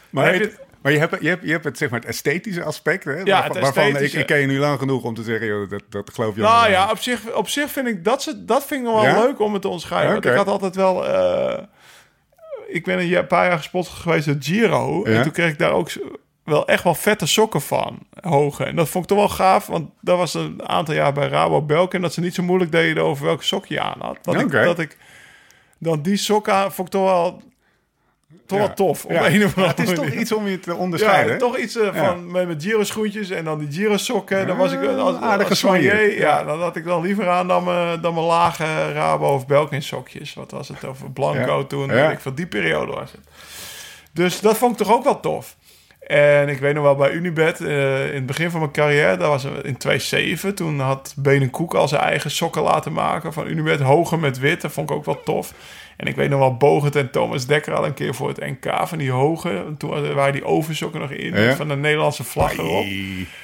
Maar, 0.10 0.34
je, 0.34 0.40
je- 0.40 0.54
maar 0.82 0.92
je, 0.92 1.00
hebt, 1.00 1.22
je, 1.22 1.28
hebt, 1.28 1.44
je 1.46 1.52
hebt 1.52 1.64
het, 1.64 1.78
zeg 1.78 1.90
maar, 1.90 2.00
het 2.00 2.10
esthetische 2.10 2.64
aspect. 2.64 3.04
Hè? 3.04 3.12
Ja, 3.24 3.48
waarvan, 3.48 3.98
ik, 3.98 4.14
ik 4.14 4.26
ken 4.26 4.40
je 4.40 4.48
nu 4.48 4.58
lang 4.60 4.80
genoeg 4.80 5.04
om 5.04 5.14
te 5.14 5.24
zeggen... 5.24 5.48
Joh, 5.48 5.70
dat, 5.70 5.84
dat 5.90 6.10
geloof 6.14 6.36
je 6.36 6.42
Nou 6.42 6.54
allemaal. 6.54 6.72
ja, 6.72 6.92
op 6.92 6.98
zich, 7.00 7.32
op 7.34 7.50
zich 7.50 7.72
vind 7.72 7.88
ik 7.88 8.04
dat, 8.04 8.24
ze, 8.24 8.46
dat 8.46 8.66
vind 8.66 8.80
ik 8.82 8.86
nog 8.92 9.02
wel 9.02 9.12
Ja? 9.12 9.20
leuk 9.26 9.40
om 9.40 9.54
het 9.54 9.62
te 9.62 9.68
onderscheiden. 9.68 10.12
Want 10.14 10.26
ik 10.26 10.34
had 10.34 10.48
altijd 10.48 10.76
wel... 10.76 11.08
eh, 11.08 11.64
ik 12.68 12.84
ben 12.84 13.00
een 13.00 13.28
paar 13.28 13.48
jaar 13.48 13.58
gespot 13.58 13.88
geweest 13.88 14.26
door 14.26 14.36
Giro. 14.40 15.02
Ja? 15.10 15.16
En 15.16 15.24
toen 15.24 15.32
kreeg 15.32 15.50
ik 15.52 15.60
daar 15.60 15.72
ook 15.72 15.90
zo- 15.90 16.16
wel 16.44 16.68
echt 16.68 16.84
wel 16.84 16.96
vette 16.96 17.26
sokken 17.26 17.62
van. 17.62 18.00
Hoge. 18.22 18.64
En 18.64 18.76
dat 18.76 18.90
vond 18.90 19.04
ik 19.04 19.10
toch 19.10 19.20
wel 19.20 19.30
gaaf. 19.36 19.66
Want 19.68 19.90
dat 20.02 20.18
was 20.18 20.34
een 20.34 20.68
aantal 20.68 20.94
jaar 20.94 21.14
bij 21.14 21.28
Rabo 21.28 21.62
Belkin... 21.62 22.02
dat 22.02 22.14
ze 22.14 22.20
niet 22.20 22.36
zo 22.36 22.44
moeilijk 22.44 22.72
deden 22.72 23.04
over 23.04 23.26
welke 23.26 23.44
sok 23.44 23.66
je 23.66 23.80
aan 23.82 24.00
had. 24.00 24.18
Dat, 24.22 24.36
Oké. 24.44 24.60
ik, 24.60 24.66
dat 24.66 24.80
ik 24.80 24.98
dan 25.78 26.02
die 26.02 26.18
sokken 26.18 26.54
aan 26.54 26.72
vond 26.72 26.88
ik 26.88 26.94
toch 26.94 27.04
wel... 27.04 27.42
Toch 28.46 28.58
Ja. 28.60 28.66
wel 28.66 28.74
tof. 28.76 29.06
Op 29.06 29.12
Ja. 29.12 29.28
een 29.28 29.46
of 29.46 29.58
andere 29.58 29.68
het 29.68 29.90
is 29.90 29.96
toch 29.96 30.12
iets 30.12 30.32
om 30.32 30.48
je 30.48 30.60
te 30.60 30.76
onderscheiden. 30.76 31.32
Ja, 31.34 31.40
toch 31.40 31.58
iets 31.58 31.76
eh, 31.78 31.96
van 31.96 32.32
met 32.32 32.46
mijn 32.48 32.62
Giro 32.62 32.84
schoentjes 32.84 33.30
en 33.30 33.44
dan 33.44 33.60
die 33.60 33.72
Giro 33.72 33.98
sokken. 33.98 34.48
Dan 34.48 34.58
was 34.58 34.72
ik 34.72 34.86
als, 34.88 35.16
aardige 35.16 35.56
soigné. 35.56 36.00
Ja, 36.00 36.44
dan 36.44 36.62
had 36.62 36.76
ik 36.76 36.86
dan 36.86 37.02
liever 37.02 37.30
aan 37.30 37.48
dan 37.48 37.64
mijn, 37.64 38.02
dan 38.02 38.14
mijn 38.14 38.26
lage 38.26 38.92
Rabo 38.92 39.34
of 39.34 39.48
Belkin 39.48 39.82
sokjes. 39.82 40.34
Wat 40.34 40.52
was 40.52 40.68
het 40.68 40.86
over 40.86 41.12
Blanco 41.12 41.68
toen? 41.68 41.92
Ik 41.92 42.20
veel, 42.20 42.36
die 42.36 42.48
periode 42.48 42.92
was 42.92 43.12
het. 43.12 43.22
Dus 44.12 44.40
dat 44.40 44.58
vond 44.58 44.72
ik 44.72 44.86
toch 44.86 44.96
ook 44.96 45.04
wel 45.04 45.20
tof. 45.20 45.56
En 46.08 46.50
ik 46.50 46.60
weet 46.60 46.74
nog 46.74 46.84
wel 46.84 46.96
bij 46.96 47.12
Unibet, 47.12 47.62
eh, 47.62 48.08
in 48.08 48.14
het 48.16 48.26
begin 48.26 48.50
van 48.52 48.60
mijn 48.60 48.72
carrière, 48.72 49.18
dat 49.18 49.28
was 49.28 49.44
in 49.44 49.78
2007. 49.78 50.56
Toen 50.56 50.80
had 50.80 51.14
Benen 51.18 51.50
Koek 51.50 51.74
al 51.74 51.88
zijn 51.88 52.02
eigen 52.02 52.32
sokken 52.32 52.62
laten 52.62 52.94
maken 52.94 53.34
van 53.34 53.48
Unibet. 53.48 53.80
Hoger 53.80 54.20
met 54.20 54.40
wit, 54.40 54.62
dat 54.62 54.72
vond 54.72 54.90
ik 54.90 54.96
ook 54.96 55.06
wel 55.06 55.24
tof. 55.24 55.54
En 55.98 56.08
ik 56.08 56.16
weet 56.16 56.30
nog 56.30 56.40
wel, 56.40 56.58
Bogert 56.58 56.96
en 56.96 57.12
Thomas 57.12 57.46
Dekker 57.46 57.74
al 57.74 57.86
een 57.86 57.94
keer 57.94 58.14
voor 58.16 58.28
het 58.28 58.40
NK 58.40 58.88
van 58.88 58.98
die 58.98 59.12
hoge. 59.12 59.64
Toen 59.78 60.14
waren 60.14 60.34
die 60.34 60.46
oversokken 60.46 61.00
nog 61.00 61.12
in, 61.12 61.36
Ja. 61.42 61.56
van 61.56 61.68
de 61.68 61.76
Nederlandse 61.76 62.24
vlag 62.24 62.58
erop. 62.58 62.86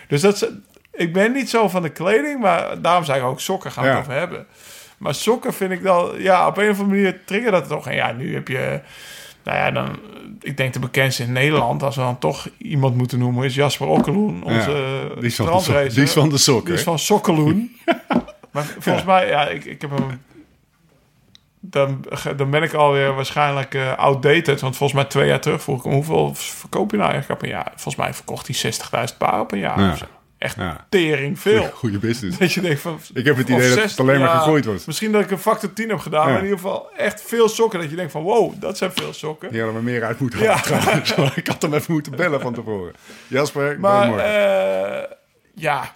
Dus 0.08 0.22
dat 0.22 0.34
is, 0.36 0.50
ik 0.94 1.14
ben 1.14 1.32
niet 1.32 1.50
zo 1.50 1.68
van 1.68 1.82
de 1.82 1.90
kleding, 1.90 2.40
maar 2.40 2.82
daarom 2.82 3.04
zei 3.04 3.20
ik 3.20 3.26
ook 3.26 3.40
sokken 3.40 3.72
gaan 3.72 3.84
we 3.84 3.90
Ja. 3.90 4.00
over 4.00 4.14
hebben. 4.14 4.46
Maar 4.98 5.16
sokken 5.16 5.54
vind 5.54 5.72
ik 5.72 5.84
dan, 5.84 6.12
ja, 6.18 6.48
op 6.48 6.58
een 6.58 6.70
of 6.70 6.80
andere 6.80 6.96
manier 7.02 7.20
trigger 7.26 7.52
dat 7.52 7.68
toch. 7.68 7.88
En 7.88 7.96
ja, 7.96 8.12
nu 8.12 8.34
heb 8.34 8.48
je, 8.48 8.80
nou 9.50 9.62
ja, 9.62 9.72
dan, 9.72 10.00
ik 10.42 10.58
denk 10.58 10.74
de 10.74 10.80
bekendste 10.80 11.24
in 11.24 11.32
Nederland, 11.32 11.84
als 11.84 11.96
we 11.96 12.02
dan 12.02 12.20
toch 12.20 12.50
iemand 12.58 12.96
moeten 12.96 13.20
noemen, 13.20 13.46
is 13.46 13.56
Jasper 13.56 13.88
Okkeloen, 13.88 14.44
onze 14.44 15.12
die, 15.16 15.26
is 15.26 15.36
van 15.36 15.46
de 15.46 15.52
sok- 15.52 15.62
strandracer. 15.62 15.94
die 15.94 16.04
is 16.04 16.12
van 16.12 16.30
de 16.30 16.38
sokken. 16.38 16.66
Die 16.66 16.74
is 16.74 16.84
van 16.84 17.00
Sokkeloen. 17.00 17.78
maar 18.52 18.76
volgens 18.80 19.06
mij, 19.06 19.28
ja, 19.28 19.48
ik, 19.48 19.66
ik 19.66 19.82
heb 19.82 19.90
hem... 19.90 20.22
Dan, 21.62 22.06
dan 22.36 22.50
ben 22.50 22.64
ik 22.64 22.74
alweer 22.74 23.16
waarschijnlijk 23.16 23.74
eh, 23.76 23.98
outdated. 23.98 24.62
Want 24.62 24.78
volgens 24.78 24.94
mij 24.94 25.10
twee 25.10 25.28
jaar 25.28 25.40
terug 25.40 25.62
vroeg 25.62 25.78
ik 25.78 25.84
hem... 25.84 25.94
hoeveel 25.94 26.36
verkoop 26.36 26.92
je 26.92 26.98
nou 26.98 27.12
eigenlijk 27.12 27.42
per 27.42 27.50
jaar? 27.50 27.72
Volgens 27.76 27.96
mij 27.96 28.14
verkocht 28.14 28.62
hij 28.62 28.74
60.000 29.12 29.18
paar 29.18 29.46
per 29.46 29.58
jaar. 29.58 29.80
Ja. 29.82 29.92
of 29.92 29.98
zo. 29.98 30.06
Echt 30.40 30.56
Ja. 30.56 30.86
tering 30.90 31.40
veel. 31.40 31.70
Goede 31.74 31.98
business. 32.00 32.38
Dat 32.40 32.54
je 32.54 32.62
denkt 32.62 32.82
van... 32.82 33.00
Ik 33.14 33.26
heb 33.26 33.38
het 33.38 33.50
idee 33.50 33.60
dat 33.60 33.70
het 33.70 33.80
60, 33.80 34.00
alleen 34.06 34.20
maar 34.20 34.30
ja, 34.30 34.38
gegroeid 34.38 34.66
was. 34.66 34.86
Misschien 34.86 35.12
dat 35.12 35.22
ik 35.22 35.32
een 35.32 35.38
factor 35.40 35.74
10 35.74 35.90
heb 35.90 36.00
gedaan. 36.00 36.22
Ja. 36.22 36.28
Maar 36.28 36.38
in 36.38 36.44
ieder 36.44 36.60
geval 36.60 36.90
echt 36.98 37.22
veel 37.22 37.50
sokken. 37.50 37.80
Dat 37.80 37.90
je 37.90 37.96
denkt 37.96 38.12
van 38.12 38.22
wow, 38.22 38.54
dat 38.62 38.78
zijn 38.78 38.92
veel 38.92 39.14
sokken. 39.14 39.52
Die 39.52 39.62
hadden 39.62 39.80
we 39.80 39.84
meer 39.90 40.04
uit 40.04 40.20
moeten 40.20 40.40
trouwens. 40.40 41.12
ik 41.36 41.48
had 41.48 41.62
hem 41.62 41.74
even 41.74 41.94
moeten 41.94 42.16
bellen 42.16 42.42
van 42.42 42.54
tevoren. 42.54 42.94
Jasper, 43.28 43.80
Maar 43.80 44.18
eh, 44.18 45.04
ja, 45.56 45.96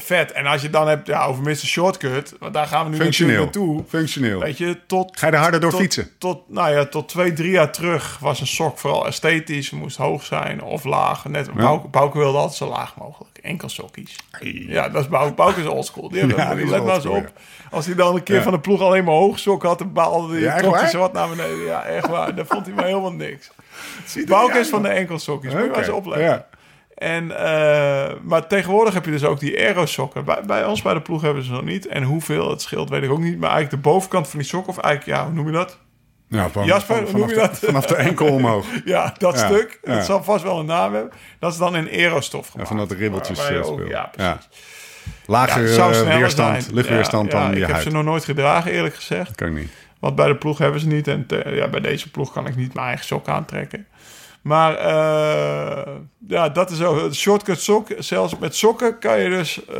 vet. 0.00 0.32
En 0.32 0.46
als 0.46 0.62
je 0.62 0.70
dan 0.70 0.88
hebt 0.88 1.06
ja, 1.06 1.24
over 1.24 1.42
Mr. 1.42 1.56
Shortcut, 1.56 2.34
want 2.38 2.54
daar 2.54 2.66
gaan 2.66 2.84
we 2.84 2.90
nu 2.90 2.96
Functioneel. 2.96 3.42
naartoe. 3.42 3.84
Functioneel. 3.88 4.40
Weet 4.40 4.58
je, 4.58 4.78
tot... 4.86 5.18
Ga 5.18 5.26
je 5.26 5.32
er 5.32 5.38
harder 5.38 5.60
door 5.60 5.70
tot, 5.70 5.80
fietsen? 5.80 6.10
Tot, 6.18 6.48
nou 6.48 6.70
ja, 6.76 6.84
tot 6.86 7.08
twee, 7.08 7.32
drie 7.32 7.50
jaar 7.50 7.72
terug 7.72 8.18
was 8.18 8.40
een 8.40 8.46
sok 8.46 8.78
vooral 8.78 9.06
esthetisch. 9.06 9.70
Moest 9.70 9.96
hoog 9.96 10.24
zijn 10.24 10.62
of 10.62 10.84
laag. 10.84 11.24
Net, 11.24 11.52
Bouke, 11.54 11.88
Bouke 11.88 12.18
wilde 12.18 12.38
altijd 12.38 12.56
zo 12.56 12.68
laag 12.68 12.96
mogelijk. 12.96 13.38
Enkel 13.42 13.68
sokkies. 13.68 14.16
Ja, 14.66 14.88
dat 14.88 15.02
is 15.02 15.08
Bouke. 15.08 15.34
Bouke 15.34 15.60
is 15.60 15.66
oldschool. 15.66 16.08
Die 16.08 16.18
hebben, 16.20 16.36
Ja, 16.36 16.54
die 16.54 16.66
let 16.66 16.84
maar 16.84 16.94
eens 16.94 17.06
op. 17.06 17.32
Als 17.70 17.86
hij 17.86 17.94
dan 17.94 18.14
een 18.14 18.22
keer 18.22 18.36
Ja. 18.36 18.42
van 18.42 18.52
de 18.52 18.60
ploeg 18.60 18.80
alleen 18.80 19.04
maar 19.04 19.14
hoog 19.14 19.38
sok 19.38 19.62
had... 19.62 19.78
dan 19.78 19.92
baalde 19.92 20.32
hij, 20.32 20.40
Ja, 20.40 20.70
hij 20.70 20.88
zo 20.88 20.98
wat 20.98 21.12
naar 21.12 21.28
beneden. 21.28 21.64
Ja, 21.64 21.82
echt 21.84 22.06
waar. 22.08 22.34
Dan 22.40 22.46
vond 22.46 22.66
hij 22.66 22.74
maar 22.74 22.84
helemaal 22.84 23.12
niks. 23.12 23.50
Bouke 24.26 24.58
is 24.58 24.68
van 24.68 24.82
de 24.82 24.88
enkelsokjes. 24.88 25.52
Moet 25.52 25.62
je 25.62 25.68
maar 25.68 25.78
eens 25.78 25.88
opletten. 25.88 26.44
Ja. 27.00 27.06
En, 27.06 27.30
eh, 27.36 28.14
maar 28.22 28.46
tegenwoordig 28.46 28.94
heb 28.94 29.04
je 29.04 29.10
dus 29.10 29.24
ook 29.24 29.40
die 29.40 29.58
aerosokken. 29.58 30.24
Bij, 30.24 30.40
bij 30.46 30.64
ons 30.64 30.82
bij 30.82 30.94
de 30.94 31.00
ploeg 31.00 31.22
hebben 31.22 31.42
ze 31.42 31.50
nog 31.52 31.64
niet. 31.64 31.86
En 31.86 32.02
hoeveel 32.02 32.50
het 32.50 32.62
scheelt, 32.62 32.90
weet 32.90 33.02
ik 33.02 33.10
ook 33.10 33.18
niet. 33.18 33.38
Maar 33.38 33.50
eigenlijk 33.50 33.82
de 33.82 33.88
bovenkant 33.90 34.28
van 34.28 34.38
die 34.38 34.48
sok, 34.48 34.68
of 34.68 34.78
eigenlijk, 34.78 35.18
ja, 35.18 35.24
hoe 35.26 35.34
noem 35.34 35.46
je 35.46 35.52
dat? 35.52 35.78
Ja, 36.28 36.48
van, 36.50 36.64
Jasper, 36.66 36.96
van- 36.96 37.06
vanaf, 37.06 37.20
noem 37.20 37.28
je 37.28 37.34
de, 37.34 37.40
dat? 37.40 37.58
vanaf 37.58 37.86
de 37.86 37.94
enkel 37.96 38.26
omhoog. 38.26 38.66
Ja, 38.84 39.14
dat 39.18 39.38
Ja, 39.40 39.46
stuk. 39.46 39.78
ja. 39.82 39.94
Dat 39.94 40.04
zal 40.04 40.22
vast 40.22 40.42
wel 40.42 40.58
een 40.58 40.66
naam 40.66 40.92
hebben. 40.94 41.12
Dat 41.38 41.52
is 41.52 41.58
dan 41.58 41.76
in 41.76 41.88
aerostof 41.88 42.44
Ja, 42.44 42.50
gemaakt. 42.50 42.68
van 42.68 42.78
dat 42.78 42.88
de 42.88 42.94
ribbeltjes 42.94 43.38
Waarbij 43.38 43.56
je 43.56 43.62
eh, 43.62 43.72
speel. 43.72 43.86
Ja, 43.88 44.10
precies. 44.12 44.48
Lager 45.26 45.62
Ja, 45.72 45.88
het 45.88 46.02
eh, 46.06 46.16
weerstand, 46.16 46.70
luchtweerstand 46.72 47.32
Ja, 47.32 47.38
dan 47.40 47.48
ja, 47.50 47.56
je 47.56 47.60
Ik 47.62 47.66
heb 47.66 47.80
ze 47.82 47.90
nog 47.90 48.04
nooit 48.04 48.24
gedragen, 48.24 48.70
eerlijk 48.72 48.94
gezegd. 48.94 49.34
Kan 49.34 49.46
ik 49.48 49.54
niet. 49.54 49.70
Want 50.00 50.14
bij 50.14 50.26
de 50.26 50.36
ploeg 50.36 50.58
hebben 50.58 50.80
ze 50.80 50.86
niet. 50.86 51.08
En 51.08 51.26
te- 51.26 51.50
ja, 51.54 51.68
bij 51.68 51.80
deze 51.80 52.10
ploeg 52.10 52.32
kan 52.32 52.46
ik 52.46 52.56
niet 52.56 52.74
mijn 52.74 52.86
eigen 52.86 53.04
sok 53.06 53.28
aantrekken. 53.28 53.86
Maar 54.42 54.76
eh, 54.76 55.92
ja, 56.26 56.48
dat 56.48 56.70
is 56.70 56.82
ook 56.82 57.14
shortcut 57.14 57.60
sok. 57.60 57.88
Zelfs 57.98 58.38
met 58.38 58.56
sokken 58.56 58.98
kan 58.98 59.20
je 59.20 59.28
dus 59.28 59.64
eh, 59.64 59.76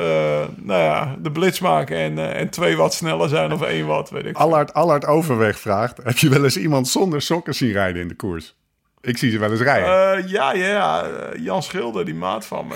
nou 0.57 0.83
ja, 0.83 1.17
de 1.19 1.31
blitz 1.31 1.61
maken 1.61 1.97
en, 1.97 2.19
eh, 2.19 2.41
en 2.41 2.51
twee 2.51 2.77
watt 2.77 2.95
sneller 2.95 3.29
zijn 3.29 3.53
of 3.53 3.63
één 3.63 3.87
watt, 3.87 4.11
weet 4.11 4.25
ik. 4.25 4.37
Allard, 4.37 4.75
Allard 4.75 5.07
Overweg 5.07 5.59
vraagt... 5.59 5.97
Heb 6.03 6.19
je 6.19 6.29
wel 6.29 6.45
eens 6.45 6.57
iemand 6.57 6.89
zonder 6.89 7.23
sokken 7.23 7.55
zien 7.55 7.73
rijden 7.73 8.03
in 8.03 8.09
de 8.09 8.15
koers? 8.15 8.55
Ik 9.01 9.19
zie 9.19 9.31
ze 9.31 9.39
wel 9.39 9.51
eens 9.51 9.61
rijden. 9.61 10.29
Ja, 10.29 10.53
ja, 10.53 10.67
ja. 10.67 11.07
Jan 11.39 11.63
Schilder, 11.63 12.05
die 12.05 12.15
maat 12.15 12.47
van 12.47 12.67
me, 12.67 12.75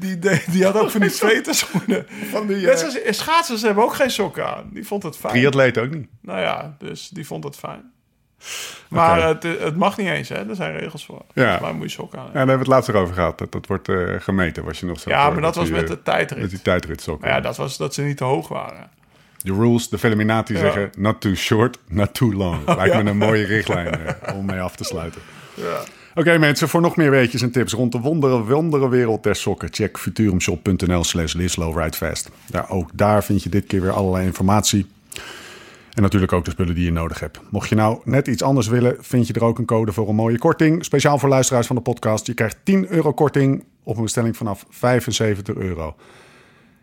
die, 0.00 0.18
die, 0.18 0.40
die 0.50 0.64
had 0.64 0.74
ook 0.74 0.90
van 0.90 1.00
die 1.00 1.10
zweterschoenen. 1.10 2.06
Van 2.30 2.46
die, 2.46 2.68
schaatsers 3.12 3.62
hebben 3.62 3.84
ook 3.84 3.94
geen 3.94 4.10
sokken 4.10 4.46
aan. 4.46 4.70
Die 4.72 4.86
vond 4.86 5.02
het 5.02 5.16
fijn. 5.16 5.32
Triatleet 5.32 5.78
ook 5.78 5.90
niet. 5.90 6.08
Nou 6.20 6.40
ja, 6.40 6.76
dus 6.78 7.08
die 7.08 7.26
vond 7.26 7.44
het 7.44 7.56
fijn. 7.56 7.91
Maar 8.88 9.28
het, 9.28 9.42
het 9.42 9.76
mag 9.76 9.96
niet 9.96 10.08
eens, 10.08 10.28
hè? 10.28 10.48
Er 10.48 10.54
zijn 10.54 10.78
regels 10.78 11.04
voor. 11.04 11.22
Ja. 11.32 11.58
Mij 11.60 11.72
moet 11.72 11.82
je 11.82 11.90
sokken 11.90 12.18
aan. 12.18 12.24
Ja, 12.24 12.30
daar 12.30 12.38
hebben 12.38 12.56
we 12.56 12.62
het 12.62 12.72
laatst 12.72 12.88
erover 12.88 13.14
gehad. 13.14 13.38
Dat, 13.38 13.52
dat 13.52 13.66
wordt 13.66 13.88
eh, 13.88 14.14
gemeten, 14.18 14.64
was 14.64 14.80
je 14.80 14.86
nog 14.86 15.00
zo 15.00 15.10
Ja, 15.10 15.30
maar 15.30 15.40
dat 15.40 15.54
was 15.54 15.64
die, 15.64 15.74
met 15.74 15.82
eh, 15.82 15.88
de 15.88 16.02
tijdrit. 16.02 16.40
Met 16.40 17.04
die. 17.04 17.16
Maar 17.20 17.30
ja, 17.30 17.40
dat 17.40 17.56
was 17.56 17.76
dat 17.76 17.94
ze 17.94 18.02
niet 18.02 18.16
te 18.16 18.24
hoog 18.24 18.48
waren. 18.48 18.90
De 19.42 19.52
rules, 19.52 19.88
de 19.88 19.98
Feliminati 19.98 20.52
Ja. 20.52 20.60
zeggen... 20.60 20.90
Not 20.96 21.20
too 21.20 21.34
short, 21.34 21.78
not 21.88 22.14
too 22.14 22.32
long. 22.32 22.66
Lijkt 22.76 22.94
ja. 22.94 23.02
me 23.02 23.10
een 23.10 23.16
mooie 23.16 23.44
richtlijn 23.44 24.06
eh, 24.06 24.36
om 24.36 24.46
mee 24.46 24.60
af 24.60 24.76
te 24.76 24.84
sluiten. 24.84 25.20
Ja. 25.54 25.80
Oké 26.14 26.38
mensen, 26.38 26.68
voor 26.68 26.80
nog 26.80 26.96
meer 26.96 27.10
weetjes 27.10 27.42
en 27.42 27.50
tips 27.50 27.72
rond 27.72 27.92
de 27.92 27.98
wondere, 27.98 28.44
wondere 28.44 28.88
wereld 28.88 29.22
der 29.22 29.36
sokken... 29.36 29.68
check 29.72 29.98
futurumshop.nl 29.98 31.04
slash. 31.04 31.34
Ja, 32.46 32.66
ook 32.68 32.90
daar 32.94 33.24
vind 33.24 33.42
je 33.42 33.48
dit 33.48 33.66
keer 33.66 33.80
weer 33.80 33.92
allerlei 33.92 34.26
informatie. 34.26 34.86
En 35.94 36.02
natuurlijk 36.02 36.32
ook 36.32 36.44
de 36.44 36.50
spullen 36.50 36.74
die 36.74 36.84
je 36.84 36.92
nodig 36.92 37.20
hebt. 37.20 37.40
Mocht 37.50 37.68
je 37.68 37.74
nou 37.74 38.00
net 38.04 38.26
iets 38.28 38.42
anders 38.42 38.66
willen, 38.66 38.96
vind 39.00 39.26
je 39.26 39.32
er 39.32 39.44
ook 39.44 39.58
een 39.58 39.64
code 39.64 39.92
voor 39.92 40.08
een 40.08 40.14
mooie 40.14 40.38
korting. 40.38 40.84
Speciaal 40.84 41.18
voor 41.18 41.28
luisteraars 41.28 41.66
van 41.66 41.76
de 41.76 41.82
podcast. 41.82 42.26
Je 42.26 42.34
krijgt 42.34 42.56
10 42.62 42.92
euro 42.92 43.12
korting 43.12 43.64
op 43.82 43.96
een 43.96 44.02
bestelling 44.02 44.36
vanaf 44.36 44.66
75 44.68 45.54
euro. 45.54 45.96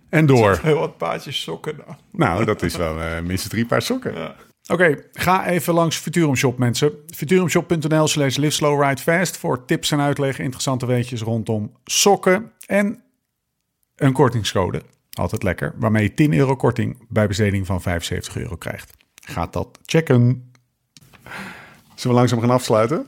En 0.09 0.25
door. 0.25 0.59
Heel 0.61 0.79
wat 0.79 0.97
paardjes 0.97 1.41
sokken 1.41 1.77
dan. 1.85 1.97
Nou, 2.11 2.45
dat 2.45 2.61
is 2.61 2.75
wel 2.75 3.01
eh, 3.01 3.21
minstens 3.21 3.53
drie 3.53 3.65
paar 3.65 3.81
sokken. 3.81 4.13
Ja. 4.13 4.35
Oké, 4.71 4.95
ga 5.13 5.47
even 5.47 5.73
langs 5.73 5.97
Futurum 5.97 6.35
Shop, 6.35 6.57
mensen. 6.57 6.91
Futurumshop.nl 7.15 8.07
slash 8.07 8.35
live 8.35 8.53
slow 8.53 8.83
ride 8.83 9.01
fast 9.01 9.37
voor 9.37 9.65
tips 9.65 9.91
en 9.91 9.99
uitleg, 9.99 10.39
interessante 10.39 10.85
weetjes 10.85 11.21
rondom 11.21 11.71
sokken 11.83 12.51
en 12.65 13.03
een 13.95 14.13
kortingscode. 14.13 14.81
Altijd 15.11 15.43
lekker, 15.43 15.73
waarmee 15.75 16.03
je 16.03 16.13
10 16.13 16.33
euro 16.33 16.55
korting 16.55 17.05
bij 17.07 17.27
besteding 17.27 17.65
van 17.65 17.81
75 17.81 18.37
euro 18.37 18.55
krijgt. 18.55 18.97
Gaat 19.29 19.53
dat 19.53 19.67
checken. 19.85 20.51
Zullen 21.95 22.15
we 22.15 22.21
langzaam 22.21 22.39
gaan 22.39 22.49
afsluiten? 22.49 23.07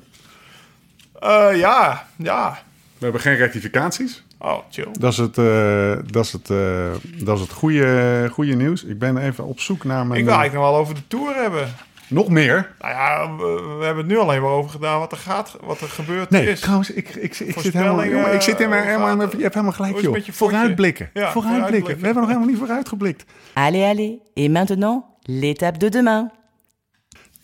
Uh, 1.24 1.50
ja, 1.54 2.08
ja. 2.16 2.60
We 2.98 3.04
hebben 3.04 3.22
geen 3.22 3.36
rectificaties. 3.36 4.24
Oh, 4.40 4.58
chill. 4.70 4.88
Dat 5.00 5.12
is 5.12 5.18
het, 5.18 5.38
uh, 5.38 5.96
dat 6.06 6.26
is 6.26 6.32
het, 6.32 6.50
uh, 6.50 6.92
dat 7.24 7.36
is 7.36 7.42
het 7.42 7.52
goede, 7.52 8.28
goede 8.32 8.56
nieuws. 8.56 8.84
Ik 8.84 9.00
ben 9.00 9.18
even 9.18 9.46
op 9.46 9.60
zoek 9.60 9.84
naar 9.84 10.08
mijn... 10.08 10.20
Ik 10.20 10.26
wil 10.26 10.36
eigenlijk 10.36 10.64
nog 10.64 10.72
wel 10.72 10.82
over 10.82 10.96
de 10.96 11.08
Tour 11.08 11.36
hebben. 11.36 11.68
Nog 12.08 12.30
meer? 12.30 12.72
Nou 12.80 12.94
ja, 12.94 13.36
we, 13.36 13.76
we, 13.78 13.86
hebben 13.86 14.04
het 14.04 14.14
nu 14.14 14.20
alleen 14.20 14.42
maar 14.42 14.52
over 14.52 14.72
gedaan 14.72 15.00
wat 15.00 15.12
er 15.12 15.18
gaat, 15.18 15.58
wat 15.62 15.82
er 15.82 15.88
gebeurd 15.88 16.30
nee, 16.30 16.50
is. 16.50 16.60
trouwens, 16.60 16.92
ik, 16.92 17.10
ik, 17.10 17.40
ik, 17.40 17.60
zit 17.60 17.74
helemaal... 17.74 18.06
Jongen, 18.06 18.34
ik 18.34 18.42
zit 18.42 18.60
in 18.60 18.70
mijn, 18.70 18.84
helemaal, 18.84 19.22
je 19.22 19.42
hebt 19.42 19.54
helemaal 19.54 19.72
gelijk, 19.72 20.00
joh. 20.00 20.18
Vooruitblikken. 20.32 21.10
Ja, 21.14 21.32
vooruitblikken. 21.32 21.98
We 21.98 22.06
hebben 22.06 22.22
nog 22.22 22.28
helemaal 22.28 22.50
niet 22.50 22.58
vooruitgeblikt. 22.58 23.26
Allez, 23.54 23.84
allez. 23.84 24.12
Et 24.34 24.52
maintenant, 24.52 25.04
l'étape 25.22 25.78
de 25.78 25.90
demain. 25.90 26.32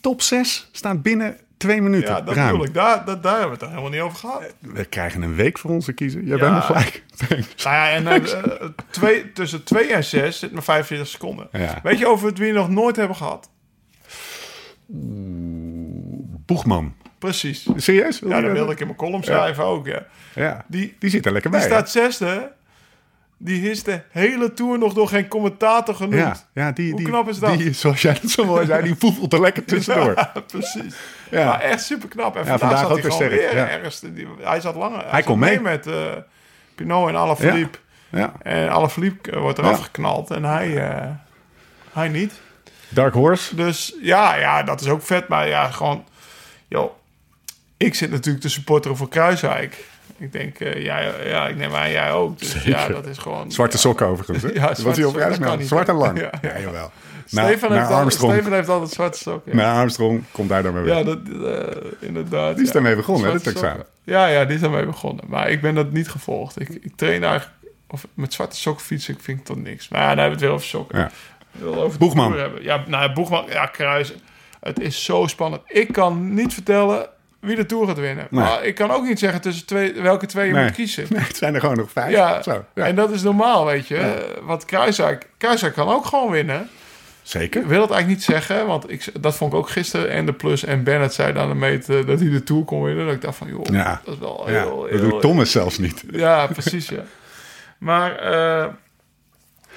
Top 0.00 0.22
6 0.22 0.68
staat 0.72 1.02
binnen 1.02 1.36
twee 1.56 1.82
minuten. 1.82 2.14
Ja, 2.14 2.20
dat 2.20 2.34
ruim. 2.34 2.50
bedoel 2.50 2.66
ik. 2.66 2.74
Daar, 2.74 3.04
daar, 3.04 3.20
daar 3.20 3.38
hebben 3.38 3.48
we 3.48 3.54
het 3.54 3.62
er 3.62 3.68
helemaal 3.68 3.90
niet 3.90 4.00
over 4.00 4.18
gehad. 4.18 4.54
We 4.58 4.84
krijgen 4.84 5.22
een 5.22 5.34
week 5.34 5.58
voor 5.58 5.70
ons 5.70 5.84
te 5.84 5.92
kiezen. 5.92 6.26
Jij 6.26 6.38
bent 6.38 6.52
nog 6.52 6.66
gelijk. 6.66 7.02
Nou 7.64 7.76
ja, 7.76 7.90
en 7.90 8.02
uh, 8.06 8.68
twee, 8.90 9.32
tussen 9.32 9.64
2 9.64 9.92
en 9.92 10.04
6 10.04 10.38
zit 10.38 10.52
maar 10.52 10.62
45 10.62 11.08
seconden. 11.08 11.48
Ja. 11.52 11.80
Weet 11.82 11.98
je 11.98 12.06
over 12.06 12.26
het 12.26 12.38
wie 12.38 12.52
we 12.52 12.58
nog 12.58 12.68
nooit 12.68 12.96
hebben 12.96 13.16
gehad? 13.16 13.50
Boegman. 16.46 16.94
Precies. 17.18 17.68
Serieus? 17.76 18.18
Ja, 18.18 18.40
dat 18.40 18.52
wilde 18.52 18.72
ik 18.72 18.80
in 18.80 18.86
mijn 18.86 18.98
column 18.98 19.24
schrijven 19.24 19.64
ook, 19.64 19.86
ja. 19.86 20.06
Ja, 20.34 20.64
die, 20.68 20.96
die 20.98 21.10
zit 21.10 21.26
er 21.26 21.32
lekker 21.32 21.50
die 21.50 21.60
bij. 21.60 21.68
Die 21.68 21.78
staat 21.78 21.90
zesde. 21.90 22.52
Die 23.40 23.70
is 23.70 23.82
de 23.82 24.02
hele 24.10 24.52
Tour 24.52 24.78
nog 24.78 24.92
door 24.92 25.08
geen 25.08 25.28
commentator 25.28 25.94
genoemd. 25.94 26.14
Ja, 26.14 26.36
ja 26.52 26.72
die, 26.72 26.90
Hoe 26.90 27.00
die, 27.00 27.08
knap 27.08 27.28
is 27.28 27.38
dat? 27.38 27.58
Die, 27.58 27.72
zoals 27.72 28.02
jij 28.02 28.16
het 28.20 28.30
zo 28.30 28.44
mooi 28.44 28.66
zei, 28.66 28.82
die 28.82 28.94
voelt 29.14 29.32
er 29.32 29.40
lekker 29.40 29.64
tussendoor. 29.64 30.14
Ja, 30.14 30.32
precies. 30.46 30.94
Ja. 31.30 31.44
Maar 31.44 31.60
echt 31.60 31.84
super 31.84 32.08
knap. 32.08 32.36
En 32.36 32.46
vandaag, 32.46 32.58
vandaag 32.58 32.78
zat 32.78 32.90
ook 32.90 32.92
hij 32.92 33.02
weer 33.02 33.12
gewoon 33.12 33.28
sterk, 33.28 33.50
weer 33.50 33.60
ja. 33.60 33.68
ergens. 33.68 34.00
Die, 34.00 34.28
hij 34.40 34.60
zat 34.60 34.74
langer. 34.74 34.98
Hij, 34.98 35.08
Hij 35.10 35.22
zat 35.22 35.30
kon 35.30 35.38
mee. 35.38 35.60
met 35.60 35.86
uh, 35.86 35.94
Pinot 36.74 37.08
en 37.08 37.16
Alaphilippe. 37.16 37.78
Ja. 38.08 38.32
En 38.42 38.68
Alaphilippe 38.68 39.32
uh, 39.32 39.40
wordt 39.40 39.58
eraf 39.58 39.80
geknald 39.80 40.30
en 40.30 40.44
hij, 40.44 40.68
uh, 40.68 41.06
hij 41.92 42.08
niet. 42.08 42.32
Dark 42.88 43.14
Horse. 43.14 43.54
Dus 43.54 43.94
ja, 44.00 44.34
ja, 44.34 44.62
dat 44.62 44.80
is 44.80 44.88
ook 44.88 45.02
vet. 45.02 45.28
Maar 45.28 45.48
ja, 45.48 45.70
gewoon... 45.70 46.04
Joh, 46.68 46.90
ik 47.76 47.94
zit 47.94 48.10
natuurlijk 48.10 48.44
te 48.44 48.48
supporteren 48.48 48.96
voor 48.96 49.08
Kruiswijk. 49.08 49.84
Ik 50.18 50.32
denk, 50.32 50.60
uh, 50.60 50.84
jij, 50.84 51.28
ja, 51.28 51.48
ik 51.48 51.56
neem 51.56 51.74
aan 51.74 51.90
jij 51.90 52.12
ook. 52.12 52.38
Dus 52.38 52.50
Zeker. 52.50 52.68
ja, 52.68 52.88
dat 52.88 53.06
is 53.06 53.18
gewoon... 53.18 53.52
Zwarte 53.52 53.76
ja. 53.76 53.82
sokken 53.82 54.06
overigens. 54.06 54.42
Hè? 54.42 54.52
Ja, 54.60 54.74
zwarte 54.74 55.00
hij 55.00 55.08
op 55.08 55.14
reis 55.14 55.38
niet, 55.38 55.68
Zwart 55.68 55.88
en 55.88 55.94
lang. 55.94 56.18
Ja, 56.20 56.30
Ja, 56.42 56.56
ja. 56.56 56.60
jawel. 56.60 56.90
Steven, 57.24 57.40
naar 57.40 57.48
heeft 57.48 57.64
altijd, 57.64 57.90
Armstrong. 57.90 58.32
Steven 58.32 58.52
heeft 58.52 58.68
altijd 58.68 58.90
zwarte 58.90 59.18
sokken. 59.18 59.56
Naar 59.56 59.80
Armstrong 59.80 60.22
komt 60.30 60.48
daar 60.48 60.62
dan 60.62 60.72
weer. 60.72 60.86
Ja, 60.86 61.02
dat, 61.02 61.18
uh, 61.28 61.60
inderdaad. 62.00 62.56
Die 62.56 62.64
is 62.64 62.72
daarmee 62.72 62.96
begonnen, 62.96 63.26
hè, 63.26 63.32
dit 63.32 63.46
examen. 63.46 63.86
Ja, 64.04 64.26
ja, 64.26 64.44
die 64.44 64.54
is 64.54 64.60
daarmee 64.60 64.86
begonnen. 64.86 65.24
Maar 65.28 65.50
ik 65.50 65.60
ben 65.60 65.74
dat 65.74 65.92
niet 65.92 66.08
gevolgd. 66.08 66.60
Ik, 66.60 66.68
ik 66.68 66.92
train 66.96 67.24
eigenlijk... 67.24 67.56
Of 67.90 68.06
met 68.14 68.32
zwarte 68.32 68.56
sokken 68.56 68.84
fietsen, 68.84 69.14
ik 69.14 69.20
vind 69.20 69.38
ik 69.38 69.44
tot 69.44 69.62
niks. 69.62 69.88
Maar 69.88 70.00
dan 70.00 70.08
hebben 70.08 70.24
we 70.26 70.32
het 70.32 70.40
weer 70.40 70.50
over 70.50 70.66
sokken. 70.66 70.98
Ja. 70.98 71.10
Wil 71.50 71.82
over 71.82 71.98
Boegman. 71.98 72.38
Hebben. 72.38 72.62
Ja, 72.62 72.84
nou, 72.86 73.12
Boegman, 73.12 73.44
ja, 73.48 73.66
Kruis. 73.66 74.14
Het 74.60 74.80
is 74.80 75.04
zo 75.04 75.26
spannend. 75.26 75.62
Ik 75.66 75.92
kan 75.92 76.34
niet 76.34 76.54
vertellen 76.54 77.08
wie 77.48 77.56
de 77.56 77.66
Tour 77.66 77.86
gaat 77.86 77.98
winnen. 77.98 78.26
Nee. 78.30 78.40
Maar 78.44 78.64
ik 78.64 78.74
kan 78.74 78.90
ook 78.90 79.04
niet 79.04 79.18
zeggen 79.18 79.40
tussen 79.40 79.66
twee, 79.66 79.92
welke 80.00 80.26
twee 80.26 80.46
je 80.46 80.52
Nee. 80.52 80.62
moet 80.64 80.72
kiezen. 80.72 81.06
Nee, 81.08 81.20
het 81.22 81.36
zijn 81.36 81.54
er 81.54 81.60
gewoon 81.60 81.76
nog 81.76 81.90
vijf. 81.90 82.10
Ja, 82.10 82.42
Zo, 82.42 82.64
ja. 82.74 82.84
en 82.84 82.94
dat 82.94 83.10
is 83.10 83.22
normaal, 83.22 83.64
weet 83.66 83.88
je. 83.88 84.32
Want 84.42 84.64
Kruiswijk, 84.64 85.26
Kruiswijk 85.38 85.74
kan 85.74 85.88
ook 85.88 86.06
gewoon 86.06 86.30
winnen. 86.30 86.68
Zeker. 87.22 87.60
Ik 87.60 87.66
wil 87.66 87.80
het 87.80 87.90
eigenlijk 87.90 88.20
niet 88.20 88.22
zeggen, 88.36 88.66
want 88.66 88.90
ik, 88.90 89.04
dat 89.20 89.36
vond 89.36 89.52
ik 89.52 89.58
ook 89.58 89.68
gisteren. 89.70 90.10
En 90.10 90.26
de 90.26 90.32
Plus 90.32 90.64
en 90.64 90.82
Bennett 90.84 91.14
zei 91.14 91.32
dan 91.32 91.48
de 91.48 91.54
meet 91.54 91.88
eh, 91.88 92.06
dat 92.06 92.20
hij 92.20 92.30
de 92.30 92.42
Tour 92.42 92.64
kon 92.64 92.82
winnen. 92.82 93.04
Dat 93.06 93.14
ik 93.14 93.20
dacht 93.20 93.36
van, 93.36 93.48
joh, 93.48 93.64
Ja. 93.70 94.00
dat 94.04 94.14
is 94.14 94.20
wel 94.20 94.44
Ja, 94.46 94.52
heel... 94.62 94.80
dat 94.80 94.90
heel 95.00 95.08
doet 95.10 95.20
Thomas 95.20 95.50
zelfs 95.50 95.78
niet. 95.78 96.04
Ja, 96.10 96.46
precies, 96.46 96.88
ja. 96.88 97.02
Maar 97.78 98.16
eh, 98.16 98.66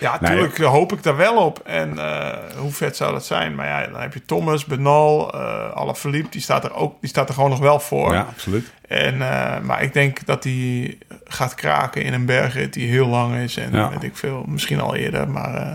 ja, 0.02 0.18
natuurlijk 0.22 0.58
hoop 0.58 0.93
ik 0.93 1.04
daar 1.04 1.16
wel 1.16 1.36
op. 1.45 1.60
En 1.66 1.97
eh, 1.99 2.38
hoe 2.58 2.72
vet 2.72 2.95
zou 2.95 3.12
dat 3.14 3.26
zijn? 3.26 3.56
Maar 3.56 3.68
ja, 3.68 3.88
dan 3.88 4.02
heb 4.02 4.14
je 4.14 4.26
Thomas, 4.26 4.66
Benal, 4.66 5.36
uh, 5.36 5.72
Alaphilippe. 5.72 6.30
Die 6.30 6.41
staat 6.41 6.64
er 6.64 6.74
ook, 6.74 6.95
die 7.02 7.10
staat 7.10 7.28
er 7.30 7.34
gewoon 7.36 7.49
nog 7.49 7.60
wel 7.60 7.80
voor. 7.80 8.14
Ja, 8.14 8.22
absoluut. 8.22 8.72
En, 8.88 9.14
eh, 9.22 9.60
maar 9.60 9.84
ik 9.84 9.93
denk 9.93 10.26
dat 10.26 10.43
hij 10.43 10.97
gaat 11.24 11.56
kraken 11.56 12.04
in 12.04 12.14
een 12.14 12.26
bergrit 12.26 12.74
die 12.74 12.89
heel 12.89 13.08
lang 13.08 13.36
is. 13.36 13.58
En 13.58 13.72
Ja. 13.72 13.89
weet 13.89 14.04
ik 14.04 14.18
veel, 14.18 14.43
misschien 14.47 14.80
al 14.80 14.95
eerder. 14.95 15.30
Maar 15.30 15.56
eh, 15.56 15.72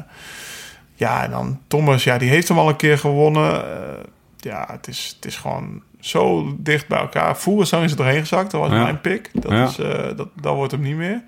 ja, 0.94 1.24
en 1.24 1.30
dan 1.30 1.60
Thomas, 1.68 2.04
ja, 2.04 2.18
die 2.18 2.28
heeft 2.30 2.48
hem 2.48 2.58
al 2.58 2.68
een 2.68 2.76
keer 2.76 2.98
gewonnen. 2.98 3.64
Eh, 3.64 4.04
ja, 4.36 4.68
het 4.70 4.88
is, 4.88 5.12
het 5.16 5.24
is 5.24 5.36
gewoon 5.36 5.82
zo 6.00 6.54
dicht 6.58 6.88
bij 6.88 6.98
elkaar. 6.98 7.36
Voerenzang 7.36 7.84
is 7.84 7.90
er 7.90 7.96
doorheen 7.96 8.20
gezakt. 8.20 8.50
Dat 8.50 8.60
was 8.60 8.70
Ja. 8.70 8.82
mijn 8.82 9.00
pick. 9.00 9.30
Dat, 9.32 9.50
Ja. 9.52 9.64
is, 9.66 9.78
eh, 9.78 10.16
dat, 10.16 10.28
dat 10.40 10.54
wordt 10.54 10.72
hem 10.72 10.80
niet 10.82 10.96
meer. 10.96 11.22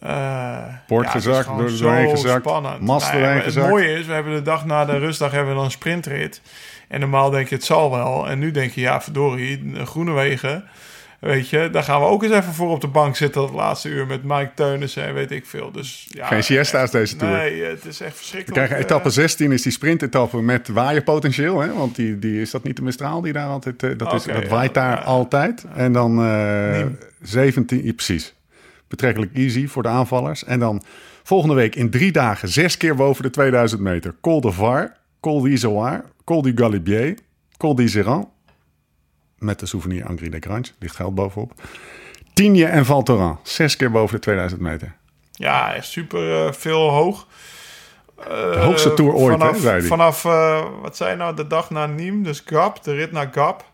Eh, 0.00 0.08
ja, 0.86 1.02
is 1.02 1.10
gezakt, 1.10 1.46
door 1.46 1.66
de 1.66 1.78
doorheen 1.78 2.10
gezakt, 2.10 2.44
spannend. 2.44 2.80
Mast 2.80 3.12
Nou 3.12 3.18
ja, 3.18 3.26
doorheen 3.26 3.44
het 3.44 3.68
mooie 3.68 3.98
is, 3.98 4.06
we 4.06 4.12
hebben 4.12 4.34
de 4.34 4.42
dag 4.42 4.66
na 4.66 4.84
de 4.84 4.98
rustdag 4.98 5.30
hebben 5.30 5.48
we 5.48 5.56
dan 5.56 5.64
een 5.64 5.70
sprintrit. 5.70 6.40
En 6.88 7.00
normaal 7.00 7.30
denk 7.30 7.48
je, 7.48 7.54
het 7.54 7.64
zal 7.64 7.90
wel. 7.90 8.28
En 8.28 8.38
nu 8.38 8.50
denk 8.50 8.72
je, 8.72 8.80
ja, 8.80 9.00
verdorie, 9.00 9.72
groene 9.84 10.12
wegen. 10.12 10.64
Weet 11.20 11.48
je, 11.48 11.68
daar 11.70 11.82
gaan 11.82 12.00
we 12.00 12.06
ook 12.06 12.22
eens 12.22 12.32
even 12.32 12.52
voor 12.52 12.70
op 12.70 12.80
de 12.80 12.86
bank 12.86 13.16
zitten 13.16 13.40
dat 13.40 13.50
laatste 13.50 13.88
uur 13.88 14.06
met 14.06 14.22
Mike 14.22 14.50
Teunissen 14.54 15.04
en 15.04 15.14
weet 15.14 15.30
ik 15.30 15.46
veel. 15.46 15.70
Dus, 15.70 16.06
ja, 16.08 16.26
Geen 16.26 16.44
siesta's 16.44 16.90
deze 16.90 17.16
Tour. 17.16 17.36
Nee, 17.36 17.62
het 17.62 17.84
is 17.84 18.00
echt 18.00 18.16
verschrikkelijk. 18.16 18.54
krijgen 18.54 18.76
eh, 18.76 18.82
etappe 18.82 19.10
16 19.10 19.52
is 19.52 19.62
die 19.62 19.72
sprintetappe 19.72 20.42
met 20.42 20.68
waaierpotentieel. 20.68 21.60
Hè? 21.60 21.72
Want 21.72 21.96
die, 21.96 22.18
die, 22.18 22.40
is 22.40 22.50
dat 22.50 22.62
niet 22.62 22.76
de 22.76 22.82
Mistral 22.82 23.20
die 23.20 23.32
daar 23.32 23.48
altijd... 23.48 23.82
eh, 23.82 23.90
dat, 23.96 24.12
is, 24.12 24.24
dat 24.24 24.42
ja, 24.42 24.48
waait 24.48 24.74
daar 24.74 24.98
ja. 24.98 25.04
altijd. 25.04 25.64
En 25.74 25.92
dan 25.92 26.14
Niem. 26.14 26.98
17... 27.22 27.84
ja, 27.84 27.92
precies. 27.92 28.35
Betrekkelijk 28.88 29.34
easy 29.34 29.66
voor 29.66 29.82
de 29.82 29.88
aanvallers. 29.88 30.44
En 30.44 30.58
dan 30.58 30.82
volgende 31.22 31.54
week 31.54 31.74
in 31.74 31.90
drie 31.90 32.12
dagen 32.12 32.48
zes 32.48 32.76
keer 32.76 32.94
boven 32.94 33.22
de 33.22 33.30
2000 33.30 33.80
meter. 33.80 34.14
Col 34.20 34.40
de 34.40 34.52
Var, 34.52 34.96
Col 35.20 35.40
d'Izoard, 35.40 36.04
Col 36.24 36.42
du 36.42 36.52
Galibier, 36.54 37.18
Col 37.56 37.74
d'Iseran. 37.74 38.30
Met 39.38 39.58
de 39.60 39.66
souvenir 39.66 40.06
Angry 40.06 40.28
de 40.28 40.40
Grange. 40.40 40.70
Ligt 40.78 40.96
geld 40.96 41.14
bovenop. 41.14 41.52
Tigne 42.34 42.64
en 42.64 42.84
Val 42.84 43.02
Thorens. 43.02 43.38
Zes 43.42 43.76
keer 43.76 43.90
boven 43.90 44.14
de 44.14 44.20
2000 44.20 44.60
meter. 44.60 44.96
Ja, 45.32 45.74
echt 45.74 45.86
super 45.86 46.46
eh, 46.46 46.52
veel 46.52 46.90
hoog. 46.90 47.26
De 48.16 48.58
hoogste 48.58 48.94
Tour 48.94 49.12
ooit, 49.12 49.42
hè, 49.42 49.48
vanaf, 49.48 49.62
hij. 49.62 49.82
Vanaf, 49.82 50.24
eh, 50.24 50.64
wat 50.82 50.96
zei 50.96 51.10
je 51.10 51.16
nou, 51.16 51.36
de 51.36 51.46
dag 51.46 51.70
naar 51.70 51.88
Nîmes, 51.88 52.22
dus 52.22 52.42
Gap, 52.44 52.84
de 52.84 52.94
rit 52.94 53.12
naar 53.12 53.28
Gap. 53.32 53.64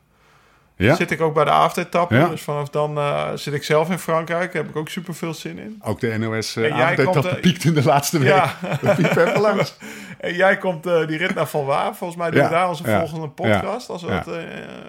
Ja, 0.76 0.94
Zit 0.94 1.10
ik 1.10 1.20
ook 1.20 1.34
bij 1.34 1.44
de 1.44 1.50
avondetappe. 1.50 2.14
Ja. 2.14 2.28
Dus 2.28 2.42
vanaf 2.42 2.68
dan 2.68 2.98
eh, 2.98 3.28
zit 3.34 3.54
ik 3.54 3.64
zelf 3.64 3.90
in 3.90 3.98
Frankrijk. 3.98 4.52
Daar 4.52 4.62
heb 4.62 4.70
ik 4.70 4.76
ook 4.76 4.88
super 4.88 5.14
veel 5.14 5.34
zin 5.34 5.58
in. 5.58 5.80
ook 5.84 6.00
de 6.00 6.18
NOS 6.18 6.56
uh, 6.56 7.34
piekt 7.40 7.64
in 7.64 7.74
de 7.74 7.84
laatste 7.84 8.18
week. 8.18 8.28
Ja. 8.28 8.56
Dat 8.80 8.96
piekt 8.96 9.16
even 9.16 9.40
langs. 9.48 9.74
En 10.22 10.34
jij 10.34 10.56
komt 10.56 10.86
eh, 10.86 11.06
die 11.06 11.18
rit 11.18 11.34
naar 11.34 11.46
Valwaar. 11.48 11.94
Volgens 11.96 12.18
mij 12.18 12.30
doen 12.30 12.40
Ja, 12.40 12.48
we 12.48 12.54
daar 12.54 12.68
onze 12.68 12.82
ja, 12.90 12.98
volgende 12.98 13.28
podcast. 13.28 13.88
Als 13.88 14.02
we 14.02 14.08
eh, 14.08 14.22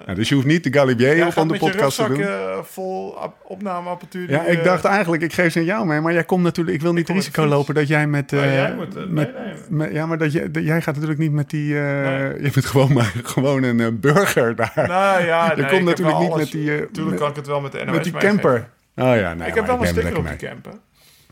Ja, 0.05 0.13
dus 0.13 0.29
je 0.29 0.35
hoeft 0.35 0.47
niet 0.47 0.63
de 0.63 0.73
Galibier 0.73 1.17
jij 1.17 1.35
om 1.35 1.47
de 1.47 1.57
podcast 1.57 1.97
te 1.97 2.07
doen. 2.07 2.21
eh, 2.21 2.57
vol 2.61 3.17
ap- 3.19 3.35
opnameapparatuur. 3.43 4.29
Ja, 4.29 4.43
ik 4.45 4.63
dacht 4.63 4.85
eigenlijk, 4.85 5.23
ik 5.23 5.33
geef 5.33 5.51
ze 5.51 5.59
aan 5.59 5.65
jou 5.65 5.85
mee. 5.85 6.01
Maar 6.01 6.13
jij 6.13 6.23
komt 6.23 6.43
natuurlijk, 6.43 6.75
ik 6.75 6.81
wil 6.81 6.93
niet 6.93 7.07
het 7.07 7.17
risico 7.17 7.45
lopen 7.45 7.75
dat 7.75 7.87
jij 7.87 8.07
met... 8.07 8.31
Jij 8.31 8.73
moet 8.75 9.11
met, 9.11 9.91
ja, 9.91 10.05
maar 10.05 10.17
dat 10.17 10.31
dat- 10.51 10.63
jij 10.63 10.81
gaat 10.81 10.93
natuurlijk 10.93 11.19
niet 11.21 11.31
met 11.31 11.49
die... 11.49 11.73
Nee. 11.73 12.41
Je 12.43 12.49
bent 12.53 12.65
gewoon, 12.65 12.93
maar, 12.93 13.11
gewoon 13.23 13.63
een 13.63 13.99
burger 13.99 14.55
daar. 14.55 14.71
Nou 14.87 15.23
ja, 15.25 15.45
je 15.55 15.65
komt 15.65 15.83
natuurlijk 15.83 16.17
niet 16.19 16.29
alles- 16.31 16.43
met 16.43 16.51
die... 16.51 16.65
Tuurlijk 16.91 17.09
met, 17.09 17.19
kan 17.19 17.29
ik 17.29 17.35
het 17.35 17.47
wel 17.47 17.61
met 17.61 17.71
de 17.71 17.83
NOS 17.85 17.93
met 17.95 18.03
die 18.03 18.13
camper. 18.13 18.69
Oh 18.95 19.15
ja, 19.15 19.33
nee, 19.33 19.47
Ik 19.47 19.55
heb 19.55 19.65
wel 19.65 19.79
een 19.81 19.87
sticker 19.87 20.17
op 20.17 20.27
die 20.27 20.35
camper. 20.49 20.71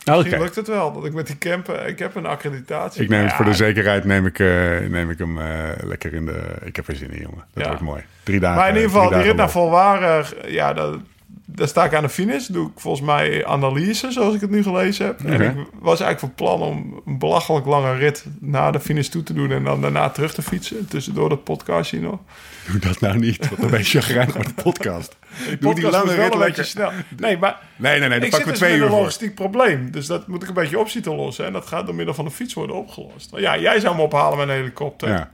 Misschien 0.06 0.40
lukt 0.40 0.56
het 0.56 0.68
wel 0.68 0.94
dat 0.94 1.06
ik 1.06 1.14
met 1.14 1.28
die 1.28 1.38
camper... 1.38 1.88
Ik 1.88 2.00
heb 2.00 2.16
een 2.16 2.26
accreditatie. 2.26 3.04
Ik 3.04 3.10
neem 3.10 3.24
het 3.24 3.34
voor 3.34 3.46
de 3.46 3.54
zekerheid, 3.54 4.06
neem 4.06 4.26
ik, 4.26 4.40
eh, 4.40 4.48
neem 4.90 5.10
ik 5.10 5.18
hem 5.18 5.38
eh, 5.42 5.48
lekker 5.84 6.14
in 6.14 6.26
de... 6.26 6.42
Ik 6.64 6.76
heb 6.76 6.88
er 6.88 6.96
zin 6.96 7.12
in, 7.12 7.22
jongen. 7.22 7.44
Dat 7.54 7.64
Ja. 7.64 7.68
wordt 7.70 7.84
mooi. 7.84 8.04
Drie 8.24 8.40
dagen. 8.40 8.58
Maar 8.58 8.70
in 8.70 8.76
ieder 8.76 8.90
geval, 8.90 9.10
die 9.10 9.22
rit 9.22 9.36
naar 9.36 9.50
Volwaren, 9.52 10.26
ja, 10.46 10.74
dat, 10.74 10.98
daar 11.56 11.68
sta 11.68 11.84
ik 11.86 11.94
aan 11.94 12.04
de 12.04 12.10
finish. 12.10 12.48
Doe 12.48 12.68
ik 12.68 12.72
volgens 12.80 13.06
mij 13.06 13.46
analyse, 13.46 14.12
zoals 14.12 14.36
ik 14.36 14.42
het 14.42 14.50
nu 14.50 14.64
gelezen 14.64 15.06
heb. 15.06 15.24
En 15.24 15.42
ik 15.42 15.66
was 15.80 16.00
eigenlijk 16.00 16.20
van 16.20 16.34
plan 16.34 16.62
om 16.62 17.02
een 17.06 17.20
belachelijk 17.20 17.66
lange 17.66 17.94
rit 17.96 18.26
naar 18.40 18.72
de 18.72 18.80
finish 18.80 19.08
toe 19.08 19.24
te 19.24 19.34
doen... 19.34 19.52
en 19.52 19.64
dan 19.64 19.82
daarna 19.82 20.10
terug 20.10 20.34
te 20.34 20.42
fietsen. 20.42 20.88
Tussendoor 20.88 21.30
dat 21.30 21.44
podcastje 21.44 22.00
nog. 22.00 22.20
Doe 22.72 22.80
dat 22.80 23.00
nou 23.00 23.18
niet, 23.18 23.48
want 23.50 23.62
dan 23.62 23.70
ben 23.70 23.80
je 23.80 23.86
chagrijnig 24.00 24.38
met 24.38 24.48
de 24.48 24.64
podcast. 24.64 25.16
Die 25.48 25.58
Doe 25.58 25.76
die 25.76 25.90
lange 25.90 26.14
rit 26.14 26.34
een 26.34 26.40
beetje 26.40 26.64
snel. 26.64 26.92
Nee, 27.18 27.38
maar 27.38 27.60
Nee, 27.76 28.00
nee, 28.00 28.10
nee, 28.10 28.20
ik 28.20 28.30
pakken 28.30 28.38
zit 28.38 28.46
we 28.46 28.50
dus 28.52 28.60
twee 28.60 28.76
uur 28.78 28.84
een 28.84 28.90
voor. 28.90 29.00
logistiek 29.00 29.36
probleem. 29.36 29.92
Dus 29.92 30.08
dat 30.08 30.28
moet 30.28 30.42
ik 30.44 30.48
een 30.48 30.54
beetje 30.54 30.80
op 30.80 30.90
zien 30.90 31.02
te 31.02 31.14
lossen. 31.16 31.46
En 31.46 31.54
dat 31.54 31.66
gaat 31.66 31.86
door 31.86 31.96
middel 31.96 32.14
van 32.16 32.26
de 32.26 32.32
fiets 32.32 32.54
worden 32.54 32.76
opgelost. 32.76 33.30
Ja, 33.36 33.58
jij 33.58 33.80
zou 33.80 33.96
me 33.96 34.02
ophalen 34.02 34.38
met 34.38 34.48
een 34.48 34.54
helikopter. 34.56 35.10
Ja, 35.10 35.32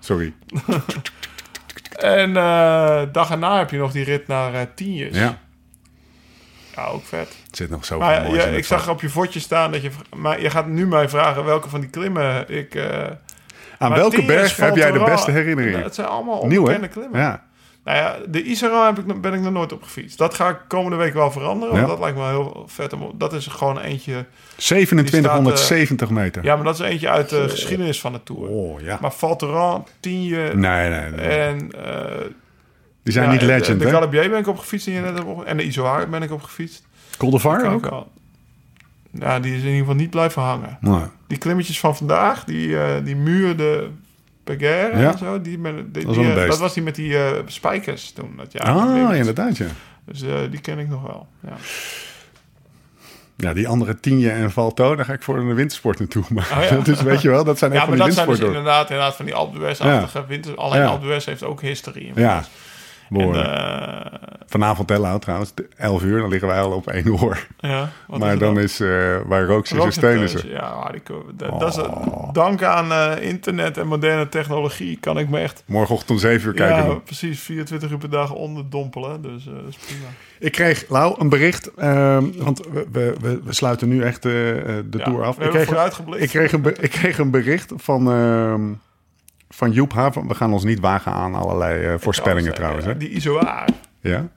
sorry. 0.00 0.32
En 1.98 2.36
eh 2.36 3.02
dag 3.12 3.30
erna 3.30 3.58
heb 3.58 3.70
je 3.70 3.78
nog 3.78 3.92
die 3.92 4.04
rit 4.04 4.26
naar 4.26 4.54
eh 4.54 4.60
Tienjes. 4.74 5.16
Ja, 5.16 5.38
ja, 6.76 6.84
ook 6.86 7.04
vet. 7.04 7.28
het 7.46 7.56
zit 7.56 7.70
nog 7.70 7.84
zo 7.84 7.98
Maar 7.98 8.14
ja, 8.14 8.22
moois 8.28 8.44
ik 8.44 8.64
zag 8.64 8.88
op 8.88 9.00
je 9.00 9.08
vodje 9.08 9.40
staan 9.40 9.72
dat 9.72 9.82
je... 9.82 9.90
Maar 10.16 10.40
je 10.42 10.50
gaat 10.50 10.66
nu 10.66 10.86
mij 10.86 11.08
vragen 11.08 11.44
welke 11.44 11.68
van 11.68 11.80
die 11.80 11.90
klimmen 11.90 12.48
ik... 12.48 12.74
eh, 12.74 13.06
Aan 13.78 13.94
welke 13.94 14.24
berg 14.24 14.56
heb 14.56 14.76
jij 14.76 14.90
de 14.92 14.98
beste 14.98 15.14
Thorens, 15.14 15.26
herinneringen? 15.26 15.82
Het 15.82 15.94
zijn 15.94 16.06
allemaal 16.06 16.38
onbekende 16.38 16.88
klimmen. 16.88 17.20
Ja. 17.20 17.48
Nou 17.84 17.98
ja, 17.98 18.16
de 18.28 18.42
Isaran 18.42 18.86
heb 18.94 18.98
ik, 18.98 19.20
ben 19.20 19.32
ik 19.34 19.40
nog 19.40 19.52
nooit 19.52 19.72
op 19.72 19.82
gefietst. 19.82 20.18
Dat 20.18 20.34
ga 20.34 20.48
ik 20.48 20.56
komende 20.68 20.96
week 20.96 21.14
wel 21.14 21.30
veranderen. 21.30 21.74
Ja. 21.74 21.80
Want 21.80 21.90
dat 21.92 22.00
lijkt 22.00 22.16
me 22.18 22.26
heel 22.28 22.64
vet. 22.66 22.92
om- 22.92 23.12
Dat 23.14 23.32
is 23.32 23.46
gewoon 23.46 23.78
eentje... 23.78 24.24
2770 24.56 26.10
meter. 26.10 26.44
Ja, 26.44 26.54
maar 26.56 26.64
dat 26.64 26.74
is 26.74 26.80
eentje 26.80 27.08
uit 27.08 27.28
de 27.28 27.48
geschiedenis 27.48 28.00
van 28.00 28.12
de 28.12 28.22
Tour. 28.22 28.48
Oh, 28.48 28.80
ja. 28.80 28.98
Maar 29.00 29.12
Valteran, 29.12 29.86
Tienje 30.00 30.54
Nee, 30.54 30.88
nee, 30.90 31.10
nee. 31.10 31.26
en... 31.26 31.70
eh, 31.84 32.04
Die 33.02 33.12
zijn 33.12 33.24
ja, 33.24 33.30
niet 33.30 33.40
de- 33.40 33.46
legend, 33.46 33.80
De, 33.80 33.86
hè? 33.86 33.92
Galibier 33.92 34.30
ben 34.30 34.38
ik 34.38 34.46
op 34.46 34.58
gefietst 34.58 34.86
net 34.86 35.24
op- 35.24 35.44
en 35.44 35.56
de 35.56 35.62
Izoar 35.64 36.08
ben 36.08 36.22
ik 36.22 36.30
op 36.30 36.42
gefietst. 36.42 36.84
Col 37.18 37.30
de 37.30 37.38
Var 37.38 37.66
ook? 37.72 37.90
wel. 37.90 38.10
Ja, 39.10 39.40
die 39.40 39.50
is 39.52 39.58
in 39.58 39.64
ieder 39.64 39.78
geval 39.80 39.94
niet 39.94 40.10
blijven 40.10 40.42
hangen. 40.42 40.78
Nee. 40.80 41.00
Die 41.26 41.38
klimmetjes 41.38 41.80
van 41.80 41.96
vandaag, 41.96 42.44
die, 42.44 42.78
eh, 42.82 43.04
die 43.04 43.16
muur 43.16 43.56
de 43.56 43.88
Peguerre 44.44 44.98
Ja. 44.98 45.12
en 45.12 45.18
zo, 45.18 45.40
die, 45.40 45.58
ben, 45.58 45.74
die, 45.92 46.04
Dat 46.04 46.10
is 46.12 46.18
die, 46.18 46.26
wel 46.26 46.36
een 46.36 46.42
eh, 46.42 46.48
dat 46.48 46.58
was 46.58 46.74
die 46.74 46.82
met 46.82 46.94
die 46.94 47.18
eh, 47.18 47.38
spijkers 47.46 48.12
toen. 48.12 48.32
Dat 48.36 48.52
jaar. 48.52 48.62
Ah, 48.64 49.16
inderdaad, 49.16 49.56
ja. 49.56 49.66
Dus 50.04 50.20
die 50.50 50.60
ken 50.60 50.78
ik 50.78 50.88
nog 50.88 51.02
wel. 51.02 51.26
Ja. 51.40 51.52
Ja, 53.36 53.52
die 53.52 53.68
andere 53.68 54.00
Tienje 54.00 54.30
en 54.30 54.50
Valto, 54.50 54.96
daar 54.96 55.04
ga 55.04 55.12
ik 55.12 55.22
voor 55.22 55.36
de 55.36 55.54
wintersport 55.54 55.98
naartoe. 55.98 56.24
Maar 56.28 56.48
Oh, 56.58 56.62
ja. 56.64 56.74
dat 56.76 56.88
is, 56.88 57.02
weet 57.02 57.22
je 57.22 57.28
wel, 57.30 57.44
dat 57.44 57.58
zijn 57.58 57.70
echt 57.72 57.80
Ja, 57.80 57.86
van 57.88 57.96
maar 57.98 58.06
die 58.06 58.16
dat 58.16 58.24
zijn 58.26 58.38
dus 58.38 58.46
inderdaad, 58.48 58.90
inderdaad 58.90 59.16
van 59.16 59.24
die 59.24 59.34
Alpe 59.34 59.58
d'Huez-achtige 59.58 60.26
winter. 60.26 60.54
Alleen 60.56 60.80
Ja. 60.80 60.86
Alpe 60.86 61.20
heeft 61.24 61.42
ook 61.42 61.60
historie. 61.60 62.12
Ja, 62.14 62.44
En, 63.10 63.34
eh, 63.34 64.18
Vanavond 64.46 64.88
tellen 64.88 65.20
trouwens, 65.20 65.52
11 65.76 66.02
uur, 66.02 66.20
dan 66.20 66.28
liggen 66.30 66.48
wij 66.48 66.60
al 66.60 66.72
op 66.72 66.86
één 66.86 67.20
oor. 67.20 67.46
ja, 67.58 67.88
maar 68.18 68.38
dan 68.38 68.58
is, 68.58 68.80
eh 68.80 69.16
waar 69.26 69.44
rook 69.44 69.66
ze, 69.66 69.86
zijn 69.90 70.28
ze. 70.28 70.48
Ja, 70.48 70.90
die 70.92 71.02
dat, 71.36 71.60
dat 71.60 71.76
is, 71.76 71.82
Oh. 71.82 72.32
dank 72.32 72.62
aan 72.62 72.92
eh, 72.92 73.28
internet 73.28 73.78
en 73.78 73.86
moderne 73.86 74.28
technologie 74.28 74.96
kan 75.00 75.18
ik 75.18 75.28
me 75.28 75.38
echt 75.38 75.62
Morgenochtend 75.66 76.10
om 76.10 76.18
7 76.18 76.48
uur 76.48 76.54
kijken. 76.54 76.86
ja, 76.90 76.94
precies 76.94 77.40
24 77.40 77.90
uur 77.90 77.98
per 77.98 78.10
dag 78.10 78.32
onderdompelen. 78.32 79.22
Dus 79.22 79.44
dat 79.44 79.54
is 79.68 79.76
prima. 79.76 80.06
Ik 80.38 80.52
kreeg, 80.52 80.84
Lau, 80.88 81.14
een 81.20 81.28
bericht. 81.28 81.74
ehm, 81.74 82.24
want 82.36 82.58
we, 82.72 82.86
we, 82.92 83.14
we, 83.20 83.40
we 83.44 83.52
sluiten 83.52 83.88
nu 83.88 84.02
echt 84.02 84.22
de 84.22 84.84
Ja, 84.90 85.04
tour 85.04 85.24
af. 85.24 85.36
we 85.36 85.44
Ik 85.44 85.52
hebben 85.52 85.74
kreeg, 85.76 86.20
ik, 86.22 86.28
kreeg 86.28 86.52
een, 86.52 86.64
ik 86.80 86.90
kreeg 86.90 87.18
een 87.18 87.30
bericht 87.30 87.72
van, 87.76 88.10
ehm, 88.12 88.62
van 89.54 89.70
Joep 89.70 89.92
Haven. 89.92 90.28
We 90.28 90.34
gaan 90.34 90.52
ons 90.52 90.64
niet 90.64 90.80
wagen 90.80 91.12
aan 91.12 91.34
allerlei 91.34 91.84
eh, 91.86 91.94
voorspellingen 91.98 92.54
trouwens. 92.54 92.84
Hè? 92.84 92.96
Die 92.96 93.08
Izoar. 93.08 93.64
Ja? 94.00 94.28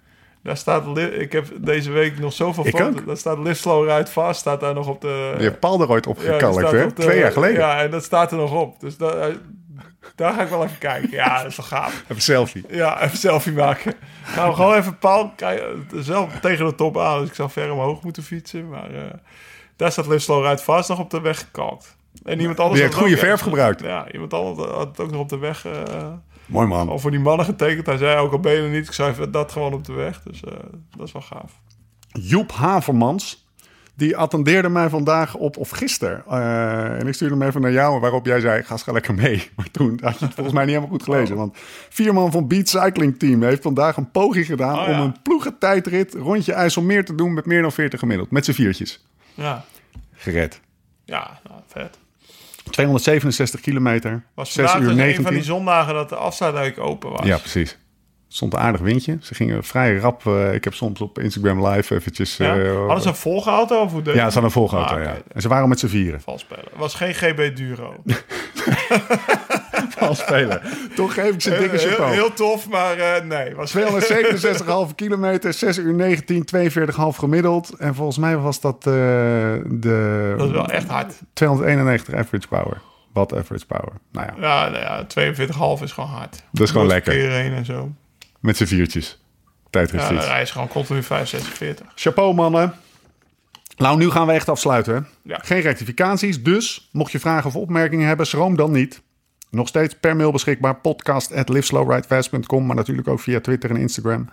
Daar 0.43 0.57
staat, 0.57 0.97
ik 0.97 1.31
heb 1.31 1.47
deze 1.57 1.91
week 1.91 2.19
nog 2.19 2.33
zoveel 2.33 2.85
ook. 2.85 3.05
Daar 3.05 3.17
staat 3.17 3.37
Live 3.37 3.53
Slow 3.53 3.89
Ride 3.89 4.05
Fast, 4.09 4.39
staat 4.39 4.59
daar 4.59 4.73
nog 4.73 4.87
op 4.87 5.01
de... 5.01 5.33
Je 5.37 5.43
hebt 5.43 5.59
Paul 5.59 5.81
er 5.81 5.89
ooit 5.89 6.05
Ja, 6.05 6.11
die 6.13 6.21
opgekalkt, 6.23 6.57
staat 6.59 6.71
hè? 6.71 6.83
op 6.83 6.95
de- 6.95 7.01
Twee 7.01 7.19
jaar 7.19 7.31
geleden. 7.31 7.59
Ja, 7.59 7.81
en 7.81 7.91
dat 7.91 8.03
staat 8.03 8.31
er 8.31 8.37
nog 8.37 8.51
op. 8.53 8.79
Dus 8.79 8.97
da- 8.97 9.11
eh, 9.13 9.33
daar 10.15 10.33
ga 10.33 10.41
ik 10.41 10.49
wel 10.49 10.63
even 10.63 10.77
kijken. 10.77 11.11
Ja, 11.11 11.37
dat 11.41 11.51
is 11.51 11.57
wel 11.57 11.65
gaaf. 11.65 11.93
Even 12.03 12.15
een 12.15 12.21
selfie. 12.21 12.65
Ja, 12.69 13.01
even 13.03 13.17
selfie 13.17 13.53
maken. 13.53 13.93
Nou, 14.35 14.53
gewoon 14.53 14.75
even 14.75 14.97
Paul 14.97 15.31
kijken, 15.35 15.85
zelf 15.95 16.39
tegen 16.39 16.65
de 16.65 16.75
top 16.75 16.97
aan. 16.97 17.19
Dus 17.19 17.29
ik 17.29 17.35
zou 17.35 17.49
ver 17.49 17.71
omhoog 17.71 18.01
moeten 18.03 18.23
fietsen. 18.23 18.69
Maar 18.69 18.93
eh, 18.93 19.01
daar 19.75 19.91
staat 19.91 20.07
Live 20.07 20.19
Slow 20.19 20.45
Ride 20.45 20.57
Fast 20.61 20.89
nog 20.89 20.99
op 20.99 21.09
de 21.09 21.21
weg 21.21 21.39
gekalkt. 21.39 21.97
En 22.23 22.39
iemand 22.39 22.59
anders 22.59 22.73
Die 22.79 22.83
heeft 22.89 22.99
goede 22.99 23.13
ook- 23.13 23.19
verf 23.19 23.41
gebruikt. 23.41 23.81
Ja, 23.81 24.11
iemand 24.11 24.33
anders 24.33 24.69
had 24.69 24.87
het 24.87 24.99
ook 24.99 25.11
nog 25.11 25.19
op 25.21 25.29
de 25.29 25.37
weg... 25.37 25.65
eh, 25.65 26.07
Mooi 26.45 26.67
man. 26.67 26.89
al 26.89 26.99
voor 26.99 27.11
die 27.11 27.19
mannen 27.19 27.45
getekend. 27.45 27.85
Hij 27.85 27.97
zei 27.97 28.17
ook 28.19 28.31
al 28.31 28.39
ben 28.39 28.51
je 28.53 28.61
er 28.61 28.69
niet. 28.69 28.87
Ik 28.87 28.93
zei 28.93 29.29
dat 29.31 29.51
gewoon 29.51 29.73
op 29.73 29.85
de 29.85 29.93
weg. 29.93 30.21
Dus 30.23 30.43
eh, 30.43 30.51
dat 30.97 31.07
is 31.07 31.13
wel 31.13 31.21
gaaf. 31.21 31.51
Joep 32.07 32.51
Havermans. 32.51 33.41
Die 33.95 34.17
attendeerde 34.17 34.69
mij 34.69 34.89
vandaag 34.89 35.35
op, 35.35 35.57
of 35.57 35.69
gisteren. 35.69 36.23
eh, 36.27 36.99
en 36.99 37.07
ik 37.07 37.13
stuurde 37.13 37.33
hem 37.35 37.43
even 37.47 37.61
naar 37.61 37.71
jou, 37.71 37.99
waarop 37.99 38.25
jij 38.25 38.39
zei: 38.39 38.63
ga 38.63 38.71
eens 38.71 38.85
lekker 38.85 39.13
mee. 39.13 39.49
Maar 39.55 39.71
toen 39.71 39.99
had 40.03 40.19
je 40.19 40.25
het 40.25 40.33
volgens 40.33 40.55
mij 40.55 40.65
niet 40.65 40.73
helemaal 40.75 40.95
goed 40.97 41.03
gelezen. 41.03 41.35
Want 41.35 41.57
vier 41.89 42.13
man 42.13 42.31
van 42.31 42.47
Beat 42.47 42.69
Cycling 42.69 43.19
Team 43.19 43.43
heeft 43.43 43.61
vandaag 43.61 43.97
een 43.97 44.11
poging 44.11 44.45
gedaan 44.45 44.79
Oh, 44.79 44.87
ja. 44.87 44.91
om 44.99 45.05
een 45.05 45.21
ploegentijdrit 45.21 46.13
rondje 46.13 46.53
IJsselmeer 46.53 47.05
te 47.05 47.15
doen 47.15 47.33
met 47.33 47.45
meer 47.45 47.61
dan 47.61 47.71
40 47.71 47.99
gemiddeld. 47.99 48.31
Met 48.31 48.45
z'n 48.45 48.51
viertjes. 48.51 49.05
Ja, 49.33 49.63
Gered. 50.13 50.61
ja 51.05 51.39
nou, 51.49 51.61
vet. 51.67 51.97
267 52.69 53.59
kilometer. 53.61 54.23
Was 54.35 54.53
6 54.53 54.55
vandaag 54.55 54.75
uur 54.75 54.81
dus 54.81 54.91
een 54.91 54.97
19. 54.97 55.23
van 55.25 55.33
die 55.33 55.43
zondagen 55.43 55.93
dat 55.93 56.09
de 56.09 56.15
afsluitdijk 56.15 56.79
open 56.79 57.09
was. 57.11 57.25
Ja, 57.25 57.37
precies. 57.37 57.77
Stond 58.27 58.53
een 58.53 58.59
aardig 58.59 58.81
windje. 58.81 59.17
Ze 59.21 59.35
gingen 59.35 59.63
vrij 59.63 59.97
rap. 59.97 60.25
eh, 60.27 60.53
ik 60.53 60.63
heb 60.63 60.73
soms 60.73 61.01
op 61.01 61.19
Instagram 61.19 61.67
live 61.67 61.95
eventjes... 61.95 62.37
Ja? 62.37 62.57
eh, 62.59 62.77
Hadden 62.77 63.01
ze 63.01 63.07
een 63.07 63.15
volgeauto 63.15 63.81
of 63.81 63.91
hoe 63.91 64.01
deed 64.01 64.13
ja, 64.13 64.19
ze 64.19 64.23
hadden 64.23 64.43
een 64.43 64.51
volgauto, 64.51 64.95
Ah, 64.95 65.03
ja. 65.03 65.17
En 65.31 65.41
ze 65.41 65.47
waren 65.47 65.69
met 65.69 65.79
z'n 65.79 65.87
vieren. 65.87 66.21
Vals 66.21 66.41
spelen. 66.41 66.63
Het 66.69 66.77
was 66.79 66.93
geen 66.93 67.13
GB 67.13 67.55
Duro. 67.55 67.95
Als 70.07 70.19
speler. 70.19 70.61
Toch 70.95 71.13
geef 71.13 71.33
ik 71.33 71.41
ze 71.41 71.55
een 71.55 71.61
dikke 71.61 71.77
chapeau. 71.77 72.13
heel 72.13 72.33
tof, 72.33 72.69
maar 72.69 72.97
eh, 72.97 73.23
nee. 73.23 73.55
Was 73.55 73.75
267,5 73.77 74.95
kilometer, 74.95 75.53
6 75.53 75.77
uur 75.77 75.93
19, 75.93 76.45
42,5 76.55 76.93
gemiddeld. 77.17 77.69
En 77.77 77.95
volgens 77.95 78.17
mij 78.17 78.37
was 78.37 78.61
dat 78.61 78.75
eh, 78.75 78.83
de 79.65 80.33
Dat 80.37 80.47
is 80.47 80.53
wel 80.53 80.67
echt 80.69 80.87
hard. 80.87 81.13
291 81.33 82.13
average 82.13 82.47
power. 82.47 82.81
Wat 83.13 83.35
average 83.35 83.65
power. 83.65 83.91
Nou 84.11 84.27
ja, 84.27 84.33
Ja, 84.41 84.69
nou 84.69 84.83
ja 84.83 85.75
42,5 85.77 85.83
is 85.83 85.91
gewoon 85.91 86.09
hard. 86.09 86.43
Dat 86.51 86.65
is 86.65 86.71
gewoon 86.71 86.87
lekker. 86.87 87.31
en 87.31 87.65
zo. 87.65 87.91
met 88.39 88.57
z'n 88.57 88.65
viertjes. 88.65 89.21
Ja, 89.43 89.69
Tijdritfiets. 89.69 90.25
rijden 90.25 90.47
ze 90.47 90.53
gewoon 90.53 90.67
continu 90.67 91.03
5, 91.03 91.27
46. 91.27 91.85
Chapeau 91.95 92.33
mannen. 92.33 92.73
Nou, 93.77 93.97
nu 93.97 94.09
gaan 94.09 94.27
we 94.27 94.33
echt 94.33 94.49
afsluiten. 94.49 94.93
hè? 94.95 94.99
Ja. 95.33 95.39
Geen 95.43 95.61
rectificaties, 95.61 96.43
dus 96.43 96.89
mocht 96.91 97.11
je 97.11 97.19
vragen 97.19 97.45
of 97.49 97.55
opmerkingen 97.55 98.07
hebben, 98.07 98.25
schroom 98.27 98.55
dan 98.55 98.71
niet. 98.71 99.01
Nog 99.53 99.67
steeds 99.67 99.95
per 99.99 100.15
mail 100.15 100.31
beschikbaar, 100.31 100.75
podcast 100.75 101.33
at 101.33 101.49
liveslowridefast.com, 101.49 102.65
maar 102.65 102.75
natuurlijk 102.75 103.07
ook 103.07 103.19
via 103.19 103.39
Twitter 103.39 103.69
en 103.69 103.75
Instagram. 103.75 104.29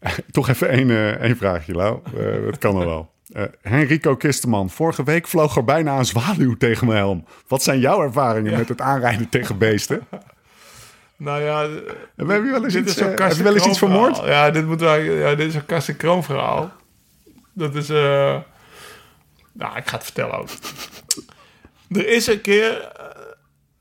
Toch 0.30 0.48
even 0.48 0.68
één, 0.68 0.90
eh, 0.90 1.08
één 1.08 1.36
vraagje, 1.36 1.74
Lau. 1.74 2.00
Eh, 2.04 2.44
dat 2.44 2.58
kan 2.58 2.80
er 2.80 2.86
wel. 2.86 3.12
Eh 3.32 3.44
Henrico 3.62 4.16
Kisteman, 4.16 4.70
vorige 4.70 5.02
week 5.02 5.28
vloog 5.28 5.56
er 5.56 5.64
bijna 5.64 5.98
een 5.98 6.04
zwaluw 6.04 6.56
tegen 6.56 6.86
mijn 6.86 6.98
helm. 6.98 7.24
Wat 7.48 7.62
zijn 7.62 7.80
jouw 7.80 8.02
ervaringen 8.02 8.58
met 8.58 8.68
het 8.68 8.80
aanrijden 8.80 9.28
tegen 9.28 9.58
beesten? 9.58 10.06
Nou 11.16 11.42
ja, 11.42 11.60
Heb 12.16 12.28
je 12.28 12.50
wel 12.50 12.64
eens 12.64 12.74
iets, 12.74 12.94
heb 13.00 13.32
je 13.32 13.42
wel 13.42 13.54
eens 13.54 13.66
iets 13.66 13.78
vermoord? 13.78 14.16
Ja, 14.16 14.50
dit, 14.50 14.66
moet 14.66 14.80
wel, 14.80 14.94
ja, 14.94 15.34
dit 15.34 15.48
is 15.48 15.54
een 15.54 15.66
Karsten 15.66 15.96
Kroon 15.96 16.24
verhaal. 16.24 16.72
Dat 17.52 17.74
is... 17.74 17.88
nou, 17.88 19.76
ik 19.76 19.88
ga 19.88 19.96
het 19.96 20.04
vertellen 20.04 20.38
ook. 20.38 20.48
Er 21.88 22.08
is 22.08 22.26
een 22.26 22.40
keer... 22.40 22.98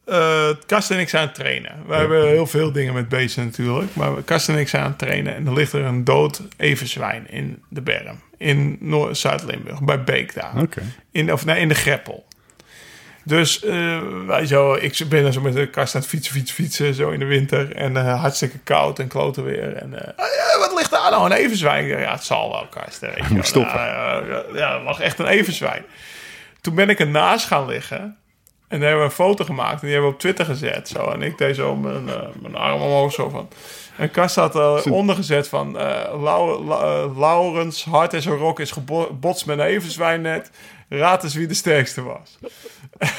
eh 0.10 0.50
Karsten 0.66 0.96
en 0.96 1.02
ik 1.02 1.10
zijn 1.10 1.22
aan 1.22 1.28
het 1.28 1.38
trainen. 1.38 1.72
We 1.88 1.96
hebben 1.96 2.28
heel 2.28 2.48
veel 2.48 2.72
dingen 2.72 2.94
met 2.94 3.10
beesten 3.10 3.46
natuurlijk. 3.46 3.96
Maar 3.96 4.12
Karsten 4.26 4.54
en 4.54 4.60
ik 4.60 4.68
zijn 4.68 4.84
aan 4.84 4.90
het 4.90 4.98
trainen. 5.00 5.36
En 5.36 5.48
er 5.48 5.54
ligt 5.54 5.74
er 5.74 5.84
een 5.86 6.04
dood 6.04 6.42
everzwijn 6.58 7.30
in 7.30 7.64
de 7.70 7.82
berm. 7.82 8.20
In 8.38 8.78
Noord- 8.80 9.18
Zuid-Limburg. 9.18 9.82
Bij 9.82 10.04
Beek 10.04 10.34
daar. 10.34 10.52
In, 11.12 11.34
of 11.34 11.46
nee, 11.46 11.60
in 11.60 11.68
de 11.68 11.76
Greppel. 11.76 12.28
Dus 13.24 13.64
eh, 13.64 14.00
wij 14.28 14.46
zo, 14.46 14.74
ik 14.74 15.02
ben 15.10 15.26
er 15.26 15.34
zo 15.34 15.42
met 15.42 15.54
de 15.54 15.68
kast 15.70 15.96
aan 15.96 16.02
het 16.02 16.10
fietsen, 16.10 16.34
fietsen, 16.34 16.56
fietsen, 16.56 16.94
zo 16.94 17.10
in 17.10 17.20
de 17.20 17.26
winter. 17.26 17.76
En 17.76 17.98
eh, 17.98 18.20
hartstikke 18.22 18.58
koud 18.64 19.00
en 19.00 19.08
kloten 19.08 19.44
weer. 19.44 19.74
En 19.76 19.94
eh, 20.02 20.08
"Ah, 20.08 20.26
ja, 20.54 20.60
wat 20.60 20.74
ligt 20.78 20.92
daar 20.92 21.12
nou? 21.12 21.26
Een 21.26 21.38
everzwijn? 21.38 21.86
Ja, 21.86 22.12
het 22.12 22.24
zal 22.24 22.50
wel, 22.50 22.68
kast. 22.70 23.00
Weet 23.00 23.14
je 23.28 23.34
moet 23.34 23.48
stoppen. 23.48 23.76
Nou, 23.76 24.26
ja, 24.58 24.74
het 24.76 24.84
lag 24.84 25.00
echt 25.00 25.20
een 25.20 25.26
everzwijn. 25.28 25.84
Toen 26.62 26.76
ben 26.76 26.90
ik 26.90 27.00
ernaast 27.00 27.46
gaan 27.48 27.66
liggen. 27.66 28.18
En 28.70 28.80
daar 28.80 28.88
hebben 28.90 28.98
we 29.08 29.12
een 29.12 29.16
foto 29.26 29.44
gemaakt. 29.46 29.74
En 29.74 29.80
die 29.82 29.90
hebben 29.92 30.08
we 30.10 30.14
op 30.16 30.20
Twitter 30.22 30.46
gezet. 30.46 30.88
Zo. 30.88 31.10
En 31.10 31.22
ik 31.22 31.38
deed 31.38 31.56
zo 31.56 31.76
mijn, 31.76 32.10
eh, 32.10 32.16
mijn 32.42 32.56
arm 32.56 32.82
omhoog 32.82 33.12
zo 33.14 33.30
van... 33.30 33.48
En 33.98 34.12
Kast 34.12 34.36
had 34.36 34.56
eronder 34.56 35.16
gezet 35.16 35.48
van... 35.48 35.78
eh 35.80 36.22
Lau- 36.22 36.64
La- 36.64 37.08
Laurens, 37.08 37.86
hart 37.86 38.14
en 38.14 38.22
zijn 38.22 38.38
rok 38.38 38.60
is 38.60 38.72
gebotst 38.72 39.46
met 39.46 39.60
een 39.60 39.66
everzwijn 39.66 40.22
net. 40.22 40.52
Raad 40.90 41.24
eens 41.24 41.34
wie 41.36 41.48
de 41.48 41.54
sterkste 41.54 42.02
was. 42.04 42.38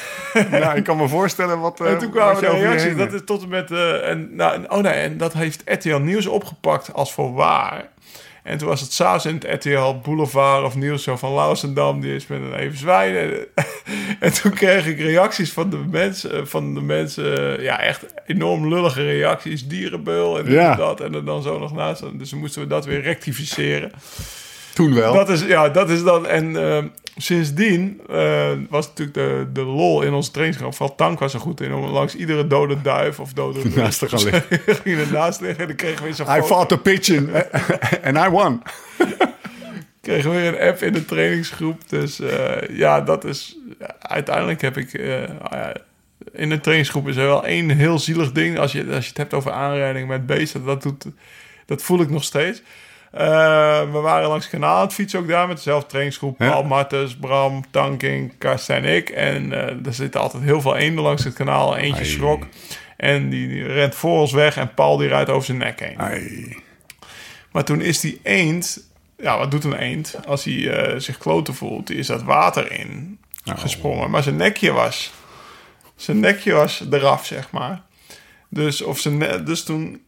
Ja, 0.50 0.74
ik 0.74 0.84
kan 0.84 0.96
me 0.96 1.08
voorstellen 1.08 1.60
wat, 1.60 1.80
En 1.80 1.98
toen 1.98 2.10
kwamen 2.10 2.40
de 2.40 2.48
reacties. 2.50 2.96
Dat 2.96 3.12
is 3.12 3.20
tot 3.24 3.42
en 3.42 3.48
met. 3.48 3.70
en, 4.02 4.36
nou, 4.36 4.64
oh 4.68 4.78
nee, 4.78 4.92
en 4.92 5.16
dat 5.18 5.32
heeft 5.32 5.62
RTL 5.64 5.96
Nieuws 5.96 6.26
opgepakt 6.26 6.92
als 6.94 7.12
voor 7.12 7.32
waar. 7.34 7.88
En 8.50 8.58
toen 8.58 8.68
was 8.68 8.80
het 8.80 8.92
s'avonds 8.92 9.26
in 9.26 9.34
het 9.34 9.64
RTL 9.64 9.94
Boulevard 10.02 10.64
of 10.64 10.74
Nieuws 10.76 11.06
van 11.14 11.32
Lausendam, 11.32 12.00
die 12.00 12.14
is 12.14 12.26
met 12.26 12.40
een 12.40 12.54
even 12.54 12.78
zwijnen. 12.78 13.46
en 14.20 14.32
toen 14.32 14.52
kreeg 14.52 14.86
ik 14.86 14.98
reacties 14.98 15.52
van 15.52 15.70
de 15.70 15.76
mensen, 15.90 16.48
van 16.48 16.74
de 16.74 16.80
mensen, 16.80 17.56
eh, 17.58 17.64
ja, 17.64 17.80
echt 17.80 18.06
enorm 18.26 18.68
lullige 18.68 19.02
reacties, 19.02 19.66
dierenbeul 19.66 20.38
en 20.38 20.50
Ja. 20.50 20.70
en 20.70 20.76
dat. 20.76 21.00
En 21.00 21.14
er 21.14 21.24
dan 21.24 21.42
zo 21.42 21.58
nog 21.58 21.72
naast. 21.72 22.18
Dus 22.18 22.34
moesten 22.34 22.62
we 22.62 22.68
dat 22.68 22.84
weer 22.84 23.00
rectificeren. 23.02 23.92
Toen 24.74 24.94
wel. 24.94 25.14
Dat 25.14 25.28
is, 25.28 25.42
ja, 25.42 25.68
dat 25.68 25.90
is 25.90 26.02
dan. 26.02 26.26
En 26.26 26.56
eh, 26.56 26.84
sindsdien 27.16 28.00
eh, 28.08 28.50
was 28.68 28.86
natuurlijk 28.86 29.16
de, 29.16 29.46
de 29.52 29.62
lol 29.62 30.02
in 30.02 30.12
onze 30.12 30.30
trainingskamp. 30.30 30.74
Vooral 30.74 30.96
Tank 30.96 31.18
was 31.18 31.34
er 31.34 31.40
goed 31.40 31.60
in 31.60 31.72
om 31.74 31.84
langs 31.84 32.14
iedere 32.14 32.46
dode 32.46 32.82
duif 32.82 33.20
of 33.20 33.32
dode 33.32 33.60
Naast 33.74 33.98
te 33.98 34.08
gaan 34.08 34.22
liggen. 34.22 34.58
ging 34.84 34.98
ernaast 34.98 35.40
liggen 35.40 35.60
en 35.60 35.66
dan 35.66 35.76
kregen 35.76 35.98
we 35.98 36.04
weer 36.04 36.14
zo'n 36.14 36.26
I 36.26 36.40
foto. 36.40 36.46
fought 36.46 36.68
the 36.68 36.78
pigeon 36.78 37.30
and 38.06 38.16
I 38.26 38.28
won. 38.28 38.62
Kregen 40.00 40.30
we 40.30 40.36
weer 40.36 40.60
een 40.60 40.68
app 40.68 40.82
in 40.82 40.92
de 40.92 41.04
trainingsgroep. 41.04 41.88
Dus 41.88 42.20
eh, 42.20 42.76
ja, 42.76 43.00
dat 43.00 43.24
is. 43.24 43.56
uiteindelijk 43.98 44.60
heb 44.60 44.76
ik. 44.76 44.92
eh, 44.92 45.22
ah 45.42 45.70
in 46.32 46.50
een 46.50 46.60
trainingsgroep 46.60 47.08
is 47.08 47.16
er 47.16 47.26
wel 47.26 47.46
één 47.46 47.70
heel 47.70 47.98
zielig 47.98 48.32
ding. 48.32 48.58
Als 48.58 48.72
je, 48.72 48.84
als 48.94 49.02
je 49.04 49.08
het 49.08 49.16
hebt 49.16 49.34
over 49.34 49.52
aanrijding 49.52 50.08
met 50.08 50.26
beesten, 50.26 50.64
dat, 50.64 50.82
doet, 50.82 51.06
dat 51.66 51.82
voel 51.82 52.00
ik 52.00 52.10
nog 52.10 52.24
steeds. 52.24 52.62
Eh, 53.10 53.80
we 53.92 53.98
waren 53.98 54.28
langs 54.28 54.44
het 54.44 54.54
kanaal 54.54 54.76
aan 54.76 54.84
het 54.84 54.92
fietsen 54.94 55.20
ook 55.20 55.28
daar 55.28 55.46
met 55.46 55.56
dezelfde 55.56 55.88
trainingsgroep. 55.88 56.38
Ja. 56.38 56.50
Paul 56.50 56.62
Martens, 56.62 57.16
Bram, 57.16 57.64
Tanking, 57.70 58.38
Karsten 58.38 58.76
en 58.76 58.84
ik. 58.84 59.08
En 59.08 59.52
eh, 59.52 59.86
er 59.86 59.94
zitten 59.94 60.20
altijd 60.20 60.42
heel 60.42 60.60
veel 60.60 60.76
eenden 60.76 61.04
langs 61.04 61.24
het 61.24 61.34
kanaal. 61.34 61.76
Eentje 61.76 62.02
Ai. 62.02 62.10
schrok. 62.10 62.46
En 62.96 63.28
die, 63.30 63.48
die 63.48 63.66
rent 63.66 63.94
voor 63.94 64.20
ons 64.20 64.32
weg 64.32 64.56
en 64.56 64.74
Paul 64.74 64.96
die 64.96 65.08
rijdt 65.08 65.30
over 65.30 65.44
zijn 65.44 65.58
nek 65.58 65.80
heen. 65.80 65.98
Ai. 65.98 66.56
Maar 67.52 67.64
toen 67.64 67.80
is 67.80 68.00
die 68.00 68.20
eend... 68.22 68.88
Ja, 69.16 69.38
wat 69.38 69.50
doet 69.50 69.64
een 69.64 69.78
eend? 69.78 70.16
Als 70.26 70.44
hij 70.44 70.70
eh, 70.70 70.98
zich 70.98 71.18
kloten 71.18 71.54
voelt, 71.54 71.86
die 71.86 71.96
is 71.96 72.06
dat 72.06 72.22
water 72.22 72.72
in 72.72 73.18
gesprongen. 73.44 74.10
Maar 74.10 74.22
zijn 74.22 74.36
nekje 74.36 74.72
was... 74.72 75.12
Zijn 75.96 76.20
nekje 76.20 76.52
was 76.52 76.84
eraf, 76.90 77.26
zeg 77.26 77.50
maar. 77.50 77.82
Dus, 78.48 78.82
of 78.82 78.98
zijn, 78.98 79.16
ne- 79.18 79.42
dus 79.42 79.64
toen... 79.64 80.02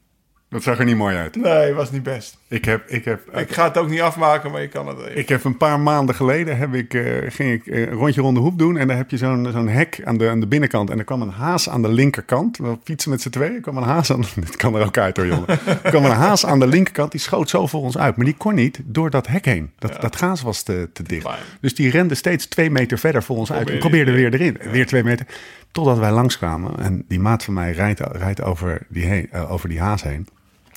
Dat 0.48 0.62
zag 0.62 0.78
er 0.78 0.84
niet 0.84 0.96
mooi 0.96 1.16
uit. 1.16 1.36
Nee, 1.36 1.72
was 1.72 1.90
niet 1.90 2.02
best. 2.02 2.38
Ik 2.52 2.64
heb, 2.64 2.88
ik 2.88 3.04
heb, 3.04 3.38
Ik 3.38 3.52
ga 3.52 3.64
het 3.64 3.78
ook 3.78 3.88
niet 3.88 4.00
afmaken, 4.00 4.50
maar 4.50 4.60
je 4.60 4.68
kan 4.68 4.86
het 4.86 4.98
even. 4.98 5.16
ik 5.16 5.28
heb 5.28 5.44
een 5.44 5.56
paar 5.56 5.80
maanden 5.80 6.14
geleden 6.14 6.56
heb 6.56 6.74
ik, 6.74 6.94
eh, 6.94 7.02
ging 7.28 7.52
ik 7.52 7.66
eh, 7.66 7.80
een 7.80 7.92
rondje 7.92 8.20
rond 8.20 8.36
de 8.36 8.42
hoep 8.42 8.58
doen. 8.58 8.76
En 8.76 8.88
dan 8.88 8.96
heb 8.96 9.10
je 9.10 9.16
zo'n 9.16 9.48
zo'n 9.52 9.68
hek 9.68 10.00
aan 10.04 10.18
de, 10.18 10.28
aan 10.28 10.40
de 10.40 10.46
binnenkant. 10.46 10.90
En 10.90 10.98
er 10.98 11.04
kwam 11.04 11.22
een 11.22 11.30
haas 11.30 11.68
aan 11.68 11.82
de 11.82 11.88
linkerkant. 11.88 12.56
We 12.56 12.78
fietsen 12.84 13.10
met 13.10 13.20
z'n 13.20 13.28
tweeën. 13.28 13.54
Er 13.54 13.60
kwam 13.60 13.76
een 13.76 13.82
haas 13.82 14.12
aan... 14.12 14.20
Dit 14.34 14.56
kan 14.56 14.74
er 14.74 14.84
ook 14.84 14.98
uit 14.98 15.16
hoor, 15.16 15.26
jongen. 15.26 15.48
Er 15.48 15.90
kwam 15.90 16.04
een 16.04 16.10
haas 16.10 16.46
aan 16.46 16.58
de 16.58 16.66
linkerkant. 16.66 17.10
Die 17.10 17.20
schoot 17.20 17.50
zo 17.50 17.66
voor 17.66 17.82
ons 17.82 17.98
uit. 17.98 18.16
Maar 18.16 18.26
die 18.26 18.36
kon 18.36 18.54
niet 18.54 18.80
door 18.84 19.10
dat 19.10 19.26
hek 19.26 19.44
heen. 19.44 19.70
Dat, 19.78 20.00
dat 20.00 20.16
gaas 20.16 20.42
was 20.42 20.62
te, 20.62 20.88
te 20.92 21.02
dicht. 21.02 21.28
Dus 21.60 21.74
die 21.74 21.90
rende 21.90 22.14
steeds 22.14 22.46
twee 22.46 22.70
meter 22.70 22.98
verder 22.98 23.22
voor 23.22 23.36
ons 23.36 23.52
uit. 23.52 23.70
En 23.70 23.78
Probeerde 23.78 24.12
weer 24.12 24.34
erin. 24.34 24.58
Weer 24.70 24.86
twee 24.86 25.04
meter. 25.04 25.26
Totdat 25.70 25.98
wij 25.98 26.12
langskwamen. 26.12 26.78
En 26.78 27.04
die 27.08 27.20
maat 27.20 27.44
van 27.44 27.54
mij 27.54 27.72
rijdt, 27.72 28.00
rijdt 28.00 28.42
over, 28.42 28.80
die 28.88 29.04
heen, 29.04 29.28
eh, 29.30 29.52
over 29.52 29.68
die 29.68 29.80
haas 29.80 30.02
heen. 30.02 30.26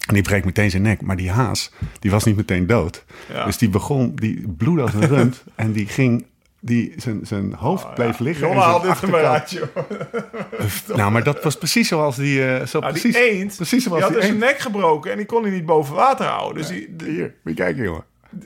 En 0.07 0.13
die 0.13 0.23
breekt 0.23 0.45
meteen 0.45 0.69
zijn 0.69 0.81
nek. 0.81 1.01
Maar 1.01 1.15
die 1.15 1.31
haas, 1.31 1.71
die 1.99 2.11
was 2.11 2.23
niet 2.23 2.35
meteen 2.35 2.67
dood. 2.67 3.03
Ja. 3.33 3.45
Dus 3.45 3.57
die 3.57 3.69
begon, 3.69 4.15
die 4.15 4.47
bloedde 4.57 4.81
als 4.81 4.93
een 4.93 5.07
rund. 5.17 5.43
en 5.55 5.71
die 5.71 5.87
ging, 5.87 6.25
die, 6.59 6.93
zijn, 6.97 7.19
zijn 7.23 7.53
hoofd 7.53 7.93
bleef 7.93 8.19
liggen. 8.19 8.47
Jongen, 8.47 8.61
en 8.63 8.69
haal 8.69 8.81
dit 8.81 9.01
er 9.01 9.09
maar 9.09 9.25
achterkant- 9.25 9.73
uit, 9.77 10.79
joh. 10.87 10.97
Nou, 10.97 11.11
maar 11.11 11.23
dat 11.23 11.43
was 11.43 11.57
precies 11.57 11.87
zoals 11.87 12.15
die... 12.15 12.45
eh, 12.45 12.65
zo 12.65 12.79
Nou, 12.79 12.91
precies, 12.91 13.13
die 13.15 13.31
eend, 13.31 13.55
precies 13.55 13.83
die 13.83 13.93
had 13.93 14.07
die 14.07 14.15
dus 14.17 14.25
zijn 14.25 14.37
nek 14.37 14.59
gebroken 14.59 15.11
en 15.11 15.17
die 15.17 15.25
kon 15.25 15.41
hij 15.43 15.51
niet 15.51 15.65
boven 15.65 15.95
water 15.95 16.25
houden. 16.25 16.57
Dus 16.57 16.67
die, 16.67 16.89
Hier, 17.11 17.33
moet 17.43 17.57
je 17.57 17.63
kijken, 17.63 17.83
jongen. 17.83 18.03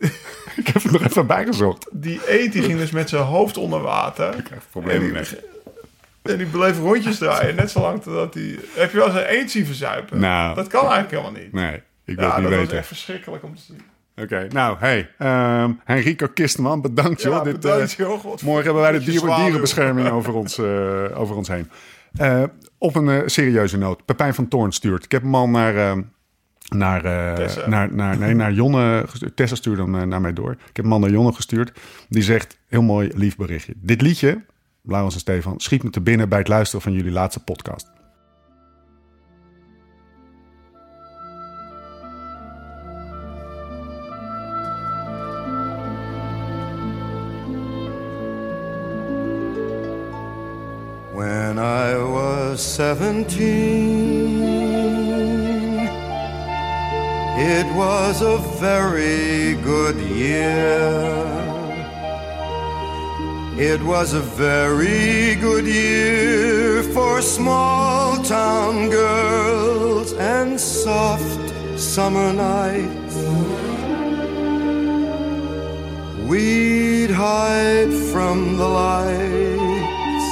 ik 0.59 0.67
heb 0.67 0.83
het 0.83 0.91
nog 0.91 1.03
even 1.03 1.27
bijgezocht. 1.27 1.87
die 1.91 2.19
eend 2.27 2.53
die 2.53 2.61
ging 2.61 2.77
dus 2.79 2.91
met 2.91 3.09
zijn 3.09 3.23
hoofd 3.23 3.57
onder 3.57 3.81
water. 3.81 4.35
problemen 4.71 5.15
En, 5.17 5.25
en 6.29 6.37
die 6.37 6.47
bleef 6.47 6.79
rondjes 6.79 7.17
draaien, 7.17 7.55
net 7.55 7.71
zolang 7.71 8.01
totdat 8.01 8.33
hij... 8.33 8.59
Heb 8.75 8.91
je 8.91 8.97
wel 8.97 9.05
eens 9.07 9.15
een 9.15 9.25
eend 9.25 9.51
zien 9.51 9.65
verzuipen? 9.65 10.19
Nou. 10.19 10.55
Dat 10.55 10.67
kan 10.67 10.81
eigenlijk 10.81 11.11
helemaal 11.11 11.41
niet. 11.41 11.53
Nee, 11.53 11.75
ik 12.05 12.15
wil 12.15 12.15
ja, 12.15 12.23
het 12.23 12.31
dat 12.31 12.39
niet 12.39 12.49
was 12.49 12.59
weten. 12.59 12.77
echt 12.77 12.87
verschrikkelijk 12.87 13.43
om 13.43 13.55
te 13.55 13.61
zien. 13.61 13.81
Oké, 14.23 14.47
nou, 14.49 14.77
hey. 14.79 15.09
ehm 15.17 15.71
Henrico 15.83 16.27
Kisteman, 16.33 16.81
bedankt 16.81 17.21
joh. 17.21 17.33
Ja, 17.33 17.43
Dit, 17.43 17.53
bedankt, 17.59 17.91
eh, 17.91 17.97
joh. 17.97 18.19
God, 18.19 18.41
morgen 18.41 18.63
hebben 18.63 18.81
wij 18.81 18.91
de 18.91 18.99
dier- 18.99 19.35
dierenbescherming 19.35 20.09
over 20.17 20.33
ons, 20.33 20.57
eh, 20.57 21.03
over 21.13 21.35
ons 21.35 21.47
heen. 21.47 21.69
Eh, 22.17 22.43
op 22.77 22.95
een 22.95 23.29
serieuze 23.29 23.77
noot. 23.77 24.05
Pepijn 24.05 24.33
van 24.33 24.47
Toorn 24.47 24.71
stuurt. 24.71 25.03
Ik 25.03 25.11
heb 25.11 25.21
hem 25.21 25.35
al 25.35 25.49
naar... 25.49 25.73
naar, 26.69 27.03
naar, 27.67 27.93
naar, 27.93 28.17
nee, 28.17 28.33
naar 28.33 28.51
Jonne 28.51 29.03
gestuurd. 29.07 29.35
Tessa 29.35 29.55
stuurde 29.55 29.81
hem 29.81 30.07
naar 30.07 30.21
mij 30.21 30.33
door. 30.33 30.51
Ik 30.51 30.75
heb 30.75 30.85
hem 30.85 30.93
al 30.93 30.99
naar 30.99 31.09
Jonne 31.09 31.33
gestuurd. 31.33 31.79
Die 32.09 32.23
zegt, 32.23 32.57
heel 32.67 32.81
mooi, 32.81 33.11
lief 33.15 33.35
berichtje. 33.35 33.73
Dit 33.77 34.01
liedje, 34.01 34.41
Laurens 34.89 35.13
en 35.13 35.19
Stefan, 35.19 35.59
schiet 35.59 35.83
me 35.83 35.89
te 35.89 36.01
binnen 36.01 36.29
bij 36.29 36.39
het 36.39 36.47
luisteren 36.47 36.81
van 36.81 36.93
jullie 36.93 37.11
laatste 37.11 37.43
podcast. 37.43 37.91
When 51.13 51.57
I 51.57 51.95
was 51.95 52.73
seventeen, 52.73 54.39
it 57.37 57.75
was 57.75 58.21
a 58.21 58.37
very 58.59 59.57
good 59.63 59.95
year. 60.15 61.48
It 63.59 63.83
was 63.83 64.13
a 64.13 64.21
very 64.21 65.35
good 65.35 65.65
year 65.65 66.81
for 66.93 67.21
small 67.21 68.15
town 68.23 68.89
girls 68.89 70.13
and 70.13 70.57
soft 70.57 71.53
summer 71.77 72.31
nights. 72.31 73.17
We'd 76.29 77.11
hide 77.11 77.91
from 78.13 78.55
the 78.55 78.65
lights 78.65 80.29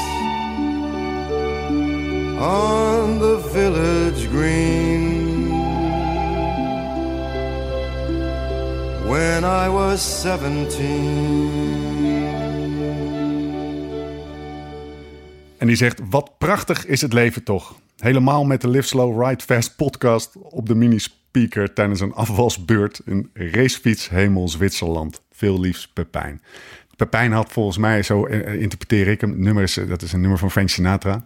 on 2.39 3.19
the 3.19 3.39
village 3.51 4.29
green. 4.29 5.49
When 9.05 9.43
I 9.43 9.67
was 9.67 10.01
seventeen. 10.01 11.76
En 15.57 15.67
die 15.67 15.75
zegt, 15.75 16.01
wat 16.09 16.37
prachtig 16.37 16.85
is 16.85 17.01
het 17.01 17.13
leven 17.13 17.43
toch. 17.43 17.79
Helemaal 17.97 18.45
met 18.45 18.61
de 18.61 18.69
Live 18.69 18.87
Slow 18.87 19.23
Ride 19.23 19.43
Fast 19.43 19.75
podcast 19.75 20.35
op 20.35 20.67
de 20.67 20.75
mini-speaker 20.75 21.73
tijdens 21.73 21.99
een 21.99 22.13
afwasbeurt 22.13 23.01
in 23.05 23.29
racefiets 23.33 24.09
hemel 24.09 24.49
Zwitserland. 24.49 25.21
Veel 25.31 25.59
liefs 25.59 25.87
Pepijn. 25.87 26.41
Pepijn 26.95 27.31
had 27.31 27.51
volgens 27.51 27.77
mij, 27.77 28.03
zo 28.03 28.25
eh, 28.25 28.61
interpreteer 28.61 29.07
ik 29.07 29.21
hem, 29.21 29.39
nummers, 29.39 29.73
dat 29.73 30.01
is 30.01 30.13
een 30.13 30.21
nummer 30.21 30.39
van 30.39 30.51
Frank 30.51 30.69
Sinatra. 30.69 31.23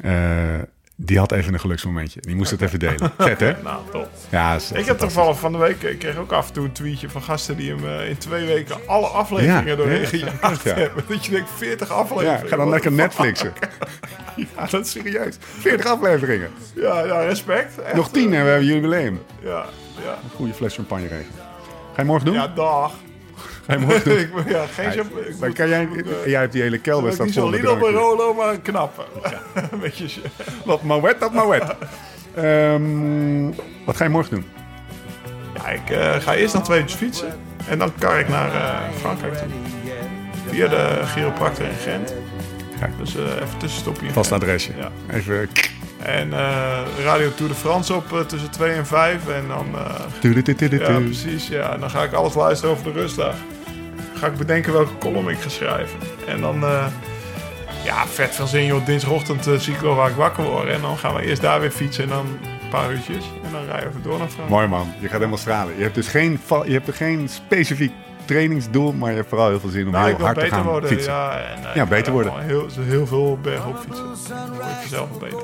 Eh, 0.00 0.58
die 0.96 1.18
had 1.18 1.32
even 1.32 1.54
een 1.54 1.60
geluksmomentje. 1.60 2.20
Die 2.20 2.34
moest 2.36 2.50
het 2.50 2.60
even 2.60 2.78
delen. 2.78 3.12
Vet 3.18 3.40
hè? 3.40 3.54
Nou, 3.62 3.80
top. 3.90 4.08
Ja, 4.30 4.54
is- 4.54 4.72
Ik 4.72 4.84
heb 4.86 4.98
toevallig 4.98 5.38
van 5.38 5.52
de 5.52 5.58
week, 5.58 5.82
ik 5.82 5.98
kreeg 5.98 6.16
ook 6.16 6.32
af 6.32 6.46
en 6.48 6.52
toe 6.52 6.64
een 6.64 6.72
tweetje 6.72 7.08
van 7.10 7.22
gasten 7.22 7.56
die 7.56 7.70
hem 7.74 7.86
eh, 7.86 8.08
in 8.08 8.18
twee 8.18 8.46
weken 8.46 8.76
alle 8.86 9.06
afleveringen 9.06 9.66
Ja, 9.66 9.76
doorheen 9.76 10.00
ja, 10.00 10.06
gejaagd 10.06 10.62
ja. 10.64 10.74
hebben. 10.74 11.04
Dat 11.08 11.24
je 11.24 11.30
denkt, 11.30 11.50
40 11.56 11.88
ja, 11.88 11.94
afleveringen. 11.94 12.48
ga 12.48 12.56
dan 12.56 12.68
lekker? 12.68 12.92
Netflixen. 12.92 13.52
Ja, 14.36 14.66
dat 14.70 14.84
is 14.86 14.90
serieus. 14.90 15.36
40 15.40 15.86
afleveringen. 15.86 16.50
Ja, 16.74 17.04
ja, 17.04 17.20
respect. 17.20 17.78
Echt, 17.82 17.94
Nog 17.94 18.10
10 18.10 18.24
en 18.34 18.44
we 18.44 18.50
hebben 18.50 18.66
jubileum. 18.68 19.20
Ja, 19.42 19.64
ja. 20.04 20.18
Goede 20.34 20.54
fles 20.54 20.74
champagne 20.74 21.02
regelen. 21.06 21.34
Ga 21.94 22.02
je 22.02 22.04
morgen 22.04 22.24
doen? 22.26 22.34
Ja, 22.34 22.48
dag. 22.48 22.92
Ga 23.66 23.72
je 23.72 23.78
morgen 23.78 24.04
doen? 24.10 24.18
ik, 24.18 24.30
ja, 24.48 24.66
geen 24.66 24.90
champ- 24.92 25.16
ik 25.18 25.38
Dan 25.38 25.48
moet- 25.48 25.52
kan 25.56 25.68
jij, 25.68 25.86
moet, 25.86 26.02
eh, 26.02 26.26
jij 26.26 26.40
hebt 26.40 26.52
die 26.52 26.62
hele 26.62 26.78
kelder 26.78 27.08
ik 27.08 27.14
staat 27.14 27.26
niet 27.26 27.34
zo'n 27.34 27.50
Lidl 27.50 27.62
drankjes. 27.64 27.92
Barolo, 27.92 28.34
maar 28.34 28.48
een 28.48 28.62
knappe. 28.62 29.02
Een 29.72 29.78
beetje... 29.80 30.06
Wat 30.64 30.82
mouet, 30.82 31.20
dat 31.20 31.32
mouet. 31.32 31.62
Ehm, 32.34 33.50
wat 33.84 33.96
ga 33.96 34.04
je 34.04 34.10
morgen 34.10 34.34
doen? 34.34 34.44
Ja, 35.54 35.68
ik 35.68 35.90
eh, 35.90 36.14
ga 36.20 36.34
eerst 36.34 36.54
nog 36.54 36.64
twee 36.64 36.80
uurtjes 36.80 36.98
fietsen. 36.98 37.28
En 37.68 37.78
dan 37.78 37.92
kar 37.98 38.18
ik 38.20 38.28
naar 38.28 38.54
eh, 38.54 38.78
Frankrijk 39.00 39.34
toe. 39.34 39.46
Via 40.48 40.68
de 40.68 41.00
chiropractor 41.14 41.64
in 41.66 41.74
Gent. 41.74 42.14
Kijk. 42.80 42.92
Dus 42.98 43.14
even 43.16 43.58
tussenstopje 43.58 44.10
Vast 44.10 44.32
adresje. 44.32 44.72
Ja. 44.76 44.90
Even... 45.16 45.48
En 46.04 46.32
eh, 46.32 46.78
Radio 47.04 47.34
Tour 47.34 47.52
de 47.52 47.58
France 47.58 47.94
op 47.94 48.12
eh, 48.12 48.20
tussen 48.20 48.50
2 48.50 48.72
en 48.72 48.86
5. 48.86 49.28
En 49.28 49.48
dan, 49.48 49.66
tudutudutudu. 50.20 50.92
ja 50.92 51.00
precies, 51.00 51.48
ja. 51.48 51.72
En 51.72 51.80
dan 51.80 51.90
ga 51.90 52.02
ik 52.02 52.12
alles 52.12 52.34
luisteren 52.34 52.74
over 52.74 52.92
de 52.92 53.00
rustdag. 53.00 53.34
Ga 54.14 54.26
ik 54.26 54.36
bedenken 54.36 54.72
welke 54.72 54.98
column 54.98 55.28
ik 55.28 55.38
ga 55.38 55.48
schrijven. 55.48 55.98
En 56.26 56.40
dan, 56.40 56.64
ja, 57.84 58.06
vet 58.06 58.34
veel 58.34 58.46
zin 58.46 58.64
joh. 58.64 58.86
Dinsdagochtend 58.86 59.46
uh, 59.48 59.58
zie 59.58 59.74
ik 59.74 59.80
wel 59.80 59.94
waar 59.94 60.10
ik 60.10 60.16
wakker 60.16 60.44
word. 60.44 60.68
En 60.68 60.80
dan 60.80 60.98
gaan 60.98 61.14
we 61.14 61.22
eerst 61.22 61.42
daar 61.42 61.60
weer 61.60 61.70
fietsen 61.70 62.04
en 62.04 62.10
dan 62.10 62.26
een 62.42 62.68
paar 62.70 62.92
uurtjes. 62.92 63.24
En 63.44 63.52
dan 63.52 63.64
rijden 63.64 63.92
we 63.92 64.00
door 64.00 64.18
naar 64.18 64.28
Frankrijk. 64.28 64.50
Mooi 64.50 64.66
man, 64.66 64.92
je 64.98 65.08
gaat 65.08 65.16
helemaal 65.16 65.38
stralen. 65.38 65.76
Je 65.76 65.82
hebt 65.82 65.94
dus 65.94 66.08
geen, 66.08 66.40
je 66.64 66.72
hebt 66.72 66.86
er 66.86 66.94
geen 66.94 67.28
specifiek 67.28 67.92
trainingsdoel, 68.24 68.92
maar 68.92 69.10
je 69.10 69.16
hebt 69.16 69.28
vooral 69.28 69.48
heel 69.48 69.60
veel 69.60 69.70
zin 69.70 69.86
om 69.86 69.92
Nou, 69.92 70.06
heel 70.06 70.18
hard 70.20 70.34
te 70.34 70.40
beter 70.40 70.56
gaan 70.56 70.66
worden. 70.66 70.88
fietsen. 70.90 71.12
Ja, 71.12 71.30
en, 71.38 71.68
eh, 71.68 71.74
Ja, 71.74 71.86
beter 71.86 72.12
worden. 72.12 72.32
Heel, 72.38 72.66
heel 72.80 73.06
veel 73.06 73.38
bergop 73.42 73.76
fietsen. 73.78 74.04
Dan 74.28 74.48
word 74.52 74.64
je 74.82 74.88
zelf 74.88 75.08
beter. 75.18 75.38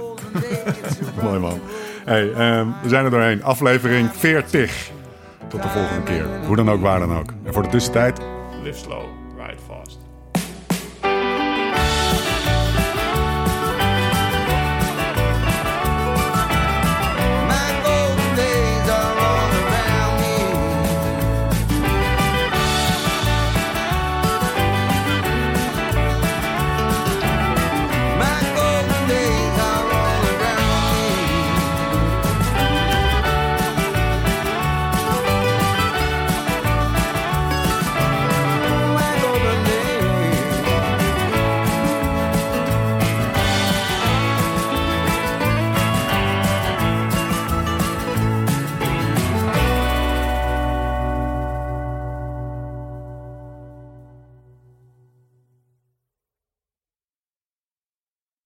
Mooi 1.25 1.39
man. 1.39 1.61
Hey, 2.05 2.33
ehm, 2.33 2.67
we 2.83 2.89
zijn 2.89 3.05
er 3.05 3.11
doorheen. 3.11 3.43
Aflevering 3.45 4.11
40. 4.17 4.91
Tot 5.49 5.63
de 5.63 5.69
volgende 5.69 6.03
keer. 6.03 6.25
Hoe 6.47 6.57
dan 6.57 6.71
ook, 6.71 6.81
waar 6.81 6.99
dan 6.99 7.17
ook. 7.19 7.33
En 7.45 7.53
voor 7.53 7.63
de 7.63 7.69
tussentijd, 7.69 8.19
Live 8.63 8.79
slow. 8.79 9.03